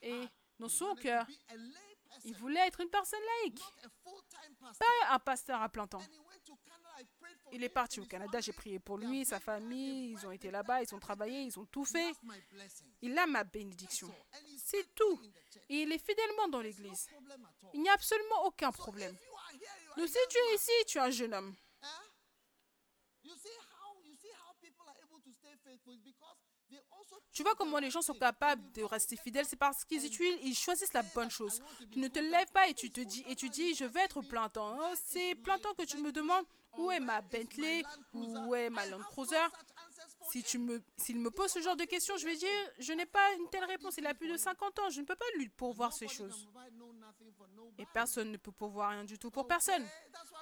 Et 0.00 0.26
dans 0.58 0.68
son 0.68 0.94
cœur, 0.96 1.26
il 2.24 2.34
voulait 2.36 2.66
être 2.66 2.80
une 2.80 2.90
personne 2.90 3.20
laïque, 3.42 3.62
pas 4.78 5.14
un 5.14 5.18
pasteur 5.18 5.60
à 5.60 5.68
plein 5.68 5.86
temps. 5.86 6.02
Il 7.52 7.62
est 7.62 7.68
parti 7.68 8.00
au 8.00 8.06
Canada, 8.06 8.40
j'ai 8.40 8.52
prié 8.52 8.78
pour 8.78 8.98
lui, 8.98 9.24
sa 9.24 9.40
famille, 9.40 10.12
ils 10.12 10.26
ont 10.26 10.30
été 10.30 10.50
là-bas, 10.50 10.82
ils 10.82 10.94
ont 10.94 10.98
travaillé, 10.98 11.42
ils 11.42 11.58
ont 11.58 11.66
tout 11.66 11.84
fait. 11.84 12.12
Il 13.00 13.18
a 13.18 13.26
ma 13.26 13.44
bénédiction. 13.44 14.12
C'est 14.58 14.94
tout. 14.94 15.20
Et 15.68 15.82
il 15.82 15.92
est 15.92 15.98
fidèlement 15.98 16.48
dans 16.48 16.60
l'église. 16.60 17.08
Il 17.74 17.82
n'y 17.82 17.88
a 17.88 17.94
absolument 17.94 18.44
aucun 18.44 18.72
problème. 18.72 19.16
Donc 19.96 20.08
si 20.08 20.18
tu 20.30 20.38
es 20.38 20.54
ici, 20.54 20.72
tu 20.86 20.98
es 20.98 21.00
un 21.00 21.10
jeune 21.10 21.34
homme. 21.34 21.54
Tu 27.32 27.42
vois 27.42 27.54
comment 27.54 27.78
les 27.78 27.90
gens 27.90 28.02
sont 28.02 28.12
capables 28.14 28.62
de 28.72 28.82
rester 28.82 29.16
fidèles, 29.16 29.46
c'est 29.46 29.56
parce 29.56 29.84
qu'ils 29.84 30.04
utilisent- 30.04 30.38
ils 30.42 30.54
choisissent 30.54 30.92
la 30.92 31.02
bonne 31.02 31.30
chose. 31.30 31.60
Tu 31.90 31.98
ne 31.98 32.08
te 32.08 32.18
lèves 32.18 32.50
pas 32.52 32.68
et 32.68 32.74
tu 32.74 32.90
te 32.90 33.00
dis 33.00 33.24
et 33.26 33.74
je 33.74 33.84
vais 33.86 34.00
être 34.00 34.20
plein 34.22 34.48
temps. 34.50 34.76
Oh, 34.78 34.94
c'est 35.02 35.34
plein 35.36 35.58
temps 35.58 35.72
que 35.74 35.84
tu 35.84 35.96
me 35.98 36.12
demandes 36.12 36.44
où 36.76 36.90
est 36.90 37.00
ma 37.00 37.22
Bentley, 37.22 37.82
où 38.12 38.54
est 38.54 38.68
ma 38.70 38.84
Land 38.86 39.00
Cruiser? 39.10 39.36
Si 40.30 40.42
tu 40.42 40.58
me, 40.58 40.82
s'il 40.96 41.18
me 41.18 41.30
pose 41.30 41.50
ce 41.50 41.60
genre 41.60 41.76
de 41.76 41.84
questions, 41.84 42.16
je 42.16 42.26
vais 42.26 42.36
dire 42.36 42.48
je 42.78 42.92
n'ai 42.92 43.06
pas 43.06 43.32
une 43.34 43.48
telle 43.50 43.64
réponse. 43.64 43.96
Il 43.98 44.06
a 44.06 44.14
plus 44.14 44.28
de 44.28 44.36
50 44.36 44.78
ans, 44.78 44.90
je 44.90 45.00
ne 45.00 45.06
peux 45.06 45.16
pas 45.16 45.24
lui 45.36 45.48
pourvoir 45.48 45.92
ces 45.92 46.08
choses. 46.08 46.48
Et 47.78 47.86
personne 47.92 48.30
ne 48.30 48.36
peut 48.36 48.52
pourvoir 48.52 48.90
rien 48.90 49.04
du 49.04 49.18
tout 49.18 49.30
pour 49.30 49.46
personne. 49.46 49.86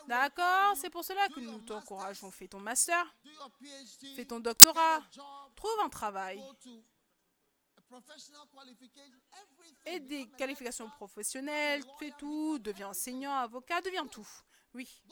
D'accord, 0.06 0.76
c'est 0.76 0.90
pour 0.90 1.04
cela 1.04 1.28
que 1.28 1.40
nous 1.40 1.60
t'encourageons. 1.60 2.30
Fais 2.30 2.48
ton 2.48 2.60
master, 2.60 3.04
fais 4.16 4.24
ton 4.24 4.40
doctorat, 4.40 5.00
trouve 5.56 5.80
un 5.84 5.88
travail 5.88 6.42
et 9.86 10.00
des 10.00 10.28
qualifications 10.30 10.88
professionnelles, 10.90 11.82
fais 11.98 12.12
tout, 12.18 12.58
deviens 12.58 12.88
enseignant, 12.88 13.34
avocat, 13.34 13.80
deviens 13.80 14.06
tout. 14.06 14.28
Oui. 14.74 15.02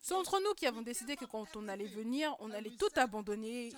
C'est 0.00 0.14
entre 0.14 0.40
nous 0.40 0.54
qui 0.54 0.66
avons 0.66 0.82
décidé 0.82 1.16
que 1.16 1.24
quand 1.24 1.56
on 1.56 1.68
allait 1.68 1.86
venir, 1.86 2.34
on 2.38 2.50
allait 2.50 2.76
tout 2.76 2.88
abandonner. 2.96 3.72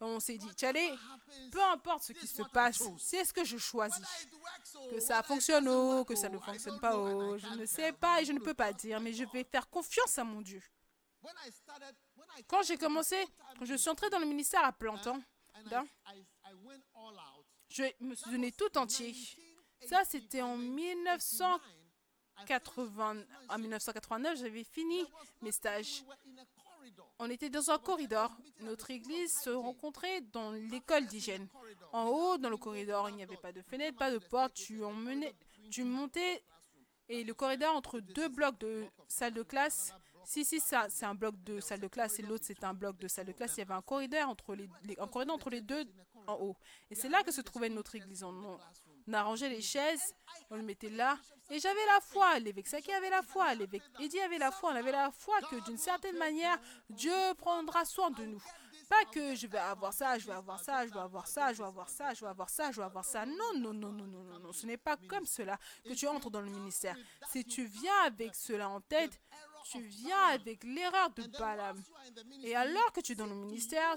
On 0.00 0.18
s'est 0.18 0.36
dit, 0.36 0.50
Tchalé, 0.54 0.92
peu 1.52 1.62
importe 1.62 2.02
ce 2.02 2.12
qui 2.12 2.26
se 2.26 2.42
passe, 2.42 2.82
c'est 2.98 3.24
ce 3.24 3.32
que 3.32 3.44
je 3.44 3.56
choisis. 3.56 4.04
Que 4.90 5.00
ça 5.00 5.22
fonctionne 5.22 5.68
ou 5.68 6.04
que 6.04 6.16
ça 6.16 6.28
ne 6.28 6.38
fonctionne 6.38 6.80
pas, 6.80 6.92
je 7.38 7.54
ne 7.56 7.66
sais 7.66 7.92
pas 7.92 8.20
et 8.20 8.24
je 8.24 8.32
ne 8.32 8.40
peux 8.40 8.54
pas 8.54 8.72
dire, 8.72 9.00
mais 9.00 9.12
je 9.12 9.24
vais 9.32 9.44
faire 9.44 9.68
confiance 9.70 10.18
à 10.18 10.24
mon 10.24 10.40
Dieu. 10.40 10.62
Quand 12.48 12.62
j'ai 12.62 12.76
commencé, 12.76 13.16
quand 13.58 13.64
je 13.64 13.74
suis 13.74 13.88
entré 13.90 14.10
dans 14.10 14.18
le 14.18 14.26
ministère 14.26 14.64
à 14.64 14.72
plein 14.72 14.98
temps, 14.98 15.20
je 17.68 17.84
me 18.00 18.14
suis 18.14 18.30
donné 18.30 18.50
tout 18.52 18.76
entier. 18.76 19.14
Ça, 19.88 20.02
c'était 20.04 20.42
en 20.42 20.56
1980, 22.42 23.16
en 23.48 23.58
1989, 23.58 24.38
j'avais 24.38 24.64
fini 24.64 25.04
mes 25.40 25.52
stages. 25.52 26.04
On 27.18 27.30
était 27.30 27.50
dans 27.50 27.70
un 27.70 27.78
corridor. 27.78 28.30
Notre 28.60 28.90
église 28.90 29.38
se 29.40 29.50
rencontrait 29.50 30.20
dans 30.32 30.52
l'école 30.52 31.06
d'hygiène. 31.06 31.48
En 31.92 32.06
haut, 32.06 32.38
dans 32.38 32.50
le 32.50 32.56
corridor, 32.56 33.08
il 33.10 33.16
n'y 33.16 33.22
avait 33.22 33.36
pas 33.36 33.52
de 33.52 33.62
fenêtre, 33.62 33.96
pas 33.98 34.10
de 34.10 34.18
porte. 34.18 34.54
Tu, 34.54 34.82
emmenais, 34.82 35.34
tu 35.70 35.84
montais 35.84 36.42
et 37.08 37.24
le 37.24 37.34
corridor 37.34 37.74
entre 37.76 38.00
deux 38.00 38.28
blocs 38.28 38.58
de 38.58 38.86
salle 39.08 39.34
de 39.34 39.42
classe. 39.42 39.94
Si, 40.24 40.44
si, 40.44 40.60
ça, 40.60 40.86
c'est 40.88 41.04
un 41.04 41.14
bloc 41.14 41.34
de 41.42 41.60
salle 41.60 41.80
de 41.80 41.88
classe 41.88 42.18
et 42.18 42.22
l'autre, 42.22 42.44
c'est 42.46 42.62
un 42.64 42.74
bloc 42.74 42.96
de 42.98 43.08
salle 43.08 43.26
de 43.26 43.32
classe. 43.32 43.54
Il 43.56 43.60
y 43.60 43.62
avait 43.62 43.74
un 43.74 43.82
corridor 43.82 44.28
entre 44.28 44.54
les, 44.54 44.68
entre 44.98 45.50
les 45.50 45.60
deux 45.60 45.84
en 46.26 46.34
haut. 46.34 46.56
Et 46.90 46.94
c'est 46.94 47.08
là 47.08 47.22
que 47.22 47.32
se 47.32 47.40
trouvait 47.40 47.68
notre 47.68 47.94
église. 47.96 48.24
On 49.06 49.12
arrangeait 49.12 49.48
les 49.48 49.60
chaises, 49.60 50.14
on 50.50 50.56
le 50.56 50.62
mettait 50.62 50.90
là. 50.90 51.18
Et 51.50 51.58
j'avais 51.58 51.84
la 51.86 52.00
foi. 52.00 52.38
L'évêque 52.38 52.68
Saki 52.68 52.92
avait 52.92 53.10
la 53.10 53.22
foi. 53.22 53.54
L'évêque 53.54 53.82
Eddie 54.00 54.20
avait 54.20 54.38
la 54.38 54.50
foi. 54.50 54.70
On 54.72 54.76
avait 54.76 54.92
la 54.92 55.10
foi 55.10 55.38
que 55.50 55.56
d'une 55.64 55.76
certaine 55.76 56.16
manière, 56.16 56.58
Dieu 56.88 57.12
prendra 57.36 57.84
soin 57.84 58.10
de 58.10 58.24
nous. 58.24 58.42
Pas 58.88 59.04
que 59.06 59.34
je 59.34 59.46
vais 59.46 59.58
avoir 59.58 59.92
ça, 59.92 60.18
je 60.18 60.26
vais 60.26 60.32
avoir 60.32 60.60
ça, 60.60 60.86
je 60.86 60.92
vais 60.92 61.00
avoir 61.00 61.26
ça, 61.26 61.52
je 61.52 61.58
vais 61.58 61.68
avoir 61.68 61.88
ça, 61.88 62.14
je 62.14 62.20
vais 62.20 62.30
avoir 62.30 62.50
ça, 62.50 62.70
je 62.70 62.76
vais 62.76 62.86
avoir 62.86 63.04
ça. 63.04 63.26
Non, 63.26 63.52
non, 63.56 63.72
non, 63.72 63.92
non, 63.92 64.06
non, 64.06 64.22
non, 64.22 64.38
non. 64.38 64.52
Ce 64.52 64.66
n'est 64.66 64.76
pas 64.76 64.96
comme 64.96 65.26
cela 65.26 65.58
que 65.84 65.94
tu 65.94 66.06
entres 66.06 66.30
dans 66.30 66.40
le 66.40 66.50
ministère. 66.50 66.96
Si 67.30 67.44
tu 67.44 67.64
viens 67.64 68.02
avec 68.04 68.34
cela 68.34 68.68
en 68.68 68.80
tête, 68.80 69.18
tu 69.64 69.80
viens 69.80 70.26
avec 70.28 70.64
l'erreur 70.64 71.10
de 71.10 71.26
Balaam. 71.38 71.80
Et 72.42 72.54
alors 72.54 72.92
que 72.92 73.00
tu 73.00 73.12
es 73.12 73.14
dans 73.14 73.26
le 73.26 73.34
ministère, 73.34 73.96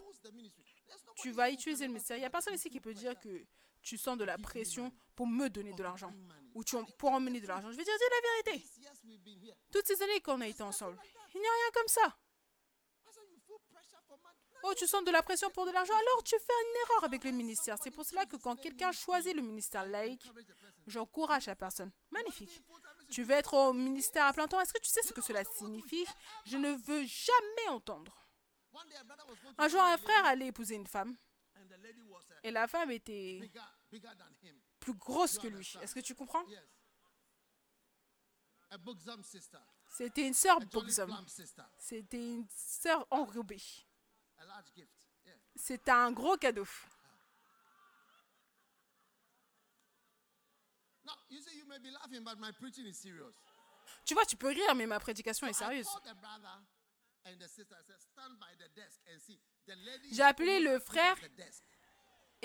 tu 1.16 1.32
vas 1.32 1.50
utiliser 1.50 1.86
le 1.86 1.94
ministère. 1.94 2.18
Il 2.18 2.22
n'y 2.22 2.26
a 2.26 2.30
personne 2.30 2.54
ici 2.54 2.70
qui 2.70 2.80
peut 2.80 2.94
dire 2.94 3.20
que 3.20 3.46
tu 3.86 3.98
sens 3.98 4.18
de 4.18 4.24
la 4.26 4.38
pression 4.38 4.92
pour 5.16 5.28
me 5.28 5.48
donner 5.50 5.72
de 5.74 5.84
l'argent. 5.84 6.12
ou 6.56 6.64
tu 6.64 6.76
en- 6.78 6.86
pour 6.86 7.12
emmener 7.12 7.42
de 7.42 7.48
l'argent. 7.48 7.70
Je 7.72 7.76
vais 7.78 7.84
dire, 7.84 7.94
dis 7.98 8.04
la 8.10 8.52
vérité. 8.52 8.70
Toutes 9.72 9.86
ces 9.88 10.02
années 10.02 10.22
qu'on 10.22 10.40
a 10.42 10.48
été 10.48 10.64
ensemble, 10.64 10.98
il 11.34 11.40
n'y 11.42 11.46
a 11.48 11.52
rien 11.52 11.72
comme 11.74 11.88
ça. 11.90 12.18
Oh, 14.64 14.74
tu 14.76 14.88
sens 14.88 15.04
de 15.04 15.12
la 15.12 15.22
pression 15.22 15.50
pour 15.52 15.66
de 15.66 15.72
l'argent, 15.72 15.94
alors 15.94 16.24
tu 16.24 16.36
fais 16.40 16.54
une 16.64 16.82
erreur 16.84 17.04
avec 17.04 17.24
le 17.26 17.32
ministère. 17.32 17.78
C'est 17.84 17.92
pour 17.92 18.06
cela 18.06 18.26
que 18.26 18.38
quand 18.38 18.56
quelqu'un 18.56 18.92
choisit 18.92 19.36
le 19.36 19.42
ministère 19.42 19.86
laïque, 19.86 20.24
j'encourage 20.88 21.46
la 21.48 21.56
personne. 21.56 21.92
Magnifique. 22.10 22.64
Tu 23.12 23.24
veux 23.24 23.36
être 23.36 23.54
au 23.54 23.74
ministère 23.74 24.26
à 24.26 24.34
plein 24.34 24.48
temps? 24.48 24.60
Est-ce 24.62 24.74
que 24.74 24.80
tu 24.80 24.90
sais 24.90 25.02
ce 25.04 25.14
que 25.14 25.22
cela 25.22 25.44
signifie? 25.44 26.06
Je 26.46 26.58
ne 26.58 26.72
veux 26.72 27.04
jamais 27.06 27.68
entendre. 27.70 28.18
Un 29.58 29.68
jour, 29.68 29.82
un 29.82 29.98
frère 29.98 30.26
allait 30.26 30.48
épouser 30.48 30.76
une 30.76 30.88
femme. 30.88 31.16
Et 32.44 32.52
la 32.52 32.68
femme 32.68 32.92
était 32.92 33.40
plus 34.80 34.94
grosse 34.94 35.38
que 35.38 35.48
lui. 35.48 35.74
Est-ce 35.82 35.96
que 35.96 36.00
tu 36.00 36.16
comprends? 36.16 36.46
C'était 39.88 40.28
une 40.28 40.34
sœur 40.34 40.60
Boxum. 40.60 41.26
C'était 41.78 42.34
une 42.34 42.48
sœur 42.50 43.08
enrobée. 43.12 43.62
C'était 45.56 45.92
un 45.92 46.12
gros 46.12 46.38
cadeau. 46.38 46.68
Now, 51.06 51.14
you 51.30 51.40
say 51.40 51.56
you 51.56 51.66
may 51.66 51.80
be 51.80 51.92
laughing, 51.92 52.24
but 52.24 52.38
my 52.40 52.52
preaching 52.52 52.86
is 52.86 52.96
serious. 52.96 53.36
Tu 54.06 54.16
vois, 54.16 54.26
tu 54.26 54.36
peux 54.36 54.50
rire, 54.50 54.76
mais 54.76 54.88
ma 54.88 55.00
prédication 55.00 55.48
est 55.48 55.54
sérieuse. 55.54 55.88
J'ai 60.12 60.24
appelé 60.24 60.60
le 60.60 60.80
frère. 60.80 61.16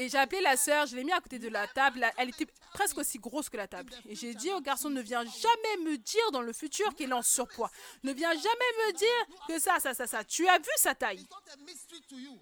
Et 0.04 0.08
j'ai 0.08 0.18
appelé 0.18 0.40
la 0.40 0.56
sœur, 0.56 0.86
je 0.86 0.96
l'ai 0.96 1.04
mis 1.04 1.12
à 1.12 1.20
côté 1.20 1.38
de 1.38 1.48
la 1.48 1.66
table. 1.68 2.06
Elle 2.16 2.30
était 2.30 2.46
presque 2.72 2.96
aussi 2.98 3.18
grosse 3.18 3.48
que 3.48 3.56
la 3.56 3.68
table. 3.68 3.92
Et 4.06 4.14
j'ai 4.14 4.34
dit 4.34 4.50
au 4.50 4.60
garçon, 4.60 4.88
ne 4.90 5.00
viens 5.02 5.24
jamais 5.24 5.76
me 5.90 5.96
dire 5.96 6.30
dans 6.32 6.42
le 6.42 6.52
futur 6.52 6.94
qu'il 6.94 7.10
est 7.10 7.12
en 7.12 7.22
surpoids. 7.22 7.70
Ne 8.02 8.12
viens 8.12 8.32
jamais 8.32 8.70
me 8.88 8.92
dire 8.92 9.36
que 9.48 9.58
ça, 9.58 9.78
ça, 9.80 9.92
ça, 9.94 10.06
ça. 10.06 10.24
Tu 10.24 10.48
as 10.48 10.58
vu 10.58 10.70
sa 10.76 10.94
taille. 10.94 11.26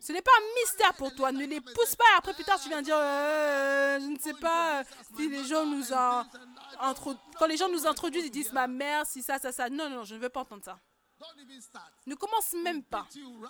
Ce 0.00 0.12
n'est 0.12 0.22
pas 0.22 0.30
un 0.38 0.60
mystère 0.62 0.94
pour 0.94 1.14
toi. 1.14 1.32
Ne 1.32 1.46
les 1.46 1.60
pousse 1.60 1.96
pas. 1.96 2.04
Après, 2.16 2.34
plus 2.34 2.44
tard, 2.44 2.60
tu 2.60 2.68
viens 2.68 2.82
dire, 2.82 2.96
Euh, 2.96 3.98
je 4.00 4.06
ne 4.06 4.18
sais 4.18 4.34
pas 4.34 4.84
si 5.16 5.28
les 5.28 5.44
gens 5.44 5.64
nous 5.66 5.92
ont 5.92 6.24
intro- 6.80 7.16
Quand 7.38 7.46
les 7.46 7.56
gens 7.56 7.68
nous 7.68 7.86
introduisent, 7.86 8.26
ils 8.26 8.30
disent 8.30 8.52
ma 8.52 8.66
mère, 8.66 9.06
si 9.06 9.22
ça, 9.22 9.38
ça, 9.38 9.52
ça. 9.52 9.68
Non, 9.68 9.88
non, 9.90 10.04
je 10.04 10.14
ne 10.14 10.20
veux 10.20 10.28
pas 10.28 10.40
entendre 10.40 10.64
ça. 10.64 10.78
Ne 12.06 12.14
commence 12.14 12.52
même 12.52 12.82
pas. 12.84 13.06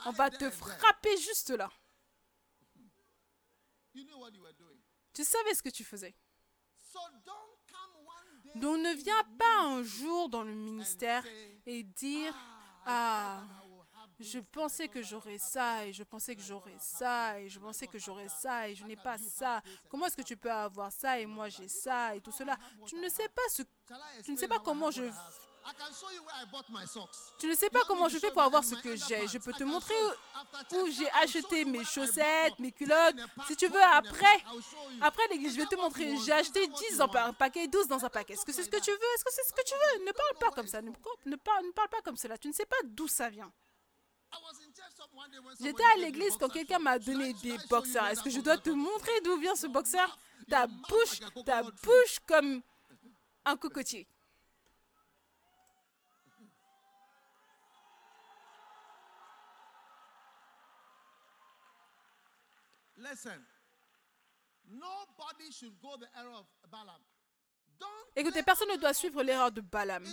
On 0.07 0.13
va 0.13 0.31
te 0.31 0.45
frapper 0.51 1.17
juste 1.19 1.51
là. 1.51 1.69
You 2.77 2.85
knew 2.85 2.97
what 2.97 3.07
you 3.15 3.17
were 3.19 3.27
doing. 3.27 3.77
Tu 5.13 5.25
savais 5.25 5.55
ce 5.55 5.63
que 5.63 5.71
tu 5.71 5.85
faisais. 5.85 6.15
Donc 8.55 8.79
ne 8.79 8.95
viens 8.95 9.25
pas 9.39 9.63
un 9.63 9.83
jour 9.83 10.29
dans 10.29 10.43
le 10.43 10.55
ministère 10.55 11.25
et 11.67 11.83
dire 11.83 12.35
Ah, 12.87 13.45
je 14.19 14.39
pensais 14.39 14.89
que 14.89 15.03
j'aurais 15.03 15.39
ça 15.39 15.87
et 15.87 15.93
je 15.93 16.03
pensais 16.03 16.35
que 16.35 16.43
j'aurais 16.43 16.79
ça 16.79 17.41
et 17.41 17.49
je 17.49 17.59
pensais 17.59 17.87
que 17.87 17.99
j'aurais 17.99 18.29
ça 18.29 18.69
et 18.69 18.75
je 18.75 18.85
n'ai 18.85 18.97
pas 18.97 19.19
ça. 19.19 19.63
Comment 19.89 20.07
est-ce 20.07 20.17
que 20.17 20.23
tu 20.23 20.37
peux 20.37 20.51
avoir 20.51 20.91
ça 20.93 21.21
et 21.21 21.27
moi 21.27 21.49
j'ai 21.49 21.69
ça 21.69 22.15
et 22.17 22.21
tout 22.21 22.33
cela? 22.33 22.57
Tu 22.87 22.97
ne 22.97 23.09
sais 23.09 23.29
pas 23.29 23.49
ce 23.51 23.63
tu 24.25 24.33
ne 24.33 24.37
sais 24.37 24.49
pas 24.49 24.59
comment 24.59 24.91
je 24.91 25.05
tu 27.39 27.47
ne 27.47 27.55
sais 27.55 27.71
pas 27.71 27.81
comment 27.87 28.09
je 28.09 28.19
fais 28.19 28.31
pour 28.31 28.43
avoir 28.43 28.65
ce 28.65 28.75
que 28.75 28.97
j'ai. 28.97 29.27
Je 29.29 29.39
peux 29.39 29.53
te 29.53 29.65
montrer 29.65 29.95
où, 30.73 30.77
où 30.77 30.91
j'ai 30.91 31.11
acheté 31.11 31.65
mes 31.65 31.85
chaussettes, 31.85 32.59
mes 32.59 32.73
culottes. 32.73 33.17
Si 33.47 33.57
tu 33.57 33.67
veux, 33.69 33.83
après, 33.83 34.45
après 35.01 35.27
l'église, 35.31 35.55
je 35.55 35.61
vais 35.61 35.67
te 35.67 35.77
montrer. 35.77 36.17
J'ai 36.25 36.33
acheté 36.33 36.67
10 36.67 36.99
dans 36.99 37.13
un 37.15 37.33
paquet, 37.33 37.69
12 37.69 37.89
dans 37.89 38.05
un 38.05 38.09
paquet. 38.09 38.35
Est-ce 38.35 38.45
que 38.45 38.53
c'est 38.53 38.65
ce 38.65 38.71
que 38.71 38.81
tu 38.81 38.91
veux? 38.91 38.97
Est-ce 39.15 39.25
que 39.25 39.33
c'est 39.33 39.45
ce 39.45 39.53
que 39.53 39.65
tu 39.65 39.75
veux? 39.75 40.05
Ne 40.07 40.13
parle 40.13 40.35
pas 40.39 40.51
comme 40.51 40.67
ça. 40.67 40.83
Ne, 40.83 40.91
ne 41.27 41.37
parle, 41.37 41.67
ne 41.67 41.73
parle 41.73 41.89
pas 41.89 42.01
comme 42.03 42.17
cela. 42.17 42.39
Tu 42.39 42.49
ne 42.49 42.53
sais 42.53 42.67
pas 42.67 42.77
d'où 42.85 43.09
ça 43.09 43.29
vient. 43.29 43.53
J'étais 45.61 45.85
à 45.95 45.97
l'église 45.99 46.37
quand 46.37 46.49
quelqu'un 46.49 46.79
m'a 46.79 46.99
donné 46.99 47.33
des 47.35 47.57
boxeurs. 47.71 48.07
Est-ce 48.07 48.23
que 48.23 48.31
je 48.31 48.41
dois 48.41 48.59
te 48.59 48.71
montrer 48.71 49.21
d'où 49.23 49.37
vient 49.39 49.57
ce 49.57 49.67
boxeur 49.67 50.19
Ta 50.49 50.67
bouche, 50.67 51.21
ta 51.45 51.63
bouche 51.63 52.19
comme 52.27 52.63
un 53.45 53.57
cocotier. 53.57 54.07
Listen. 56.29 56.49
Nobody 56.49 56.57
should 56.57 56.57
go 56.59 57.17
the 59.49 59.67
error 61.29 61.37
of 61.89 62.57
Balaam. 62.57 62.79
Don't 62.79 62.88
Écoutez, 68.17 68.43
personne 68.43 68.69
ne 68.71 68.77
doit 68.77 68.93
suivre 68.93 69.23
l'erreur 69.23 69.53
de 69.53 69.61
Balaam. 69.61 70.05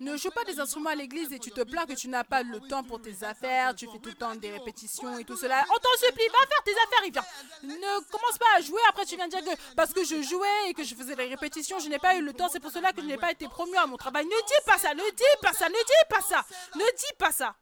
Ne 0.00 0.16
joue 0.18 0.30
pas 0.30 0.44
des 0.44 0.60
instruments 0.60 0.90
à 0.90 0.94
l'église 0.94 1.32
et 1.32 1.38
tu 1.38 1.50
te 1.50 1.62
plains 1.62 1.86
que 1.86 1.94
tu 1.94 2.08
n'as 2.08 2.24
pas 2.24 2.42
le 2.42 2.60
temps 2.60 2.84
pour 2.84 3.00
tes 3.00 3.24
affaires, 3.24 3.74
tu 3.74 3.88
fais 3.90 3.98
tout 3.98 4.10
le 4.10 4.14
temps 4.14 4.34
des 4.34 4.50
répétitions 4.50 5.16
et 5.18 5.24
tout 5.24 5.38
cela. 5.38 5.64
On 5.70 5.78
t'en 5.78 5.96
supplie, 5.98 6.26
va 6.28 6.46
faire 6.46 6.62
tes 6.64 6.72
affaires 6.72 7.22
and 7.22 7.66
then 7.66 7.68
Ne 7.80 8.10
commence 8.10 8.36
pas 8.38 8.56
à 8.58 8.60
jouer, 8.60 8.80
après 8.90 9.06
tu 9.06 9.16
viens 9.16 9.28
dire 9.28 9.42
que 9.42 9.74
parce 9.74 9.94
que 9.94 10.04
je 10.04 10.20
jouais 10.20 10.68
et 10.68 10.74
que 10.74 10.84
je 10.84 10.94
faisais 10.94 11.14
les 11.16 11.28
répétitions, 11.28 11.78
je 11.78 11.88
n'ai 11.88 11.98
pas 11.98 12.16
eu 12.16 12.22
le 12.22 12.34
temps, 12.34 12.50
c'est 12.50 12.60
pour 12.60 12.70
cela 12.70 12.92
que 12.92 13.00
je 13.00 13.06
n'ai 13.06 13.16
pas 13.16 13.32
été 13.32 13.48
promu 13.48 13.74
à 13.76 13.86
mon 13.86 13.96
travail. 13.96 14.26
Ne 14.26 14.46
dis 14.46 14.64
pas 14.66 14.76
ça, 14.76 14.92
ne 14.94 15.10
dis 15.16 15.40
pas 15.40 15.54
ça, 15.54 15.70
ne 15.70 15.74
dis 15.74 16.06
pas 16.10 16.20
ça, 16.20 16.44
ne 16.74 16.96
dis 16.96 17.14
pas 17.18 17.32
ça. 17.32 17.56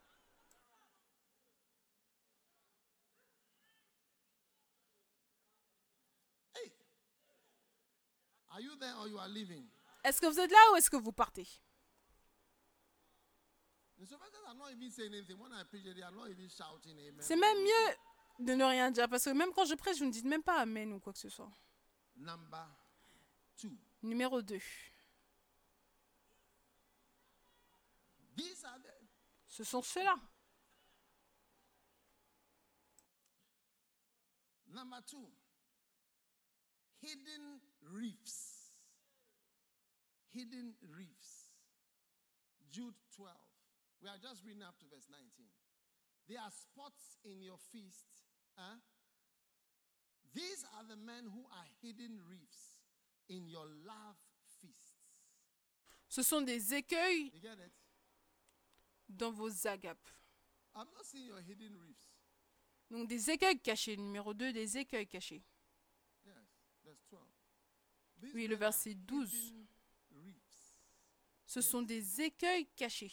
Are 6.50 6.64
you 6.64 6.70
there 6.70 6.86
or 6.90 7.04
you 7.04 7.16
are 7.46 8.22
leaving? 8.24 8.44
Est-ce 10.04 10.20
que 10.20 10.26
vous 10.26 10.38
êtes 10.40 10.50
là 10.50 10.72
ou 10.72 10.76
est-ce 10.76 10.90
que 10.90 10.96
vous 10.96 11.12
partez? 11.12 11.46
C'est 17.20 17.36
même 17.36 17.58
mieux 17.58 17.96
de 18.38 18.54
ne 18.54 18.64
rien 18.64 18.90
dire 18.90 19.08
parce 19.08 19.24
que 19.24 19.30
même 19.30 19.52
quand 19.52 19.64
je 19.64 19.74
prêche, 19.74 19.98
je 19.98 20.04
ne 20.04 20.10
dis 20.10 20.22
même 20.22 20.42
pas 20.42 20.60
Amen 20.60 20.92
ou 20.92 21.00
quoi 21.00 21.12
que 21.12 21.18
ce 21.18 21.28
soit. 21.28 21.50
Number 22.16 22.68
two. 23.56 23.76
Numéro 24.02 24.40
2. 24.40 24.58
These 28.36 28.64
are 28.64 28.78
the 28.78 28.92
Ce 29.48 29.64
sont 29.64 29.82
ceux-là. 29.82 30.16
number 34.78 35.00
two. 35.06 35.26
Hidden 37.02 37.60
reefs. 37.82 38.47
Hidden 40.38 40.74
reefs. 40.96 41.50
Jude 42.70 42.94
12. 43.16 43.34
We 44.02 44.08
are 44.08 44.18
just 44.22 44.44
reading 44.46 44.62
up 44.62 44.78
to 44.78 44.86
verse 44.86 45.08
19. 45.10 45.26
There 46.28 46.38
are 46.38 46.52
spots 46.52 47.18
in 47.24 47.42
your 47.42 47.58
feast. 47.72 48.06
huh? 48.56 48.76
These 50.32 50.64
are 50.78 50.84
the 50.86 50.94
men 50.96 51.24
who 51.24 51.40
are 51.50 51.66
hidden 51.82 52.20
reefs 52.30 52.78
in 53.28 53.48
your 53.48 53.66
love 53.84 54.16
feasts. 54.60 54.94
Ce 56.08 56.22
sont 56.22 56.42
des 56.42 56.72
écueils 56.74 57.32
You 57.34 57.40
get 57.40 57.58
it? 57.58 57.72
dans 59.08 59.32
vos 59.32 59.66
agapes. 59.66 60.14
I'm 60.76 60.86
not 60.94 61.04
seeing 61.04 61.26
your 61.26 61.40
hidden 61.40 61.74
reefs. 61.80 62.06
Donc 62.90 63.08
des 63.08 63.28
écueils 63.30 63.58
cachés. 63.60 63.96
Numéro 63.96 64.32
2, 64.34 64.52
des 64.52 64.78
écueils 64.78 65.08
cachés. 65.08 65.42
Yes, 66.24 66.36
verse 66.84 67.04
12. 67.10 67.20
These 68.20 68.34
Oui, 68.34 68.46
le 68.46 68.54
verset 68.56 68.94
12. 68.94 69.52
Ce 71.48 71.62
sont 71.62 71.80
des 71.80 72.20
écueils 72.20 72.66
cachés. 72.76 73.10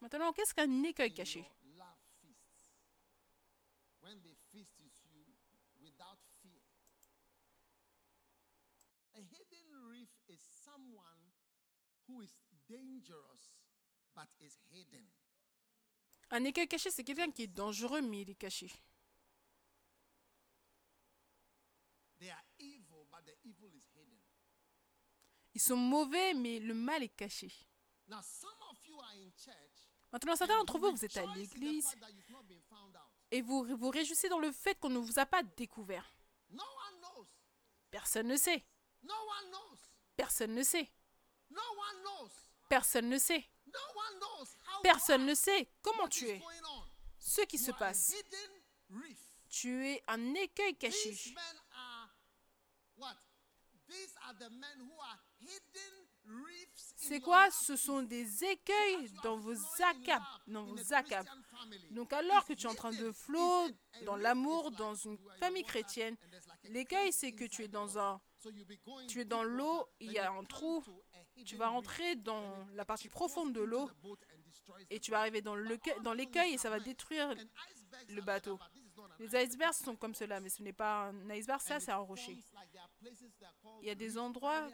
Maintenant, 0.00 0.32
qu'est-ce 0.32 0.54
qu'un 0.54 0.82
écueil 0.84 1.12
caché? 1.12 1.44
Un 16.30 16.44
écueil 16.44 16.68
caché, 16.68 16.90
c'est 16.92 17.02
quelqu'un 17.02 17.32
qui 17.32 17.42
est 17.42 17.46
dangereux, 17.48 18.00
mais 18.00 18.20
il 18.22 18.30
est 18.30 18.36
caché. 18.36 18.70
They 22.20 22.30
are 22.30 22.44
evil, 22.60 23.06
but 23.10 23.24
the 23.24 23.34
evil 23.44 23.74
is 23.74 23.82
hidden. 23.92 24.20
Ils 25.60 25.62
sont 25.62 25.76
mauvais, 25.76 26.32
mais 26.32 26.58
le 26.58 26.72
mal 26.72 27.02
est 27.02 27.10
caché. 27.10 27.52
Maintenant, 30.10 30.34
certains 30.34 30.56
d'entre 30.56 30.78
vous, 30.78 30.90
vous 30.90 31.04
êtes 31.04 31.18
à 31.18 31.26
l'église 31.34 31.86
et 33.30 33.42
vous 33.42 33.64
vous 33.76 33.90
réjouissez 33.90 34.30
dans 34.30 34.38
le 34.38 34.52
fait 34.52 34.74
qu'on 34.80 34.88
ne 34.88 34.98
vous 34.98 35.18
a 35.18 35.26
pas 35.26 35.42
découvert. 35.42 36.16
Personne 37.90 38.28
ne 38.28 38.36
sait. 38.36 38.64
Personne 40.16 40.54
ne 40.54 40.62
sait. 40.62 40.90
Personne 42.70 43.10
ne 43.10 43.18
sait. 43.18 43.46
Personne 44.82 45.26
ne 45.26 45.34
sait 45.34 45.70
comment 45.82 46.08
tu 46.08 46.26
es. 46.26 46.40
Ce 47.18 47.42
qui 47.42 47.58
se 47.58 47.72
passe. 47.72 48.14
Tu 49.50 49.88
es 49.88 50.02
un 50.08 50.34
écueil 50.34 50.74
caché. 50.78 51.14
C'est 56.96 57.20
quoi? 57.20 57.50
Ce 57.50 57.76
sont 57.76 58.02
des 58.02 58.44
écueils 58.44 59.10
dans 59.22 59.36
vos 59.36 59.52
love 59.52 60.20
Dans 60.46 60.64
vos 60.64 60.76
Donc 61.90 62.12
alors 62.12 62.44
que 62.44 62.52
tu 62.52 62.66
es 62.66 62.70
en 62.70 62.74
train 62.74 62.92
de 62.92 63.10
flot 63.10 63.68
dans 64.04 64.16
l'amour, 64.16 64.70
dans 64.70 64.94
une 64.94 65.18
famille 65.38 65.64
chrétienne, 65.64 66.16
l'écueil 66.64 67.12
c'est 67.12 67.32
que 67.32 67.44
tu 67.44 67.64
es 67.64 67.68
dans 67.68 67.98
un... 67.98 68.20
Tu 69.08 69.20
es 69.20 69.24
dans 69.24 69.42
l'eau, 69.42 69.86
il 69.98 70.12
y 70.12 70.18
a 70.18 70.30
un 70.30 70.44
trou, 70.44 70.82
tu 71.44 71.56
vas 71.56 71.68
rentrer 71.68 72.16
dans 72.16 72.66
la 72.74 72.84
partie 72.84 73.08
profonde 73.08 73.52
de 73.52 73.60
l'eau 73.60 73.90
et 74.88 75.00
tu 75.00 75.10
vas 75.10 75.20
arriver 75.20 75.42
dans 75.42 75.54
l'écueil 76.14 76.54
et 76.54 76.58
ça 76.58 76.70
va 76.70 76.80
détruire 76.80 77.34
le 78.08 78.22
bateau. 78.22 78.58
Les 79.20 79.26
iceberg, 79.26 79.50
icebergs 79.50 79.74
sont 79.74 79.96
comme 79.96 80.14
cela, 80.14 80.40
mais 80.40 80.48
ce 80.48 80.62
n'est 80.62 80.72
pas 80.72 81.08
un 81.08 81.28
iceberg, 81.28 81.60
ça 81.60 81.78
c'est 81.78 81.92
un 81.92 81.98
rocher. 81.98 82.42
Il 83.82 83.86
y 83.86 83.90
a 83.90 83.94
des 83.94 84.16
endroits, 84.16 84.66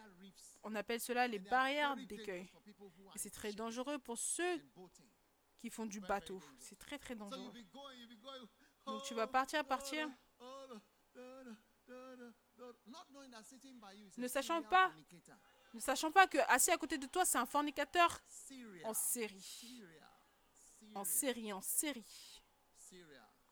on 0.62 0.72
appelle 0.76 1.00
cela 1.00 1.26
les 1.26 1.40
barrières 1.40 1.96
d'écueil. 1.96 2.48
Et 3.14 3.18
c'est 3.18 3.30
très 3.30 3.52
dangereux 3.52 3.98
pour 3.98 4.16
ceux 4.16 4.60
qui 5.58 5.68
font 5.68 5.86
du 5.86 5.98
bateau. 6.00 6.40
C'est 6.60 6.78
très 6.78 6.96
très 6.96 7.16
dangereux. 7.16 7.52
Donc 8.86 9.02
tu 9.02 9.14
vas 9.14 9.26
partir, 9.26 9.64
partir, 9.64 10.08
Ne 14.16 14.28
sachant 14.28 14.62
pas 14.62 14.92
ne 15.74 15.80
sachant 15.80 16.10
pas 16.10 16.26
que 16.26 16.38
assis 16.48 16.70
à 16.70 16.78
côté 16.78 16.96
de 16.96 17.06
toi, 17.06 17.24
c'est 17.24 17.36
un 17.36 17.46
fornicateur 17.46 18.20
en 18.84 18.94
série. 18.94 19.82
En 20.94 21.04
série, 21.04 21.52
en 21.52 21.60
série, 21.60 22.42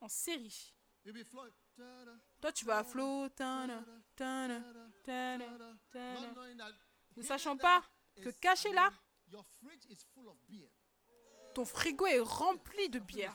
en 0.00 0.08
série. 0.08 0.73
Toi, 2.40 2.52
tu 2.52 2.64
vas 2.64 2.78
à 2.78 2.85
flot, 2.85 3.28
Ne 7.16 7.22
sachant 7.22 7.56
pas 7.56 7.82
que 8.22 8.31
caché 8.31 8.72
là, 8.72 8.90
beer. 10.48 10.68
ton 11.55 11.64
frigo 11.64 12.06
est 12.06 12.20
rempli 12.20 12.89
de 12.89 12.98
bière. 13.01 13.32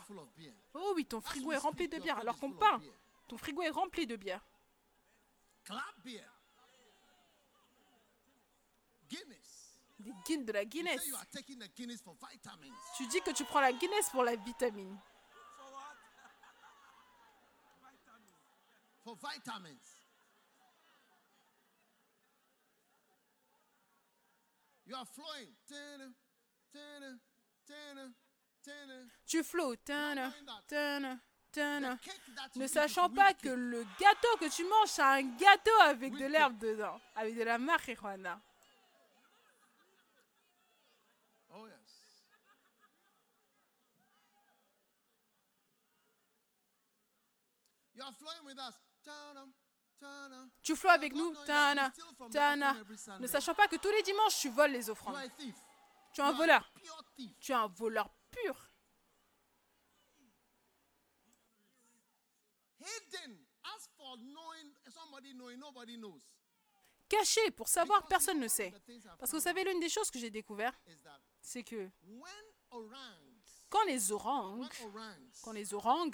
Oh 0.74 0.92
oui, 0.96 1.06
ton 1.06 1.20
frigo 1.20 1.52
est 1.52 1.56
rempli 1.58 1.88
de 1.88 1.98
bière. 1.98 2.18
Alors 2.18 2.38
qu'on 2.38 2.52
parle, 2.58 2.82
ton 3.28 3.38
frigo 3.38 3.62
est 3.62 3.70
rempli 3.70 4.06
de 4.06 4.16
bière. 4.16 4.44
Des 9.98 10.12
Guin- 10.26 10.44
de 10.44 10.52
la 10.52 10.64
Guinness. 10.64 11.00
Tu 12.96 13.06
dis 13.08 13.20
que 13.20 13.30
tu 13.32 13.44
prends 13.44 13.60
la 13.60 13.72
Guinness 13.72 14.08
pour 14.10 14.24
la 14.24 14.34
vitamine. 14.36 14.98
For 19.04 19.16
vitamins. 19.16 20.00
You 24.86 24.96
are 24.96 25.06
flowing. 25.06 25.48
Tu 29.26 29.38
you 29.38 29.42
Ne 32.56 32.66
sachant 32.66 33.08
pas 33.10 33.34
que 33.34 33.48
le 33.48 33.84
gâteau 33.98 34.36
que 34.38 34.48
tu 34.54 34.64
manges, 34.64 34.88
c'est 34.88 35.02
un 35.02 35.22
gâteau 35.22 35.80
avec 35.82 36.12
de 36.12 36.26
l'herbe 36.26 36.58
dedans. 36.58 37.00
Avec 37.14 37.36
de 37.36 37.42
la 37.42 37.58
marijuana. 37.58 38.40
Oh 41.50 41.66
yes. 41.66 42.24
You 47.94 48.02
are 48.02 48.12
flowing 48.12 48.44
with 48.44 48.58
us. 48.58 48.89
Tu 50.62 50.76
flottes 50.76 50.92
avec 50.92 51.14
nous. 51.14 51.34
Tana, 51.44 51.92
tana. 52.30 52.76
Ne 53.18 53.26
sachant 53.26 53.54
pas 53.54 53.68
que 53.68 53.76
tous 53.76 53.90
les 53.90 54.02
dimanches, 54.02 54.38
tu 54.40 54.50
voles 54.50 54.72
les 54.72 54.88
offrandes. 54.90 55.16
Tu 56.12 56.20
es 56.20 56.24
un 56.24 56.32
voleur. 56.32 56.72
Tu 57.40 57.52
es 57.52 57.54
un 57.54 57.66
voleur 57.66 58.10
pur. 58.30 58.70
Caché, 67.08 67.50
pour 67.50 67.68
savoir, 67.68 68.06
personne 68.06 68.38
ne 68.38 68.48
sait. 68.48 68.72
Parce 69.18 69.30
que 69.30 69.36
vous 69.36 69.42
savez, 69.42 69.64
l'une 69.64 69.80
des 69.80 69.88
choses 69.88 70.10
que 70.10 70.18
j'ai 70.18 70.30
découvert, 70.30 70.72
c'est 71.40 71.64
que 71.64 71.90
quand 73.68 73.84
les 73.86 74.12
orangs 74.12 74.60
quand 75.42 75.52
les 75.52 75.74
orangs 75.74 76.10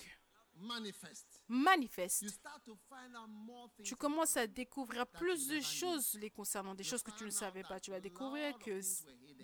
manifest, 0.57 1.43
manifestent, 1.49 2.23
you 2.23 2.29
start 2.29 2.65
to 2.65 2.77
find 2.89 3.15
out 3.17 3.29
more 3.29 3.69
things. 3.77 3.87
tu 3.87 3.97
commences 3.97 4.37
à 4.37 4.47
découvrir 4.47 5.07
plus 5.07 5.49
de 5.49 5.61
choses 5.61 6.15
les 6.15 6.31
concernant, 6.31 6.75
des 6.75 6.85
choses 6.85 7.03
que 7.03 7.11
tu 7.13 7.25
ne 7.25 7.31
savais 7.31 7.63
pas. 7.63 7.81
Tu 7.81 7.91
vas 7.91 8.01
découvrir 8.01 8.59
que 8.59 8.81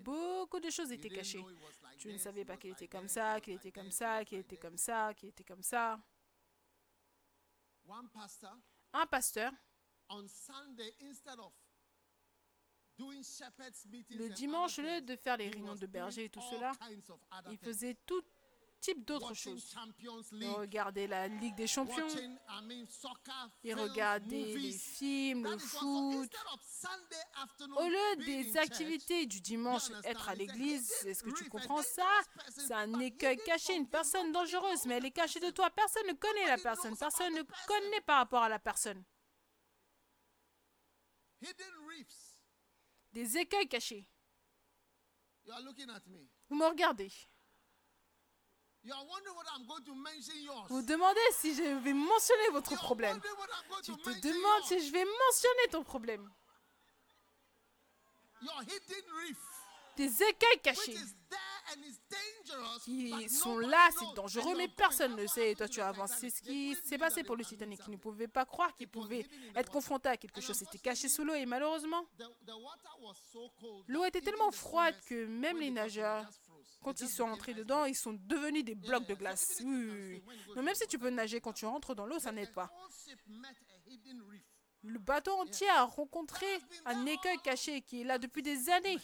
beaucoup 0.01 0.61
de 0.61 0.71
choses 0.71 0.91
étaient 0.93 1.11
cachées. 1.11 1.45
Tu 1.99 2.13
ne 2.13 2.19
savais 2.19 2.45
pas 2.45 2.57
qu'il 2.57 2.71
était 2.71 2.89
comme 2.89 3.09
ça, 3.09 3.41
qu'il 3.41 3.55
était 3.55 3.73
comme 3.73 3.91
ça, 3.91 4.25
qu'il 4.25 4.39
était 4.39 4.57
comme 4.57 4.77
ça, 4.77 5.15
qu'il 5.15 5.29
était 5.29 5.45
comme 5.45 5.63
ça. 5.63 6.01
Un 8.93 9.07
pasteur, 9.07 9.53
on 10.09 10.27
Sunday, 10.29 10.95
instead 11.01 11.39
of 11.39 11.53
doing 12.97 13.23
shepherds 13.23 13.87
meetings 13.91 14.19
le 14.19 14.29
dimanche, 14.31 14.79
au 14.79 14.83
lieu 14.83 15.01
de 15.01 15.17
faire 15.17 15.37
les 15.37 15.49
réunions 15.49 15.75
de 15.75 15.87
bergers 15.87 16.25
et 16.25 16.29
tout 16.29 16.43
cela, 16.51 16.73
il 17.51 17.59
faisait 17.59 17.97
tout 18.07 18.23
type 18.83 19.05
d'autres 19.07 19.33
choses. 19.33 19.75
Regardait 20.33 21.07
la 21.07 21.29
Ligue 21.29 21.55
des 21.55 21.67
Champions, 21.67 22.09
films, 22.09 22.39
regardait 23.79 24.55
les 24.57 24.73
films, 24.73 25.49
le 25.49 25.59
foot. 25.59 26.31
Au 27.77 27.89
lieu 27.89 28.17
des 28.27 28.59
activités 28.59 29.27
du 29.27 29.41
dimanche, 29.41 29.91
être 30.05 30.29
à 30.29 30.35
l'église, 30.35 30.91
est-ce 31.07 31.23
que 31.23 31.31
tu 31.31 31.49
comprends 31.49 31.83
ça? 31.83 32.09
C'est 32.51 32.75
un 32.75 32.99
écueil 33.01 33.39
caché, 33.47 33.75
une 33.77 33.89
personne 33.89 34.33
dangereuse, 34.33 34.85
mais 34.87 34.97
elle 34.97 35.07
est 35.07 35.13
cachée 35.13 35.41
de 35.41 35.51
toi. 35.51 35.71
Personne 35.71 36.07
ne 36.09 36.15
connaît 36.15 36.47
la 36.47 36.59
personne, 36.59 36.97
personne 36.97 37.33
ne 37.35 37.43
connaît 37.67 38.01
par 38.03 38.19
rapport 38.19 38.43
à 38.43 38.49
la 38.49 38.59
personne. 38.59 39.03
Des 43.13 43.39
écueils 43.39 43.69
cachés. 43.69 44.09
Vous 46.49 46.57
me 46.57 46.67
regardez. 46.67 47.11
You 47.15 47.19
are 47.19 47.21
wondering 47.21 47.29
what 47.29 47.29
I'm 47.29 47.29
going 47.29 47.29
to 47.29 47.29
mention 47.29 47.29
yours. 47.29 47.29
Vous 50.69 50.83
demandez 50.83 51.21
si 51.39 51.55
je 51.55 51.63
vais 51.63 51.93
mentionner 51.93 52.49
votre 52.51 52.73
You 52.73 52.79
are 52.79 52.85
problème. 52.85 53.13
wondering 53.13 53.39
what 53.39 53.47
I'm 53.47 53.69
going 53.71 53.83
Tu 53.83 53.93
to 53.93 53.97
te 53.97 54.27
demandes 54.27 54.65
si 54.65 54.87
je 54.87 54.93
vais 54.93 55.05
mentionner 55.05 55.69
ton 55.71 55.85
problème. 55.85 56.29
And 61.71 61.81
is 61.85 61.97
dangerous, 62.11 62.81
qui 62.85 63.29
sont 63.31 63.59
là, 63.59 63.89
c'est 63.97 64.15
dangereux, 64.17 64.55
mais 64.57 64.69
personne 64.69 65.13
"How 65.13 65.17
ne 65.17 65.27
sait. 65.27 65.53
Et 65.53 65.55
toi, 65.55 65.69
tu 65.69 65.81
avances. 65.81 66.11
C'est 66.19 66.31
Titanic?" 66.31 66.77
ce 66.77 66.83
qui 66.83 66.89
s'est 66.89 66.99
passé 66.99 67.23
pour 67.23 67.37
le 67.37 67.45
Titanic, 67.45 67.81
qui 67.83 67.91
ne 67.91 67.97
pouvaient 67.97 68.29
pas 68.29 68.45
croire 68.45 68.75
qu'il 68.77 68.89
pouvait 68.89 69.21
être 69.21 69.29
water. 69.55 69.71
confronté 69.71 70.09
à 70.09 70.17
quelque 70.17 70.41
chose. 70.41 70.57
C'était 70.57 70.79
caché 70.79 71.09
sous 71.09 71.25
l'eau 71.25 71.35
et 71.35 71.47
malheureusement, 71.47 72.05
l'eau 73.87 74.05
était 74.05 74.21
tellement 74.21 74.51
froide 74.51 74.97
que 75.07 75.25
même 75.27 75.59
les 75.61 75.71
nageurs, 75.71 76.29
quand 76.83 77.01
ils 77.01 77.09
sont 77.09 77.25
entrés 77.25 77.55
dedans, 77.55 77.85
ils 77.85 77.95
sont 77.95 78.13
devenus 78.13 78.65
des 78.65 78.75
blocs 78.75 79.07
de 79.07 79.15
glace. 79.15 79.61
Oui, 79.65 80.23
même 80.57 80.75
si 80.75 80.87
tu 80.87 80.99
peux 80.99 81.11
nager 81.11 81.41
quand 81.41 81.53
tu 81.53 81.67
rentres 81.67 81.95
dans 81.95 82.07
l'eau, 82.07 82.19
ça 82.19 82.33
n'aide 82.33 82.53
pas. 82.53 82.71
Le 84.83 84.99
bateau 84.99 85.33
entier 85.33 85.69
a 85.69 85.85
rencontré 85.85 86.47
un 86.85 87.07
écueil 87.07 87.39
caché 87.39 87.83
qui 87.83 88.01
est 88.01 88.05
là 88.05 88.19
depuis 88.19 88.43
des 88.43 88.69
années. 88.69 88.99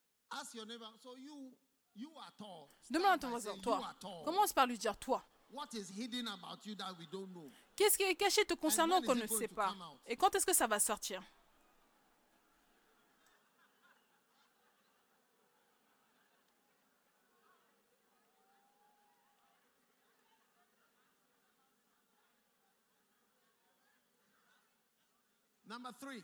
tall. 0.01 0.20
Demande 2.89 3.11
à 3.11 3.17
ton 3.17 3.61
toi. 3.61 3.77
are 3.85 3.99
tall. 3.99 4.23
Commence 4.23 4.53
par 4.53 4.67
lui 4.67 4.77
dire, 4.77 4.97
toi? 4.97 5.25
What 5.49 5.67
is 5.73 5.89
hidden 5.89 6.27
about 6.27 6.65
you 6.65 6.75
that 6.75 6.93
we 6.97 7.07
don't 7.09 7.31
know? 7.33 7.51
Qu'est-ce 7.75 7.97
qui 7.97 8.03
est 8.03 8.15
caché 8.15 8.45
te 8.45 8.53
concernant 8.53 9.01
qu'on 9.01 9.15
ne 9.15 9.27
sait 9.27 9.49
pas? 9.49 9.75
Et 10.05 10.15
quand 10.15 10.33
est-ce 10.33 10.45
que 10.45 10.53
ça 10.53 10.67
va 10.67 10.79
sortir? 10.79 11.21
Number 25.67 25.93
three. 26.01 26.21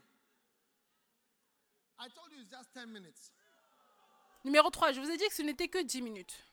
I 1.99 2.09
told 2.09 2.31
you 2.35 2.41
it's 2.41 2.51
just 2.51 2.73
10 2.75 2.91
minutes. 2.91 3.31
Numéro 4.47 4.69
3, 4.69 4.93
je 4.93 5.01
vous 5.01 5.11
ai 5.11 5.17
dit 5.17 5.27
que 5.27 5.35
ce 5.35 5.41
n'était 5.41 5.67
que 5.67 5.83
10 5.83 6.01
minutes. 6.01 6.45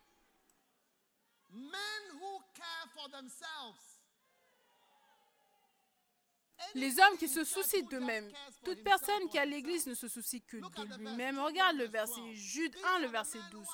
Les 6.75 6.99
hommes 6.99 7.16
qui 7.19 7.29
se 7.29 7.45
soucient 7.45 7.87
d'eux-mêmes. 7.89 8.33
Toute 8.65 8.83
personne 8.83 9.29
qui 9.29 9.37
est 9.37 9.41
à 9.41 9.45
l'église 9.45 9.87
ne 9.87 9.95
se 9.95 10.09
soucie 10.09 10.43
que 10.43 10.57
de 10.57 10.99
lui-même. 10.99 11.39
Regarde 11.39 11.77
le 11.77 11.85
verset 11.85 12.35
Jude 12.35 12.75
1, 12.97 12.99
le 12.99 13.07
verset 13.07 13.39
12. 13.53 13.65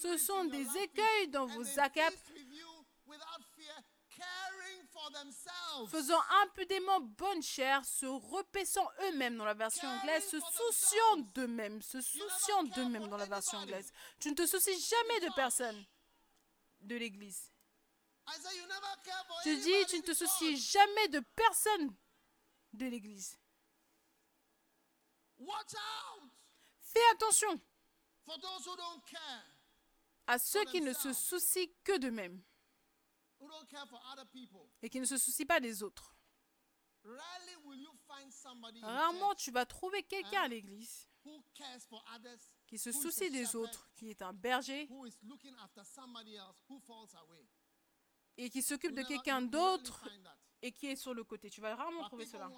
Ce 0.00 0.16
sont 0.18 0.46
des 0.46 0.66
écueils 0.78 1.28
dans 1.28 1.46
vos 1.46 1.78
acapes, 1.78 2.12
faisant 5.88 6.20
impudemment 6.42 7.00
bonne 7.00 7.42
chère, 7.42 7.84
se 7.84 8.06
repaissant 8.06 8.88
eux-mêmes 9.02 9.36
dans 9.36 9.44
la 9.44 9.54
version 9.54 9.88
anglaise, 9.88 10.28
se 10.28 10.38
souciant 10.40 11.16
d'eux-mêmes, 11.34 11.82
se 11.82 12.00
souciant 12.00 12.64
d'eux-mêmes 12.64 13.08
dans 13.08 13.16
la 13.16 13.26
version 13.26 13.58
anglaise. 13.58 13.92
Tu 14.18 14.30
ne 14.30 14.34
te 14.34 14.46
soucies 14.46 14.80
jamais 14.80 15.20
de 15.20 15.34
personne 15.34 15.84
de 16.80 16.96
l'église. 16.96 17.50
Je 19.44 19.62
dis, 19.62 19.86
tu 19.88 19.96
ne 19.98 20.02
te 20.02 20.14
soucies 20.14 20.56
jamais 20.56 21.08
de 21.08 21.20
personne 21.34 21.94
de 22.72 22.86
l'église. 22.86 23.38
Watch 25.38 25.74
out 25.74 26.30
Fais 26.80 27.00
attention 27.12 27.60
à 30.26 30.38
ceux 30.38 30.64
qui 30.66 30.80
ne 30.80 30.92
se 30.92 31.12
soucient 31.12 31.66
que 31.82 31.98
d'eux-mêmes 31.98 32.40
who 32.40 32.40
don't 32.40 32.42
care 32.42 32.42
for 32.42 32.42
other 32.42 32.42
people. 32.42 33.28
Et 34.82 34.90
qui 34.90 35.00
ne 35.00 35.04
se 35.04 35.18
soucient 35.18 35.46
pas 35.46 35.60
des 35.60 35.82
autres. 35.82 36.16
Rarement 38.82 39.34
tu 39.34 39.50
vas 39.50 39.64
trouver 39.66 40.02
quelqu'un 40.02 40.42
à 40.42 40.48
l'église 40.48 41.06
for 41.88 42.04
others, 42.14 42.38
qui 42.66 42.78
se 42.78 42.92
soucie 42.92 43.30
des 43.30 43.54
autres, 43.56 43.90
qui 43.94 44.10
est 44.10 44.22
un 44.22 44.32
berger 44.32 44.88
et 48.36 48.50
qui 48.50 48.62
s'occupe 48.62 48.94
de 48.94 49.02
quelqu'un 49.02 49.42
d'autre 49.42 50.08
et 50.62 50.72
qui 50.72 50.86
est 50.88 50.96
sur 50.96 51.14
le 51.14 51.24
côté. 51.24 51.50
Tu 51.50 51.60
vas 51.60 51.74
rarement 51.74 52.04
trouver 52.04 52.26
cela. 52.26 52.50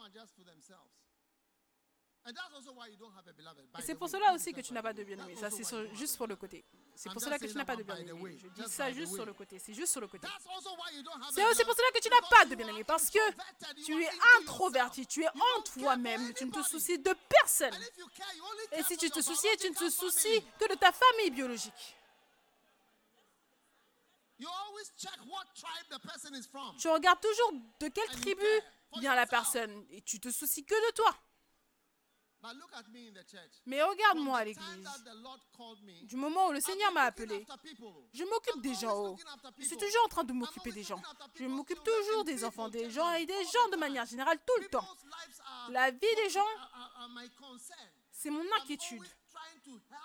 Et 2.24 3.82
c'est 3.82 3.94
pour 3.96 4.08
cela 4.08 4.32
aussi 4.32 4.52
que 4.52 4.60
tu 4.60 4.72
n'as 4.72 4.82
pas 4.82 4.92
de 4.92 5.02
bien-aimé. 5.02 5.34
That's 5.34 5.40
Ça, 5.40 5.46
also 5.46 5.56
c'est 5.56 5.62
why 5.62 5.68
sur- 5.68 5.78
you 5.80 5.86
don't 5.88 5.96
juste 5.96 6.12
have 6.12 6.18
pour 6.18 6.26
a 6.26 6.28
le 6.28 6.36
côté. 6.36 6.64
C'est 6.94 7.12
pour 7.12 7.20
cela 7.22 7.38
que 7.38 7.46
tu 7.46 7.56
n'as 7.56 7.64
pas 7.64 7.76
de 7.76 7.82
bien-aimé. 7.82 8.38
Je 8.38 8.48
dis 8.48 8.70
ça 8.70 8.92
juste 8.92 9.14
sur 9.14 9.26
le 9.26 9.32
côté. 9.32 9.58
C'est 9.58 9.74
juste 9.74 9.92
sur 9.92 10.00
le 10.00 10.06
côté. 10.06 10.28
C'est 11.32 11.46
aussi 11.46 11.64
pour 11.64 11.74
cela 11.74 11.90
que 11.92 12.00
tu 12.00 12.08
n'as 12.08 12.28
pas 12.28 12.44
de 12.44 12.54
bien-aimé. 12.54 12.84
Parce 12.84 13.10
que 13.10 13.18
tu 13.84 14.02
es 14.02 14.10
introverti, 14.40 15.06
tu 15.06 15.24
es 15.24 15.28
en 15.28 15.62
toi-même, 15.62 16.32
tu 16.34 16.44
ne 16.46 16.52
te 16.52 16.62
soucies 16.62 16.98
de 16.98 17.14
personne. 17.28 17.74
Et 18.72 18.82
si 18.84 18.96
tu 18.96 19.10
te 19.10 19.16
your 19.16 19.24
souciais, 19.24 19.56
tu 19.56 19.70
ne 19.70 19.74
te 19.74 19.90
soucies 19.90 20.42
que 20.58 20.68
de 20.68 20.74
ta 20.78 20.92
famille 20.92 21.30
biologique. 21.30 21.96
You 24.38 24.48
always 24.48 24.90
check 24.96 25.16
what 25.26 25.44
tribe 25.54 25.86
the 25.88 26.00
person 26.00 26.34
is 26.34 26.46
from. 26.48 26.76
Tu 26.76 26.88
regardes 26.88 27.20
toujours 27.20 27.52
de 27.78 27.88
quelle 27.88 28.08
tribu 28.20 28.46
vient 28.98 29.14
la 29.14 29.26
personne 29.26 29.86
et 29.90 30.02
tu 30.02 30.18
te 30.18 30.30
soucies 30.30 30.64
que 30.64 30.74
de 30.74 30.94
toi. 30.94 31.14
But 31.14 31.14
look 31.14 31.14
at 31.14 31.20
me 31.20 31.20
in 31.20 31.20
the 31.20 31.20
church. 31.20 32.31
Mais 33.66 33.82
regarde-moi 33.82 34.38
à 34.38 34.44
l'église. 34.44 34.88
Du 36.04 36.16
moment 36.16 36.48
où 36.48 36.52
le 36.52 36.60
Seigneur 36.60 36.92
m'a 36.92 37.02
appelé, 37.02 37.46
je 38.12 38.24
m'occupe 38.24 38.60
des 38.62 38.74
gens. 38.74 38.96
oh. 38.96 39.16
Je 39.58 39.64
suis 39.64 39.76
toujours 39.76 40.04
en 40.04 40.08
train 40.08 40.24
de 40.24 40.32
m'occuper 40.32 40.72
des 40.72 40.82
gens. 40.82 41.00
Je 41.34 41.44
m'occupe 41.44 41.82
toujours 41.82 42.24
des 42.24 42.44
enfants, 42.44 42.68
des 42.68 42.90
gens 42.90 43.12
et 43.14 43.26
des 43.26 43.44
gens 43.44 43.68
de 43.70 43.76
manière 43.76 44.06
générale 44.06 44.38
tout 44.46 44.60
le 44.62 44.68
temps. 44.68 44.86
La 45.70 45.90
vie 45.90 46.14
des 46.16 46.30
gens, 46.30 46.46
c'est 48.10 48.30
mon 48.30 48.44
inquiétude. 48.60 49.02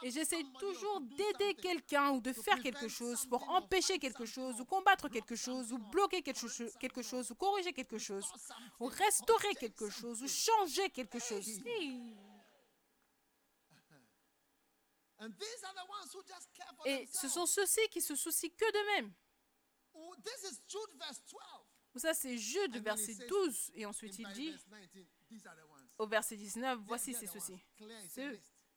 Et 0.04 0.12
j'essaie 0.12 0.44
toujours 0.60 1.02
d'aider 1.02 1.56
quelqu'un 1.56 2.12
ou 2.12 2.22
de 2.22 2.32
faire 2.32 2.62
quelque 2.62 2.88
chose 2.88 3.26
pour 3.26 3.50
empêcher 3.50 4.00
quelque 4.00 4.26
chose 4.26 4.60
ou 4.62 4.66
combattre 4.66 5.10
quelque 5.10 5.36
chose 5.36 5.72
ou 5.72 5.78
bloquer 5.78 6.22
quelque, 6.22 6.48
chose, 6.48 6.72
quelque 6.80 7.02
chose 7.02 7.32
ou 7.32 7.36
corriger 7.36 7.74
quelque 7.74 7.98
chose 7.98 8.26
ou 8.80 8.86
restaurer 8.86 9.56
quelque 9.56 9.90
chose 9.90 10.22
ou 10.22 10.28
changer 10.28 10.90
quelque 10.90 11.20
chose. 11.20 11.48
Hey. 11.66 11.66
Hey. 11.66 12.14
And 12.16 12.76
these 13.76 13.86
are 13.90 13.98
the 13.98 14.06
ones 14.06 14.14
who 14.14 14.24
just 14.24 14.46
care 14.62 14.96
for 14.96 15.07
Et 16.86 17.08
ce 17.08 17.28
sont 17.28 17.46
ceux-ci 17.46 17.88
qui 17.90 18.02
se 18.02 18.16
soucient 18.16 18.50
que 18.50 18.72
d'eux-mêmes. 18.72 19.14
This 20.24 20.52
is 20.52 20.62
Jude 20.68 20.98
verse 21.00 21.24
12. 21.26 21.42
Ou 21.96 22.00
Ça, 22.00 22.14
c'est 22.14 22.38
Jude, 22.38 22.78
verset 22.84 23.12
it 23.14 23.18
says 23.18 23.28
12. 23.28 23.72
Et 23.74 23.86
ensuite, 23.86 24.20
il 24.20 24.28
dit 24.34 24.52
verse 24.52 24.66
19, 24.68 25.08
these 25.30 25.48
are 25.48 25.56
the 25.56 25.64
ones. 25.70 25.90
au 25.98 26.08
verset 26.08 26.36
19, 26.38 26.78
They- 26.80 26.86
voici 26.86 27.14
they 27.14 27.28
are 27.28 27.34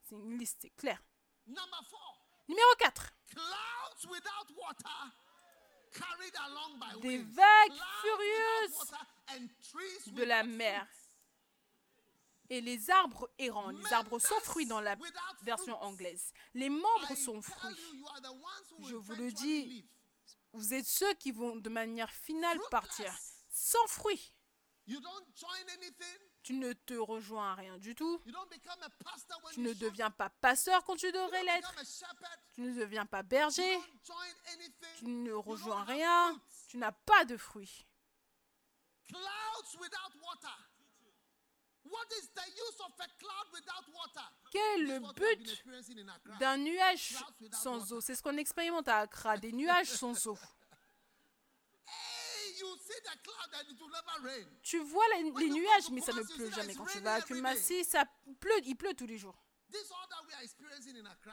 c'est 0.03 0.15
une 0.15 0.39
liste, 0.39 0.59
c'est 0.63 0.71
clair. 0.71 1.03
Number 1.47 1.85
four, 1.89 2.27
Numéro 2.49 2.75
4. 2.79 3.13
clouds 3.29 4.11
without 4.11 4.51
water 4.57 5.13
carried 5.93 6.35
along 6.37 6.79
by 6.79 7.01
Des 7.01 7.19
vagues 7.19 7.81
furieuses 8.01 8.95
de 10.15 10.23
la 10.25 10.43
mer. 10.43 10.87
Et 12.51 12.61
les 12.61 12.91
arbres 12.91 13.31
errants, 13.39 13.71
les 13.71 13.93
arbres 13.93 14.19
sans 14.19 14.41
fruits 14.41 14.67
dans 14.67 14.81
la 14.81 14.97
version 15.43 15.81
anglaise. 15.83 16.33
Les 16.55 16.69
membres 16.69 17.15
sont 17.17 17.41
fruits. 17.41 17.77
Je 18.89 18.97
vous 18.97 19.15
le 19.15 19.31
dis. 19.33 19.89
Vous 20.53 20.75
êtes 20.75 20.87
ceux 20.87 21.15
qui 21.15 21.31
vont 21.31 21.57
de 21.57 21.69
manière 21.69 22.11
finale 22.11 22.59
partir 22.71 23.17
sans 23.49 23.87
fruits. 23.87 24.35
Tu 26.43 26.55
ne 26.55 26.73
te 26.73 26.95
rejoins 26.95 27.55
rien 27.55 27.79
du 27.79 27.95
tout. 27.95 28.21
Tu 29.53 29.61
ne 29.61 29.73
deviens 29.75 30.11
pas 30.11 30.31
pasteur 30.31 30.85
quand 30.85 30.97
tu 30.97 31.13
devrais 31.13 31.45
l'être. 31.45 31.73
Tu 32.55 32.63
ne 32.63 32.75
deviens 32.75 33.07
pas 33.07 33.23
berger. 33.23 33.79
Tu 34.99 35.05
ne 35.07 35.33
rejoins 35.33 35.85
rien. 35.85 36.41
Tu 36.67 36.79
n'as 36.79 36.93
pas 36.93 37.25
de 37.25 37.37
fruits. 37.37 37.87
Quel 44.53 44.83
est 44.83 44.85
le 44.85 45.01
but 45.15 45.65
d'un 46.39 46.57
nuage 46.57 47.17
sans 47.53 47.93
eau? 47.93 48.01
C'est 48.01 48.15
ce 48.15 48.23
qu'on 48.23 48.37
expérimente 48.37 48.89
à 48.89 48.99
Accra, 48.99 49.37
des 49.37 49.53
nuages 49.53 49.91
sans 49.93 50.27
eau. 50.27 50.39
Tu 54.63 54.79
vois 54.79 55.05
les, 55.17 55.51
nuages, 55.51 55.91
mais 55.91 56.01
ça 56.01 56.13
ne 56.13 56.23
pleut 56.23 56.51
jamais. 56.51 56.75
Quand 56.75 56.87
tu 56.87 57.01
vas 57.01 57.15
à. 57.15 57.21
Kumasi, 57.23 57.85
ça 57.85 58.05
pleut, 58.39 58.61
il 58.65 58.77
pleut 58.77 58.95
tous 58.95 59.07
les 59.07 59.19
jours. 59.19 59.37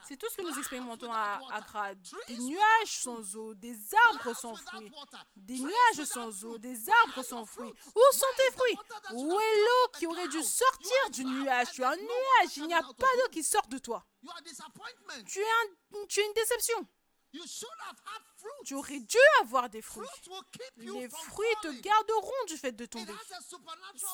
C'est 0.08 0.18
tout 0.18 0.28
ce 0.30 0.38
que 0.38 0.42
nous 0.42 0.58
expérimentons 0.60 1.12
à. 1.12 1.40
Accra. 1.58 1.96
Des 2.28 2.38
nuages 2.38 3.00
sans 3.02 3.36
eau, 3.36 3.54
des 3.56 3.78
arbres 4.10 4.34
sans 4.36 4.56
fruits. 4.78 4.90
Des 5.36 5.60
nuages 5.60 6.04
sans 6.06 6.44
eau, 6.46 6.58
des 6.58 6.90
arbres 6.90 7.24
sans 7.24 7.46
fruits. 7.46 7.74
Où 7.96 8.02
sont 8.14 8.26
tes 8.38 8.52
fruits? 8.58 8.78
Où 9.14 9.40
est 9.40 9.58
l'eau 9.66 9.92
qui 9.98 10.08
aurait 10.08 10.28
dû 10.28 10.44
sortir 10.44 11.10
du 11.12 11.26
nuage? 11.26 11.72
Tu 11.72 11.82
es 11.82 11.86
un 11.86 11.96
nuage, 11.96 12.58
il 12.58 12.68
n'y 12.68 12.74
a 12.74 12.82
pas 12.82 13.08
d'eau 13.18 13.30
qui 13.32 13.44
sort 13.44 13.68
de 13.68 13.78
toi. 13.78 14.06
Tu 15.26 15.40
es, 15.40 15.44
un- 15.44 16.06
tu 16.08 16.20
es 16.20 16.26
une 16.26 16.34
déception. 16.34 16.88
Tu 18.66 18.74
aurais 18.74 19.00
dû 19.00 19.18
avoir 19.42 19.70
des 19.70 19.82
fruits. 19.82 20.08
Les 20.78 21.10
fruits 21.10 21.56
te 21.62 21.82
garderont 21.82 22.46
du 22.48 22.58
fait 22.58 22.72
de 22.72 22.86
tomber. 22.86 23.14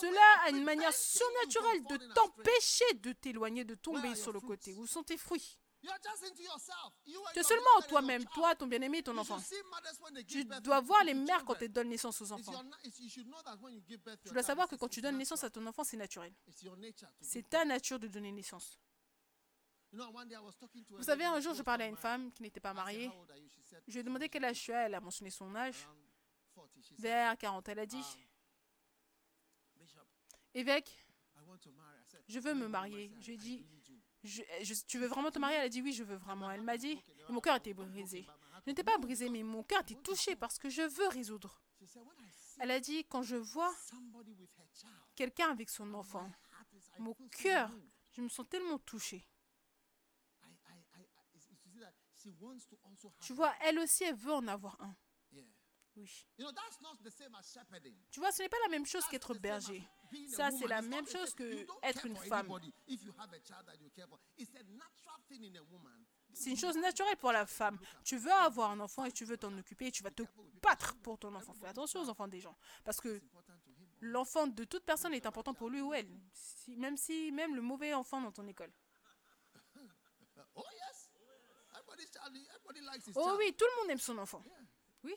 Cela 0.01 0.43
a 0.45 0.49
une 0.49 0.63
manière 0.63 0.93
surnaturelle 0.93 1.83
de 1.85 2.13
t'empêcher 2.13 2.93
de 2.95 3.13
t'éloigner, 3.13 3.63
de 3.63 3.75
tomber 3.75 4.15
sur 4.15 4.31
le 4.31 4.39
côté. 4.39 4.73
Où 4.73 4.87
sont 4.87 5.03
tes 5.03 5.17
fruits? 5.17 5.57
Tu 7.33 7.39
es 7.39 7.43
seulement 7.43 7.81
toi-même, 7.89 8.23
toi, 8.33 8.55
ton 8.55 8.67
bien-aimé 8.67 8.99
et 8.99 9.03
ton 9.03 9.17
enfant. 9.17 9.37
Tu 10.27 10.45
dois 10.61 10.79
voir 10.79 11.03
les 11.03 11.13
mères 11.13 11.43
quand 11.43 11.61
elles 11.61 11.71
donnent 11.71 11.89
naissance 11.89 12.21
aux 12.21 12.31
enfants. 12.31 12.63
Tu 14.25 14.33
dois 14.33 14.43
savoir 14.43 14.67
que 14.67 14.75
quand 14.75 14.87
tu 14.87 15.01
donnes 15.01 15.17
naissance 15.17 15.43
à 15.43 15.49
ton 15.49 15.65
enfant, 15.67 15.83
c'est 15.83 15.97
naturel. 15.97 16.33
C'est 17.21 17.49
ta 17.49 17.65
nature 17.65 17.99
de 17.99 18.07
donner 18.07 18.31
naissance. 18.31 18.79
Vous 20.97 21.03
savez, 21.03 21.23
un 21.25 21.39
jour, 21.39 21.53
je 21.53 21.61
parlais 21.61 21.85
à 21.85 21.87
une 21.87 21.97
femme 21.97 22.31
qui 22.31 22.41
n'était 22.41 22.59
pas 22.59 22.73
mariée. 22.73 23.11
Je 23.87 23.93
lui 23.93 23.99
ai 23.99 24.03
demandé 24.03 24.29
quel 24.29 24.43
âge 24.45 24.61
tu 24.61 24.71
as. 24.73 24.87
Elle 24.87 24.95
a 24.95 24.99
mentionné 24.99 25.29
son 25.29 25.53
âge. 25.55 25.75
around 25.83 25.97
40. 26.55 26.69
She 26.81 26.87
said, 26.89 26.99
Vers 26.99 27.37
40. 27.37 27.67
Elle 27.69 27.79
a 27.79 27.85
dit 27.85 28.03
Bishop, 29.79 29.99
Évêque, 30.53 31.05
je 32.27 32.39
veux 32.39 32.51
"You 32.53 32.57
me 32.57 32.67
marier. 32.67 33.11
Je 33.19 33.25
lui 33.27 33.33
ai 33.33 33.37
dit 33.37 33.57
really 33.57 33.81
do." 33.81 33.93
je- 34.23 34.43
je- 34.61 34.85
Tu 34.87 34.99
veux 34.99 35.07
vraiment 35.07 35.31
te 35.31 35.39
marier? 35.39 35.57
Elle 35.57 35.65
a 35.65 35.69
dit 35.69 35.81
Oui, 35.81 35.93
je 35.93 36.03
veux 36.03 36.15
vraiment. 36.15 36.49
Elle 36.51 36.61
m'a 36.61 36.77
dit 36.77 36.91
Et 37.27 37.31
mon 37.31 37.41
cœur 37.41 37.55
était 37.57 37.73
brisé. 37.73 38.25
Je 38.65 38.69
n'étais 38.71 38.83
pas 38.83 38.97
brisé, 38.97 39.29
mais 39.29 39.43
mon 39.43 39.63
cœur 39.63 39.81
était 39.81 39.95
touché 39.95 40.35
parce 40.35 40.57
que 40.57 40.69
je 40.69 40.81
veux 40.83 41.07
résoudre. 41.09 41.61
She 41.79 41.87
said, 41.87 42.03
"When 42.03 42.17
I 42.19 42.31
see 42.31 42.57
Elle 42.61 42.71
a 42.71 42.79
dit 42.79 43.03
Quand 43.05 43.23
je 43.23 43.35
vois 43.35 43.73
quelqu'un 45.15 45.49
avec 45.51 45.69
son 45.69 45.93
enfant, 45.93 46.31
mon 46.99 47.13
cœur, 47.29 47.69
je 48.11 48.21
me 48.21 48.29
sens 48.29 48.47
tellement 48.47 48.77
touchée. 48.79 49.17
I- 50.43 50.45
I- 50.45 50.73
I- 50.95 51.01
I- 51.01 51.35
it's- 51.35 51.49
it's- 51.51 51.65
you 51.65 51.71
see 51.71 51.79
that 51.79 51.91
she 51.91 51.91
wants 51.91 51.91
to 51.91 51.91
also 51.91 51.99
have 51.99 52.12
Tu 53.21 53.33
vois, 53.33 53.53
elle 53.61 53.79
aussi, 53.79 54.03
elle 54.03 54.15
veut 54.15 54.33
en 54.33 54.47
avoir 54.47 54.79
un. 54.81 54.95
Oui. 55.31 55.47
Tu 58.11 58.19
vois, 58.19 58.31
ce 58.31 58.41
n'est 58.41 58.49
pas 58.49 58.57
la 58.63 58.69
même 58.69 58.85
chose 58.85 59.05
qu'être 59.07 59.35
berger. 59.35 59.87
Ça, 60.29 60.49
c'est 60.51 60.67
la 60.67 60.81
même 60.81 61.07
chose 61.07 61.33
que 61.33 61.65
être 61.83 62.05
une 62.05 62.15
femme. 62.15 62.47
C'est 66.33 66.49
une 66.49 66.57
chose 66.57 66.77
naturelle 66.77 67.17
pour 67.17 67.31
la 67.31 67.45
femme. 67.45 67.79
Tu 68.03 68.17
veux 68.17 68.31
avoir 68.31 68.71
un 68.71 68.79
enfant 68.79 69.05
et 69.05 69.11
tu 69.11 69.23
veux 69.25 69.37
t'en 69.37 69.55
occuper 69.57 69.87
et 69.87 69.91
tu 69.91 70.01
vas 70.01 70.11
te 70.11 70.23
battre 70.61 70.95
pour 70.97 71.19
ton 71.19 71.33
enfant. 71.35 71.53
Fais 71.53 71.67
attention 71.67 72.01
aux 72.01 72.09
enfants 72.09 72.27
des 72.27 72.39
gens. 72.39 72.57
Parce 72.83 72.99
que 72.99 73.21
l'enfant 74.01 74.47
de 74.47 74.63
toute 74.63 74.85
personne 74.85 75.13
est 75.13 75.25
important 75.25 75.53
pour 75.53 75.69
lui 75.69 75.81
ou 75.81 75.93
elle. 75.93 76.09
Même 76.69 76.97
si, 76.97 77.31
même 77.31 77.55
le 77.55 77.61
mauvais 77.61 77.93
enfant 77.93 78.19
dans 78.19 78.31
ton 78.31 78.47
école. 78.47 78.73
Oh 80.55 80.63
yes. 80.71 81.09
Everybody's 81.73 82.11
child, 82.11 82.35
everybody 82.35 82.47
likes 82.47 82.53
his 82.53 82.62
Oh 83.15 83.35
oui, 83.37 83.55
tout 83.55 83.65
le 83.65 83.81
monde 83.81 83.91
aime 83.91 83.99
son 83.99 84.17
enfant. 84.17 84.43
Oui, 85.03 85.13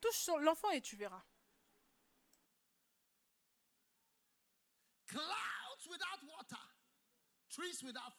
touche 0.00 0.28
l'enfant 0.40 0.70
et 0.70 0.80
tu 0.80 0.96
verras. 0.96 1.22
Clouds 5.06 5.86
without 5.90 6.22
water, 6.26 6.58
trees 7.50 7.82
without. 7.82 8.12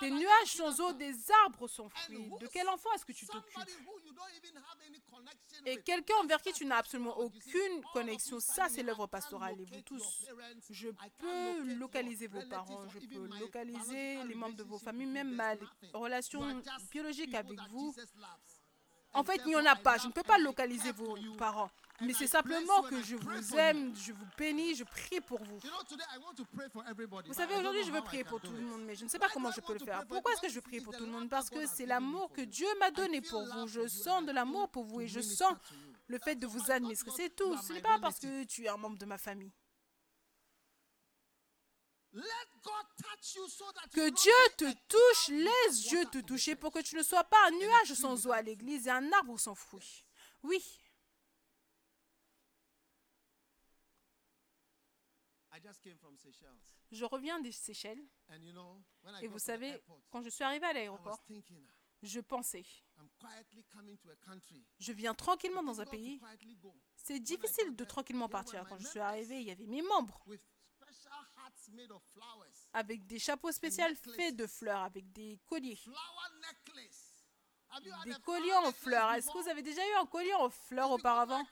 Des 0.00 0.10
nuages 0.10 0.52
sans 0.56 0.80
eau, 0.80 0.92
des 0.92 1.14
arbres 1.44 1.68
sans 1.68 1.88
fruits. 1.88 2.30
De 2.40 2.46
quel 2.46 2.68
enfant 2.68 2.90
est-ce 2.94 3.04
que 3.04 3.12
tu 3.12 3.26
t'occupes 3.26 3.58
Et 5.64 5.80
quelqu'un 5.82 6.14
envers 6.22 6.42
qui 6.42 6.52
tu 6.52 6.66
n'as 6.66 6.78
absolument 6.78 7.16
aucune 7.18 7.82
connexion, 7.92 8.38
ça 8.40 8.68
c'est 8.68 8.82
l'œuvre 8.82 9.06
pastorale. 9.06 9.58
Et 9.60 9.64
vous 9.64 9.80
tous, 9.82 10.26
je 10.70 10.88
peux 11.18 11.62
localiser 11.74 12.26
vos 12.26 12.42
parents, 12.48 12.86
je 12.88 12.98
peux 13.06 13.26
localiser 13.38 14.24
les 14.24 14.34
membres 14.34 14.56
de 14.56 14.64
vos 14.64 14.78
familles, 14.78 15.06
même 15.06 15.34
ma 15.34 15.54
relation 15.94 16.62
biologique 16.90 17.34
avec 17.34 17.58
vous. 17.70 17.94
En 19.14 19.24
fait, 19.24 19.40
il 19.46 19.48
n'y 19.48 19.56
en 19.56 19.64
a 19.64 19.76
pas. 19.76 19.96
Je 19.96 20.08
ne 20.08 20.12
peux 20.12 20.22
pas 20.22 20.38
localiser 20.38 20.92
vos 20.92 21.16
parents. 21.38 21.70
Mais 22.00 22.12
c'est 22.12 22.26
simplement 22.26 22.82
you 22.82 22.88
que 22.90 23.02
je 23.02 23.16
pray 23.16 23.36
vous 23.40 23.42
for 23.42 23.56
you. 23.56 23.64
aime, 23.64 23.94
je 23.96 24.12
vous 24.12 24.26
bénis, 24.36 24.74
je 24.74 24.84
prie 24.84 25.20
pour 25.20 25.42
vous. 25.42 25.58
You 25.64 25.70
know, 25.70 25.82
today 25.88 26.04
I 26.14 26.18
want 26.18 26.34
to 26.34 26.44
pray 26.44 26.68
for 26.68 26.84
everybody. 26.86 27.28
Vous 27.28 27.34
savez, 27.34 27.56
aujourd'hui, 27.56 27.84
je 27.84 27.90
veux 27.90 28.02
prier 28.02 28.24
pour 28.24 28.40
tout 28.40 28.52
le 28.52 28.60
monde, 28.60 28.82
mais 28.84 28.94
je 28.94 29.04
ne 29.04 29.08
sais 29.08 29.18
pas 29.18 29.28
comment 29.28 29.50
je 29.50 29.60
peux 29.60 29.72
le 29.72 29.78
faire. 29.78 30.06
Pourquoi 30.06 30.32
est-ce 30.32 30.42
que 30.42 30.48
je 30.48 30.60
prie 30.60 30.80
pour 30.80 30.94
tout 30.96 31.04
le 31.04 31.10
monde? 31.10 31.28
Parce 31.30 31.48
que 31.50 31.66
c'est 31.66 31.86
l'amour 31.86 32.30
que. 32.32 32.42
Dieu 32.42 32.68
m'a 32.78 32.90
donné 32.90 33.20
pour 33.22 33.44
vous. 33.44 33.66
Je 33.66 33.88
sens 33.88 34.24
de 34.24 34.32
l'amour 34.32 34.68
pour 34.70 34.84
vous 34.84 35.00
et 35.00 35.08
je 35.08 35.20
sens 35.20 35.54
le 36.06 36.18
fait 36.18 36.36
de 36.36 36.46
vous 36.46 36.70
administrer. 36.70 37.10
C'est 37.14 37.34
tout. 37.34 37.56
Ce 37.58 37.72
n'est 37.72 37.80
pas 37.80 37.98
parce 37.98 38.18
que 38.18 38.44
tu 38.44 38.64
es 38.64 38.68
un 38.68 38.76
membre 38.76 38.98
de 38.98 39.06
ma 39.06 39.18
famille. 39.18 39.52
Let 42.12 42.22
God 42.62 42.86
touch 42.96 43.34
you 43.34 43.46
so 43.48 43.64
that 43.72 43.88
Que 43.92 44.06
you 44.08 44.10
Dieu 44.10 44.32
te 44.56 44.72
touche, 44.88 45.28
laisse 45.28 45.82
Dieu 45.82 46.04
te 46.06 46.18
toucher 46.18 46.56
pour 46.56 46.72
que 46.72 46.78
tu 46.78 46.96
ne 46.96 47.02
sois 47.02 47.24
pas 47.24 47.36
un 47.48 47.50
nuage 47.50 47.92
sans 47.92 48.26
eau 48.26 48.32
à 48.32 48.40
l'église 48.40 48.86
et 48.86 48.90
un 48.90 49.12
arbre 49.12 49.38
sans 49.38 49.54
fruits. 49.54 50.02
Oui, 50.42 50.62
I 55.52 55.55
just 55.55 55.55
came 55.55 55.55
from 55.55 55.55
Seychelles. 55.55 55.55
Je 56.90 57.04
reviens 57.04 57.40
des 57.40 57.52
Seychelles 57.52 58.02
et 59.22 59.28
vous 59.28 59.38
savez, 59.38 59.82
quand 60.10 60.22
je 60.22 60.30
suis 60.30 60.44
arrivée 60.44 60.66
à 60.66 60.72
l'aéroport, 60.72 61.22
thinking, 61.24 61.66
je 62.02 62.20
pensais, 62.20 62.64
je 64.78 64.92
viens 64.92 65.14
tranquillement 65.14 65.62
dans 65.62 65.80
un 65.80 65.86
pays. 65.86 66.20
C'est 66.94 67.20
difficile 67.20 67.74
de 67.74 67.84
tranquillement 67.84 68.28
partir. 68.28 68.66
Quand 68.68 68.78
je 68.78 68.86
suis 68.86 69.00
arrivée, 69.00 69.40
il 69.40 69.46
y 69.46 69.50
avait 69.50 69.66
mes 69.66 69.82
membres. 69.82 70.22
Avec 72.72 73.06
des 73.06 73.18
chapeaux 73.18 73.52
spéciaux 73.52 73.84
faits 74.14 74.36
de 74.36 74.46
fleurs, 74.46 74.82
avec 74.82 75.12
des 75.12 75.38
colliers. 75.46 75.78
Des 78.04 78.14
colliers 78.24 78.54
en 78.54 78.72
fleurs. 78.72 79.12
Est-ce 79.12 79.26
que 79.28 79.38
vous 79.38 79.48
avez 79.48 79.62
déjà 79.62 79.86
eu 79.86 79.94
un 79.94 80.06
collier 80.06 80.34
en 80.34 80.48
fleurs 80.48 80.90
auparavant? 80.90 81.44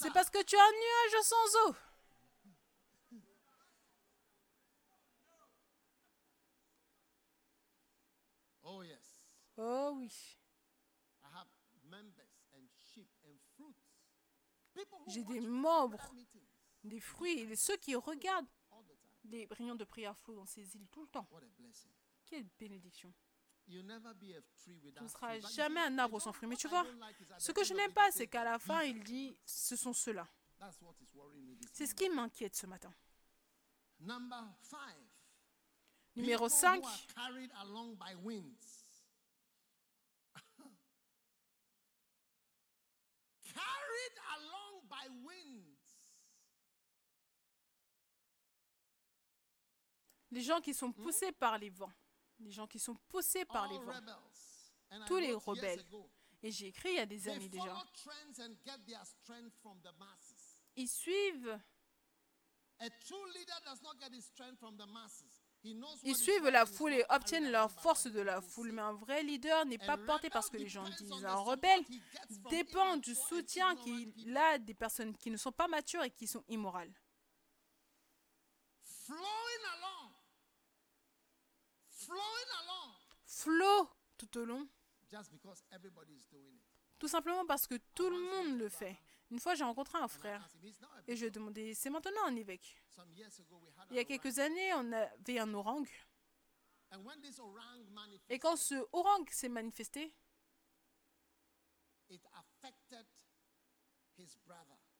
C'est 0.00 0.12
parce 0.12 0.30
que 0.30 0.42
tu 0.42 0.56
as 0.56 0.62
un 0.62 0.72
nuage 0.72 1.22
sans 1.22 1.68
eau. 1.68 1.76
Oh 8.62 8.82
yes, 8.82 9.00
Oh 9.02 9.02
oui. 9.02 9.02
I 9.02 9.02
have 9.02 9.02
members 9.02 9.02
and 9.02 9.02
sheep 9.02 9.02
and 9.02 9.18
fruits. 9.38 9.49
People 14.72 14.98
who 15.00 15.10
J'ai 15.10 15.24
des 15.24 15.40
membres, 15.40 16.14
des 16.84 17.00
fruits, 17.00 17.40
et 17.40 17.56
ceux 17.56 17.76
qui 17.76 17.94
regardent 17.94 18.46
des 19.24 19.46
réunions 19.50 19.74
de 19.74 19.84
prière 19.84 20.16
floue 20.16 20.34
dans 20.34 20.46
ces 20.46 20.76
îles 20.76 20.88
tout 20.88 21.02
le 21.02 21.08
temps. 21.08 21.28
Quelle 22.24 22.44
bénédiction. 22.58 23.12
Tu 23.66 23.82
ne 23.82 25.08
seras 25.08 25.38
jamais 25.40 25.80
un 25.80 25.98
arbre 25.98 26.20
sans 26.20 26.32
fruit. 26.32 26.48
Mais 26.48 26.56
tu 26.56 26.68
vois, 26.68 26.86
ce 27.38 27.52
que 27.52 27.62
je 27.62 27.74
n'aime 27.74 27.92
pas, 27.92 28.10
c'est 28.10 28.26
qu'à 28.28 28.44
la 28.44 28.58
fin, 28.58 28.82
il 28.82 29.02
dit, 29.02 29.36
ce 29.44 29.76
sont 29.76 29.92
ceux-là. 29.92 30.26
C'est 31.72 31.86
ce 31.86 31.94
qui 31.94 32.08
m'inquiète 32.08 32.56
ce 32.56 32.66
matin. 32.66 32.94
Numéro 36.16 36.48
people 36.48 36.50
5, 36.50 36.82
who 36.82 36.88
are 43.56 43.79
carried 43.90 44.16
along 44.38 44.82
by 44.88 45.08
winds. 45.24 45.80
les 50.30 50.42
gens 50.42 50.60
qui 50.60 50.72
sont 50.74 50.92
poussés 50.92 51.32
par 51.32 51.58
les 51.58 51.70
vents. 51.70 51.92
Les 52.38 52.52
gens 52.52 52.66
qui 52.66 52.78
sont 52.78 52.94
poussés 53.08 53.44
par 53.44 53.68
les 53.68 53.78
vents. 53.78 53.92
rebels. 53.92 55.04
Tous 55.06 55.18
les 55.18 55.32
rebelles. 55.32 55.84
Et 56.42 56.50
j'ai 56.50 56.68
écrit 56.68 56.90
il 56.90 56.96
y 56.96 57.00
a 57.00 57.06
des 57.06 57.28
années 57.28 57.48
déjà. 57.48 57.84
Ils 60.76 60.88
suivent, 60.88 61.60
A 62.78 62.88
true 62.88 63.26
leader 63.34 63.60
does 63.66 63.82
not 63.82 63.98
get 63.98 64.10
his 64.14 64.24
strength 64.24 64.58
from 64.58 64.76
the 64.78 64.86
masses. 64.86 65.39
Ils 65.62 66.16
suivent 66.16 66.48
la 66.48 66.64
foule 66.64 66.94
et 66.94 67.04
obtiennent 67.10 67.50
leur 67.50 67.70
force 67.70 68.06
de 68.06 68.20
la 68.20 68.40
foule. 68.40 68.72
Mais 68.72 68.82
un 68.82 68.94
vrai 68.94 69.22
leader 69.22 69.66
n'est 69.66 69.78
pas 69.78 69.96
porté 69.98 70.30
par 70.30 70.42
ce 70.42 70.50
que 70.50 70.56
les 70.56 70.68
gens 70.68 70.88
disent. 70.88 71.24
Un 71.24 71.34
rebelle 71.34 71.84
dépend 72.48 72.96
du 72.96 73.14
soutien 73.14 73.76
qu'il 73.76 74.36
a 74.36 74.58
des 74.58 74.74
personnes 74.74 75.16
qui 75.16 75.30
ne 75.30 75.36
sont 75.36 75.52
pas 75.52 75.68
matures 75.68 76.02
et 76.02 76.10
qui 76.10 76.26
sont 76.26 76.44
immorales. 76.48 76.92
Flot 83.26 83.88
tout 84.18 84.38
au 84.38 84.44
long, 84.44 84.68
tout 86.98 87.08
simplement 87.08 87.46
parce 87.46 87.66
que 87.66 87.76
tout 87.94 88.08
le 88.10 88.18
monde 88.18 88.58
le 88.58 88.68
fait. 88.68 88.98
Une 89.30 89.38
fois, 89.38 89.54
j'ai 89.54 89.64
rencontré 89.64 89.98
un 89.98 90.08
frère 90.08 90.48
et 91.06 91.14
je 91.14 91.20
lui 91.20 91.28
ai 91.28 91.30
demandé, 91.30 91.74
c'est 91.74 91.90
maintenant 91.90 92.24
un 92.26 92.34
évêque. 92.36 92.82
Il 93.90 93.96
y 93.96 93.98
a 94.00 94.04
quelques 94.04 94.38
années, 94.38 94.72
on 94.74 94.92
avait 94.92 95.38
un 95.38 95.54
orang. 95.54 95.86
Et 98.28 98.38
quand 98.40 98.56
ce 98.56 98.74
orang 98.92 99.24
s'est 99.30 99.48
manifesté, 99.48 100.12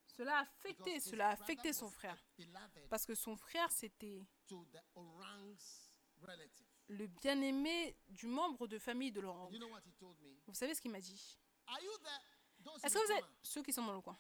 cela 0.07 0.39
a 0.39 0.41
affecté, 0.43 1.01
cela 1.01 1.29
a 1.29 1.33
affecté 1.33 1.73
son 1.73 1.91
frère. 1.91 2.25
Parce 2.89 3.05
que 3.07 3.15
son 3.17 3.37
frère, 3.37 3.71
c'était 3.73 4.25
le 6.89 7.07
bien-aimé 7.07 7.97
du 8.09 8.27
membre 8.27 8.69
de 8.69 8.79
famille 8.79 9.11
de 9.13 9.21
l'orang. 9.21 9.49
Vous 10.47 10.55
savez 10.55 10.75
ce 10.75 10.81
qu'il 10.81 10.91
m'a 10.93 11.01
dit? 11.01 11.39
Est-ce 12.83 12.95
que 12.95 13.07
vous 13.07 13.13
êtes 13.13 13.25
ceux 13.43 13.63
qui 13.63 13.73
sont 13.73 13.85
dans 13.85 13.95
le 13.95 14.01
coin. 14.01 14.19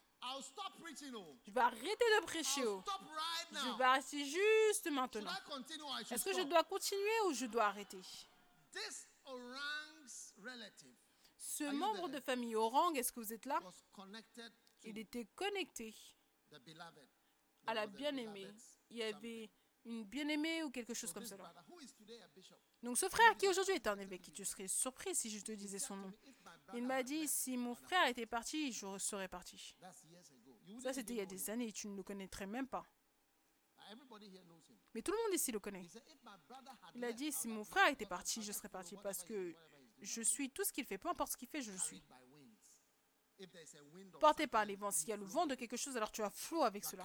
Je 1.46 1.50
vais 1.50 1.60
arrêter 1.60 2.04
de 2.04 2.24
prêcher. 2.24 2.66
Oh. 2.66 2.82
Je 3.52 3.78
vais 3.78 3.84
arrêter 3.84 4.24
juste 4.24 4.90
maintenant. 4.90 5.30
Est-ce 6.10 6.24
que 6.24 6.32
je 6.34 6.42
dois 6.42 6.64
continuer 6.64 7.20
ou 7.26 7.32
je 7.32 7.46
dois 7.46 7.64
arrêter? 7.66 8.00
Ce 11.38 11.64
membre 11.64 12.08
de 12.08 12.20
famille 12.20 12.56
orang, 12.56 12.94
est-ce 12.96 13.12
que 13.12 13.20
vous 13.20 13.32
êtes 13.32 13.46
là? 13.46 13.60
Il 14.82 14.98
était 14.98 15.26
connecté 15.34 15.94
à 17.66 17.74
la 17.74 17.86
bien-aimée. 17.86 18.52
Il 18.90 18.98
y 18.98 19.02
avait 19.02 19.50
une 19.84 20.04
bien-aimée 20.04 20.62
ou 20.62 20.70
quelque 20.70 20.94
chose 20.94 21.12
comme 21.12 21.26
cela. 21.26 21.52
Donc 22.82 22.96
ce 22.96 23.08
frère 23.08 23.36
qui 23.36 23.46
aujourd'hui 23.46 23.74
est 23.74 23.86
un 23.86 23.98
évêque, 23.98 24.32
tu 24.32 24.44
serais 24.44 24.68
surpris 24.68 25.14
si 25.14 25.30
je 25.30 25.42
te 25.42 25.52
disais 25.52 25.78
son 25.78 25.96
nom. 25.96 26.12
Il 26.74 26.86
m'a 26.86 27.02
dit, 27.02 27.28
si 27.28 27.56
mon 27.56 27.74
frère 27.74 28.06
était 28.06 28.26
parti, 28.26 28.72
je 28.72 28.98
serais 28.98 29.28
parti. 29.28 29.76
Ça, 30.82 30.92
c'était 30.92 31.12
il 31.14 31.18
y 31.18 31.20
a 31.20 31.26
des 31.26 31.50
années 31.50 31.72
tu 31.72 31.88
ne 31.88 31.96
le 31.96 32.02
connaîtrais 32.02 32.46
même 32.46 32.68
pas. 32.68 32.86
Mais 34.94 35.02
tout 35.02 35.12
le 35.12 35.18
monde 35.18 35.34
ici 35.34 35.52
le 35.52 35.60
connaît. 35.60 35.86
Il 36.94 37.04
a 37.04 37.12
dit, 37.12 37.32
si 37.32 37.48
mon 37.48 37.64
frère 37.64 37.88
était 37.88 38.06
parti, 38.06 38.42
je 38.42 38.52
serais 38.52 38.68
parti 38.68 38.96
parce 39.02 39.22
que 39.22 39.54
je 40.00 40.22
suis 40.22 40.50
tout 40.50 40.64
ce 40.64 40.72
qu'il 40.72 40.84
fait, 40.84 40.98
peu 40.98 41.08
importe 41.08 41.32
ce 41.32 41.36
qu'il 41.36 41.48
fait, 41.48 41.62
je 41.62 41.72
le 41.72 41.78
suis. 41.78 42.02
Porté 44.20 44.46
par 44.46 44.64
les 44.64 44.76
vents. 44.76 44.90
S'il 44.90 45.08
y 45.08 45.12
a 45.12 45.16
le 45.16 45.24
vent 45.24 45.46
de 45.46 45.54
quelque 45.54 45.76
chose, 45.76 45.96
alors 45.96 46.12
tu 46.12 46.22
as 46.22 46.30
flot 46.30 46.62
avec 46.62 46.84
cela. 46.84 47.04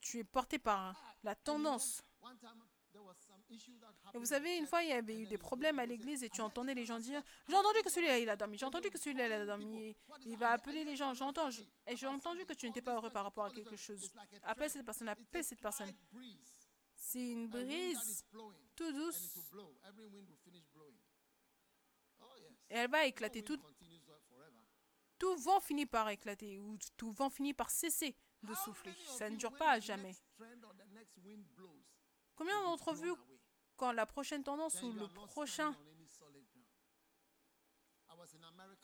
Tu 0.00 0.18
es 0.18 0.24
porté 0.24 0.58
par 0.58 0.96
la 1.22 1.34
tendance. 1.34 2.02
Et 4.14 4.18
vous 4.18 4.26
savez, 4.26 4.56
une 4.58 4.66
fois, 4.66 4.82
il 4.82 4.90
y 4.90 4.92
avait 4.92 5.18
eu 5.20 5.26
des 5.26 5.38
problèmes 5.38 5.78
à 5.78 5.86
l'église 5.86 6.22
et 6.22 6.26
"I 6.26 6.30
tu 6.30 6.40
entendais 6.40 6.74
les 6.74 6.84
gens 6.84 6.98
dire 6.98 7.22
J'ai 7.48 7.54
entendu 7.56 7.80
que 7.82 7.90
celui-là 7.90 8.18
il 8.18 8.28
a 8.28 8.36
dormi, 8.36 8.58
j'ai 8.58 8.66
entendu 8.66 8.90
que 8.90 8.98
celui-là 8.98 9.26
il 9.26 9.32
a 9.32 9.46
dormi. 9.46 9.96
Il 10.26 10.36
va 10.36 10.50
appeler 10.52 10.84
les 10.84 10.96
gens, 10.96 11.14
j'entends. 11.14 11.50
je- 11.50 11.62
Et 11.86 11.96
j'ai 11.96 12.06
entendu 12.06 12.44
que 12.44 12.52
tu 12.54 12.66
n'étais 12.66 12.82
pas 12.82 12.94
heureux 12.94 13.10
par 13.10 13.24
rapport 13.24 13.44
à 13.46 13.50
quelque 13.50 13.76
chose. 13.76 14.00
Appelle 14.44 14.70
cette 14.70 14.84
personne, 14.84 15.08
appelle 15.08 15.44
cette 15.44 15.60
personne. 15.60 15.92
C'est 16.94 17.30
une 17.30 17.48
brise 17.48 18.24
tout 18.76 18.92
douce 18.92 19.34
et 22.70 22.74
elle 22.74 22.90
va 22.90 23.06
éclater. 23.06 23.42
Tout, 23.42 23.56
tout 25.18 25.36
vent 25.36 25.60
finit 25.60 25.86
par 25.86 26.08
éclater 26.10 26.58
ou 26.58 26.76
tout 26.96 27.12
vent 27.12 27.30
finit 27.30 27.54
par 27.54 27.70
cesser 27.70 28.14
de 28.42 28.54
souffler. 28.54 28.92
Ça 29.16 29.30
ne 29.30 29.36
dure 29.36 29.52
pas 29.56 29.70
à 29.72 29.80
jamais. 29.80 30.14
Combien 32.36 32.62
d'entre 32.62 32.92
vous? 32.94 33.16
Quand 33.78 33.92
la 33.92 34.04
prochaine 34.04 34.42
tendance 34.42 34.82
ou 34.82 34.92
le 34.92 35.06
prochain, 35.06 35.74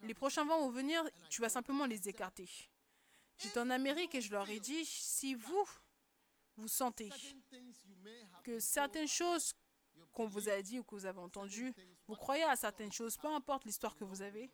les 0.01 0.15
prochains 0.15 0.45
vents 0.45 0.61
vont 0.61 0.71
venir, 0.71 1.05
tu 1.29 1.43
vas 1.43 1.49
simplement 1.49 1.85
les 1.85 2.09
écarter. 2.09 2.49
J'étais 3.37 3.59
en 3.59 3.69
Amérique 3.71 4.15
et 4.15 4.21
je 4.21 4.31
leur 4.31 4.49
ai 4.49 4.61
dit, 4.61 4.85
si 4.87 5.35
vous, 5.35 5.69
vous 6.57 6.69
sentez 6.69 7.11
que 8.45 8.61
certaines 8.61 9.09
choses 9.09 9.53
qu'on 10.13 10.27
vous 10.27 10.49
a 10.49 10.63
dit 10.63 10.79
ou 10.79 10.85
que 10.85 10.95
vous 10.95 11.07
avez 11.07 11.19
entendues, 11.19 11.75
vous 12.07 12.15
croyez 12.15 12.45
à 12.45 12.55
certaines 12.55 12.93
choses, 12.93 13.17
peu 13.17 13.29
importe 13.29 13.65
l'histoire 13.65 13.97
que 13.97 14.05
vous 14.05 14.23
avez, 14.23 14.49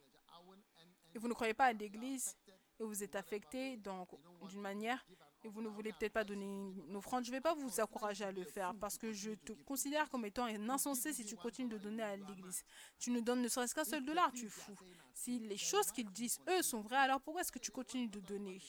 et 1.14 1.18
vous 1.18 1.28
ne 1.28 1.34
croyez 1.34 1.54
pas 1.54 1.66
à 1.66 1.72
l'Église, 1.74 2.34
et 2.78 2.84
vous 2.84 3.02
êtes 3.02 3.14
affecté 3.14 3.76
donc 3.76 4.08
d'une 4.48 4.62
manière, 4.62 5.06
et 5.42 5.48
vous 5.48 5.62
ne 5.62 5.68
voulez 5.68 5.92
peut-être 5.92 6.12
pas 6.12 6.24
donner 6.24 6.44
une 6.44 6.96
offrande, 6.96 7.24
je 7.24 7.30
ne 7.30 7.36
vais 7.36 7.40
pas 7.40 7.54
vous 7.54 7.80
encourager 7.80 8.24
à 8.24 8.32
le 8.32 8.44
faire, 8.44 8.74
parce 8.74 8.98
que 8.98 9.12
je 9.12 9.30
te 9.30 9.52
considère 9.52 10.08
comme 10.10 10.24
étant 10.26 10.44
un 10.44 10.68
insensé 10.68 11.12
si 11.12 11.24
tu 11.24 11.36
continues 11.36 11.70
de 11.70 11.78
donner 11.78 12.02
à 12.02 12.16
l'Église. 12.16 12.64
Tu 12.98 13.10
ne 13.10 13.20
donnes 13.20 13.42
ne 13.42 13.48
serait-ce 13.48 13.74
qu'un 13.74 13.84
seul 13.84 14.04
dollar, 14.04 14.32
tu 14.32 14.46
es 14.46 14.50
fou. 14.50 14.74
Si 15.14 15.38
les 15.38 15.56
choses 15.56 15.90
qu'ils 15.92 16.10
disent, 16.10 16.40
eux, 16.48 16.62
sont 16.62 16.80
vraies, 16.80 16.96
alors 16.96 17.20
pourquoi 17.20 17.42
est-ce 17.42 17.52
que 17.52 17.58
tu 17.58 17.70
continues 17.70 18.08
de 18.08 18.20
donner? 18.20 18.60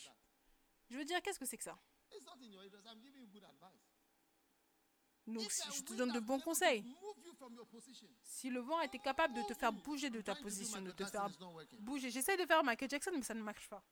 Je 0.90 0.98
veux 0.98 1.06
dire, 1.06 1.22
qu'est-ce 1.22 1.40
que 1.40 1.46
c'est 1.46 1.58
que 1.58 1.64
ça? 1.64 1.78
Donc, 5.28 5.50
je 5.74 5.82
te 5.84 5.94
donne 5.94 6.12
de 6.12 6.20
bons 6.20 6.40
conseils. 6.40 6.84
Si 8.24 8.50
le 8.50 8.60
vent 8.60 8.82
était 8.82 9.00
capable 9.00 9.34
de 9.34 9.42
te 9.44 9.54
faire 9.54 9.72
bouger 9.72 10.10
de 10.10 10.22
ta 10.22 10.36
position, 10.36 10.82
de 10.82 10.92
te 10.92 11.06
faire 11.06 11.30
bouger, 11.80 12.10
j'essaie 12.10 12.38
de 12.38 12.46
faire 12.46 12.64
Michael 12.64 12.90
Jackson, 12.90 13.12
mais 13.14 13.22
ça 13.22 13.34
ne 13.34 13.44
marche 13.44 13.70
pas. 13.70 13.84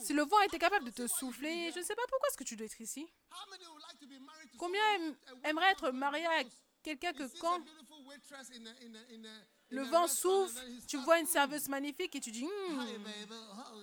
Si 0.00 0.12
le 0.12 0.22
vent 0.24 0.40
était 0.42 0.58
capable 0.58 0.84
de 0.86 0.90
te 0.90 1.06
souffler, 1.06 1.70
je 1.72 1.78
ne 1.78 1.84
sais 1.84 1.94
pas 1.94 2.02
pourquoi 2.08 2.28
est-ce 2.28 2.36
que 2.36 2.44
tu 2.44 2.56
dois 2.56 2.66
être 2.66 2.80
ici. 2.80 3.06
how 3.30 3.50
many 3.50 3.64
would 3.66 3.82
like 3.82 3.98
to 3.98 4.06
be 4.06 4.20
married 4.20 4.50
to 4.52 4.58
Combien 4.58 4.80
somebody 4.94 5.04
aim- 5.04 5.16
who- 5.16 5.30
a 5.30 5.34
wind 5.34 5.46
aimeraient 5.46 5.72
être 5.72 5.90
mariés 5.90 6.26
à 6.26 6.42
quelqu'un 6.82 7.12
que 7.12 7.38
quand 7.40 7.60
le 9.70 9.82
vent 9.84 10.06
souffle, 10.06 10.60
tu 10.86 10.96
vois 10.98 11.18
une 11.18 11.24
"Mm, 11.24 11.28
serveuse 11.28 11.68
magnifique 11.68 12.14
et 12.14 12.20
tu 12.20 12.30
dis 12.30 12.46
oh, 12.46 12.80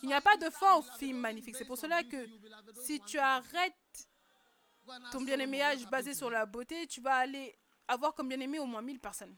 Il 0.02 0.08
n'y 0.08 0.14
a 0.14 0.22
pas 0.22 0.38
de 0.38 0.50
fin 0.50 0.76
au 0.76 0.82
start 0.82 1.00
film 1.00 1.12
loving 1.12 1.22
magnifique. 1.22 1.56
C'est 1.56 1.66
pour 1.66 1.78
cela 1.78 2.04
que 2.04 2.28
you'll 2.28 2.40
be 2.40 2.50
like, 2.50 2.66
"Those 2.66 2.86
si 2.86 3.00
tu 3.02 3.18
arrêtes 3.18 4.10
ton 5.12 5.22
bien-aimé 5.22 5.62
âge 5.62 5.86
basé 5.90 6.14
sur 6.14 6.28
him." 6.28 6.34
la 6.34 6.46
beauté, 6.46 6.88
tu 6.88 7.02
vas 7.02 7.16
aller 7.16 7.58
avoir 7.88 8.14
comme 8.14 8.30
bien-aimé 8.30 8.60
au 8.60 8.66
moins 8.66 8.82
1000 8.82 9.00
personnes. 9.00 9.36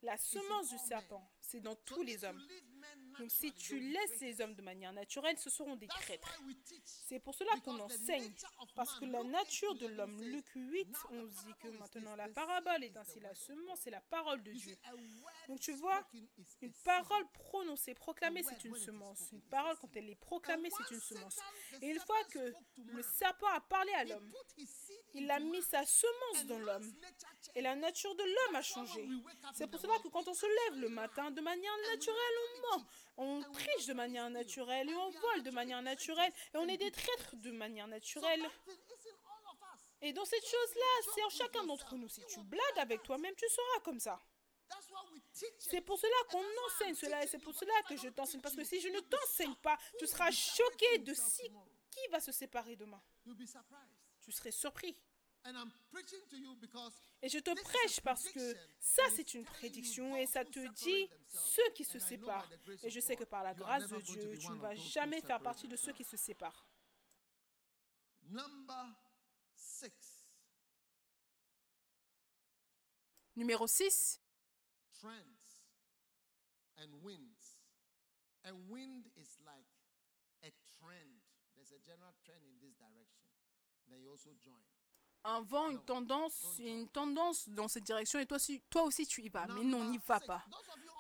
La 0.03 0.17
semence 0.17 0.71
du 0.71 0.79
serpent, 0.79 1.29
c'est 1.41 1.61
dans 1.61 1.75
tous 1.75 2.03
les 2.03 2.25
hommes. 2.25 2.41
Donc 3.19 3.31
si 3.31 3.53
tu 3.53 3.81
laisses 3.81 4.21
les 4.21 4.41
hommes 4.41 4.55
de 4.55 4.63
manière 4.63 4.93
naturelle, 4.93 5.37
ce 5.39 5.51
seront 5.51 5.75
des 5.77 5.89
traîtres. 5.89 6.41
C'est 6.85 7.19
pour 7.19 7.35
cela 7.35 7.51
qu'on 7.65 7.79
enseigne. 7.81 8.33
Parce 8.77 8.99
que 9.01 9.07
la 9.07 9.25
nature 9.25 9.73
8, 9.73 9.81
de 9.81 9.87
11 9.87 9.97
l'homme, 9.97 10.23
Luc 10.23 10.47
8, 10.55 10.89
Now 10.89 10.93
the 10.93 11.07
on 11.11 11.25
dit 11.25 11.55
que 11.61 11.69
maintenant 11.79 12.15
la 12.15 12.29
parabole 12.29 12.85
est 12.85 12.97
ainsi 12.97 13.19
la 13.21 13.35
semence, 13.35 13.81
c'est 13.83 13.91
la 13.91 14.01
parole 14.03 14.43
de 14.43 14.53
Dieu. 14.53 14.79
Donc 15.49 15.61
tu 15.61 15.73
vois, 15.73 16.07
Une 16.61 16.73
parole 16.85 17.27
prononcée, 17.33 17.95
proclamée, 17.95 18.43
c'est 18.43 18.65
une 18.65 18.77
semence. 18.77 19.31
Une 19.33 19.41
parole, 19.41 19.77
quand 19.79 19.97
elle 19.97 20.11
est 20.11 20.15
proclamée, 20.15 20.69
c'est 20.71 20.95
une 20.95 21.01
semence. 21.01 21.39
Et 21.81 21.89
une 21.89 22.01
fois 22.01 22.23
que 22.25 22.53
le 22.77 23.03
serpent 23.03 23.47
a 23.55 23.61
parlé 23.61 23.91
à 23.95 24.05
l'homme, 24.05 24.31
il 25.15 25.31
a 25.31 25.41
mis 25.41 25.63
sa 25.63 25.87
semence 25.87 26.45
dans 26.47 26.59
l'homme. 26.59 26.93
Et 27.55 27.63
la 27.63 27.75
nature 27.75 28.15
de 28.15 28.25
l'homme 28.25 28.57
a 28.57 28.63
changé. 28.63 29.09
C'est 29.55 29.67
pour 29.67 29.81
cela 29.81 29.99
que 30.01 30.09
quand 30.09 30.29
on 30.29 30.35
se 30.35 30.47
lève 30.47 30.81
le 30.83 30.91
matin, 30.91 31.31
de 31.31 31.41
manière 31.41 31.77
naturelle, 31.91 32.37
on 32.45 32.77
ment, 32.77 32.87
on 33.17 33.43
triche 33.53 33.87
de 33.87 33.95
manière 33.95 34.29
naturelle 34.29 34.91
et 34.91 34.95
on 34.95 35.11
vole 35.11 35.43
de 35.43 35.51
manière 35.51 35.81
naturelle 35.81 36.33
et 36.55 36.59
on 36.59 36.69
est 36.69 36.77
des 36.77 36.91
traîtres 36.91 37.37
de 37.37 37.51
manière 37.53 37.89
naturelle. 37.89 38.47
Et 40.03 40.13
dans 40.13 40.27
cette 40.27 40.45
chose-là, 40.45 41.13
c'est 41.15 41.25
en 41.25 41.31
chacun 41.31 41.65
d'entre 41.65 41.97
nous. 41.97 42.09
Si 42.09 42.21
tu 42.27 42.41
blagues 42.43 42.79
avec 42.79 43.03
toi-même, 43.03 43.35
tu 43.35 43.49
seras 43.49 43.81
comme 43.83 43.99
ça. 43.99 44.21
That's 44.69 44.91
why 44.91 45.01
we 45.13 45.21
teach 45.21 45.28
C'est 45.59 45.81
pour 45.81 45.99
cela 45.99 46.17
qu'on 46.31 46.45
enseigne 46.67 46.95
cela 46.95 47.25
et 47.25 47.27
c'est 47.27 47.39
pour 47.39 47.55
cela 47.55 47.73
que 47.89 47.97
je 47.97 48.09
t'enseigne. 48.09 48.41
Parce 48.41 48.57
que 48.57 48.65
si 48.65 48.81
je 48.81 48.89
ne 48.89 49.01
t'enseigne 49.01 49.55
pas, 49.57 49.79
tu 49.99 50.07
seras 50.07 50.31
choqué 50.31 50.99
de 50.99 51.15
si 51.15 51.43
qui 51.91 52.09
va 52.11 52.21
se 52.21 52.33
séparer 52.33 52.77
demain. 52.77 53.03
Tu 54.21 54.33
serais 54.33 54.51
surpris. 54.51 54.97
Et 57.23 57.29
je 57.29 57.39
te 57.39 57.63
prêche 57.63 58.01
parce 58.01 58.29
que 58.29 58.57
ça, 58.79 59.03
c'est 59.15 59.35
une 59.35 59.45
prédiction 59.45 60.17
et 60.17 60.27
ça 60.27 60.45
te 60.45 60.67
dit 60.75 61.09
ceux 61.29 61.71
qui 61.75 61.85
se 61.85 61.99
séparent. 61.99 62.51
Et 62.83 62.91
je 62.91 63.01
sais 63.01 63.17
que 63.17 63.25
par 63.25 63.43
la 63.43 63.55
grâce 63.55 63.89
de 63.89 64.01
Dieu, 64.01 64.37
tu 64.39 64.51
ne 64.51 64.59
vas 64.59 64.75
jamais 64.75 65.21
faire 65.21 65.41
partie 65.41 65.69
de 65.69 65.77
ceux 65.77 65.93
qui 65.93 66.05
se 66.05 66.17
séparent. 66.17 66.67
Numéro 73.37 73.67
6, 73.67 74.21
trends 75.01 75.63
and 76.77 77.03
winds. 77.03 77.63
A 78.45 78.55
wind 78.55 79.07
is 79.17 79.39
like 79.47 79.71
a 80.43 80.51
trend. 80.79 81.23
There's 81.55 81.73
a 81.73 81.81
general 81.83 82.15
trend 82.25 82.43
in 82.47 82.59
this 82.63 82.75
direction. 82.75 83.27
Then 83.89 84.03
you 84.03 84.11
also 84.11 84.31
join. 84.39 84.63
un 85.25 85.43
vent, 85.43 85.71
une 85.71 85.81
tendance, 85.81 86.59
une 86.59 86.89
tendance 86.89 87.49
dans 87.49 87.69
cette 87.69 87.85
direction 87.85 88.19
et 88.19 88.27
toi 88.27 88.37
aussi, 88.37 88.63
toi 88.71 88.85
aussi 88.85 89.07
tu 89.07 89.23
y 89.23 89.29
vas. 89.29 89.47
Mais 89.49 89.65
non, 89.65 89.85
n'y 89.85 89.99
va 90.07 90.21
pas. 90.21 90.45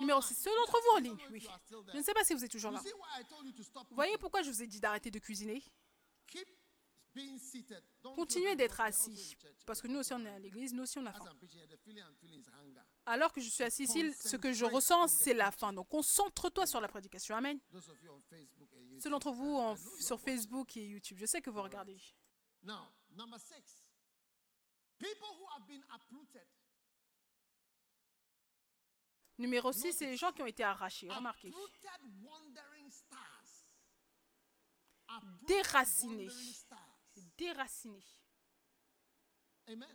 Numéro 0.00 0.20
6, 0.20 0.34
ceux 0.34 0.50
d'entre 0.54 0.78
vous 0.80 0.96
en 0.96 1.00
ligne, 1.00 1.18
oui. 1.30 1.46
Je 1.92 1.96
ne 1.96 2.02
sais 2.02 2.14
pas 2.14 2.24
si 2.24 2.34
vous 2.34 2.44
êtes 2.44 2.50
toujours 2.50 2.70
là. 2.70 2.82
Vous 2.82 3.94
voyez 3.94 4.16
pourquoi 4.18 4.42
je 4.42 4.50
vous 4.50 4.62
ai 4.62 4.66
dit 4.66 4.80
d'arrêter 4.80 5.10
de 5.10 5.18
cuisiner? 5.18 5.62
Continuez 8.14 8.54
d'être 8.56 8.80
assis. 8.80 9.36
Parce 9.66 9.80
que 9.82 9.88
nous 9.88 9.98
aussi 9.98 10.12
on 10.12 10.24
est 10.24 10.28
à 10.30 10.38
l'église, 10.38 10.72
nous 10.74 10.82
aussi 10.82 10.98
on 10.98 11.06
a 11.06 11.12
faim. 11.12 11.24
Alors 13.06 13.32
que 13.32 13.40
je 13.40 13.48
suis 13.48 13.64
assis 13.64 13.84
ici, 13.84 14.12
ce 14.30 14.36
que 14.36 14.52
je 14.52 14.64
ressens, 14.74 15.08
c'est 15.08 15.34
la 15.34 15.50
faim. 15.50 15.72
Donc 15.72 15.88
concentre-toi 15.88 16.66
sur 16.66 16.80
la 16.80 16.88
prédication. 16.88 17.34
Amen. 17.36 17.58
Ceux 19.00 19.10
d'entre 19.10 19.30
vous 19.32 19.56
en- 19.56 19.76
sur 20.00 20.20
Facebook 20.20 20.76
et 20.76 20.86
YouTube, 20.86 21.18
je 21.18 21.26
sais 21.26 21.40
que 21.40 21.50
vous 21.50 21.62
regardez. 21.62 21.98
Now, 22.62 22.86
number 23.10 23.38
six. 23.40 23.82
People 24.98 25.28
who 25.38 25.46
have 25.56 25.66
been 25.66 25.84
uprooted. 25.94 26.46
Numéro 29.38 29.70
6, 29.72 29.92
c'est 29.92 30.06
les 30.06 30.16
gens 30.16 30.32
qui 30.32 30.42
ont 30.42 30.46
été 30.46 30.64
arrachés. 30.64 31.08
Remarquez. 31.08 31.50
Déracinés. 35.46 36.28
Déracinés. 37.38 38.04
Amen. 39.68 39.88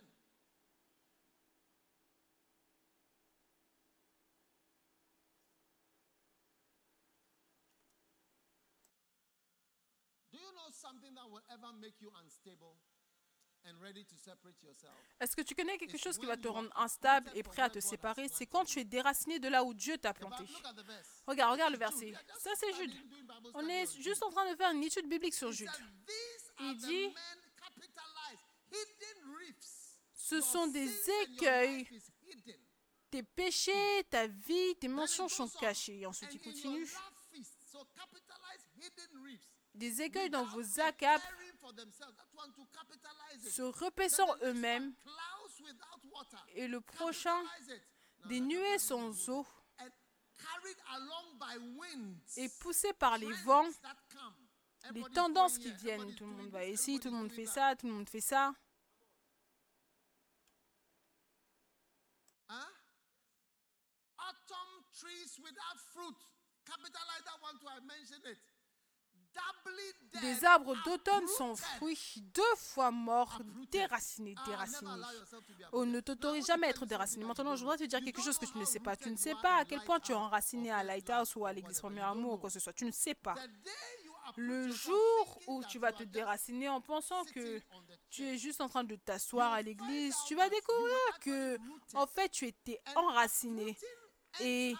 Do 10.32 10.38
you 10.38 10.52
know 10.52 10.70
something 10.72 11.14
that 11.14 11.28
will 11.30 11.42
ever 11.52 11.70
make 11.78 12.00
you 12.00 12.10
unstable 12.22 12.76
and 13.66 13.74
ready 13.82 14.04
to 14.04 14.16
separate 14.16 14.62
yourself? 14.62 14.94
Est-ce 15.20 15.36
que 15.36 15.42
tu 15.42 15.54
connais 15.54 15.76
quelque 15.76 15.98
chose 15.98 16.16
qui 16.16 16.24
va 16.24 16.38
te 16.38 16.48
rendre 16.48 16.70
instable 16.76 17.30
et 17.34 17.42
prêt 17.42 17.62
à 17.62 17.68
te 17.68 17.80
séparer 17.80 18.28
C'est 18.28 18.46
quand 18.46 18.64
tu 18.64 18.80
es 18.80 18.84
déraciné 18.84 19.38
de 19.38 19.48
là 19.48 19.64
où 19.64 19.74
Dieu 19.74 19.98
t'a 19.98 20.14
planté. 20.14 20.44
Regarde, 21.26 21.52
regarde 21.52 21.72
le 21.72 21.78
verset. 21.78 22.14
Ça, 22.38 22.50
c'est 22.56 22.72
Jude. 22.72 22.94
On 23.52 23.68
est 23.68 24.00
juste 24.00 24.22
en 24.22 24.30
train 24.30 24.50
de 24.50 24.56
faire 24.56 24.70
une 24.70 24.82
étude 24.82 25.08
biblique 25.08 25.34
sur 25.34 25.52
Jude. 25.52 25.68
Il 26.60 26.76
dit. 26.76 27.14
Ce 30.14 30.40
sont 30.40 30.66
des 30.68 31.10
écueils. 31.22 31.86
Tes 33.10 33.22
péchés, 33.22 34.04
ta 34.10 34.26
vie, 34.26 34.74
tes 34.80 34.88
goes 34.88 35.06
sont 35.06 35.44
on. 35.44 35.48
cachées. 35.60 36.00
Et 36.00 36.06
ensuite, 36.06 36.34
il 36.34 36.40
continue. 36.40 36.88
Des 39.74 40.02
écueils 40.02 40.30
dans 40.30 40.44
vos 40.44 40.80
acapes, 40.80 41.22
se 43.50 43.62
repaissant 43.62 44.28
eux-mêmes. 44.42 44.94
Et 46.54 46.68
le 46.68 46.80
prochain, 46.80 47.42
des 48.26 48.40
nuées 48.40 48.78
sans 48.78 49.28
eau. 49.28 49.46
Et 52.36 52.48
poussés 52.60 52.92
par 52.94 53.18
les 53.18 53.32
vents. 53.44 53.68
Les 54.92 55.02
tendances 55.04 55.58
qui 55.58 55.72
viennent. 55.72 56.14
Tout 56.14 56.24
le 56.26 56.32
monde 56.32 56.48
va 56.48 56.64
ici, 56.64 56.98
tout 57.00 57.10
le 57.10 57.16
monde 57.16 57.32
fait 57.32 57.46
ça, 57.46 57.74
tout 57.76 57.86
le 57.86 57.92
monde 57.92 58.08
fait 58.08 58.20
ça. 58.20 58.52
Dead. 68.22 68.38
Des 70.20 70.44
arbres 70.44 70.76
d'automne 70.84 71.26
sans 71.26 71.56
fruits, 71.56 72.22
deux 72.34 72.42
fois 72.56 72.90
morts, 72.92 73.40
déracinés, 73.70 74.34
Ah, 74.38 74.44
déracinés. 74.46 74.90
On 75.72 75.84
ne 75.84 76.00
t'autorise 76.00 76.46
jamais 76.46 76.68
à 76.68 76.70
être 76.70 76.86
déraciné. 76.86 77.24
Maintenant, 77.24 77.56
je 77.56 77.62
voudrais 77.62 77.78
te 77.78 77.84
dire 77.84 78.00
quelque 78.00 78.22
chose 78.22 78.38
que 78.38 78.46
tu 78.46 78.56
ne 78.58 78.64
sais 78.64 78.78
pas. 78.80 78.96
Tu 78.96 79.10
ne 79.10 79.16
sais 79.16 79.34
pas 79.42 79.56
à 79.58 79.64
quel 79.64 79.82
point 79.82 79.98
tu 79.98 80.12
es 80.12 80.14
enraciné 80.14 80.70
à 80.70 80.84
Lighthouse 80.84 81.34
ou 81.36 81.44
à 81.46 81.52
l'église. 81.52 81.80
Premier 81.80 82.02
Amour 82.02 82.34
ou 82.34 82.38
quoi 82.38 82.48
que 82.48 82.54
ce 82.54 82.60
soit. 82.60 82.72
Tu 82.72 82.84
ne 82.84 82.92
sais 82.92 83.14
pas. 83.14 83.34
Le 84.36 84.70
jour 84.70 85.38
où 85.46 85.62
tu 85.64 85.78
vas 85.78 85.92
te 85.92 86.02
déraciner 86.04 86.68
en 86.68 86.80
pensant 86.80 87.24
que 87.24 87.60
tu 88.10 88.22
es 88.24 88.38
juste 88.38 88.60
en 88.60 88.68
train 88.68 88.84
de 88.84 88.96
t'asseoir 88.96 89.52
à 89.52 89.62
l'église, 89.62 90.16
tu 90.26 90.34
vas 90.34 90.48
découvrir 90.48 91.18
que, 91.20 91.58
en 91.94 92.06
fait, 92.06 92.28
tu 92.30 92.46
étais 92.46 92.80
enraciné. 92.96 93.76
Et 94.40 94.74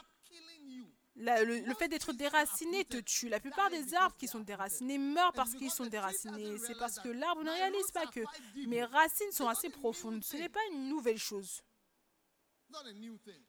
la- 1.16 1.44
le, 1.44 1.60
le 1.60 1.74
fait 1.74 1.88
d'être 1.88 2.12
déraciné 2.12 2.84
te 2.84 2.96
tue. 2.96 3.28
La 3.28 3.38
plupart 3.38 3.70
des 3.70 3.94
arbres 3.94 4.16
qui 4.16 4.26
sont 4.26 4.40
déracinés 4.40 4.98
meurent 4.98 5.32
parce 5.32 5.54
qu'ils 5.54 5.70
sont 5.70 5.86
déracinés. 5.86 6.58
C'est 6.58 6.76
parce 6.78 6.98
que 6.98 7.08
l'arbre 7.08 7.42
ne 7.44 7.50
réalise 7.50 7.90
pas 7.92 8.06
que 8.06 8.20
mes 8.66 8.82
racines 8.84 9.30
sont 9.32 9.46
assez 9.46 9.70
profondes. 9.70 10.24
Ce 10.24 10.36
n'est 10.36 10.48
pas 10.48 10.64
une 10.72 10.88
nouvelle 10.88 11.18
chose. 11.18 11.62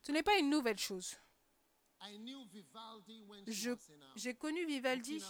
Ce 0.04 0.12
n'est 0.12 0.22
pas 0.24 0.38
une 0.38 0.50
nouvelle 0.52 0.78
chose. 0.78 1.16
J'ai 4.16 4.34
connu 4.36 4.66
Vivaldi 4.66 5.24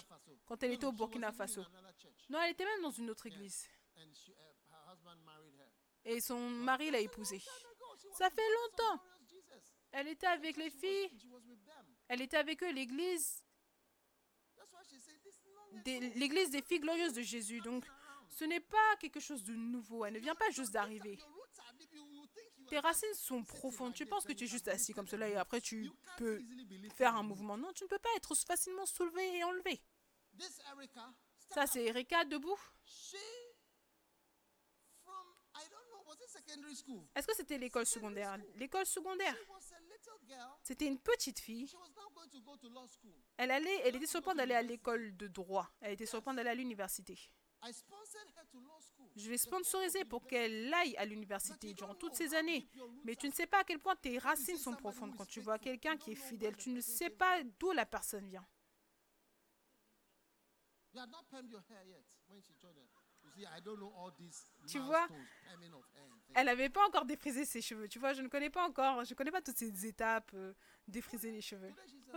quand 0.45 0.61
elle 0.63 0.71
était 0.73 0.85
au 0.85 0.91
Burkina 0.91 1.31
Faso. 1.31 1.63
Non, 2.29 2.41
elle 2.41 2.51
était 2.51 2.65
même 2.65 2.81
dans 2.81 2.91
une 2.91 3.09
autre 3.09 3.25
église. 3.25 3.67
Uh. 3.97 4.01
Et 6.03 6.21
son 6.21 6.39
mari 6.49 6.91
l'a 6.91 6.99
épousée. 6.99 7.41
Ça 8.13 8.29
fait 8.29 8.49
longtemps. 8.61 9.03
Elle 9.91 10.07
était 10.09 10.27
avec 10.27 10.57
les 10.57 10.69
filles. 10.69 11.09
Elle 12.07 12.21
était 12.21 12.37
avec 12.37 12.61
eux, 12.63 12.71
l'église 12.71 13.41
l'église 16.15 16.51
des 16.51 16.61
filles 16.61 16.79
glorieuses 16.79 17.13
de 17.13 17.21
Jésus. 17.21 17.59
Donc, 17.61 17.85
ce 18.29 18.45
n'est 18.45 18.59
pas 18.61 18.95
quelque 18.99 19.19
chose 19.19 19.43
de 19.43 19.53
nouveau. 19.53 20.05
Elle 20.05 20.13
ne 20.13 20.19
vient 20.19 20.35
pas 20.35 20.49
juste 20.51 20.71
d'arriver. 20.71 21.15
Your 21.15 21.27
roots 21.29 21.59
are 21.59 21.73
deep. 21.73 21.91
You- 21.93 22.07
you 22.11 22.25
think 22.33 22.51
you 22.54 22.54
Tes 22.69 22.79
racines 22.79 23.13
sont 23.13 23.43
profondes. 23.43 23.93
Tu 23.93 24.05
penses 24.05 24.25
que 24.25 24.33
tu 24.33 24.45
es 24.45 24.47
juste 24.47 24.67
assis 24.67 24.93
comme 24.93 25.07
cela 25.07 25.27
et 25.29 25.35
après 25.35 25.61
tu 25.61 25.89
peux 26.17 26.43
faire 26.95 27.15
un 27.15 27.23
mouvement. 27.23 27.57
Non, 27.57 27.71
tu 27.73 27.83
ne 27.83 27.89
peux 27.89 27.99
pas 27.99 28.09
être 28.17 28.33
facilement 28.35 28.85
soulevé 28.85 29.37
et 29.37 29.43
enlevé. 29.43 29.81
Ça, 31.53 31.67
c'est 31.67 31.85
Erika 31.85 32.25
debout. 32.25 32.59
Est-ce 37.15 37.27
que 37.27 37.35
c'était 37.35 37.57
l'école 37.57 37.85
secondaire? 37.85 38.37
L'école 38.55 38.85
secondaire. 38.85 39.35
C'était 40.63 40.87
une 40.87 40.99
petite 40.99 41.39
fille. 41.39 41.71
Elle 43.37 43.51
allait, 43.51 43.81
elle 43.83 43.95
était 43.95 44.05
sur 44.05 44.19
le 44.19 44.23
point 44.23 44.35
d'aller 44.35 44.55
à 44.55 44.61
l'école 44.61 45.15
de 45.15 45.27
droit. 45.27 45.69
Elle 45.81 45.93
était 45.93 46.05
sur 46.05 46.17
le 46.17 46.23
point 46.23 46.33
d'aller 46.33 46.49
à 46.49 46.55
l'université. 46.55 47.17
Je 49.15 49.29
l'ai 49.29 49.37
sponsorisée 49.37 50.03
pour 50.05 50.25
qu'elle 50.27 50.73
aille 50.73 50.95
à 50.97 51.05
l'université 51.05 51.73
durant 51.73 51.95
toutes 51.95 52.15
ces 52.15 52.33
années. 52.35 52.67
Mais 53.05 53.15
tu 53.15 53.27
ne 53.27 53.31
sais 53.33 53.47
pas 53.47 53.59
à 53.59 53.63
quel 53.63 53.79
point 53.79 53.95
tes 53.95 54.17
racines 54.17 54.57
sont 54.57 54.71
profondes. 54.75 55.15
Quand 55.17 55.25
tu 55.25 55.39
vois 55.39 55.57
quelqu'un 55.59 55.95
qui 55.97 56.11
est 56.11 56.15
fidèle, 56.15 56.55
tu 56.57 56.69
ne 56.69 56.81
sais 56.81 57.09
pas 57.09 57.41
d'où 57.59 57.71
la 57.71 57.85
personne 57.85 58.27
vient. 58.27 58.45
Tu 64.67 64.79
vois. 64.79 65.07
Elle 66.35 66.45
n'avait 66.45 66.69
pas 66.69 66.85
encore 66.87 67.05
défrisé 67.05 67.43
ses 67.45 67.61
cheveux. 67.61 67.87
Tu 67.89 67.99
vois, 67.99 68.13
je 68.13 68.21
ne 68.21 68.27
connais 68.29 68.49
pas 68.49 68.65
encore, 68.65 69.03
je 69.03 69.11
ne 69.13 69.15
connais 69.15 69.31
pas 69.31 69.41
toutes 69.41 69.57
ces 69.57 69.85
étapes, 69.85 70.31
euh, 70.33 70.53
défriser 70.87 71.31
les 71.31 71.41
cheveux. 71.41 71.73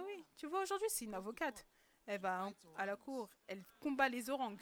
Oui, 0.07 0.25
tu 0.37 0.47
vois, 0.47 0.63
aujourd'hui, 0.63 0.89
c'est 0.91 1.05
une 1.07 1.15
avocate. 1.15 1.67
Elle 2.07 2.21
va 2.21 2.47
en- 2.47 2.53
à 2.77 2.87
la 2.87 2.97
cour, 2.97 3.29
elle 3.47 3.65
combat 3.81 4.09
les 4.09 4.31
orangs. 4.31 4.57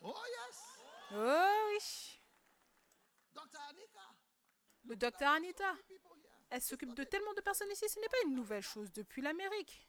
Oh 0.00 0.14
yes, 0.28 0.62
Oh 1.12 1.68
oui, 1.70 2.20
le 4.84 4.96
docteur 4.96 5.32
Anita. 5.32 5.74
Elle 6.50 6.62
s'occupe 6.62 6.94
de 6.94 7.04
tellement 7.04 7.34
de 7.34 7.40
personnes 7.40 7.70
ici, 7.72 7.88
ce 7.88 7.98
n'est 7.98 8.08
pas 8.08 8.22
une 8.24 8.34
nouvelle 8.34 8.62
chose 8.62 8.92
depuis 8.92 9.20
l'Amérique, 9.20 9.86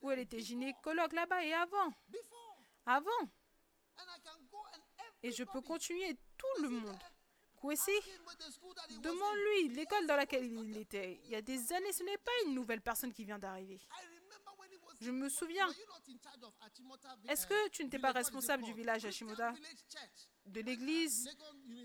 où 0.00 0.10
elle 0.10 0.20
était 0.20 0.40
gynécologue 0.40 1.12
là-bas 1.12 1.44
et 1.44 1.52
avant. 1.52 1.92
Avant. 2.86 3.28
Et 5.22 5.30
je 5.30 5.44
peux 5.44 5.60
continuer 5.60 6.16
tout 6.38 6.62
le 6.62 6.70
monde. 6.70 6.98
Kwesi, 7.60 7.92
demande-lui 9.02 9.68
l'école 9.74 10.06
dans 10.06 10.16
laquelle 10.16 10.46
il 10.46 10.78
était. 10.78 11.20
Il 11.24 11.30
y 11.30 11.36
a 11.36 11.42
des 11.42 11.72
années, 11.74 11.92
ce 11.92 12.02
n'est 12.02 12.16
pas 12.16 12.32
une 12.46 12.54
nouvelle 12.54 12.80
personne 12.80 13.12
qui 13.12 13.24
vient 13.24 13.38
d'arriver. 13.38 13.78
Je 15.00 15.10
me 15.10 15.28
souviens. 15.28 15.68
Est-ce 17.28 17.46
que 17.46 17.68
tu 17.70 17.84
n'étais 17.84 17.98
pas 17.98 18.12
responsable 18.12 18.62
du 18.64 18.72
village 18.74 19.02
Church. 19.02 19.22
de 20.46 20.60
l'église 20.60 21.28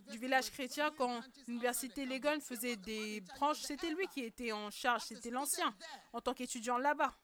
du 0.10 0.18
village 0.18 0.52
chrétien 0.52 0.92
quand 0.92 1.22
l'université 1.48 2.06
Legon 2.06 2.40
faisait 2.42 2.76
des 2.76 3.22
branches. 3.22 3.62
C'était 3.62 3.90
lui 3.90 4.08
qui 4.08 4.22
était 4.22 4.52
en 4.52 4.70
charge, 4.70 5.04
c'était 5.04 5.30
l'ancien, 5.30 5.76
en 6.14 6.20
tant 6.22 6.34
qu'étudiant 6.34 6.78
là-bas, 6.78 7.18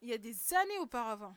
il 0.00 0.08
y 0.08 0.12
a 0.12 0.18
des 0.18 0.54
années 0.54 0.78
auparavant. 0.78 1.36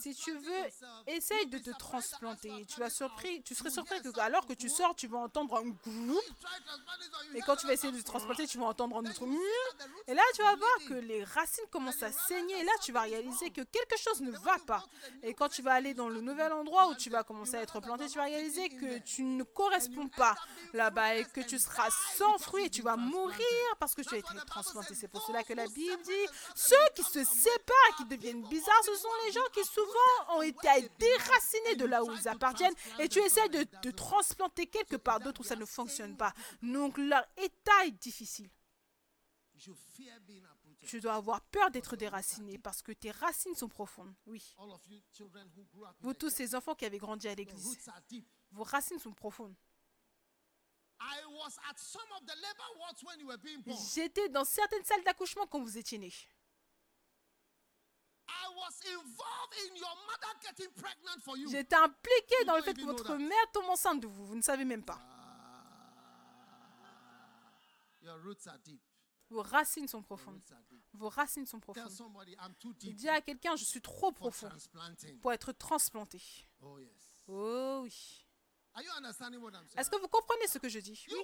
Si 0.00 0.14
tu 0.14 0.32
veux, 0.32 0.64
essaye 1.06 1.46
de 1.46 1.58
te 1.58 1.70
transplanter. 1.78 2.66
Tu 2.66 2.80
vas 2.80 2.90
surpris, 2.90 3.42
tu 3.42 3.54
serais 3.54 3.70
surpris 3.70 4.00
que 4.02 4.18
alors 4.20 4.46
que 4.46 4.52
tu 4.52 4.68
sors, 4.68 4.94
tu 4.94 5.06
vas 5.06 5.18
entendre 5.18 5.56
un 5.56 5.68
groupe. 5.68 6.22
Et 7.34 7.40
quand 7.42 7.56
tu 7.56 7.66
vas 7.66 7.72
essayer 7.72 7.92
de 7.92 8.00
te 8.00 8.06
transplanter, 8.06 8.46
tu 8.46 8.58
vas 8.58 8.66
entendre 8.66 8.96
un 8.96 9.06
autre 9.06 9.26
mur. 9.26 9.38
Et 10.06 10.14
là, 10.14 10.22
tu 10.34 10.42
vas 10.42 10.56
voir 10.56 10.78
que 10.88 10.94
les 10.94 11.24
racines 11.24 11.66
commencent 11.70 12.02
à 12.02 12.12
saigner. 12.12 12.60
Et 12.60 12.64
là, 12.64 12.72
tu 12.82 12.92
vas 12.92 13.02
réaliser 13.02 13.50
que 13.50 13.62
quelque 13.62 13.96
chose 13.98 14.20
ne 14.20 14.30
va 14.30 14.58
pas. 14.66 14.84
Et 15.22 15.34
quand 15.34 15.48
tu 15.48 15.62
vas 15.62 15.74
aller 15.74 15.94
dans 15.94 16.08
le 16.08 16.20
nouvel 16.20 16.52
endroit 16.52 16.88
où 16.88 16.94
tu 16.94 17.10
vas 17.10 17.24
commencer 17.24 17.56
à 17.56 17.62
être 17.62 17.80
planté, 17.80 18.08
tu 18.08 18.18
vas 18.18 18.24
réaliser 18.24 18.68
que 18.68 18.98
tu 18.98 19.22
ne 19.22 19.42
corresponds 19.42 20.08
pas 20.08 20.34
là-bas 20.72 21.16
et 21.16 21.24
que 21.24 21.40
tu 21.40 21.58
seras 21.58 21.90
sans 22.16 22.38
fruit 22.38 22.66
et 22.66 22.70
tu 22.70 22.82
vas 22.82 22.96
mourir 22.96 23.38
parce 23.78 23.94
que 23.94 24.02
tu 24.02 24.14
as 24.14 24.18
été 24.18 24.34
transplanté. 24.46 24.94
C'est 24.94 25.08
pour 25.08 25.22
cela 25.26 25.42
que 25.42 25.54
la 25.54 25.66
Bible 25.66 26.02
dit 26.02 26.26
ceux 26.54 26.76
qui 26.94 27.02
se 27.02 27.24
séparent, 27.24 27.96
qui 27.96 28.04
deviennent 28.04 28.42
bizarres, 28.48 28.84
ce 28.84 28.94
sont 28.94 29.08
les 29.26 29.37
ones 29.37 29.37
gens 29.38 29.50
qui 29.52 29.64
souvent 29.64 30.36
ont 30.36 30.42
été 30.42 30.88
déracinés 30.98 31.76
de 31.76 31.84
là 31.86 32.04
où 32.04 32.12
ils 32.12 32.28
appartiennent 32.28 32.74
et 32.98 33.08
tu 33.08 33.20
essaies 33.20 33.48
de 33.48 33.58
work. 33.58 33.96
transplanter 33.96 34.66
quelque 34.66 34.96
part 34.96 35.20
d'autre 35.20 35.40
où 35.40 35.44
ça 35.44 35.56
ne 35.56 35.64
fonctionne 35.64 36.16
pas. 36.16 36.32
Donc 36.62 36.98
leur 36.98 37.24
état 37.36 37.86
est 37.86 37.92
difficile. 37.92 38.50
Tu 40.86 41.00
dois 41.00 41.14
avoir 41.14 41.40
peur 41.42 41.70
d'être 41.70 41.96
déraciné 41.96 42.58
parce 42.58 42.82
que 42.82 42.92
tes 42.92 43.10
racines 43.10 43.54
sont 43.54 43.68
profondes. 43.68 44.14
Oui. 44.26 44.54
All 44.58 44.70
of 44.70 44.80
you 44.88 45.00
children 45.12 45.48
who 45.56 45.64
grew 45.64 45.84
up 45.84 45.96
in 46.00 46.06
Vous 46.06 46.14
tous 46.14 46.30
ces 46.30 46.54
enfants 46.54 46.74
qui 46.74 46.84
avez 46.84 46.98
grandi 46.98 47.28
à 47.28 47.34
l'église, 47.34 47.78
vos 48.52 48.62
racines 48.64 48.98
sont 48.98 49.12
profondes. 49.12 49.54
I 51.00 51.24
was 51.26 51.56
at 51.70 51.78
some 51.78 52.10
of 52.16 52.26
the 52.26 52.34
labor 52.34 52.78
wards 52.78 53.02
when 53.04 53.20
you 53.20 53.26
were 53.26 53.38
being 53.38 53.62
born. 53.62 53.78
J'étais 53.94 54.28
dans 54.28 54.44
certaines 54.44 54.84
salles 54.84 55.04
d'accouchement 55.04 55.46
quand 55.46 55.60
vous 55.60 55.78
étiez 55.78 55.98
nés. 55.98 56.12
I 56.12 56.14
was 56.14 56.26
involved 56.26 56.26
in 56.26 56.26
your 56.26 56.26
mother 57.38 57.64
getting 57.64 57.64
pregnant 57.64 57.86
for 57.86 58.06
you. 58.10 58.17
J'étais 61.50 61.76
impliqué 61.76 62.44
dans 62.46 62.56
le 62.56 62.62
fait 62.62 62.74
que 62.74 62.82
votre 62.84 63.14
mère 63.16 63.52
tombe 63.52 63.68
enceinte 63.68 64.00
de 64.00 64.06
vous. 64.06 64.26
Vous 64.26 64.36
ne 64.36 64.42
savez 64.42 64.64
même 64.64 64.84
pas. 64.84 64.98
Ah, 65.00 65.64
your 68.02 68.22
roots 68.22 68.46
are 68.46 68.58
deep. 68.58 68.80
Vos 69.30 69.42
racines 69.42 69.88
sont 69.88 70.02
profondes. 70.02 70.40
Vos 70.94 71.10
racines 71.10 71.46
sont 71.46 71.60
profondes. 71.60 71.84
Dis 72.94 73.08
à 73.08 73.20
quelqu'un, 73.20 73.56
je 73.56 73.64
suis 73.64 73.82
trop 73.82 74.10
profond 74.10 74.48
pour 75.20 75.32
être 75.32 75.52
transplanté. 75.52 76.22
Oh 76.62 76.78
yes. 76.78 77.24
Oh 77.28 77.80
oui. 77.82 78.24
Est-ce 79.76 79.90
que 79.90 79.96
vous 79.96 80.08
comprenez 80.08 80.46
ce 80.46 80.58
que 80.58 80.68
je 80.68 80.78
dis? 80.78 81.06
Oui. 81.10 81.16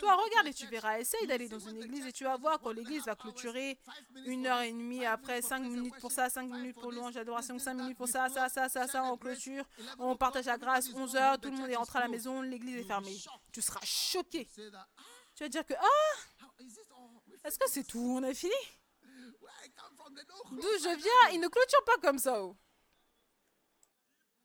Toi, 0.00 0.14
regarde 0.16 0.46
et 0.46 0.54
tu 0.54 0.66
verras. 0.66 0.98
Essaye 0.98 1.26
d'aller 1.26 1.48
dans 1.48 1.58
une 1.58 1.82
église 1.82 2.06
et 2.06 2.12
tu 2.12 2.24
vas 2.24 2.36
voir 2.36 2.60
quand 2.60 2.70
l'église 2.72 3.04
va 3.04 3.14
clôturer 3.14 3.78
une 4.24 4.46
heure 4.46 4.60
et 4.60 4.72
demie, 4.72 5.04
après 5.04 5.42
cinq 5.42 5.60
minutes 5.60 5.94
pour 6.00 6.12
ça, 6.12 6.28
cinq 6.30 6.48
minutes 6.48 6.76
pour 6.80 6.92
louange, 6.92 7.16
adoration, 7.16 7.58
cinq 7.58 7.74
minutes 7.74 7.96
pour 7.96 8.08
ça, 8.08 8.28
ça, 8.28 8.48
ça, 8.48 8.68
ça, 8.68 8.86
ça, 8.86 9.02
grace, 9.04 9.16
clôture. 9.16 9.64
11 9.78 9.96
On 9.98 10.16
partage 10.16 10.46
la 10.46 10.58
grâce, 10.58 10.86
everybody's 10.88 11.10
11 11.10 11.12
gone 11.12 11.22
heures, 11.22 11.40
tout 11.40 11.50
le 11.50 11.56
monde 11.56 11.70
est 11.70 11.76
rentré 11.76 11.98
à 11.98 12.02
la 12.02 12.08
maison, 12.08 12.40
l'église 12.42 12.78
est 12.78 12.84
fermée. 12.84 13.16
Tu 13.52 13.60
seras 13.62 13.80
choqué. 13.84 14.48
Ah, 14.74 14.86
Tu 15.34 15.42
vas 15.44 15.48
dire 15.48 15.66
que, 15.66 15.74
ah, 15.74 16.44
est-ce 17.44 17.58
que 17.58 17.68
c'est 17.68 17.84
tout? 17.84 18.16
On 18.18 18.22
a 18.22 18.32
fini? 18.34 18.52
D'où 20.52 20.62
je 20.62 20.96
viens, 20.96 21.32
ils 21.34 21.40
ne 21.40 21.48
clôturent 21.48 21.84
pas 21.84 21.98
comme 22.00 22.18
ça. 22.18 22.42
oh. 22.42 22.56
They 22.56 22.56
even 22.56 22.56
have 22.56 22.56
a 22.56 22.56
song, 22.56 23.92
Waba 23.92 24.22
Wabie. 24.22 24.43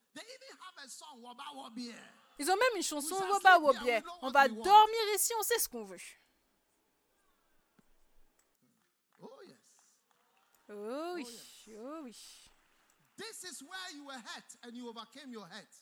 Ils 2.39 2.49
ont 2.49 2.55
même 2.55 2.75
une 2.77 2.83
chanson, 2.83 3.15
Woba 3.15 3.27
sleep 3.39 3.43
here, 3.43 3.59
Wobie. 3.59 3.85
we 3.85 4.01
know 4.01 4.11
On 4.21 4.31
va 4.31 4.47
dormir 4.47 5.15
ici, 5.15 5.33
on 5.39 5.43
sait 5.43 5.59
ce 5.59 5.67
qu'on 5.67 5.83
veut. 5.83 5.97
Oh 9.21 9.41
yes. 9.45 9.57
Oh 10.69 11.13
oui, 11.15 11.27
oh 11.77 11.99
oui. 12.03 12.48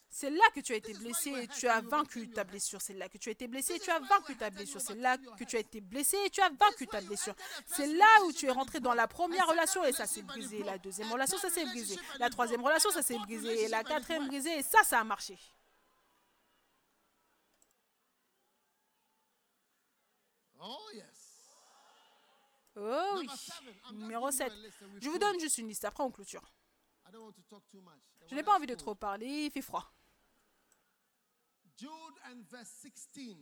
C'est 0.09 0.29
là 0.29 0.43
que 0.53 0.59
tu 0.59 0.73
as 0.73 0.75
été 0.75 0.93
blessé 0.93 1.29
et 1.31 1.47
tu 1.47 1.67
as 1.67 1.81
vaincu 1.81 2.29
ta 2.29 2.43
blessure. 2.43 2.81
C'est 2.81 2.93
là 2.93 3.09
que 3.09 3.17
tu 3.17 3.29
as 3.29 3.31
été 3.31 3.47
blessé 3.47 3.75
et 3.75 3.79
tu 3.79 3.91
as 3.91 3.99
vaincu 3.99 4.35
ta 4.35 4.49
blessure. 4.49 4.81
C'est 4.81 4.95
là 4.95 5.17
que 5.17 5.43
tu 5.43 5.55
as 5.55 5.59
été 5.59 5.81
blessé 5.81 6.17
et 6.25 6.29
tu 6.29 6.41
as 6.41 6.49
vaincu 6.49 6.87
ta 6.87 7.01
blessure. 7.01 7.35
C'est 7.65 7.87
là 7.87 8.05
où 8.25 8.31
tu 8.31 8.47
es 8.47 8.51
rentré 8.51 8.79
dans 8.79 8.93
la 8.93 9.07
première 9.07 9.47
relation 9.47 9.83
et 9.85 9.93
ça 9.93 10.05
s'est 10.05 10.23
brisé. 10.23 10.63
La 10.63 10.77
deuxième 10.77 11.11
relation, 11.11 11.37
ça 11.37 11.49
s'est 11.49 11.65
brisé. 11.65 11.97
La 12.19 12.29
troisième 12.29 12.63
relation, 12.63 12.89
ça 12.91 13.01
s'est 13.01 13.17
brisé. 13.19 13.63
Et 13.63 13.67
la 13.67 13.83
quatrième 13.83 14.27
brisée 14.27 14.59
et 14.59 14.63
ça, 14.63 14.83
ça 14.83 14.99
a 14.99 15.03
marché. 15.03 15.37
Oh 20.59 20.89
yes. 20.93 21.05
Oh 22.75 23.19
oui. 23.19 23.27
Numéro 23.93 24.29
giving 24.31 24.31
you 24.31 24.31
7. 24.31 24.51
a 24.51 24.55
list 24.55 24.81
and 24.81 24.93
we 24.93 25.03
Je 25.03 25.09
vous 25.09 25.17
donne 25.17 25.39
juste 25.39 25.57
une 25.57 25.67
liste. 25.67 25.85
Après, 25.85 26.03
on 26.03 26.11
clôture. 26.11 26.43
Je 28.27 28.35
n'ai 28.35 28.43
pas 28.43 28.55
envie 28.55 28.67
de 28.67 28.75
trop 28.75 28.95
parler. 28.95 29.45
Il 29.45 29.51
fait 29.51 29.61
froid. 29.61 29.91
Jude 31.77 31.89
and 32.25 32.41
verse 32.49 32.69
16. 33.13 33.35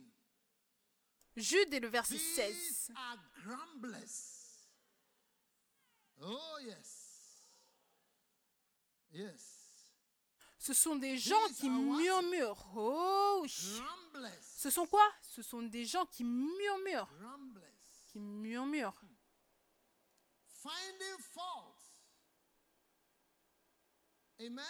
Jude 1.36 1.74
et 1.74 1.80
le 1.80 1.88
verset 1.88 2.16
These 2.16 2.34
16. 2.34 2.92
are 2.96 3.18
grumblers. 3.42 4.66
Oh 6.22 6.58
yes. 6.64 7.46
Yes. 9.12 9.52
Ce 10.58 10.72
sont 10.72 10.96
des 10.96 11.18
gens 11.18 11.46
qui 11.58 11.68
murmurent. 11.68 12.66
Oh. 12.74 13.46
Ce 13.48 14.70
sont 14.70 14.86
quoi? 14.86 15.06
Ce 15.22 15.42
sont 15.42 15.62
des 15.62 15.84
gens 15.84 16.06
qui 16.06 16.24
murmurent. 16.24 17.12
Qui 18.08 18.18
murmurent. 18.18 19.00
Finding 20.46 21.18
fault. 21.20 21.75
Amen? 24.40 24.64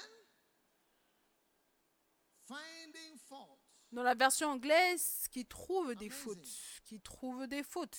Finding 2.47 3.19
fault. 3.29 3.59
Dans 3.93 4.03
la 4.03 4.15
version 4.15 4.51
anglaise, 4.51 5.27
qui 5.31 5.45
trouve 5.47 5.95
des 5.95 6.07
Amazing. 6.07 6.11
fautes. 6.11 6.83
Qui 6.85 7.01
trouve 7.01 7.47
des 7.47 7.63
fautes. 7.63 7.99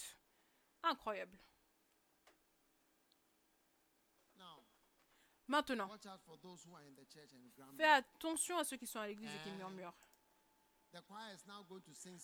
Incroyable. 0.84 1.38
Maintenant, 5.50 5.90
fais 7.78 7.86
attention 7.86 8.58
à 8.58 8.66
ceux 8.66 8.76
qui 8.76 8.86
sont 8.86 9.00
à 9.00 9.08
l'église 9.08 9.30
et 9.34 9.44
qui 9.44 9.50
Euh, 9.50 9.56
murmurent. 9.56 9.96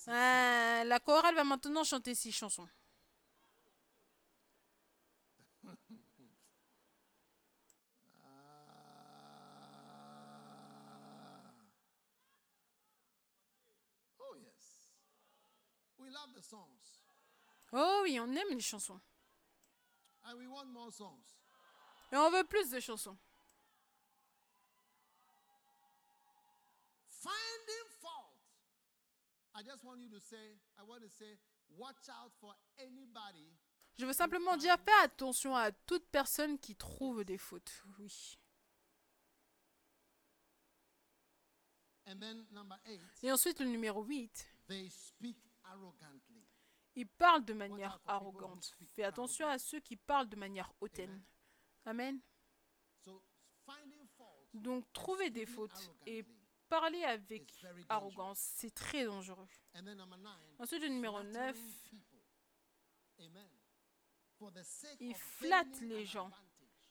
Euh, 0.10 0.84
la 0.84 1.00
chorale 1.00 1.36
va 1.36 1.44
maintenant 1.46 1.84
chanter 1.86 2.16
six 2.16 2.32
chansons. 2.34 2.68
Ah. 5.64 5.76
Oh, 14.20 14.36
yes. 14.38 14.90
We 15.98 16.10
love 16.24 16.34
the 16.36 16.42
songs. 16.42 17.00
Oh 17.72 18.02
oui, 18.04 18.20
on 18.20 18.28
aime 18.36 18.56
les 18.56 18.62
chansons. 18.62 19.00
And 20.26 20.38
we 20.38 20.48
want 20.48 20.68
more 20.68 20.92
songs. 20.92 21.38
Et 22.12 22.16
on 22.16 22.30
veut 22.30 22.44
plus 22.46 22.70
de 22.70 22.80
chansons. 22.80 23.18
Finding 27.10 27.90
fault. 28.00 28.34
I 29.56 29.64
just 29.64 29.84
want 29.84 30.00
you 30.00 30.10
to 30.10 30.20
say, 30.20 30.58
I 30.78 30.84
want 30.84 31.02
to 31.02 31.10
say, 31.10 31.38
watch 31.78 32.10
out 32.10 32.32
for 32.40 32.56
anybody. 32.78 33.52
Je 33.98 34.06
veux 34.06 34.14
simplement 34.14 34.58
dire, 34.58 34.78
fais 34.84 35.04
attention 35.04 35.56
à 35.56 35.72
toute 35.72 36.06
personne 36.10 36.58
qui 36.60 36.76
trouve 36.76 37.24
des 37.24 37.38
fautes. 37.38 37.84
Oui. 38.00 38.38
Et 43.22 43.32
ensuite, 43.32 43.60
le 43.60 43.68
numéro 43.68 44.04
8, 44.04 44.48
they 44.68 44.90
speak 44.90 45.38
arrogantly. 45.74 46.44
il 46.96 47.08
parle 47.08 47.44
de 47.46 47.54
manière 47.54 48.00
arrogante. 48.06 48.76
Fais 48.96 49.04
attention 49.04 49.48
à 49.48 49.58
ceux 49.58 49.80
qui 49.80 49.96
parlent 49.96 50.30
de 50.30 50.36
manière 50.36 50.72
hautaine. 50.80 51.24
Amen. 51.86 52.20
Donc, 54.54 54.92
trouver 54.94 55.30
des 55.32 55.46
fautes 55.46 55.92
et 56.06 56.24
parler 56.70 57.04
avec 57.04 57.52
arrogance, 57.90 58.40
c'est 58.40 58.74
très 58.74 59.06
dangereux. 59.06 59.48
Ensuite, 60.60 60.84
le 60.84 60.90
numéro 60.90 61.24
9, 61.24 61.56
flattering 61.56 61.82
people. 61.90 62.20
Amen. 63.20 63.50
For 64.38 64.52
the 64.52 64.64
sake 64.64 64.98
il 65.00 65.16
flatte 65.16 65.82
les 65.82 66.06
gens. 66.06 66.32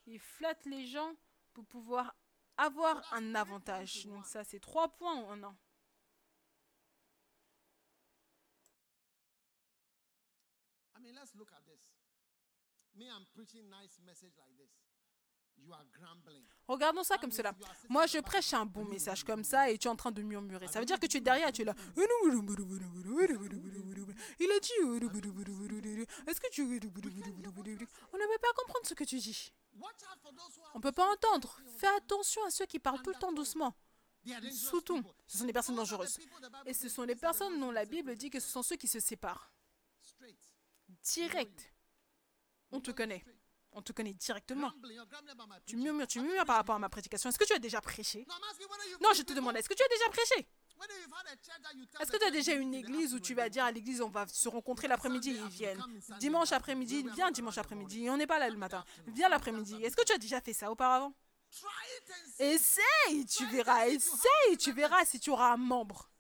il 0.07 0.19
flatte 0.19 0.65
les 0.67 0.87
gens 0.87 1.15
pour 1.53 1.65
pouvoir 1.67 2.15
avoir 2.57 3.03
un 3.13 3.35
avantage. 3.35 4.07
Donc, 4.07 4.27
ça, 4.27 4.45
c'est 4.45 4.61
trois 4.61 4.89
points 4.89 5.23
en 5.25 5.43
un. 5.43 5.57
Mean, 11.13 11.21
let's 11.21 11.35
look 11.35 11.53
at 11.53 11.65
this. 11.67 11.81
Me, 12.95 13.07
I'm 13.07 13.27
preaching 13.35 13.69
nice 13.71 13.99
message 14.05 14.33
like 14.39 14.57
this. 14.57 14.71
You 15.57 15.73
are 15.73 15.85
grumbling. 15.93 16.43
Regardons 16.67 17.05
ça 17.05 17.19
comme 17.19 17.31
cela. 17.31 17.53
Moi, 17.89 18.07
je 18.07 18.19
prêche 18.19 18.53
un 18.55 18.65
bon 18.65 18.85
message 18.85 19.23
comme 19.23 19.45
ça 19.45 19.71
et 19.71 19.79
tu 19.79 19.87
es 19.87 19.91
en 19.91 19.97
train 19.97 20.11
de 20.11 20.23
murmurer. 20.23 20.67
Ça 20.67 20.81
veut 20.81 20.87
dire 20.87 20.99
que 20.99 21.07
tu 21.07 21.19
es 21.19 21.21
derrière, 21.21 21.53
tu 21.53 21.63
es 21.63 21.65
là. 21.65 21.75
Il 24.41 24.51
a 24.51 24.61
dit. 24.61 24.73
Est-ce 26.27 26.41
que 26.41 26.51
tu. 26.51 26.63
On 26.63 26.67
ne 26.67 28.27
peut 28.27 28.39
pas 28.41 28.53
comprendre 28.57 28.87
ce 28.87 28.95
que 28.95 29.05
tu 29.05 29.19
dis. 29.19 29.53
On 30.75 30.79
ne 30.79 30.83
peut 30.83 30.93
pas 30.93 31.13
entendre. 31.13 31.61
Fais 31.79 31.95
attention 31.97 32.45
à 32.45 32.51
ceux 32.51 32.67
qui 32.67 32.79
parlent 32.79 33.03
tout 33.03 33.11
le 33.11 33.19
temps 33.19 33.33
doucement. 33.33 33.77
Surtout, 34.53 35.03
ce 35.27 35.39
sont 35.39 35.45
des 35.45 35.53
personnes 35.53 35.77
dangereuses. 35.77 36.19
Et 36.67 36.75
ce 36.75 36.89
sont 36.89 37.05
les 37.05 37.17
personnes 37.17 37.61
dont 37.61 37.71
la 37.71 37.85
Bible 37.85 38.17
dit 38.17 38.31
que 38.31 38.41
ce 38.41 38.49
sont 38.49 38.63
ceux 38.63 38.77
qui 38.77 38.89
se 38.89 39.01
séparent. 39.01 39.53
Direct. 41.03 41.73
On 42.71 42.81
te 42.81 42.91
connaît. 42.91 43.25
On 43.73 43.83
te 43.83 43.93
connaît 43.93 44.13
directement. 44.15 44.71
Tu 45.67 45.77
murmures, 45.77 46.07
tu 46.07 46.21
murmures 46.21 46.45
par 46.45 46.57
rapport 46.57 46.75
à 46.75 46.79
ma 46.79 46.89
prédication. 46.89 47.31
Est-ce 47.31 47.39
que 47.39 47.45
tu 47.45 47.55
as 47.55 47.59
déjà 47.59 47.81
prêché? 47.81 48.27
Non, 49.01 49.13
je 49.15 49.23
te 49.23 49.33
demande, 49.33 49.57
est-ce 49.57 49.69
que 49.69 49.75
tu 49.75 49.83
as 49.83 49.89
déjà 49.89 50.09
prêché? 50.11 50.47
Est-ce 52.01 52.11
que 52.11 52.19
tu 52.19 52.25
as 52.25 52.31
déjà 52.31 52.55
une 52.55 52.75
église 52.75 53.15
où 53.15 53.21
tu 53.21 53.35
vas 53.35 53.49
dire 53.49 53.65
à 53.65 53.71
l'église 53.71 54.01
on 54.03 54.09
va 54.09 54.27
se 54.27 54.49
rencontrer 54.49 54.89
l'après-midi 54.89 55.31
et 55.31 55.35
ils 55.35 55.49
viennent 55.49 55.83
Dimanche 56.19 56.53
après-midi, 56.53 57.05
viens 57.15 57.31
dimanche 57.31 57.59
après-midi 57.59 58.11
on 58.11 58.17
n'est 58.17 58.27
pas 58.27 58.39
là 58.39 58.51
le 58.51 58.57
matin. 58.57 58.85
Viens 59.07 59.29
l'après-midi. 59.29 59.77
Est-ce 59.83 59.97
que 59.97 60.05
tu 60.05 60.13
as 60.13 60.19
déjà 60.19 60.41
fait 60.41 60.53
ça 60.53 60.71
auparavant? 60.71 61.15
Essaye, 62.39 63.27
tu 63.27 63.47
verras, 63.47 63.87
essaye, 63.87 64.57
tu 64.59 64.73
verras 64.73 65.05
si 65.05 65.21
tu 65.21 65.31
auras 65.31 65.53
un 65.53 65.57
membre. 65.57 66.11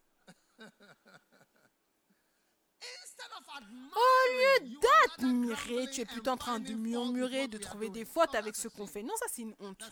Au 3.94 4.32
lieu 4.32 4.78
d'admirer, 4.80 5.90
tu 5.90 6.00
es 6.00 6.04
plutôt 6.04 6.30
en 6.30 6.36
train 6.36 6.60
de 6.60 6.72
murmurer, 6.72 7.48
de 7.48 7.58
trouver 7.58 7.90
des 7.90 8.04
fautes 8.04 8.34
avec 8.34 8.56
ce 8.56 8.68
qu'on 8.68 8.86
fait. 8.86 9.02
Non, 9.02 9.14
ça 9.16 9.26
c'est 9.28 9.42
une 9.42 9.54
honte. 9.60 9.82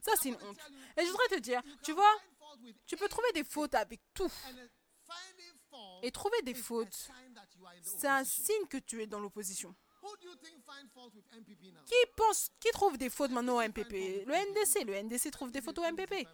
Ça 0.00 0.12
c'est 0.20 0.28
une 0.28 0.36
honte. 0.36 0.58
Et 0.96 1.04
je 1.04 1.10
voudrais 1.10 1.28
te 1.28 1.40
dire, 1.40 1.60
tu 1.82 1.92
vois, 1.92 2.14
tu 2.86 2.96
peux 2.96 3.08
trouver 3.08 3.32
des 3.32 3.44
fautes 3.44 3.74
avec 3.74 4.00
tout. 4.14 4.30
Et 6.02 6.10
trouver 6.10 6.42
des 6.42 6.54
fautes, 6.54 7.08
c'est 7.82 8.08
un 8.08 8.24
signe 8.24 8.66
que 8.68 8.78
tu 8.78 9.02
es 9.02 9.06
dans 9.06 9.20
l'opposition. 9.20 9.74
Qui 11.86 11.94
pense, 12.16 12.50
qui 12.60 12.70
trouve 12.70 12.96
des 12.98 13.10
fautes 13.10 13.30
maintenant 13.30 13.56
au 13.56 13.62
MPP 13.62 14.24
Le 14.26 14.32
NDC, 14.32 14.84
le 14.84 15.02
NDC 15.02 15.30
trouve 15.30 15.50
des 15.50 15.60
fautes 15.60 15.78
au 15.78 15.82
MPP. 15.82 16.26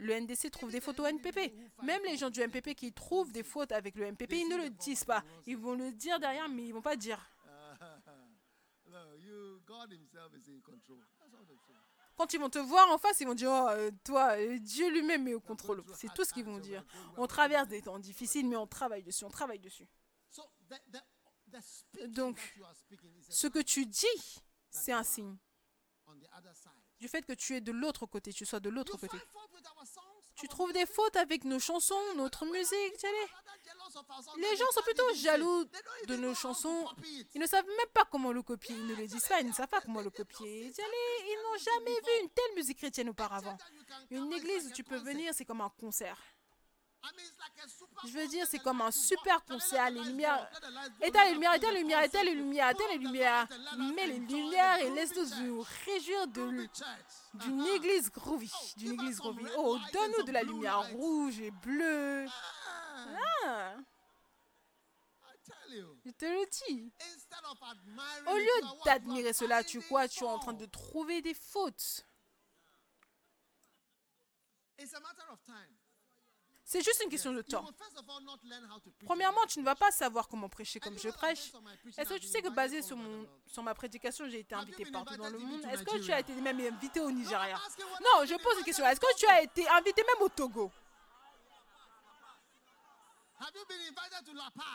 Le 0.00 0.18
NDC 0.18 0.50
trouve 0.50 0.72
des 0.72 0.80
fautes 0.80 0.98
au 1.00 1.06
NPP. 1.06 1.54
Même 1.82 2.02
les 2.04 2.16
gens 2.16 2.30
du 2.30 2.40
MPP 2.40 2.74
qui 2.74 2.92
trouvent 2.92 3.32
des 3.32 3.42
fautes 3.42 3.72
avec 3.72 3.94
le 3.96 4.10
MPP, 4.10 4.32
ils 4.32 4.48
ne 4.48 4.56
le 4.56 4.70
disent 4.70 5.04
pas. 5.04 5.22
Ils 5.46 5.58
vont 5.58 5.74
le 5.74 5.92
dire 5.92 6.18
derrière, 6.18 6.48
mais 6.48 6.64
ils 6.64 6.72
vont 6.72 6.80
pas 6.82 6.96
dire. 6.96 7.20
Quand 12.16 12.32
ils 12.34 12.40
vont 12.40 12.50
te 12.50 12.58
voir 12.58 12.90
en 12.90 12.98
face, 12.98 13.20
ils 13.20 13.26
vont 13.26 13.34
dire, 13.34 13.50
oh, 13.50 13.68
euh, 13.70 13.90
toi, 14.04 14.36
euh, 14.36 14.58
Dieu 14.58 14.90
lui-même 14.90 15.28
est 15.28 15.34
au 15.34 15.40
contrôle. 15.40 15.82
C'est 15.94 16.12
tout 16.14 16.24
ce 16.24 16.32
qu'ils 16.32 16.44
vont 16.44 16.58
dire. 16.58 16.84
On 17.16 17.26
traverse 17.26 17.68
des 17.68 17.82
temps 17.82 17.98
difficiles, 17.98 18.48
mais 18.48 18.56
on 18.56 18.66
travaille 18.66 19.02
dessus, 19.02 19.24
on 19.24 19.30
travaille 19.30 19.60
dessus. 19.60 19.86
Donc, 22.08 22.38
Ce 23.28 23.46
que 23.46 23.60
tu 23.60 23.86
dis, 23.86 24.42
c'est 24.70 24.92
un 24.92 25.02
signe 25.04 25.36
du 27.00 27.08
fait 27.08 27.22
que 27.22 27.32
tu 27.32 27.56
es 27.56 27.60
de 27.60 27.72
l'autre 27.72 28.06
côté, 28.06 28.32
tu 28.32 28.44
sois 28.44 28.60
de 28.60 28.68
l'autre 28.68 28.98
côté. 28.98 29.16
Tu 30.36 30.48
trouves 30.48 30.72
des 30.72 30.86
fautes 30.86 31.16
avec 31.16 31.44
nos 31.44 31.58
chansons, 31.58 32.00
notre 32.16 32.46
musique, 32.46 32.94
tu 32.94 33.00
sais. 33.00 33.08
Les 34.38 34.56
gens 34.56 34.70
sont 34.72 34.82
plutôt 34.82 35.14
jaloux 35.14 35.64
de 36.06 36.16
nos 36.16 36.34
chansons. 36.34 36.86
Ils 37.34 37.40
ne 37.40 37.46
savent 37.46 37.66
même 37.66 37.92
pas 37.92 38.04
comment 38.04 38.32
le 38.32 38.42
copier. 38.42 38.74
Ils 38.74 38.86
ne 38.86 38.94
le 38.94 39.06
disent 39.06 39.26
pas, 39.26 39.40
ils 39.40 39.46
ne 39.46 39.52
savent 39.52 39.68
pas 39.68 39.80
comment 39.80 40.00
le 40.00 40.10
copier. 40.10 40.72
Tu 40.74 40.82
Ils 40.82 41.38
n'ont 41.42 41.58
jamais 41.58 41.94
vu 41.94 42.22
une 42.22 42.30
telle 42.30 42.54
musique 42.56 42.78
chrétienne 42.78 43.10
auparavant. 43.10 43.58
Une 44.10 44.32
église 44.32 44.66
où 44.68 44.70
tu 44.72 44.84
peux 44.84 44.98
venir, 44.98 45.32
c'est 45.34 45.44
comme 45.44 45.60
un 45.60 45.72
concert. 45.78 46.18
Je 48.04 48.12
veux 48.12 48.28
dire, 48.28 48.46
c'est 48.46 48.58
comme 48.58 48.80
un 48.80 48.90
super 48.90 49.44
concert. 49.44 49.90
Les 49.90 50.02
lumières. 50.02 50.48
Éteins 51.00 51.24
les 51.26 51.32
lumières, 51.32 51.54
éteins 51.54 51.72
les 51.72 51.80
lumières, 51.80 52.02
éteins 52.02 52.22
les 52.24 52.34
lumières, 52.34 52.70
éteins 52.70 52.88
les 52.90 52.98
lumières. 52.98 53.48
Mets 53.94 54.06
les 54.06 54.18
lumières 54.18 54.78
et 54.78 54.90
laisse-nous 54.90 55.44
nous 55.44 55.66
réjouir 55.84 56.26
de, 56.28 56.68
d'une 57.34 57.66
église 57.66 58.10
groovy. 58.10 58.52
D'une 58.76 58.92
église 58.92 59.18
groovy. 59.18 59.44
Oh, 59.56 59.76
and 59.76 59.80
donne-nous 59.92 60.22
de 60.24 60.32
la 60.32 60.42
lumière 60.42 60.90
rouge 60.92 61.40
et 61.40 61.50
bleue. 61.50 62.26
Ah, 63.44 63.74
je 66.04 66.10
te 66.10 66.24
le 66.24 66.46
dis. 66.66 66.92
Au 68.26 68.36
lieu 68.36 68.60
d'admirer 68.84 69.32
cela, 69.32 69.62
tu 69.62 69.80
quoi? 69.82 70.08
Tu 70.08 70.24
es 70.24 70.26
en 70.26 70.38
train 70.38 70.52
de 70.52 70.66
trouver 70.66 71.22
des 71.22 71.34
fautes. 71.34 72.04
It's 74.78 74.94
a 74.94 75.00
matter 75.00 75.30
of 75.30 75.42
time. 75.44 75.76
C'est 76.70 76.84
juste 76.84 77.02
une 77.02 77.10
question 77.10 77.32
de 77.32 77.42
temps. 77.42 77.68
Premièrement, 79.04 79.44
tu 79.48 79.58
ne 79.58 79.64
vas 79.64 79.74
pas 79.74 79.90
savoir 79.90 80.28
comment 80.28 80.48
prêcher 80.48 80.78
comme 80.78 80.96
je 80.96 81.08
prêche. 81.08 81.50
Est-ce 81.98 82.10
que 82.10 82.18
tu 82.18 82.28
sais 82.28 82.42
que 82.42 82.48
basé 82.48 82.80
sur, 82.80 82.96
mon, 82.96 83.26
ma 83.64 83.74
prédication, 83.74 84.28
j'ai 84.28 84.38
été 84.38 84.54
invité 84.54 84.84
partout 84.84 85.16
dans 85.16 85.30
le 85.30 85.38
monde. 85.40 85.64
Est-ce 85.64 85.82
que 85.82 85.98
tu 85.98 86.12
as 86.12 86.20
été 86.20 86.32
même 86.34 86.60
invité 86.60 87.00
au 87.00 87.10
Nigeria? 87.10 87.58
Non, 88.00 88.24
je 88.24 88.40
pose 88.40 88.56
une 88.58 88.64
question. 88.64 88.86
Est-ce 88.86 89.00
que 89.00 89.16
tu 89.16 89.26
as 89.26 89.42
été 89.42 89.68
invité 89.68 90.04
même 90.04 90.22
au 90.22 90.28
Togo? 90.28 90.70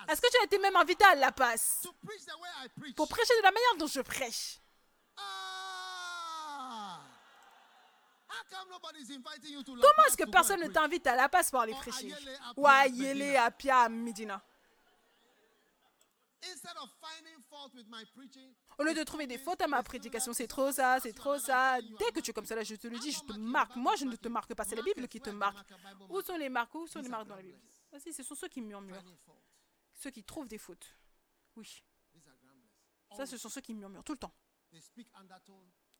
Est-ce 0.10 0.20
que 0.20 0.30
tu 0.30 0.38
as 0.42 0.44
été 0.44 0.60
même 0.60 0.76
invité 0.76 1.06
à 1.06 1.16
La 1.16 1.32
Paz? 1.32 1.88
Pour 2.98 3.08
prêcher 3.08 3.38
de 3.38 3.44
la 3.44 3.52
manière 3.52 3.76
dont 3.78 3.88
je 3.88 4.02
prêche 4.02 4.60
Comment 8.28 10.08
est-ce 10.08 10.18
que 10.18 10.30
personne 10.30 10.60
ne 10.62 10.68
t'invite 10.68 11.06
à 11.08 11.16
La 11.16 11.30
Paz 11.30 11.50
pour 11.50 11.62
aller 11.62 11.74
prêcher? 11.74 12.14
Ou 12.58 12.68
à 12.68 12.88
Medina? 12.88 13.44
à 13.46 13.52
Pia, 13.52 13.80
à 13.82 13.90
Medina 13.90 14.44
Au 18.78 18.84
lieu 18.84 18.94
de 18.94 19.04
trouver 19.04 19.28
des 19.28 19.38
fautes 19.38 19.62
à 19.62 19.68
ma 19.68 19.82
prédication, 19.84 20.34
c'est 20.34 20.48
trop 20.48 20.72
ça, 20.72 21.00
c'est 21.02 21.14
trop 21.14 21.38
ça. 21.40 21.82
Dès 21.82 22.12
que 22.12 22.20
tu 22.20 22.32
es 22.32 22.34
comme 22.34 22.46
ça, 22.46 22.56
là, 22.56 22.64
je 22.64 22.76
te 22.76 22.88
le 22.88 23.00
dis, 23.00 23.12
je 23.12 23.22
te 23.22 23.34
marque. 23.34 23.76
Moi, 23.76 23.96
je 23.96 24.06
ne 24.06 24.16
te 24.16 24.28
marque 24.28 24.54
pas, 24.54 24.64
c'est 24.64 24.76
la 24.76 24.82
Bible 24.84 25.08
qui 25.08 25.20
te 25.20 25.30
marque. 25.30 25.74
Où 26.10 26.22
sont 26.22 26.38
les 26.38 26.50
marques? 26.50 26.74
Où 26.76 26.88
sont 26.88 27.02
les 27.02 27.10
marques 27.10 27.28
dans 27.28 27.36
la 27.36 27.42
Bible? 27.42 27.60
ce 28.00 28.24
sont 28.24 28.36
ceux 28.36 28.50
qui 28.50 28.62
murmurent, 28.62 29.04
ceux 29.94 30.12
qui 30.12 30.24
trouvent 30.24 30.48
des 30.48 30.58
fautes. 30.58 30.96
Oui, 31.56 31.82
These 32.12 32.28
are 32.28 32.36
grumblers. 32.44 33.16
ça, 33.16 33.26
ce 33.26 33.38
sont 33.38 33.48
ceux 33.48 33.62
qui 33.62 33.74
murmurent 33.74 34.04
tout 34.04 34.12
le 34.12 34.18
temps. 34.18 34.34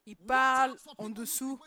Ils 0.06 0.16
parlent 0.16 0.76
en 0.98 1.10
dessous. 1.10 1.60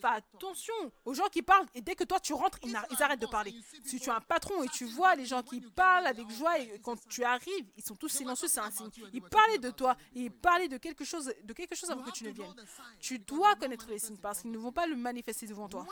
Fais 0.00 0.08
attention 0.08 0.74
aux 1.04 1.14
gens 1.14 1.28
qui 1.28 1.42
parlent 1.42 1.66
et 1.74 1.80
dès 1.80 1.94
que 1.94 2.04
toi 2.04 2.20
tu 2.20 2.32
rentres, 2.34 2.58
ils, 2.62 2.76
arrêtent 3.02 3.20
de 3.20 3.26
parler. 3.26 3.54
Si 3.84 3.98
tu 3.98 4.10
es 4.10 4.12
un 4.12 4.20
patron 4.20 4.62
et 4.62 4.68
tu 4.68 4.84
vois 4.84 5.14
les 5.14 5.26
gens 5.26 5.42
qui 5.42 5.60
parlent 5.60 6.06
avec 6.06 6.28
joie 6.30 6.58
et 6.58 6.78
quand 6.80 6.96
tu 7.08 7.24
arrives, 7.24 7.66
ils 7.76 7.84
sont 7.84 7.96
tous 7.96 8.08
silencieux, 8.08 8.48
c'est 8.48 8.60
un 8.60 8.70
signe. 8.70 8.90
Ils 9.12 9.22
parlaient 9.22 9.58
de 9.58 9.70
toi 9.70 9.96
ils 10.14 10.30
parlaient 10.30 10.68
de 10.68 10.78
quelque 10.78 11.04
chose, 11.04 11.32
de 11.42 11.52
quelque 11.52 11.74
chose 11.74 11.90
avant 11.90 12.02
que 12.02 12.10
tu 12.10 12.24
ne 12.24 12.30
viennes. 12.30 12.54
Tu 13.00 13.18
dois 13.18 13.54
connaître 13.56 13.86
les 13.88 13.98
signes 13.98 14.16
parce 14.16 14.40
qu'ils 14.40 14.50
ne 14.50 14.58
vont 14.58 14.72
pas 14.72 14.86
le 14.86 14.96
manifester 14.96 15.46
devant 15.46 15.68
toi. 15.68 15.86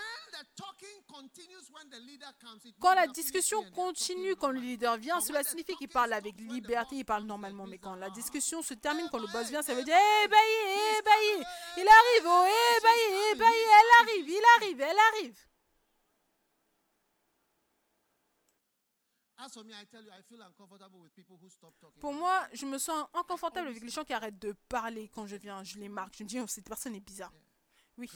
Quand 2.81 2.95
la 2.95 3.07
discussion 3.07 3.63
continue, 3.71 4.37
quand 4.37 4.51
le 4.51 4.61
leader 4.61 4.97
vient, 4.97 5.21
cela 5.21 5.43
signifie 5.43 5.75
qu'il 5.77 5.89
parle 5.89 6.13
avec 6.13 6.39
liberté, 6.39 6.97
il 6.97 7.05
parle 7.05 7.25
normalement. 7.25 7.67
Mais 7.67 7.79
quand 7.79 7.95
la 7.95 8.11
discussion 8.11 8.63
se 8.63 8.75
termine, 8.75 9.09
quand 9.11 9.19
le 9.19 9.27
boss 9.29 9.49
vient, 9.49 9.63
ça 9.63 9.75
veut 9.75 9.85
dire 9.85 9.97
Eh 9.97 10.29
Bailly, 10.29 10.99
eh 10.99 11.03
Bailly, 11.03 11.45
il 11.79 11.89
arrive, 12.01 12.27
oh, 12.27 12.45
eh 12.47 12.81
Bailly, 12.83 13.11
eh 13.33 13.35
Bailly, 13.37 13.67
elle 13.79 13.93
arrive, 14.03 14.29
il 14.29 14.45
arrive, 14.57 14.81
elle 14.81 14.99
arrive. 15.13 15.47
Pour 22.01 22.13
moi, 22.13 22.49
je 22.53 22.67
me 22.67 22.79
sens 22.79 23.07
inconfortable 23.13 23.69
avec 23.69 23.83
les 23.83 23.91
gens 23.91 24.05
qui 24.05 24.13
arrêtent 24.13 24.39
de 24.39 24.53
parler 24.69 25.09
quand 25.09 25.27
je 25.27 25.37
viens. 25.37 25.63
Je 25.65 25.79
les 25.79 25.89
marque. 25.89 26.17
Je 26.17 26.25
me 26.25 26.29
dis, 26.29 26.41
oh, 26.41 26.47
cette 26.47 26.67
personne 26.67 26.95
est 26.95 27.01
bizarre. 27.01 27.33
Oui, 27.97 28.11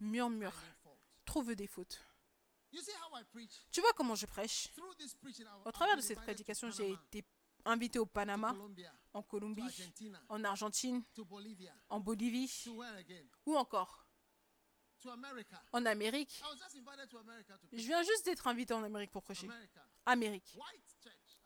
murmure, 0.00 0.54
trouve 1.24 1.54
des 1.54 1.66
fautes. 1.66 2.00
Tu 3.70 3.80
vois 3.80 3.92
comment 3.92 4.14
je 4.14 4.26
prêche? 4.26 4.68
Au 5.64 5.72
travers 5.72 5.96
de 5.96 6.00
cette 6.00 6.20
prédication, 6.20 6.70
j'ai 6.70 6.92
été 6.92 7.22
invité 7.64 7.98
au 7.98 8.06
Panama, 8.06 8.56
en 9.12 9.22
Colombie, 9.22 9.62
en 10.28 10.44
Argentine, 10.44 11.02
en 11.88 12.00
Bolivie, 12.00 12.64
ou 13.46 13.56
encore 13.56 14.06
en 15.72 15.84
Amérique. 15.86 16.42
Je 17.72 17.82
viens 17.82 18.02
juste 18.02 18.24
d'être 18.24 18.46
invité 18.46 18.74
en 18.74 18.82
Amérique 18.82 19.10
pour 19.10 19.22
prêcher. 19.22 19.48
Amérique. 20.06 20.56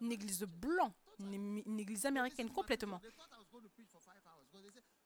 Une 0.00 0.12
église 0.12 0.42
blanc, 0.42 0.94
une, 1.18 1.62
une 1.64 1.80
église 1.80 2.04
américaine 2.04 2.50
complètement. 2.50 3.00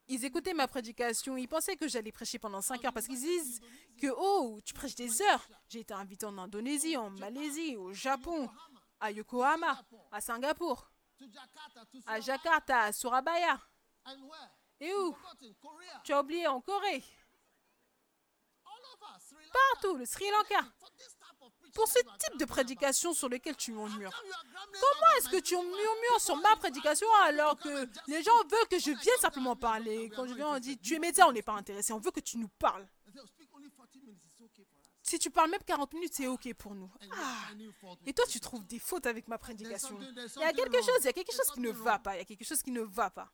Ils 0.08 0.24
écoutaient 0.24 0.54
ma 0.54 0.66
prédication, 0.66 1.36
ils 1.36 1.46
pensaient 1.46 1.76
que 1.76 1.86
j'allais 1.86 2.10
prêcher 2.10 2.40
pendant 2.40 2.60
5 2.60 2.84
heures 2.84 2.92
parce 2.92 3.06
qu'ils 3.06 3.20
disent 3.20 3.60
que, 4.00 4.08
oh, 4.16 4.58
tu 4.64 4.74
prêches 4.74 4.96
des 4.96 5.22
heures. 5.22 5.48
J'ai 5.68 5.80
été 5.80 5.94
invité 5.94 6.26
en 6.26 6.36
Indonésie, 6.36 6.96
en 6.96 7.10
Malaisie, 7.10 7.76
au 7.76 7.92
Japon, 7.92 8.50
à 8.98 9.12
Yokohama, 9.12 9.80
à 10.10 10.20
Singapour, 10.20 10.90
à 12.06 12.20
Jakarta, 12.20 12.82
à 12.82 12.92
Surabaya. 12.92 13.60
Et 14.80 14.92
où? 14.94 15.16
Tu 16.04 16.12
as 16.12 16.20
oublié 16.20 16.46
en 16.46 16.60
Corée, 16.60 17.04
partout, 19.52 19.96
le 19.96 20.06
Sri 20.06 20.24
Lanka. 20.30 20.66
Pour 21.74 21.86
ce 21.86 21.98
type 22.18 22.38
de 22.38 22.44
prédication 22.44 23.14
sur 23.14 23.28
lequel 23.28 23.56
tu 23.56 23.72
murmures, 23.72 24.10
comment 24.72 25.12
est-ce 25.18 25.28
que 25.28 25.40
tu 25.40 25.54
murmures 25.54 26.20
sur 26.20 26.36
ma 26.36 26.56
prédication 26.56 27.06
alors 27.22 27.56
que 27.56 27.88
les 28.08 28.22
gens 28.22 28.36
veulent 28.50 28.68
que 28.68 28.78
je 28.78 28.90
vienne 28.90 29.18
simplement 29.20 29.54
parler? 29.54 30.10
Quand 30.14 30.26
je 30.26 30.34
viens, 30.34 30.48
on 30.48 30.58
dit 30.58 30.78
Tu 30.78 30.94
es 30.94 30.98
média, 30.98 31.28
on 31.28 31.32
n'est 31.32 31.42
pas 31.42 31.52
intéressé, 31.52 31.92
on 31.92 32.00
veut 32.00 32.10
que 32.10 32.20
tu 32.20 32.38
nous 32.38 32.48
parles. 32.48 32.86
Si 35.10 35.18
tu 35.18 35.28
parles 35.28 35.50
même 35.50 35.64
40 35.66 35.92
minutes, 35.94 36.14
c'est 36.14 36.28
OK 36.28 36.54
pour 36.54 36.72
nous. 36.72 36.88
Ah. 37.10 37.48
Et 38.06 38.12
toi, 38.12 38.24
tu 38.28 38.38
trouves 38.38 38.64
des 38.64 38.78
fautes 38.78 39.06
avec 39.06 39.26
ma 39.26 39.38
prédication. 39.38 39.98
Il 40.00 40.40
y 40.40 40.44
a 40.44 40.52
quelque 40.52 40.76
chose, 40.76 40.98
il 41.00 41.06
y 41.06 41.08
a 41.08 41.12
quelque 41.12 41.32
chose 41.32 41.50
qui 41.52 41.58
ne 41.58 41.70
va 41.70 41.98
pas, 41.98 42.14
il 42.14 42.18
y 42.18 42.20
a 42.20 42.24
quelque 42.24 42.44
chose 42.44 42.62
qui 42.62 42.70
ne 42.70 42.82
va 42.82 43.10
pas. 43.10 43.28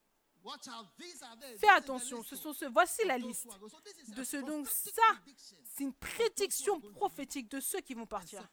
Fais 1.59 1.69
attention, 1.69 2.23
ce 2.23 2.35
sont 2.35 2.55
voici 2.73 3.05
la 3.05 3.19
liste 3.19 3.47
de 4.09 4.25
ceux 4.25 4.43
donc 4.43 4.69
ça, 4.69 5.03
c'est 5.65 5.85
une 5.85 5.93
prédiction 5.93 6.81
prophétique 6.81 7.51
de 7.51 7.61
ceux 7.61 7.81
qui 7.81 7.93
vont 7.93 8.07
partir 8.07 8.49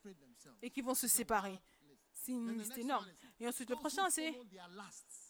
et 0.62 0.70
qui 0.70 0.82
vont 0.82 0.96
se 0.96 1.08
séparer. 1.08 1.58
C'est 2.12 2.34
une 2.34 2.58
liste 2.58 2.78
énorme. 2.78 3.08
Et 3.40 3.48
ensuite 3.48 3.70
le 3.70 3.78
prochain 3.78 4.10
c'est 4.10 4.34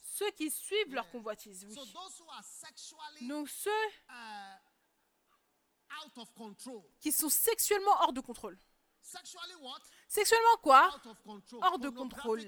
ceux 0.01 0.31
qui 0.31 0.49
suivent 0.49 0.95
leur 0.95 1.11
convoitise. 1.11 1.67
Oui. 1.69 3.27
Donc 3.27 3.49
ceux 3.49 3.71
qui 6.99 7.11
sont 7.11 7.29
sexuellement 7.29 7.91
hors 8.01 8.13
de 8.13 8.21
contrôle. 8.21 8.57
Sexuellement 10.07 10.57
quoi? 10.61 10.89
Hors 11.61 11.79
de 11.79 11.89
contrôle. 11.89 12.45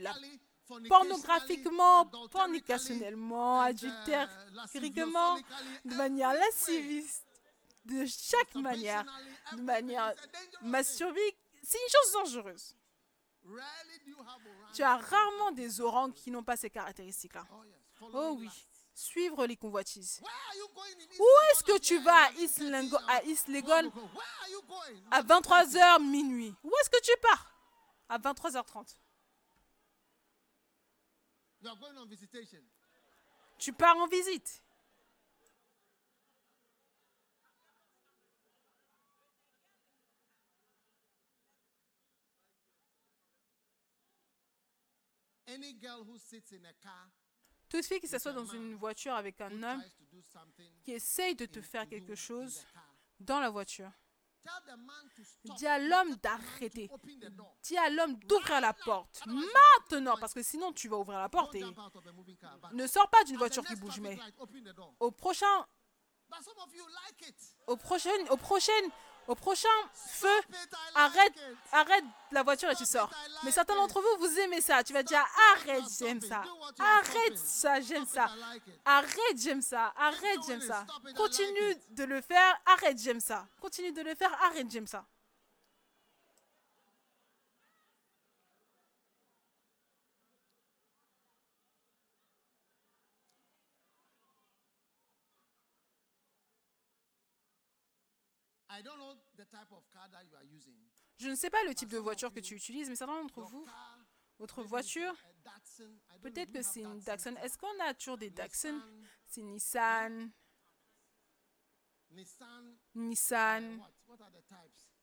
Pornographiquement, 0.88 2.10
fornicationnellement, 2.32 3.62
adultériquement, 3.62 5.38
de 5.84 5.96
manière 5.96 6.34
lasciviste, 6.34 7.26
de 7.86 8.04
chaque 8.06 8.56
manière, 8.56 9.06
de 9.56 9.62
manière 9.62 10.14
masturbique. 10.62 11.38
C'est 11.62 11.78
une 11.78 11.90
chose 11.90 12.12
dangereuse. 12.14 12.76
Tu 14.74 14.82
as 14.82 14.98
rarement 14.98 15.52
des 15.52 15.82
orangs 15.82 16.12
qui 16.12 16.32
n'ont 16.32 16.44
pas 16.44 16.58
ces 16.58 16.72
caractéristiques-là. 16.72 17.46
Oh 18.02 18.36
oui, 18.40 18.50
suivre 18.96 19.46
les 19.46 19.58
convoitises. 19.58 20.22
Où 21.20 21.28
est-ce 21.52 21.64
que 21.64 21.78
tu 21.80 22.00
vas 22.00 22.26
à 22.28 22.32
East 22.34 22.60
Legon 22.60 22.98
à, 23.08 23.24
East 23.24 23.48
Legon 23.50 23.92
à 25.12 25.22
23h 25.22 26.02
minuit. 26.10 26.56
Où 26.64 26.72
est-ce 26.82 26.90
que 26.90 27.02
tu 27.04 27.12
pars? 27.22 27.52
À 28.10 28.18
23h30. 28.18 28.96
Tu 33.58 33.74
pars 33.74 33.98
en 33.98 34.08
visite. 34.08 34.62
Toute 47.76 47.88
fille 47.88 48.00
qui 48.00 48.08
s'assoit 48.08 48.32
dans 48.32 48.46
une 48.46 48.76
voiture 48.76 49.14
avec 49.16 49.42
un 49.42 49.62
homme 49.62 49.84
qui 50.82 50.94
essaye 50.94 51.36
de 51.36 51.46
te 51.46 51.60
faire 51.60 51.86
quelque 51.90 52.16
chose 52.16 52.66
dans 53.20 53.42
la 53.42 53.50
voiture, 53.50 53.92
dis 55.58 55.68
à 55.68 55.78
l'homme 55.78 56.16
d'arrêter. 56.16 56.90
Dis 57.64 57.78
à 57.78 57.90
l'homme 57.90 58.16
d'ouvrir 58.20 58.62
la 58.62 58.72
porte. 58.72 59.22
Maintenant, 59.28 60.16
parce 60.18 60.34
que 60.34 60.42
sinon 60.42 60.72
tu 60.72 60.88
vas 60.88 60.96
ouvrir 60.96 61.20
la 61.20 61.28
porte 61.28 61.54
et 61.56 61.66
ne 62.72 62.88
sors 62.88 63.10
pas 63.10 63.26
d'une 63.26 63.36
voiture 63.36 63.66
qui 63.66 63.76
bouge, 63.76 64.00
mais 64.00 64.18
au 65.02 65.12
prochain, 65.12 65.66
au 67.68 67.76
prochain, 67.76 68.10
au 68.30 68.38
prochain, 68.38 68.72
au 69.28 69.36
prochain 69.36 69.68
feu, 69.94 70.28
arrête, 70.94 71.34
arrête 71.72 72.04
la 72.32 72.44
voiture 72.44 72.70
et 72.70 72.76
tu 72.76 72.86
sors. 72.86 73.10
Mais 73.44 73.52
certains 73.52 73.76
d'entre 73.76 74.02
vous, 74.02 74.28
vous 74.28 74.40
aimez 74.40 74.62
ça. 74.62 74.84
Tu 74.84 74.94
vas 74.94 75.04
dire, 75.04 75.24
arrête, 75.54 75.84
j'aime 76.00 76.22
ça. 76.22 76.44
Arrête 76.80 77.38
ça, 77.38 77.82
j'aime 77.82 78.06
ça. 78.06 78.28
Arrête, 78.86 79.38
j'aime 79.38 79.62
ça. 79.62 79.94
Arrête, 79.98 80.40
j'aime 80.48 80.62
ça. 80.62 80.86
Continue 81.16 81.76
de 81.92 82.04
le 82.04 82.22
faire, 82.22 82.60
arrête, 82.66 82.98
j'aime 82.98 83.20
ça. 83.20 83.46
Continue 83.62 83.92
de 83.92 84.02
le 84.02 84.16
faire, 84.16 84.32
arrête, 84.44 84.70
j'aime 84.70 84.88
ça. 84.88 85.06
Je 101.18 101.30
ne 101.30 101.36
sais 101.36 101.50
pas 101.50 101.64
le 101.64 101.74
type 101.74 101.90
de 101.90 101.98
voiture 101.98 102.34
que 102.34 102.40
tu 102.40 102.56
utilises, 102.56 102.90
mais 102.90 102.96
certains 102.96 103.22
d'entre 103.22 103.42
vous, 103.42 103.66
votre 104.38 104.64
voiture, 104.64 105.16
peut-être 106.22 106.52
que 106.52 106.62
c'est 106.62 106.82
une 106.82 107.00
Datsun. 107.00 107.36
Est-ce 107.38 107.58
qu'on 107.58 107.80
a 107.82 107.94
toujours 107.94 108.18
des 108.18 108.30
Datsun? 108.30 108.82
C'est 109.26 109.42
Nissan. 109.42 110.32
Nissan. 112.96 113.82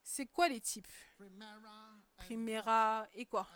C'est 0.03 0.27
quoi 0.27 0.49
les 0.49 0.61
types? 0.61 0.87
Primera 2.17 3.07
et 3.13 3.25
quoi? 3.25 3.47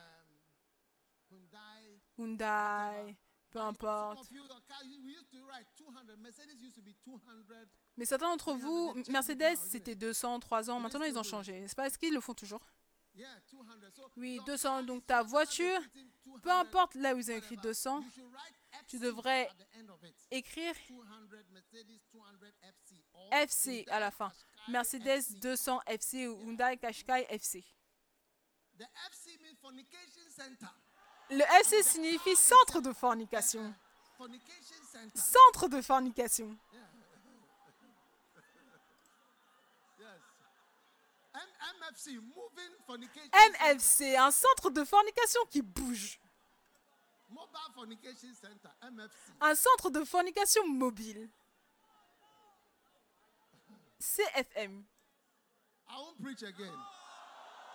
Hyundai, 2.18 3.18
peu 3.62 3.68
importe. 3.68 4.20
of 4.20 4.32
you, 4.32 4.44
your 4.46 4.62
car, 4.68 4.84
you- 4.86 5.02
we 5.04 5.12
used 5.14 5.30
to 5.32 5.46
write 5.46 5.68
200. 5.76 6.18
Mercedes 6.20 6.62
used 6.62 6.76
to 6.76 6.82
be 6.82 6.94
200. 7.04 7.68
Mais 7.98 8.06
certains 8.06 8.30
d'entre 8.30 8.54
vous, 8.54 8.94
Mercedes, 9.10 9.58
c'était 9.70 9.96
200, 9.96 10.40
300, 10.40 10.80
maintenant 10.80 11.04
ils 11.06 11.18
ont 11.18 11.24
changé. 11.24 11.60
n'est-ce 11.60 11.76
pas 11.76 11.88
Est-ce 11.88 11.98
qu'ils 11.98 12.14
le 12.14 12.22
font 12.22 12.34
toujours 12.34 12.62
Yeah, 13.16 13.28
200. 13.52 13.74
So 13.96 14.12
Oui, 14.18 14.36
your 14.36 14.46
200. 14.46 14.70
car 14.78 14.84
Donc 14.86 15.06
ta 15.08 15.24
200, 15.24 15.30
voiture, 15.30 15.80
written 15.82 16.08
200, 16.24 16.40
peu 16.42 16.52
importe 16.52 16.94
là 16.96 17.16
où 17.16 17.18
ils 17.18 17.32
ont 17.32 17.36
écrit 17.36 17.56
whatever. 17.56 17.70
200, 17.74 18.02
You 18.02 18.12
should 18.12 18.32
write 18.34 18.54
tu 18.88 19.00
devrais 19.00 19.50
écrire 20.30 20.76
200 20.88 21.06
Mercedes 21.50 22.00
200 22.14 23.30
FC. 23.32 23.86
à 23.90 24.00
la 24.00 24.12
fin. 24.12 24.32
Mercedes 24.68 25.08
FC. 25.08 25.34
200 25.40 25.82
FC 25.88 26.28
ou 26.28 26.40
Hyundai 26.44 26.78
Qashqai 26.78 27.26
FC. 27.30 27.66
Le 31.30 31.44
FC 31.60 31.84
signifie 31.84 32.36
centre 32.36 32.80
de 32.82 32.94
fornication. 32.94 33.74
Centre 35.16 35.68
de 35.68 35.82
fornication. 35.82 36.58
MFC, 43.34 44.16
un 44.16 44.32
centre 44.32 44.70
de 44.70 44.84
fornication 44.84 45.42
qui 45.50 45.62
bouge. 45.62 46.20
Un 49.42 49.56
centre 49.56 49.90
de 49.90 50.04
fornication 50.04 50.68
mobile. 50.68 51.30
CFM. 54.00 54.84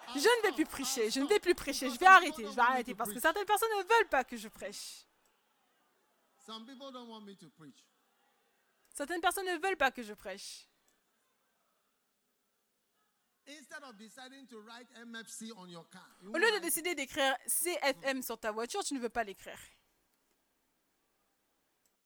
Je 0.09 0.19
ne 0.19 0.43
vais 0.43 0.53
plus 0.53 0.67
prêcher, 0.67 1.11
je 1.11 1.21
ne 1.21 1.27
vais 1.27 1.41
plus 1.41 1.55
prêcher, 1.55 1.91
je 1.91 1.99
vais 1.99 2.07
arrêter, 2.07 2.45
je 2.45 2.51
vais 2.51 2.61
arrêter 2.61 2.95
parce 2.95 3.13
que 3.13 3.21
certaines 3.21 3.47
personnes 3.47 3.71
ne 3.79 3.83
veulent 3.83 4.09
pas 4.09 4.25
que 4.25 4.37
je 4.37 4.49
prêche. 4.49 5.07
Some 6.45 6.67
people 6.67 6.91
don't 6.93 7.09
want 7.09 7.23
me 7.23 7.35
to 7.37 7.49
preach. 7.51 7.87
Certaines 8.95 9.21
personnes 9.21 9.47
ne 9.47 9.59
veulent 9.59 9.77
pas 9.77 9.91
que 9.91 10.03
je 10.03 10.13
prêche. 10.13 10.69
Instead 13.47 13.83
of 13.85 13.97
deciding 13.97 14.47
to 14.47 14.61
write 14.61 14.89
MFC 15.05 15.53
on 15.57 15.67
your 15.69 15.89
car, 15.91 16.09
you 16.23 16.31
Au 16.31 16.39
lieu 16.39 16.51
de 16.53 16.59
décider 16.59 16.95
d'écrire 16.95 17.37
CFM 17.47 18.23
sur 18.23 18.39
ta 18.39 18.53
voiture, 18.53 18.85
tu 18.85 18.95
ne 18.95 19.01
veux 19.01 19.09
pas 19.09 19.25
l'écrire. 19.25 19.59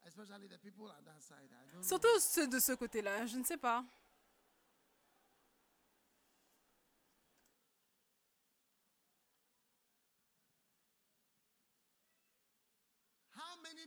especially 0.07 0.49
the 0.49 0.59
people 0.59 0.89
at 0.89 1.05
that 1.05 1.21
side. 1.23 1.51
I 1.51 1.73
don't 1.73 1.83
know. 1.83 1.87
Surtout 1.87 2.21
ceux 2.21 2.49
de 2.49 2.59
ce 2.59 2.73
côté-là, 2.73 3.27
je 3.27 3.37
ne 3.37 3.45
sais 3.45 3.57
pas. 3.57 3.85
How 13.35 13.61
many 13.63 13.67
people 13.67 13.67
do 13.67 13.67
you 13.67 13.67
have 13.67 13.67
in 13.71 13.77
your 13.77 13.85
list? 13.85 13.86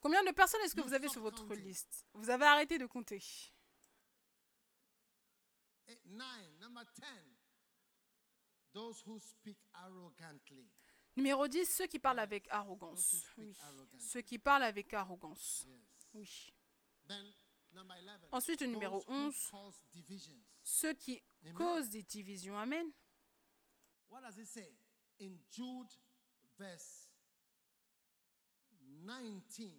Combien 0.00 0.24
de 0.24 0.32
personnes 0.32 0.60
est-ce 0.62 0.74
que 0.74 0.80
vous 0.80 0.94
avez 0.94 1.08
sur 1.08 1.22
votre 1.22 1.54
liste? 1.54 2.06
Vous 2.14 2.28
avez 2.28 2.44
arrêté 2.44 2.76
de 2.78 2.86
compter. 2.86 3.22
Eight, 5.86 6.04
nine. 6.04 6.58
Number 6.58 6.84
10. 6.94 7.04
Those 8.72 9.02
who 9.06 9.20
speak 9.20 9.58
arrogantly. 9.74 10.68
Numéro 11.16 11.46
10, 11.46 11.66
ceux 11.66 11.86
qui 11.86 11.98
parlent 11.98 12.20
avec 12.20 12.48
arrogance. 12.50 13.26
Oui. 13.36 13.54
Ceux 13.98 14.22
qui 14.22 14.38
parlent 14.38 14.62
avec 14.62 14.92
arrogance. 14.94 15.66
Oui. 16.14 16.52
Then, 17.06 17.32
number 17.72 17.96
11. 17.96 18.28
Ensuite, 18.32 18.60
le 18.62 18.68
numéro 18.68 18.98
those 18.98 19.08
who 19.08 19.26
11, 19.26 19.50
cause 19.50 19.80
divisions. 19.92 20.42
ceux 20.62 20.94
qui 20.94 21.22
causent 21.54 21.90
des 21.90 22.02
divisions. 22.02 22.58
Amen. 22.58 22.90
What 24.08 24.22
does 24.22 24.38
it 24.38 24.46
say? 24.46 24.74
In 25.20 25.36
Jude, 25.50 25.92
verse 26.58 27.11
19. 29.02 29.70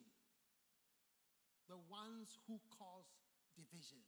The 1.67 1.77
ones 1.89 2.37
who 2.47 2.59
cause 2.69 3.05
divisions. 3.55 4.03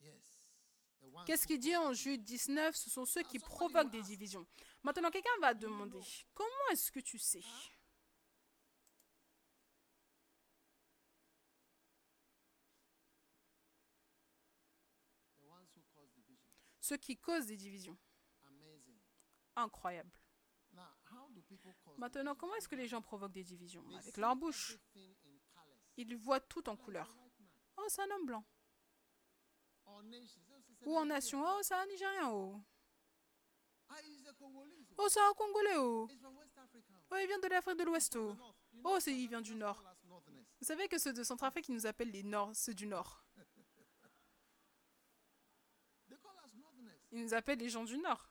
Yes. 0.00 0.50
Qu'est-ce 1.26 1.46
qu'il 1.46 1.58
dit 1.58 1.76
en 1.76 1.92
Jude 1.92 2.22
19 2.24 2.76
Ce 2.76 2.90
sont 2.90 3.04
ceux 3.04 3.22
qui 3.22 3.38
provoquent 3.38 3.90
des 3.90 4.02
divisions. 4.02 4.46
Maintenant, 4.82 5.10
quelqu'un 5.10 5.30
va 5.40 5.54
demander, 5.54 6.00
comment 6.34 6.68
est-ce 6.72 6.90
que 6.90 7.00
tu 7.00 7.18
sais? 7.18 7.42
Ceux 16.80 16.96
qui 16.96 17.16
causent 17.16 17.46
des 17.46 17.56
divisions. 17.56 17.96
Incroyable. 19.54 20.10
Now, 20.72 20.88
how 21.10 21.28
do 21.34 21.39
people 21.39 21.39
cause 21.39 21.39
Maintenant, 21.96 22.34
comment 22.34 22.54
est-ce 22.56 22.68
que 22.68 22.76
les 22.76 22.86
gens 22.86 23.02
provoquent 23.02 23.32
des 23.32 23.44
divisions 23.44 23.84
Avec 23.96 24.16
leur 24.16 24.36
bouche. 24.36 24.78
Ils 25.96 26.16
voient 26.16 26.40
tout 26.40 26.68
en 26.68 26.76
couleur. 26.76 27.14
Oh, 27.76 27.84
c'est 27.88 28.02
un 28.02 28.10
homme 28.14 28.26
blanc. 28.26 28.44
Ou 30.86 30.96
en 30.96 31.04
nation. 31.06 31.42
Oh, 31.44 31.58
c'est 31.62 31.74
un 31.74 31.86
Nigérien. 31.86 32.30
Oh, 32.30 32.60
Ah, 33.88 33.96
oh 34.98 35.08
c'est 35.08 35.20
un 35.20 35.32
Congolais. 35.34 35.76
Oh. 35.76 36.08
Oh, 37.10 37.16
il 37.20 37.26
vient 37.26 37.38
de 37.40 37.48
l'Afrique 37.48 37.78
de 37.78 37.84
l'Ouest. 37.84 38.16
Oh. 38.16 38.36
Oh, 38.84 38.98
il 39.06 39.28
vient 39.28 39.40
du 39.40 39.54
Nord. 39.54 39.82
Vous 40.60 40.66
savez 40.66 40.88
que 40.88 40.98
ceux 40.98 41.12
de 41.12 41.24
Centrafrique, 41.24 41.68
ils 41.68 41.74
nous 41.74 41.86
appellent 41.86 42.10
les 42.10 42.22
Nord, 42.22 42.54
ceux 42.54 42.74
du 42.74 42.86
Nord. 42.86 43.24
Ils 47.12 47.24
nous 47.24 47.34
appellent 47.34 47.58
les 47.58 47.68
gens 47.68 47.82
du 47.82 47.98
Nord. 47.98 48.30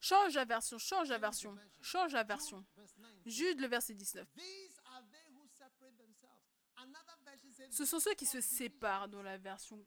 Change 0.00 0.34
la 0.34 0.44
version, 0.44 0.78
change 0.78 1.08
la 1.08 1.18
version, 1.18 1.56
change 1.82 2.12
la 2.12 2.22
version. 2.22 2.58
Jude, 2.58 2.76
verse 2.76 2.98
9. 2.98 3.10
Jude, 3.26 3.60
le 3.60 3.66
verset 3.66 3.94
19. 3.94 4.26
These 4.36 4.80
are 4.86 5.02
they 5.10 5.32
who 5.34 5.46
separate 5.48 5.96
themselves. 5.96 6.44
Another 6.76 7.18
version 7.24 7.50
says, 7.50 7.72
Ce 7.72 7.84
sont 7.84 7.98
ceux 7.98 8.14
qui 8.14 8.26
se 8.26 8.40
séparent 8.40 9.08
dans 9.08 9.22
la 9.22 9.36
version 9.38 9.84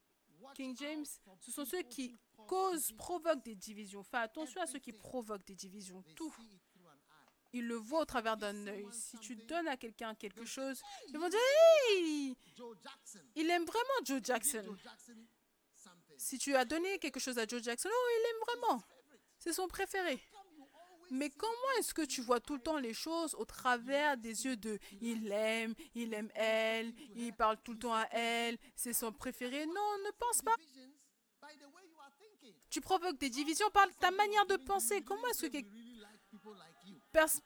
King 0.54 0.76
James. 0.78 1.06
Ce 1.40 1.52
sont 1.52 1.66
ceux 1.66 1.84
qui 1.84 2.18
causent, 2.48 2.92
provoquent 2.94 3.44
des 3.44 3.56
divisions. 3.56 4.04
Fais 4.04 4.18
attention 4.18 4.62
à 4.62 4.68
ceux 4.68 4.80
qui 4.80 4.92
provoquent 4.92 5.46
des 5.46 5.56
divisions. 5.56 6.04
Tout. 6.16 6.34
Ils 7.54 7.68
le 7.68 7.76
voient 7.76 8.02
au 8.02 8.06
travers 8.06 8.38
d'un 8.38 8.68
œil. 8.68 8.88
Si 8.92 9.18
tu 9.20 9.36
donnes 9.36 9.68
à 9.68 9.76
quelqu'un 9.78 10.16
quelque 10.16 10.46
chose, 10.46 10.82
ils 11.10 11.18
vont 11.18 11.30
dire 11.30 11.40
Hey, 11.90 12.36
il 13.36 13.50
aime 13.50 13.66
vraiment 13.66 14.06
Joe 14.06 14.22
Jackson? 14.24 14.78
Si 16.22 16.38
tu 16.38 16.56
as 16.56 16.66
donné 16.66 17.00
quelque 17.00 17.20
chose 17.20 17.40
à 17.40 17.48
Joe 17.48 17.64
Jackson, 17.64 17.90
oh, 17.92 18.08
il 18.16 18.22
l'aime 18.22 18.60
vraiment. 18.60 18.84
C'est 19.40 19.54
son 19.54 19.68
préféré. 19.68 20.22
Mais 21.10 21.32
comment 21.32 21.72
est-ce 21.80 21.96
que 21.96 22.04
tu 22.04 22.22
vois 22.22 22.40
tout 22.40 22.54
le 22.54 22.62
temps 22.62 22.78
les 22.78 22.94
choses 22.94 23.34
au 23.34 23.44
travers 23.44 24.18
des 24.18 24.46
yeux 24.46 24.56
de 24.56 24.78
il 25.02 25.24
l'aime, 25.28 25.74
il 25.96 26.14
aime 26.14 26.30
elle, 26.36 26.94
il 27.16 27.34
parle 27.34 27.58
tout 27.64 27.74
le 27.74 27.80
temps 27.80 27.96
à 27.96 28.06
elle, 28.12 28.60
c'est 28.76 28.94
son 28.94 29.12
préféré 29.12 29.66
Non, 29.66 29.98
ne 30.06 30.12
pense 30.12 30.44
pas. 30.44 30.56
Tu 32.70 32.82
provoques 32.82 33.18
des 33.18 33.32
divisions 33.32 33.70
par 33.72 33.88
ta 34.00 34.12
manière 34.12 34.46
de 34.46 34.58
penser. 34.58 35.02
Comment 35.02 35.28
est-ce 35.28 35.48
que 35.48 35.58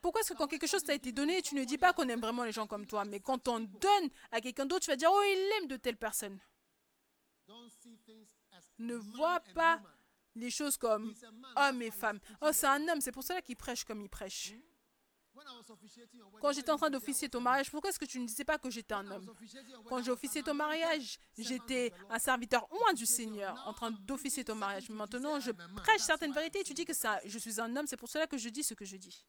pourquoi 0.02 0.20
est-ce 0.20 0.34
que 0.34 0.38
quand 0.38 0.48
quelque 0.48 0.68
chose 0.68 0.84
t'a 0.84 0.94
été 0.94 1.14
donné, 1.14 1.42
tu 1.42 1.56
ne 1.56 1.64
dis 1.64 1.78
pas 1.78 1.94
qu'on 1.94 2.10
aime 2.10 2.20
vraiment 2.20 2.44
les 2.44 2.52
gens 2.52 2.68
comme 2.68 2.86
toi, 2.86 3.06
mais 3.06 3.22
quand 3.22 3.48
on 3.48 3.62
donne 3.62 4.10
à 4.32 4.42
quelqu'un 4.42 4.66
d'autre, 4.66 4.84
tu 4.84 4.92
vas 4.92 4.98
dire 4.98 5.10
oh 5.12 5.22
il 5.24 5.50
l'aime 5.50 5.68
de 5.70 5.78
telle 5.78 5.98
personne. 5.98 6.38
Don't 7.48 7.70
see 7.82 7.98
things 8.06 8.28
as 8.58 8.65
Ne 8.78 8.98
and 8.98 9.54
pas 9.54 9.82
les 10.36 10.50
choses 10.50 10.78
comme 10.78 11.12
He's 11.12 11.24
a 11.24 11.32
man, 11.32 11.52
homme 11.56 11.80
that's 11.80 11.88
et 11.88 11.92
why 11.92 12.00
femme. 12.00 12.20
he's 12.22 12.38
Oh 12.42 12.50
c'est 12.52 12.68
un 12.68 12.88
homme, 12.90 13.02
c'est 13.02 13.12
pour 13.12 13.24
cela 13.24 13.42
qu'il 13.42 13.56
prêche 13.56 13.84
comme 13.84 14.02
il 14.02 14.10
prêche. 14.10 14.54
Quand 16.42 16.52
j'étais 16.54 16.72
en 16.72 16.78
train 16.78 16.90
d'officier 16.90 17.30
ton 17.30 17.42
mariage, 17.42 17.70
pourquoi 17.70 17.90
est-ce 17.90 18.00
que 18.00 18.06
tu 18.06 18.20
ne 18.20 18.26
disais 18.26 18.46
pas 18.46 18.58
que 18.58 18.70
j'étais 18.70 18.94
un 18.94 19.10
homme? 19.12 19.34
Quand 19.90 20.02
j'ai 20.02 20.12
officié 20.12 20.42
ton 20.44 20.54
mariage, 20.54 21.20
j'étais 21.38 21.92
un 22.10 22.20
serviteur 22.20 22.68
oint 22.72 22.94
du 22.94 23.06
Seigneur 23.06 23.62
en 23.68 23.74
train 23.74 23.92
d'officier 23.92 24.46
ton 24.46 24.56
mariage. 24.56 24.90
Mais 24.90 24.96
maintenant, 24.96 25.40
je 25.40 25.52
prêche 25.52 26.02
certaines 26.02 26.32
vérités 26.32 26.64
tu 26.64 26.74
dis 26.74 26.86
que 26.86 26.94
ça, 26.94 27.20
je 27.26 27.38
suis 27.38 27.60
un 27.60 27.76
homme, 27.76 27.88
c'est 27.88 27.98
pour 27.98 28.10
cela 28.10 28.28
que 28.28 28.38
je 28.38 28.50
dis 28.50 28.64
ce 28.64 28.74
que 28.74 28.86
je 28.86 28.98
dis. 28.98 29.26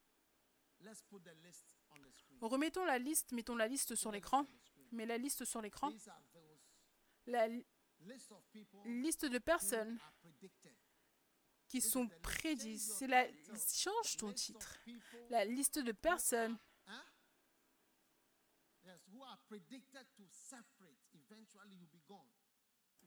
Remettons 2.41 2.85
la 2.85 2.99
liste, 2.99 3.33
mettons 3.33 3.57
la 3.57 3.67
liste 3.67 3.95
sur 3.95 4.13
l'écran. 4.13 4.47
Mets 4.93 5.07
la 5.07 5.19
liste 5.19 5.45
sur 5.45 5.61
l'écran. 5.61 5.91
La 7.27 7.49
liste 8.85 9.25
de 9.25 9.39
personnes 9.39 9.99
qui 11.67 11.81
sont 11.81 12.09
prédites. 12.23 12.81
C'est 12.81 13.07
la 13.07 13.27
change 13.73 14.17
ton 14.17 14.33
titre. 14.33 14.79
La 15.31 15.45
liste 15.45 15.79
de 15.79 15.93
personnes 15.93 16.59
gone. 22.09 22.31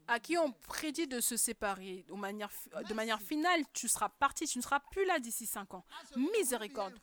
à 0.07 0.19
qui 0.19 0.37
on 0.37 0.51
prédit 0.51 1.07
de 1.07 1.21
se 1.21 1.37
séparer 1.37 2.03
de 2.07 2.13
manière, 2.13 2.51
de 2.87 2.93
manière 2.93 3.21
finale, 3.21 3.63
tu 3.73 3.87
seras 3.87 4.09
parti, 4.09 4.45
tu 4.47 4.57
ne 4.57 4.63
seras 4.63 4.79
plus 4.91 5.05
là 5.05 5.19
d'ici 5.19 5.45
5 5.45 5.73
ans. 5.73 5.85
Miséricorde. 6.15 6.99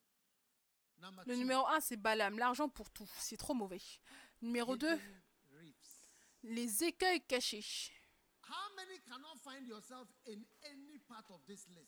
Le 1.25 1.35
numéro 1.35 1.67
1, 1.67 1.79
c'est 1.81 1.97
Balaam, 1.97 2.37
l'argent 2.37 2.69
pour 2.69 2.89
tout. 2.91 3.09
C'est 3.17 3.37
trop 3.37 3.53
mauvais. 3.53 3.81
Numéro 4.41 4.75
2, 4.75 4.87
hidden 4.87 4.99
reefs. 5.53 6.13
les 6.43 6.83
écueils 6.83 7.21
cachés. 7.21 7.63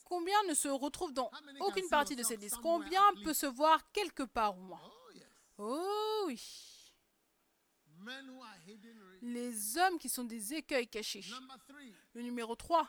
Combien 0.06 0.44
ne 0.48 0.54
se 0.54 0.68
retrouvent 0.68 1.14
dans 1.14 1.32
aucune 1.60 1.88
partie 1.90 2.16
de 2.16 2.24
cette 2.24 2.42
liste? 2.42 2.58
Combien 2.62 3.02
peut 3.24 3.34
se 3.34 3.46
voir 3.46 3.92
quelque 3.92 4.24
part 4.24 4.58
au 4.58 4.62
moins? 4.62 4.80
Oh. 4.84 5.04
Oh 5.58 6.24
oui. 6.28 6.94
Les 9.22 9.78
hommes 9.78 9.98
qui 9.98 10.10
sont 10.10 10.24
des 10.24 10.54
écueils 10.54 10.88
cachés. 10.88 11.24
Le 12.14 12.22
numéro 12.22 12.56
3, 12.56 12.88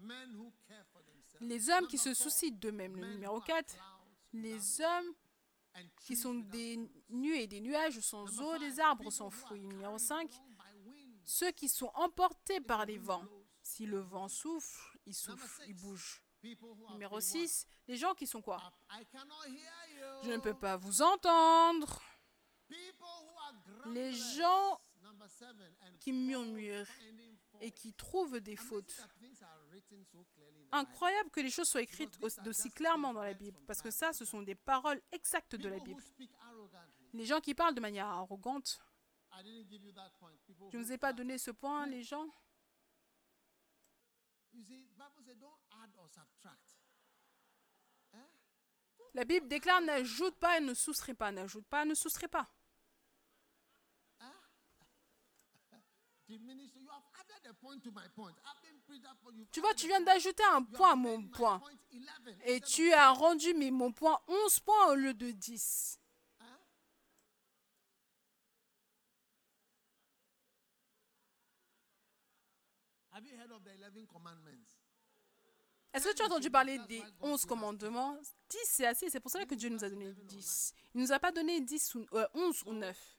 men 0.00 0.34
who 0.36 0.52
care 0.66 0.84
for 0.92 1.02
themselves. 1.04 1.46
les 1.48 1.70
hommes 1.70 1.86
qui 1.86 1.98
se 1.98 2.14
soucient 2.14 2.50
d'eux-mêmes. 2.52 2.96
Le 2.96 3.06
numéro 3.12 3.34
who 3.36 3.40
are 3.40 3.46
4, 3.46 3.74
clouds 3.74 3.82
les 4.32 4.80
hommes 4.80 5.14
qui 6.00 6.16
sont 6.16 6.34
des 6.34 6.78
nuées, 7.08 7.46
des 7.46 7.60
nuages 7.60 8.00
sans 8.00 8.40
eau, 8.40 8.58
des 8.58 8.80
arbres 8.80 9.10
sans 9.10 9.30
fruits. 9.30 9.62
Numéro 9.62 9.98
carried 9.98 10.06
5, 10.06 10.32
along 10.32 10.54
by 10.56 10.88
winds. 10.88 11.20
ceux 11.24 11.50
qui 11.52 11.68
sont 11.68 11.90
emportés 11.94 12.60
par 12.60 12.86
les 12.86 12.98
vents. 12.98 13.24
Si 13.62 13.84
le 13.86 13.98
vent 13.98 14.28
souffle, 14.28 14.98
il 15.06 15.14
souffle, 15.14 15.62
il 15.66 15.74
bouge. 15.74 16.22
Numéro 16.90 17.16
been 17.16 17.20
6, 17.20 17.66
les 17.88 17.96
gens 17.96 18.14
qui 18.14 18.26
sont 18.26 18.40
quoi? 18.42 18.62
Je 20.22 20.30
ne 20.30 20.38
peux 20.38 20.54
pas 20.54 20.76
vous 20.76 21.02
entendre. 21.02 22.00
Les 23.86 24.12
gens 24.12 24.80
qui 26.00 26.12
murmurent 26.12 26.86
et 27.60 27.70
qui 27.70 27.92
trouvent 27.94 28.40
des 28.40 28.56
fautes. 28.56 29.06
Incroyable 30.72 31.30
que 31.30 31.40
les 31.40 31.50
choses 31.50 31.68
soient 31.68 31.82
écrites 31.82 32.18
aussi- 32.22 32.40
clairement 32.70 33.12
dans 33.14 33.22
la 33.22 33.34
Bible, 33.34 33.56
parce 33.66 33.80
que 33.82 33.90
ça, 33.90 34.12
ce 34.12 34.24
sont 34.24 34.42
des 34.42 34.54
paroles 34.54 35.00
exactes 35.12 35.54
de 35.56 35.68
la 35.68 35.78
Bible. 35.84 36.02
Les 37.12 37.24
gens 37.26 37.40
qui 37.40 37.54
parlent 37.54 37.74
de 37.74 37.80
manière 37.80 38.06
arrogante, 38.06 38.78
je 40.72 40.76
ne 40.78 40.82
vous 40.82 40.92
ai 40.92 40.98
pas 40.98 41.12
donné 41.12 41.38
ce 41.38 41.50
point, 41.50 41.86
les 41.86 42.02
gens. 42.02 42.26
Eh? 48.14 48.18
La 49.14 49.24
Bible 49.24 49.46
déclare 49.48 49.80
n'ajoute 49.82 50.36
pas 50.36 50.56
et 50.58 50.60
ne 50.60 50.74
soustrait 50.74 51.14
pas, 51.14 51.30
n'ajoute 51.32 51.66
pas, 51.66 51.84
ne 51.84 51.94
soustrait 51.94 52.28
pas. 52.28 52.48
Tu 59.52 59.60
vois, 59.60 59.74
tu 59.74 59.86
viens 59.86 60.00
d'ajouter 60.00 60.42
un 60.52 60.62
point 60.62 60.92
à 60.92 60.96
mon 60.96 61.26
point. 61.28 61.60
Et 62.44 62.60
tu 62.60 62.92
as 62.92 63.10
rendu 63.10 63.54
mais 63.54 63.70
mon 63.70 63.92
point 63.92 64.18
11 64.28 64.60
points 64.60 64.92
au 64.92 64.94
lieu 64.94 65.14
de 65.14 65.30
10. 65.30 65.98
Have 73.12 73.24
you 73.24 73.34
heard 73.34 73.50
of 73.50 73.64
the 73.64 73.70
11 73.70 74.06
commandments? 74.06 74.76
Est-ce 75.94 76.08
que 76.08 76.14
tu 76.14 76.22
as 76.22 76.26
entendu 76.26 76.50
parler 76.50 76.78
des 76.86 77.02
11 77.22 77.46
commandements? 77.46 78.18
10 78.50 78.58
c'est 78.64 78.86
assez, 78.86 79.08
c'est 79.08 79.20
pour 79.20 79.30
ça 79.30 79.46
que 79.46 79.54
Dieu 79.54 79.70
nous 79.70 79.82
a 79.82 79.88
donné 79.88 80.12
10. 80.12 80.74
Il 80.94 81.00
nous 81.00 81.12
a 81.12 81.18
pas 81.18 81.32
donné 81.32 81.62
10 81.62 81.94
ou, 81.94 82.06
euh, 82.12 82.26
11 82.34 82.62
ou 82.66 82.74
9. 82.74 83.18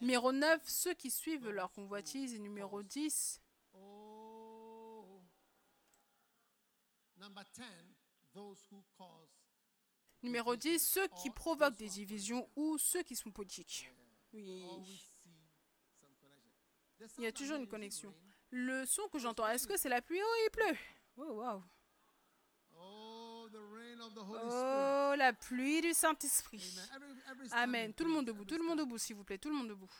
Numéro 0.00 0.32
9, 0.32 0.62
ceux 0.68 0.94
qui 0.94 1.10
suivent 1.10 1.48
leur 1.50 1.72
convoitise. 1.72 2.34
Et 2.34 2.38
numéro 2.38 2.82
10, 2.82 3.40
Oh. 3.74 5.22
Number 7.16 7.44
10, 7.52 7.62
those 8.32 8.64
who 8.70 8.84
cause. 8.96 9.28
numéro 10.22 10.56
10, 10.56 10.78
ceux 10.78 11.08
qui 11.22 11.30
provoquent 11.30 11.76
des 11.76 11.88
divisions 11.88 12.48
ou 12.56 12.78
ceux 12.78 13.02
qui 13.02 13.16
sont 13.16 13.30
politiques. 13.30 13.90
Oui, 14.32 14.64
il 17.18 17.24
y 17.24 17.26
a 17.26 17.32
toujours 17.32 17.56
une 17.56 17.68
connexion. 17.68 18.12
Le 18.50 18.84
son 18.86 19.08
que 19.08 19.18
j'entends, 19.18 19.46
est-ce 19.48 19.66
que 19.66 19.76
c'est 19.76 19.88
la 19.88 20.02
pluie? 20.02 20.20
Oh, 20.22 20.34
il 20.46 20.50
pleut 20.50 20.76
Oh, 21.16 21.32
waouh 21.34 21.62
Oh, 24.00 25.14
la 25.16 25.32
pluie 25.32 25.80
du 25.80 25.92
Saint-Esprit. 25.92 26.78
Amen. 27.52 27.92
Tout 27.94 28.04
le 28.04 28.10
monde 28.10 28.26
debout, 28.26 28.44
tout 28.44 28.56
le 28.56 28.64
monde 28.64 28.78
debout, 28.78 28.98
s'il 28.98 29.16
vous 29.16 29.24
plaît, 29.24 29.38
tout 29.38 29.48
le 29.48 29.56
monde 29.56 29.68
debout. 29.68 29.90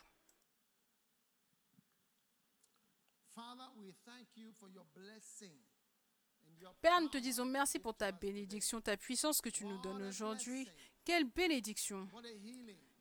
Père, 6.81 7.01
nous 7.01 7.09
te 7.09 7.18
disons 7.18 7.44
merci 7.44 7.78
pour 7.78 7.94
ta 7.94 8.10
bénédiction, 8.12 8.81
ta 8.81 8.97
puissance 8.97 9.41
que 9.41 9.49
tu 9.49 9.65
nous 9.65 9.78
donnes 9.78 10.02
aujourd'hui. 10.02 10.68
Quelle 11.05 11.25
bénédiction, 11.25 12.09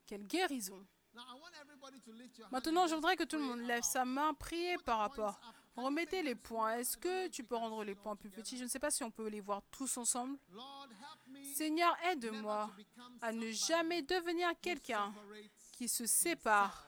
quelle 0.06 0.26
guérison. 0.28 0.86
Maintenant, 2.52 2.88
je 2.88 2.96
voudrais 2.96 3.16
que 3.16 3.24
tout 3.24 3.38
le 3.38 3.44
monde 3.44 3.62
lève 3.62 3.84
sa 3.84 4.06
main, 4.06 4.34
prier 4.36 4.78
par 4.78 5.00
rapport. 5.00 5.40
Remettez 5.78 6.24
les 6.24 6.34
points. 6.34 6.78
Est-ce 6.78 6.98
que 6.98 7.28
tu 7.28 7.44
peux 7.44 7.56
rendre 7.56 7.84
les 7.84 7.94
points 7.94 8.16
plus 8.16 8.32
petits? 8.32 8.58
Je 8.58 8.64
ne 8.64 8.68
sais 8.68 8.80
pas 8.80 8.90
si 8.90 9.04
on 9.04 9.12
peut 9.12 9.28
les 9.28 9.42
voir 9.42 9.62
tous 9.70 9.98
ensemble. 9.98 10.38
Seigneur, 11.54 11.96
aide-moi 12.10 12.72
à 13.22 13.32
ne 13.32 13.52
jamais 13.52 14.02
devenir 14.02 14.50
quelqu'un 14.60 15.14
qui 15.74 15.88
se 15.88 16.08
sépare 16.08 16.88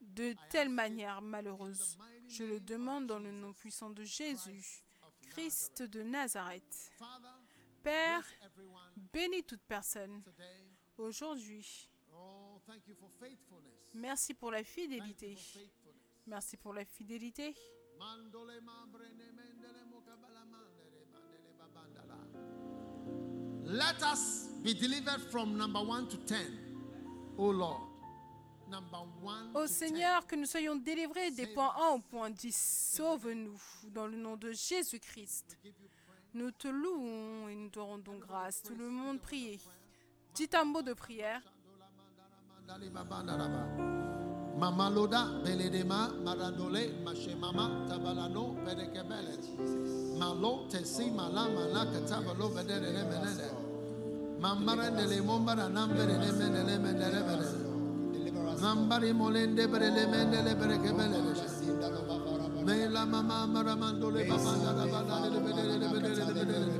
de 0.00 0.34
telle 0.50 0.68
manière 0.68 1.22
malheureuse. 1.22 1.96
Je 2.28 2.44
le 2.44 2.60
demande 2.60 3.06
dans 3.06 3.18
le 3.18 3.32
nom 3.32 3.54
puissant 3.54 3.88
de 3.88 4.04
Jésus, 4.04 4.84
Christ 5.30 5.82
de 5.82 6.02
Nazareth. 6.02 6.92
Père, 7.82 8.26
bénis 9.12 9.42
toute 9.44 9.62
personne 9.62 10.22
aujourd'hui. 10.98 11.88
Oh. 12.12 12.60
Merci 13.94 14.34
pour 14.34 14.50
la 14.50 14.62
fidélité. 14.62 15.36
Merci 16.30 16.56
pour 16.56 16.72
la 16.72 16.84
fidélité. 16.84 17.56
Let 23.64 24.02
us 24.02 24.48
be 24.62 24.72
delivered 24.74 25.20
from 25.28 25.56
number 25.56 25.80
one 25.80 26.06
to 26.08 26.16
ten. 26.18 26.56
Oh 27.36 27.50
Lord. 27.50 27.82
Number 28.68 29.00
one 29.20 29.50
Ô 29.56 29.66
Seigneur, 29.66 30.24
que 30.24 30.36
nous 30.36 30.46
soyons 30.46 30.76
délivrés 30.76 31.32
des 31.32 31.48
points 31.48 31.74
1 31.76 31.94
au 31.96 31.98
point 31.98 32.30
10. 32.30 32.92
Sauve-nous 32.94 33.60
dans 33.88 34.06
le 34.06 34.16
nom 34.16 34.36
de 34.36 34.52
Jésus-Christ. 34.52 35.58
10. 35.64 35.72
Give 35.72 35.82
you 35.82 35.88
praise. 36.06 36.20
Nous 36.34 36.52
te 36.52 36.68
louons 36.68 37.48
et 37.48 37.56
nous 37.56 37.70
te 37.70 37.80
rendons 37.80 38.18
grâce. 38.18 38.62
Tout 38.62 38.76
le 38.76 38.88
monde 38.88 39.20
priez. 39.20 39.58
Dites 40.34 40.54
un 40.54 40.64
mot 40.64 40.82
de 40.82 40.92
prière. 40.92 41.42
Mamaloda, 44.60 45.42
Beledema, 45.42 46.12
Maradole, 46.22 46.92
Mashemama, 47.02 47.88
Tabalano, 47.88 48.54
Berekebele. 48.62 49.38
Malo, 50.18 50.66
Tesi, 50.68 51.10
malama 51.10 51.64
Malaka, 51.66 52.00
Tabalo, 52.06 52.50
Bedere, 52.52 52.92
Menede. 52.92 53.48
Mamara, 54.38 54.90
Dele, 54.94 55.20
Mombara, 55.22 55.66
Nambere, 55.70 56.18
Nemene, 56.18 56.62
Nemene, 56.62 57.08
Nemene. 57.10 58.60
Nambari, 58.60 59.12
Molende, 59.14 59.66
Berelemende, 59.66 60.54
Berekebele. 60.54 61.18
Mela, 62.62 63.06
Mama, 63.06 63.46
Maramandole, 63.48 64.28
Baba, 64.28 64.44
Baba, 64.44 64.86
Baba, 64.86 65.04
Baba, 65.04 65.30
Baba, 65.30 65.40
Baba, 65.40 65.88
Baba, 65.88 66.00
Baba, 66.00 66.79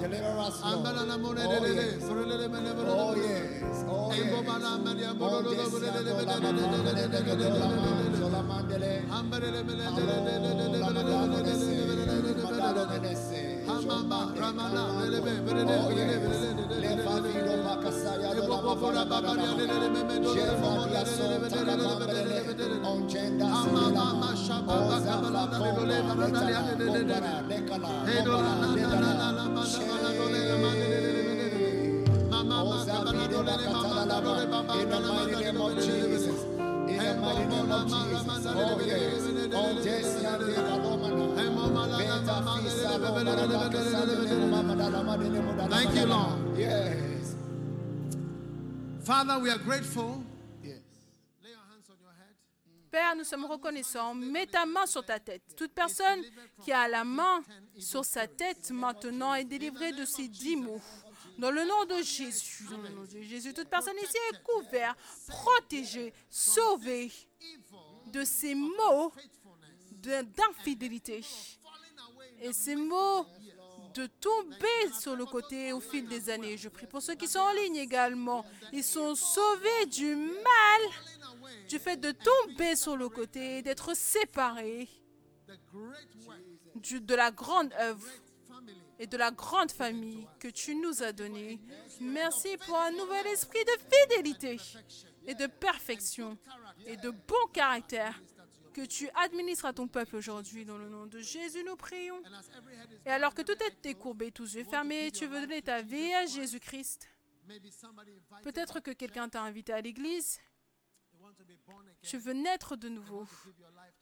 Deliver 0.00 0.38
us, 0.46 0.56
Lord. 0.74 0.86
Oh, 1.46 1.64
yes. 1.76 2.02
Oh, 2.82 3.14
yes. 3.14 3.84
Oh, 5.22 5.42
yes. 5.54 5.70
Oh, 5.74 5.78
yes. 23.12 24.21
In 24.62 24.68
the 34.88 35.00
name 35.40 35.60
of 35.60 35.74
Jesus. 35.76 36.44
In 36.44 36.98
the 36.98 37.44
name 37.48 37.72
of 37.72 37.86
Jesus. 37.88 38.46
Oh, 38.54 38.80
yes. 38.84 39.28
Oh. 39.54 39.82
Thank 45.70 45.94
you, 45.94 46.06
Lord. 46.06 46.58
Yes. 46.58 47.34
Father, 49.04 49.38
we 49.38 49.50
are 49.50 49.58
grateful 49.58 50.24
Père, 52.92 53.16
nous 53.16 53.24
sommes 53.24 53.46
reconnaissants. 53.46 54.14
Mets 54.14 54.46
ta 54.46 54.66
main 54.66 54.84
sur 54.84 55.02
ta 55.02 55.18
tête. 55.18 55.42
Toute 55.56 55.72
personne 55.72 56.22
qui 56.62 56.72
a 56.72 56.86
la 56.86 57.04
main 57.04 57.42
sur 57.78 58.04
sa 58.04 58.26
tête 58.26 58.70
maintenant 58.70 59.32
est 59.34 59.44
délivrée 59.44 59.92
de 59.92 60.04
ces 60.04 60.28
dix 60.28 60.56
mots. 60.56 60.80
Dans 61.38 61.50
le 61.50 61.64
nom 61.64 61.86
de 61.86 62.02
Jésus, 62.02 62.66
dans 62.70 62.76
le 62.76 63.52
toute 63.54 63.70
personne 63.70 63.96
ici 63.96 64.16
est 64.30 64.42
couverte, 64.42 64.98
protégée, 65.26 66.12
sauvée 66.28 67.10
de 68.08 68.24
ces 68.24 68.54
mots 68.54 69.10
d'infidélité. 70.02 71.24
Et 72.42 72.52
ces 72.52 72.76
mots 72.76 73.26
de 73.94 74.06
tomber 74.06 74.92
sur 74.98 75.16
le 75.16 75.26
côté 75.26 75.72
au 75.72 75.80
fil 75.80 76.06
des 76.06 76.30
années. 76.30 76.56
Je 76.56 76.68
prie 76.68 76.86
pour 76.86 77.02
ceux 77.02 77.14
qui 77.14 77.28
sont 77.28 77.40
en 77.40 77.52
ligne 77.52 77.76
également. 77.76 78.44
Ils 78.72 78.84
sont 78.84 79.14
sauvés 79.14 79.86
du 79.86 80.14
mal, 80.16 80.80
du 81.72 81.78
fait 81.78 81.96
de 81.96 82.12
tomber 82.12 82.76
sur 82.76 82.96
le 82.98 83.08
côté, 83.08 83.62
d'être 83.62 83.94
du- 86.74 87.00
de 87.00 87.14
la 87.14 87.30
grande 87.30 87.72
œuvre 87.74 88.06
et 88.98 89.06
de 89.06 89.16
la 89.16 89.30
grande 89.30 89.70
famille 89.72 90.26
que 90.38 90.48
tu 90.48 90.74
nous 90.74 91.02
as 91.02 91.12
donnée. 91.12 91.58
Merci 92.00 92.58
pour 92.66 92.76
un 92.78 92.90
nouvel 92.90 93.26
esprit 93.28 93.64
de 93.64 93.76
fidélité 93.92 94.58
et 95.26 95.34
de 95.34 95.46
perfection 95.46 96.36
et 96.84 96.96
de 96.98 97.10
bon 97.10 97.46
caractère 97.54 98.20
que 98.74 98.84
tu 98.84 99.08
administres 99.14 99.64
à 99.66 99.72
ton 99.72 99.88
peuple 99.88 100.16
aujourd'hui. 100.16 100.64
Dans 100.66 100.76
le 100.78 100.90
nom 100.90 101.06
de 101.06 101.20
Jésus, 101.20 101.62
nous 101.64 101.76
prions. 101.76 102.20
Et 103.06 103.10
alors 103.10 103.34
que 103.34 103.42
tout 103.42 103.52
est 103.66 103.82
décourbé, 103.82 104.30
tous 104.30 104.54
yeux 104.56 104.64
fermés, 104.64 105.10
tu 105.10 105.26
veux 105.26 105.40
donner 105.40 105.62
ta 105.62 105.80
vie 105.80 106.12
à 106.12 106.26
Jésus-Christ. 106.26 107.08
Peut-être 108.42 108.80
que 108.80 108.90
quelqu'un 108.90 109.28
t'a 109.30 109.42
invité 109.42 109.72
à 109.72 109.80
l'église, 109.80 110.38
you 111.12 111.20
want 111.20 111.34
to 111.34 111.44
be 111.44 111.48
born 111.48 111.50
again. 111.50 111.51
Tu 112.02 112.18
veux 112.18 112.32
naître 112.32 112.76
de 112.76 112.88
nouveau 112.88 113.26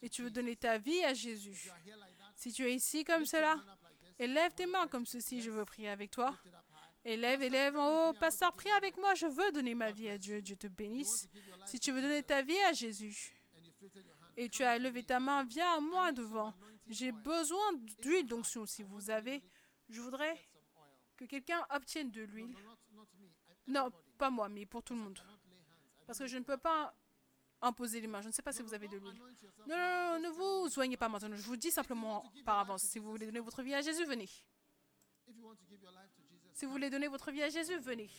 et 0.01 0.09
tu 0.09 0.23
veux 0.23 0.31
donner 0.31 0.55
ta 0.55 0.77
vie 0.77 1.03
à 1.03 1.13
Jésus. 1.13 1.69
Si 2.35 2.51
tu 2.51 2.63
es 2.63 2.73
ici 2.73 3.03
comme 3.03 3.25
cela, 3.25 3.57
élève 4.19 4.53
tes 4.53 4.65
mains 4.65 4.87
comme 4.87 5.05
ceci, 5.05 5.41
je 5.41 5.51
veux 5.51 5.65
prier 5.65 5.89
avec 5.89 6.11
toi. 6.11 6.35
Élève, 7.03 7.41
élève 7.41 7.77
en 7.77 8.09
haut. 8.09 8.13
Pasteur, 8.13 8.53
prie 8.53 8.69
avec 8.71 8.95
moi, 8.97 9.15
je 9.15 9.25
veux 9.25 9.51
donner 9.51 9.73
ma 9.73 9.91
vie 9.91 10.09
à 10.09 10.17
Dieu. 10.17 10.41
Dieu 10.41 10.55
te 10.55 10.67
bénisse. 10.67 11.27
Si 11.65 11.79
tu 11.79 11.91
veux 11.91 12.01
donner 12.01 12.23
ta 12.23 12.41
vie 12.41 12.59
à 12.69 12.73
Jésus 12.73 13.35
et 14.37 14.49
tu 14.49 14.63
as 14.63 14.77
levé 14.77 15.03
ta 15.03 15.19
main, 15.19 15.43
viens 15.43 15.77
à 15.77 15.79
moi 15.79 16.11
devant. 16.11 16.53
J'ai 16.87 17.11
besoin 17.11 17.73
d'huile 18.01 18.27
d'onction 18.27 18.65
si 18.65 18.83
vous 18.83 19.09
avez. 19.09 19.43
Je 19.89 19.99
voudrais 20.01 20.37
que 21.17 21.25
quelqu'un 21.25 21.65
obtienne 21.69 22.11
de 22.11 22.21
l'huile. 22.21 22.55
Non, 23.67 23.91
pas 24.17 24.29
moi, 24.29 24.49
mais 24.49 24.65
pour 24.65 24.83
tout 24.83 24.93
le 24.93 25.01
monde. 25.01 25.19
Parce 26.05 26.19
que 26.19 26.27
je 26.27 26.37
ne 26.37 26.43
peux 26.43 26.57
pas 26.57 26.93
imposer 27.61 28.01
les 28.01 28.07
mains. 28.07 28.21
Je 28.21 28.27
ne 28.27 28.33
sais 28.33 28.41
pas 28.41 28.51
si 28.51 28.61
vous 28.61 28.73
avez 28.73 28.87
de 28.87 28.97
l'huile. 28.97 29.19
Non, 29.67 29.75
non, 29.77 30.13
non, 30.13 30.19
ne 30.19 30.29
vous 30.29 30.69
soignez 30.69 30.97
pas 30.97 31.09
maintenant. 31.09 31.35
Je 31.35 31.41
vous 31.41 31.57
dis 31.57 31.71
simplement 31.71 32.23
par 32.45 32.59
avance. 32.59 32.83
Si 32.83 32.99
vous 32.99 33.11
voulez 33.11 33.25
donner 33.25 33.39
votre 33.39 33.61
vie 33.61 33.73
à 33.73 33.81
Jésus, 33.81 34.05
venez. 34.05 34.29
Si 36.53 36.65
vous 36.65 36.71
voulez 36.71 36.89
donner 36.89 37.07
votre 37.07 37.31
vie 37.31 37.43
à 37.43 37.49
Jésus, 37.49 37.77
venez. 37.79 38.09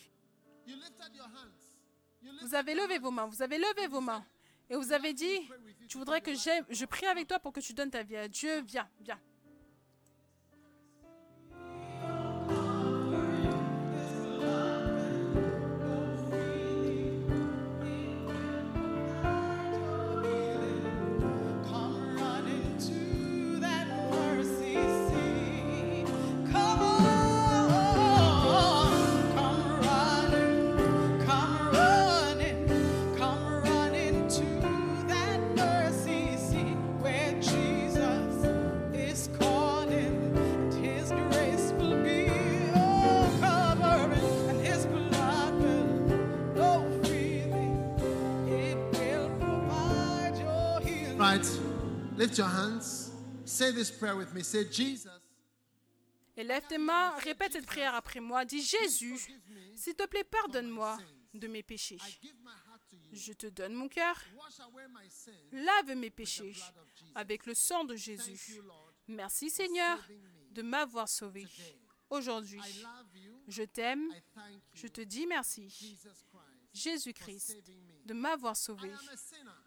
Vous 2.41 2.55
avez 2.55 2.73
levé 2.73 2.99
vos 2.99 3.11
mains, 3.11 3.25
vous 3.25 3.41
avez 3.41 3.57
levé 3.57 3.87
vos 3.87 4.01
mains. 4.01 4.25
Et 4.69 4.75
vous 4.75 4.93
avez 4.93 5.13
dit, 5.13 5.49
tu 5.87 5.97
voudrais 5.97 6.21
que 6.21 6.33
j'aime, 6.33 6.65
je 6.69 6.85
prie 6.85 7.05
avec 7.05 7.27
toi 7.27 7.37
pour 7.37 7.51
que 7.51 7.59
tu 7.59 7.73
donnes 7.73 7.91
ta 7.91 8.01
vie 8.01 8.15
à 8.15 8.27
Dieu. 8.27 8.61
Viens, 8.61 8.89
viens. 9.01 9.19
Lift 56.37 56.67
tes 56.69 56.77
mains, 56.77 57.15
répète 57.17 57.51
cette 57.51 57.65
prière 57.65 57.95
après 57.95 58.19
moi. 58.21 58.45
Dis 58.45 58.61
Jésus, 58.61 59.17
s'il 59.75 59.95
te 59.95 60.05
plaît, 60.05 60.23
pardonne-moi 60.23 60.97
de 61.33 61.47
mes 61.47 61.63
péchés. 61.63 61.97
Je 63.11 63.33
te 63.33 63.47
donne 63.47 63.73
mon 63.73 63.89
cœur. 63.89 64.15
Lave 65.51 65.95
mes 65.95 66.09
péchés 66.09 66.55
avec 67.13 67.45
le 67.45 67.53
sang 67.53 67.83
de 67.83 67.95
Jésus. 67.95 68.61
Merci 69.07 69.49
Seigneur 69.49 69.99
de 70.51 70.61
m'avoir 70.61 71.09
sauvé. 71.09 71.45
Aujourd'hui, 72.09 72.61
je 73.47 73.63
t'aime. 73.63 74.07
Je 74.73 74.87
te 74.87 75.01
dis 75.01 75.27
merci, 75.27 75.97
Jésus-Christ, 76.73 77.57
de 78.05 78.13
m'avoir 78.13 78.57
sauvé. 78.57 78.91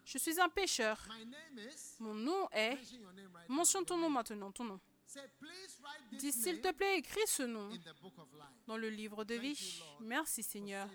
Je 0.05 0.17
suis 0.17 0.39
un 0.39 0.49
pécheur. 0.49 1.07
Mon 1.99 2.13
nom 2.13 2.49
est... 2.51 2.77
Mentionne 3.47 3.85
ton 3.85 3.97
nom 3.97 4.09
maintenant, 4.09 4.51
ton 4.51 4.65
nom. 4.65 4.79
Dis 6.11 6.33
s'il 6.33 6.59
te 6.59 6.71
plaît, 6.71 6.97
écris 6.99 7.27
ce 7.27 7.43
nom 7.43 7.69
dans 8.67 8.77
le 8.77 8.89
livre 8.89 9.23
de 9.23 9.35
vie. 9.35 9.81
Merci 10.01 10.43
Seigneur 10.43 10.89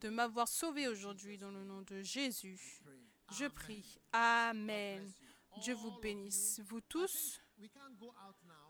de 0.00 0.08
m'avoir 0.10 0.48
sauvé 0.48 0.88
aujourd'hui 0.88 1.38
dans 1.38 1.50
le 1.50 1.64
nom 1.64 1.80
de 1.82 2.02
Jésus. 2.02 2.60
Je 3.32 3.46
prie. 3.46 3.98
Amen. 4.12 5.10
Dieu 5.62 5.74
vous 5.74 5.92
bénisse. 6.00 6.60
Vous 6.64 6.80
tous, 6.80 7.40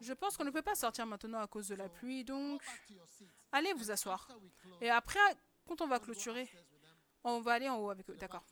je 0.01 0.13
pense 0.13 0.37
qu'on 0.37 0.45
ne 0.45 0.51
peut 0.51 0.63
pas 0.63 0.75
sortir 0.75 1.07
maintenant 1.07 1.41
à 1.41 1.47
cause 1.47 1.69
de 1.69 1.75
la 1.75 1.89
pluie, 1.89 2.25
donc 2.25 2.63
allez 3.51 3.73
vous 3.73 3.91
asseoir. 3.91 4.29
Et 4.81 4.91
après, 4.91 5.19
quand 5.67 5.81
on 5.81 5.89
va 5.89 5.99
clôturer, 5.99 6.49
on 7.25 7.41
va 7.41 7.53
aller 7.53 7.69
en 7.69 7.79
haut 7.79 7.91
avec 7.91 8.09
eux. 8.11 8.17
D'accord. 8.17 8.45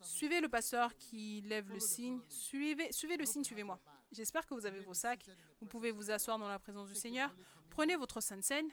Suivez 0.00 0.40
le 0.40 0.48
pasteur 0.48 0.96
qui 0.96 1.42
lève 1.42 1.68
le 1.70 1.78
signe. 1.78 2.20
Suivez, 2.28 2.90
suivez 2.90 3.16
le 3.16 3.26
signe, 3.26 3.44
suivez-moi. 3.44 3.78
J'espère 4.10 4.46
que 4.46 4.54
vous 4.54 4.66
avez 4.66 4.80
vos 4.80 4.94
sacs. 4.94 5.24
Vous 5.60 5.66
pouvez 5.66 5.90
vous 5.90 6.10
asseoir 6.10 6.38
dans 6.38 6.48
la 6.48 6.58
présence 6.58 6.88
du 6.88 6.94
Seigneur. 6.94 7.34
Prenez 7.70 7.96
votre 7.96 8.20
sainte 8.20 8.42
scène 8.42 8.70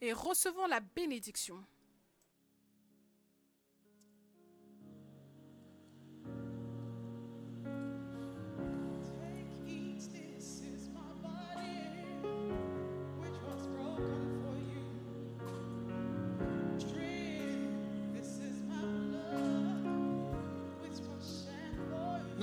et 0.00 0.12
recevons 0.12 0.66
la 0.66 0.80
bénédiction. 0.80 1.64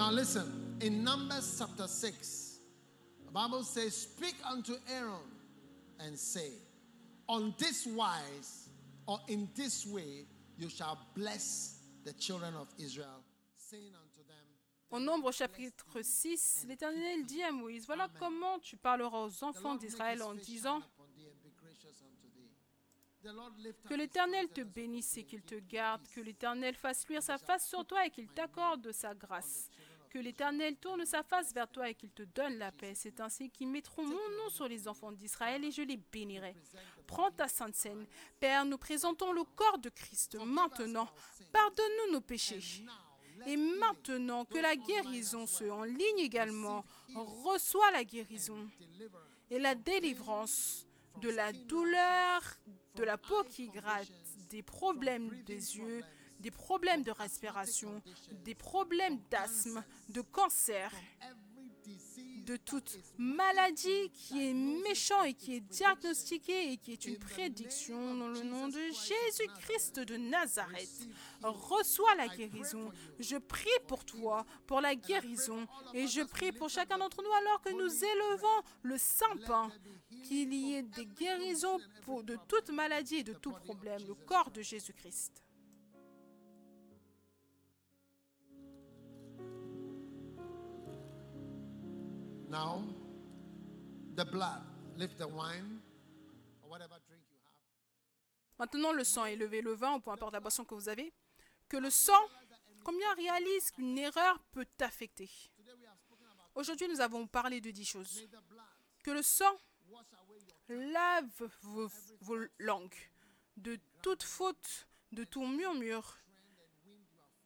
Now 0.01 0.09
listen, 0.09 0.77
in 0.81 1.03
Numbers 1.03 1.57
chapter 1.59 1.87
6, 1.87 2.57
The 3.27 3.31
Bible 3.31 3.61
says, 3.61 3.95
Speak 3.95 4.33
unto 4.43 4.73
Aaron 4.91 5.29
and 5.99 6.17
say, 6.17 6.53
On 7.29 7.53
this 7.59 7.85
wise 7.85 8.69
or 9.05 9.19
in 9.27 9.47
this 9.53 9.85
way 9.85 10.25
you 10.57 10.69
shall 10.69 10.97
bless 11.15 11.81
the 12.03 12.13
children 12.13 12.55
of 12.55 12.67
Israel, 12.79 13.21
saying 13.55 13.93
unto 13.93 14.27
them, 14.27 14.43
Au 14.89 14.99
Nombre 14.99 15.31
chapitre 15.31 16.01
6, 16.01 16.65
l'Éternel 16.67 17.23
dit 17.23 17.43
à 17.43 17.51
Moïse, 17.51 17.85
Voilà 17.85 18.09
comment 18.17 18.57
tu 18.57 18.77
parleras 18.77 19.27
aux 19.27 19.43
enfants 19.43 19.75
d'Israël 19.75 20.23
en 20.23 20.33
disant, 20.33 20.81
Que 23.87 23.93
l'Éternel 23.93 24.49
te 24.49 24.61
bénisse 24.61 25.15
et 25.17 25.23
qu'il 25.23 25.43
te 25.43 25.59
garde, 25.59 26.01
que 26.07 26.21
l'Éternel 26.21 26.73
fasse 26.73 27.07
luire 27.07 27.21
sa 27.21 27.37
face 27.37 27.69
sur 27.69 27.85
toi 27.85 28.03
et 28.03 28.09
qu'il 28.09 28.27
t'accorde 28.29 28.91
sa 28.91 29.13
grâce. 29.13 29.69
Que 30.11 30.19
l'Éternel 30.19 30.75
tourne 30.75 31.05
sa 31.05 31.23
face 31.23 31.53
vers 31.53 31.69
toi 31.69 31.89
et 31.89 31.95
qu'il 31.95 32.11
te 32.11 32.23
donne 32.23 32.57
la 32.57 32.73
paix. 32.73 32.91
C'est 32.95 33.21
ainsi 33.21 33.49
qu'ils 33.49 33.69
mettront 33.69 34.03
mon 34.03 34.09
nom 34.11 34.49
sur 34.49 34.67
les 34.67 34.89
enfants 34.89 35.13
d'Israël 35.13 35.63
et 35.63 35.71
je 35.71 35.83
les 35.83 35.95
bénirai. 35.95 36.53
Prends 37.07 37.31
ta 37.31 37.47
sainte 37.47 37.75
scène. 37.75 38.05
Père, 38.37 38.65
nous 38.65 38.77
présentons 38.77 39.31
le 39.31 39.45
corps 39.55 39.77
de 39.77 39.87
Christ. 39.87 40.37
Maintenant, 40.43 41.07
pardonne-nous 41.53 42.11
nos 42.11 42.19
péchés. 42.19 42.83
Et 43.45 43.55
maintenant 43.55 44.43
que 44.43 44.57
la 44.57 44.75
guérison, 44.75 45.47
ceux 45.47 45.71
en 45.71 45.83
ligne 45.83 46.19
également, 46.19 46.83
reçoit 47.15 47.91
la 47.91 48.03
guérison 48.03 48.69
et 49.49 49.59
la 49.59 49.75
délivrance 49.75 50.85
de 51.21 51.29
la 51.29 51.53
douleur, 51.53 52.41
de 52.95 53.03
la 53.03 53.17
peau 53.17 53.43
qui 53.43 53.69
gratte, 53.69 54.11
des 54.49 54.61
problèmes 54.61 55.41
des 55.43 55.77
yeux, 55.77 56.03
des 56.41 56.51
problèmes 56.51 57.03
de 57.03 57.11
respiration, 57.11 58.01
des 58.43 58.55
problèmes 58.55 59.19
d'asthme, 59.29 59.83
de 60.09 60.21
cancer, 60.21 60.91
de 62.45 62.57
toute 62.57 62.97
maladie 63.17 64.09
qui 64.13 64.49
est 64.49 64.53
méchant 64.53 65.23
et 65.23 65.33
qui 65.33 65.55
est 65.55 65.59
diagnostiquée 65.61 66.71
et 66.71 66.77
qui 66.77 66.93
est 66.93 67.05
une 67.05 67.17
prédiction 67.17 68.15
dans 68.15 68.29
le 68.29 68.41
nom 68.41 68.67
de 68.67 68.79
Jésus-Christ 68.79 69.99
de 69.99 70.17
Nazareth. 70.17 71.07
Reçois 71.43 72.15
la 72.15 72.27
guérison. 72.27 72.91
Je 73.19 73.37
prie 73.37 73.69
pour 73.87 74.03
toi, 74.05 74.45
pour 74.65 74.81
la 74.81 74.95
guérison, 74.95 75.67
et 75.93 76.07
je 76.07 76.21
prie 76.21 76.51
pour 76.51 76.69
chacun 76.69 76.97
d'entre 76.97 77.21
nous 77.23 77.31
alors 77.31 77.61
que 77.61 77.69
nous 77.69 78.03
élevons 78.03 78.63
le 78.83 78.97
saint 78.97 79.37
pain, 79.45 79.71
qu'il 80.23 80.53
y 80.53 80.75
ait 80.75 80.83
des 80.83 81.05
guérisons 81.05 81.79
de 82.23 82.37
toute 82.47 82.69
maladie 82.71 83.17
et 83.17 83.23
de 83.23 83.33
tout 83.33 83.51
problème, 83.51 84.01
le 84.07 84.15
corps 84.15 84.51
de 84.51 84.61
Jésus-Christ. 84.61 85.43
Now, 92.51 92.83
the 94.13 94.25
blood, 94.25 94.61
lift 94.97 95.17
the 95.17 95.25
wine 95.25 95.79
or 96.61 96.69
whatever 96.69 96.95
drink 97.07 97.23
you 97.31 97.37
have. 97.45 97.53
Maintenant, 98.59 98.91
le 98.91 99.05
sang, 99.05 99.25
élevez 99.25 99.61
le 99.61 99.71
vin, 99.71 99.95
ou 99.95 99.99
peu 100.01 100.11
importe 100.11 100.33
la 100.33 100.41
boisson 100.41 100.65
que 100.65 100.75
vous 100.75 100.89
avez. 100.89 101.13
Que 101.69 101.77
le 101.77 101.89
sang, 101.89 102.21
combien 102.83 103.13
réalise 103.13 103.71
qu'une 103.71 103.97
erreur 103.97 104.37
peut 104.51 104.65
t'affecter? 104.75 105.29
Aujourd'hui, 106.53 106.89
nous 106.89 106.99
avons 106.99 107.25
parlé 107.25 107.61
de 107.61 107.71
dix 107.71 107.85
choses. 107.85 108.27
Que 109.01 109.11
le 109.11 109.21
sang 109.21 109.55
lave 110.67 111.49
vos, 111.61 111.89
vos 112.19 112.37
langues 112.59 112.99
de 113.55 113.79
toute 114.01 114.23
faute, 114.23 114.87
de 115.13 115.23
tout 115.23 115.45
murmure 115.45 116.17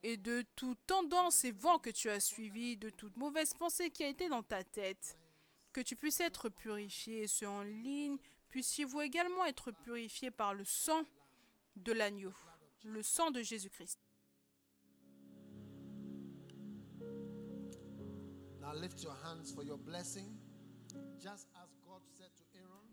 et 0.06 0.18
de 0.18 0.44
toute 0.56 0.78
tendance 0.86 1.46
et 1.46 1.52
vent 1.52 1.80
que 1.80 1.90
tu 1.90 2.12
as 2.12 2.20
suivi, 2.20 2.78
de 2.78 2.92
toute 2.92 3.18
mauvaise 3.18 3.56
pensée 3.56 3.90
qui 3.90 4.04
a 4.04 4.08
été 4.08 4.30
dans 4.30 4.44
ta 4.44 4.64
tête. 4.64 5.18
Que 5.74 5.82
tu 5.82 5.96
puisses 5.96 6.20
être 6.20 6.48
purifié, 6.50 7.24
et 7.24 7.28
ceux 7.28 7.48
en 7.48 7.64
ligne, 7.64 8.20
puissiez-vous 8.50 9.02
également 9.02 9.46
être 9.46 9.72
purifiés 9.72 10.30
par 10.30 10.54
le 10.54 10.64
sang 10.64 11.02
de 11.76 11.92
l'agneau, 11.92 12.34
le 12.84 13.02
sang 13.02 13.32
de 13.32 13.42
Jésus-Christ. 13.42 14.00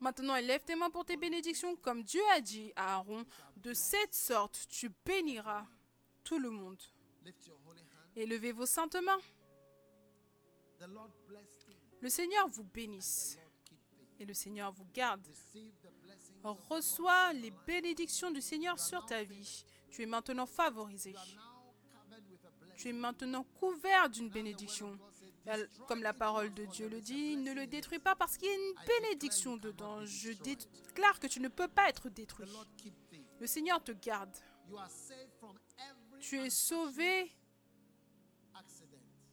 Maintenant, 0.01 0.37
élève 0.37 0.65
tes 0.65 0.77
mains 0.77 0.91
pour 0.91 1.05
tes 1.05 1.19
bénédictions, 1.19 1.77
comme 1.77 2.03
Dieu 2.05 2.23
a 2.35 2.41
dit 2.41 2.73
à 2.75 2.95
Aaron. 2.95 3.27
De 3.57 3.75
cette 3.75 4.15
sorte, 4.15 4.67
tu 4.71 4.91
béniras 5.05 5.67
tout 6.25 6.39
le 6.39 6.49
monde. 6.49 6.81
Élevez 8.17 8.53
vos 8.53 8.67
saintes 8.67 8.97
mains. 8.97 9.21
Le 12.01 12.09
Seigneur 12.09 12.49
vous 12.49 12.65
bénisse 12.65 13.39
et 14.19 14.25
le 14.25 14.35
Seigneur 14.35 14.73
vous 14.73 14.87
garde. 14.93 15.27
Reçois 16.43 17.33
les 17.33 17.53
bénédictions 17.67 18.31
du 18.31 18.41
Seigneur 18.41 18.79
sur 18.79 19.05
ta 19.07 19.23
vie. 19.23 19.65
Tu 19.91 20.03
es 20.03 20.07
maintenant 20.07 20.47
favorisé. 20.47 21.15
Tu 22.77 22.89
es 22.89 22.93
maintenant 22.93 23.45
couvert 23.59 24.09
d'une 24.11 24.29
bénédiction. 24.31 24.99
Comme 25.89 26.03
la 26.03 26.15
parole 26.15 26.53
de 26.55 26.67
Dieu 26.67 26.89
le 26.89 27.01
dit, 27.01 27.37
ne 27.37 27.53
le 27.53 27.67
détruis 27.67 27.99
pas 27.99 28.15
parce 28.15 28.37
qu'il 28.37 28.49
y 28.49 28.53
a 28.53 28.55
une 28.55 28.75
bénédiction 28.87 29.57
dedans. 29.57 30.05
Je 30.05 30.33
déclare 30.33 31.19
que 31.19 31.27
tu 31.27 31.41
ne 31.41 31.49
peux 31.49 31.69
pas 31.69 31.89
être 31.89 32.09
détruit. 32.09 32.49
Le 33.41 33.47
Seigneur 33.47 33.83
te 33.83 33.93
garde. 33.93 34.37
Tu 36.23 36.39
es 36.39 36.51
sauvé 36.51 37.33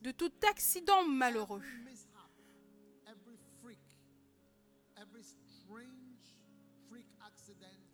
de 0.01 0.09
tout 0.09 0.31
accident 0.49 1.05
malheureux, 1.05 1.61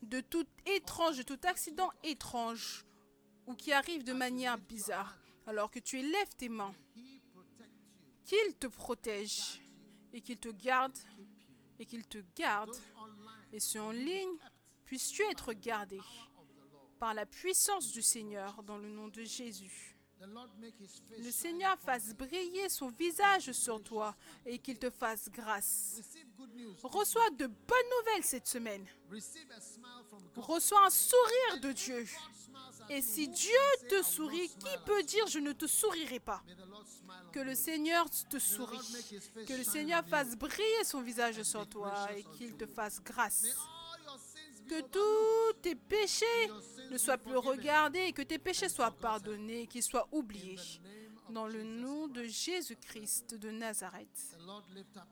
de 0.02 0.22
tout 0.22 0.48
étrange, 0.66 1.18
de 1.18 1.24
tout 1.24 1.40
accident 1.44 1.92
étrange 2.04 2.86
ou 3.46 3.54
qui 3.54 3.74
arrive 3.74 4.06
de 4.06 4.14
manière 4.14 4.58
bizarre. 4.58 5.20
Alors 5.46 5.70
que 5.70 5.80
tu 5.80 6.00
élèves 6.00 6.34
tes 6.38 6.50
mains, 6.50 6.74
qu'il 8.24 8.56
te 8.58 8.68
protège 8.68 9.62
et 10.14 10.22
qu'il 10.22 10.40
te 10.40 10.50
garde 10.50 10.98
et 11.80 11.86
qu'il 11.86 12.08
te 12.08 12.20
garde. 12.34 12.74
Et 13.52 13.60
ceux 13.60 13.82
en 13.82 13.92
ligne, 13.92 14.38
puisses-tu 14.86 15.22
être 15.24 15.52
gardé 15.52 16.00
par 17.06 17.14
la 17.14 17.28
puissance 17.28 17.92
du 17.92 18.02
Seigneur 18.02 18.64
dans 18.64 18.80
le 18.80 18.90
nom 18.90 19.10
de 19.10 19.22
Jésus. 19.22 19.96
Le 21.20 21.30
Seigneur 21.30 21.78
fasse 21.78 22.16
briller 22.16 22.68
son 22.68 22.90
visage 22.90 23.52
sur 23.52 23.84
toi 23.84 24.16
et 24.44 24.58
qu'il 24.58 24.80
te 24.80 24.90
fasse 24.90 25.30
grâce. 25.30 26.02
Reçois 26.82 27.30
de 27.30 27.46
bonnes 27.46 27.92
nouvelles 28.00 28.24
cette 28.24 28.48
semaine. 28.48 28.88
Reçois 30.36 30.88
un 30.88 30.90
sourire 30.90 31.62
de 31.62 31.74
Dieu. 31.74 32.08
Et 32.90 33.04
si 33.04 33.28
Dieu 33.28 33.52
te 33.88 33.94
"I 33.94 33.98
will 33.98 34.04
sourit, 34.04 34.50
qui 34.50 34.78
peut 34.84 35.02
you?" 35.02 35.06
dire 35.06 35.28
je 35.28 35.38
ne 35.38 35.52
te 35.52 35.68
sourirai 35.68 36.20
pas 36.20 36.44
Que 37.32 37.40
le. 37.40 37.54
Seigneur 37.54 38.10
te 38.10 38.40
face 38.40 39.46
Que 39.48 39.54
le 39.54 39.64
Seigneur 39.64 40.04
fasse 40.08 40.36
briller 40.36 40.84
son 40.84 41.02
visage 41.02 41.44
sur 41.44 41.70
toi 41.70 42.12
et 42.18 42.24
qu'il 42.36 42.58
te 42.58 42.66
fasse 42.66 43.00
grâce. 43.00 43.46
Que 44.68 44.82
tous 44.82 45.60
tes 45.62 45.76
péchés 45.76 46.50
ne 46.92 46.98
soient 46.98 47.18
plus 47.18 47.38
regardés 47.38 48.00
et 48.00 48.14
que 48.14 48.22
tes 48.22 48.40
péchés 48.40 48.70
soient 48.70 48.92
pardonnés 48.92 49.68
qu'ils 49.68 49.84
soient 49.84 50.08
oubliés. 50.12 50.60
Dans 51.30 51.48
le 51.48 51.64
nom 51.64 52.08
de 52.08 52.22
Christ. 52.22 52.46
Jésus-Christ 52.46 53.36
de 53.36 53.50
Nazareth. 53.50 54.38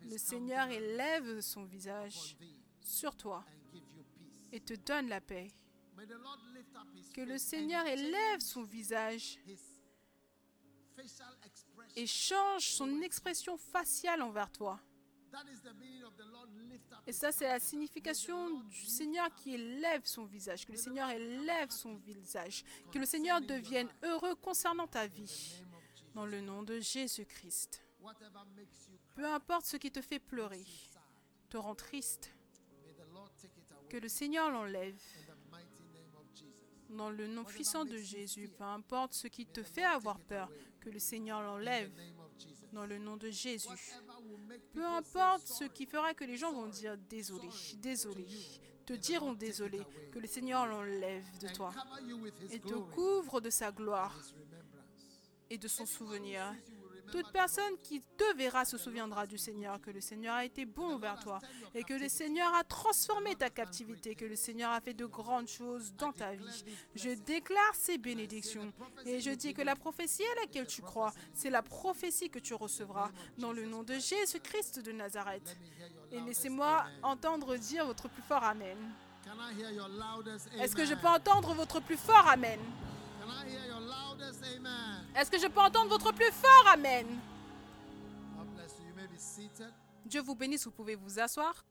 Le 0.03 0.17
Seigneur 0.17 0.69
élève 0.69 1.41
son 1.41 1.63
visage 1.65 2.37
sur 2.81 3.15
toi 3.15 3.43
et 4.51 4.59
te 4.59 4.73
donne 4.73 5.09
la 5.09 5.21
paix. 5.21 5.47
Que 7.13 7.21
le 7.21 7.37
Seigneur 7.37 7.85
élève 7.87 8.39
son 8.39 8.63
visage 8.63 9.39
et 11.95 12.05
change 12.05 12.69
son 12.69 13.01
expression 13.01 13.57
faciale 13.57 14.21
envers 14.21 14.51
toi. 14.51 14.79
Et 17.07 17.11
ça, 17.11 17.31
c'est 17.31 17.47
la 17.47 17.59
signification 17.59 18.59
du 18.61 18.85
Seigneur 18.85 19.33
qui 19.35 19.55
élève 19.55 20.05
son 20.05 20.25
visage. 20.25 20.65
Que 20.65 20.71
le 20.71 20.77
Seigneur 20.77 21.09
élève 21.09 21.69
son 21.69 21.95
visage. 21.95 22.63
Que 22.91 22.99
le 22.99 23.05
Seigneur 23.05 23.41
devienne 23.41 23.89
heureux 24.03 24.35
concernant 24.35 24.87
ta 24.87 25.07
vie. 25.07 25.63
Dans 26.13 26.25
le 26.25 26.41
nom 26.41 26.63
de 26.63 26.79
Jésus-Christ. 26.79 27.83
Peu 29.15 29.25
importe 29.25 29.65
ce 29.65 29.77
qui 29.77 29.91
te 29.91 30.01
fait 30.01 30.19
pleurer, 30.19 30.65
te 31.49 31.57
rend 31.57 31.75
triste, 31.75 32.33
que 33.89 33.97
le 33.97 34.09
Seigneur 34.09 34.51
l'enlève. 34.51 35.01
Dans 36.89 37.09
le 37.09 37.27
nom 37.27 37.43
puissant 37.43 37.85
de 37.85 37.97
Jésus, 37.97 38.49
peu 38.49 38.63
importe 38.63 39.13
ce 39.13 39.27
qui 39.27 39.45
te 39.45 39.63
fait 39.63 39.83
avoir 39.83 40.19
peur, 40.19 40.51
que 40.79 40.89
le 40.89 40.99
Seigneur 40.99 41.41
l'enlève. 41.41 41.91
Dans 42.71 42.85
le 42.85 42.97
nom 42.97 43.17
de 43.17 43.29
Jésus. 43.29 43.67
Peu 44.73 44.85
importe 44.85 45.47
ce 45.47 45.65
qui 45.65 45.85
fera 45.85 46.13
que 46.13 46.23
les 46.23 46.37
gens 46.37 46.51
vont 46.51 46.67
dire 46.67 46.97
désolé, 47.09 47.49
désolé, 47.77 48.25
te 48.85 48.93
diront 48.93 49.33
désolé, 49.33 49.81
que 50.11 50.19
le 50.19 50.27
Seigneur 50.27 50.65
l'enlève 50.65 51.25
de 51.39 51.47
toi 51.49 51.71
et 52.51 52.59
te 52.59 52.73
couvre 52.73 53.41
de 53.41 53.49
sa 53.49 53.71
gloire 53.71 54.19
et 55.49 55.57
de 55.57 55.67
son 55.67 55.85
souvenir. 55.85 56.53
Toute 57.13 57.31
personne 57.31 57.77
qui 57.83 58.01
te 58.17 58.35
verra 58.35 58.65
se 58.65 58.75
souviendra 58.75 59.27
du 59.27 59.37
Seigneur, 59.37 59.79
que 59.79 59.91
le 59.91 60.01
Seigneur 60.01 60.33
a 60.33 60.45
été 60.45 60.65
bon 60.65 60.97
vers 60.97 61.19
toi 61.19 61.37
et 61.75 61.83
que 61.83 61.93
le 61.93 62.09
Seigneur 62.09 62.51
a 62.55 62.63
transformé 62.63 63.35
ta 63.35 63.51
captivité, 63.51 64.15
que 64.15 64.25
le 64.25 64.35
Seigneur 64.35 64.71
a 64.71 64.81
fait 64.81 64.95
de 64.95 65.05
grandes 65.05 65.47
choses 65.47 65.93
dans 65.95 66.11
ta 66.11 66.33
vie. 66.33 66.65
Je 66.95 67.11
déclare 67.11 67.75
ces 67.75 67.99
bénédictions 67.99 68.73
et 69.05 69.19
je 69.19 69.29
dis 69.29 69.53
que 69.53 69.61
la 69.61 69.75
prophétie 69.75 70.23
à 70.23 70.41
laquelle 70.41 70.65
tu 70.65 70.81
crois, 70.81 71.13
c'est 71.35 71.51
la 71.51 71.61
prophétie 71.61 72.31
que 72.31 72.39
tu 72.39 72.55
recevras 72.55 73.11
dans 73.37 73.53
le 73.53 73.67
nom 73.67 73.83
de 73.83 73.93
Jésus-Christ 73.93 74.79
de 74.79 74.91
Nazareth. 74.91 75.55
Et 76.11 76.19
laissez-moi 76.19 76.83
entendre 77.03 77.57
dire 77.57 77.85
votre 77.85 78.09
plus 78.09 78.23
fort 78.23 78.43
Amen. 78.43 78.77
Est-ce 80.59 80.75
que 80.75 80.83
je 80.83 80.95
peux 80.95 81.07
entendre 81.07 81.53
votre 81.53 81.79
plus 81.79 81.97
fort 81.97 82.27
Amen? 82.27 82.59
Est-ce 85.15 85.31
que 85.31 85.39
je 85.39 85.47
peux 85.47 85.59
entendre 85.59 85.89
votre 85.89 86.11
plus 86.13 86.31
fort 86.31 86.65
Amen? 86.73 87.05
Dieu 90.05 90.21
vous 90.21 90.35
bénisse, 90.35 90.65
vous 90.65 90.71
pouvez 90.71 90.95
vous 90.95 91.19
asseoir. 91.19 91.63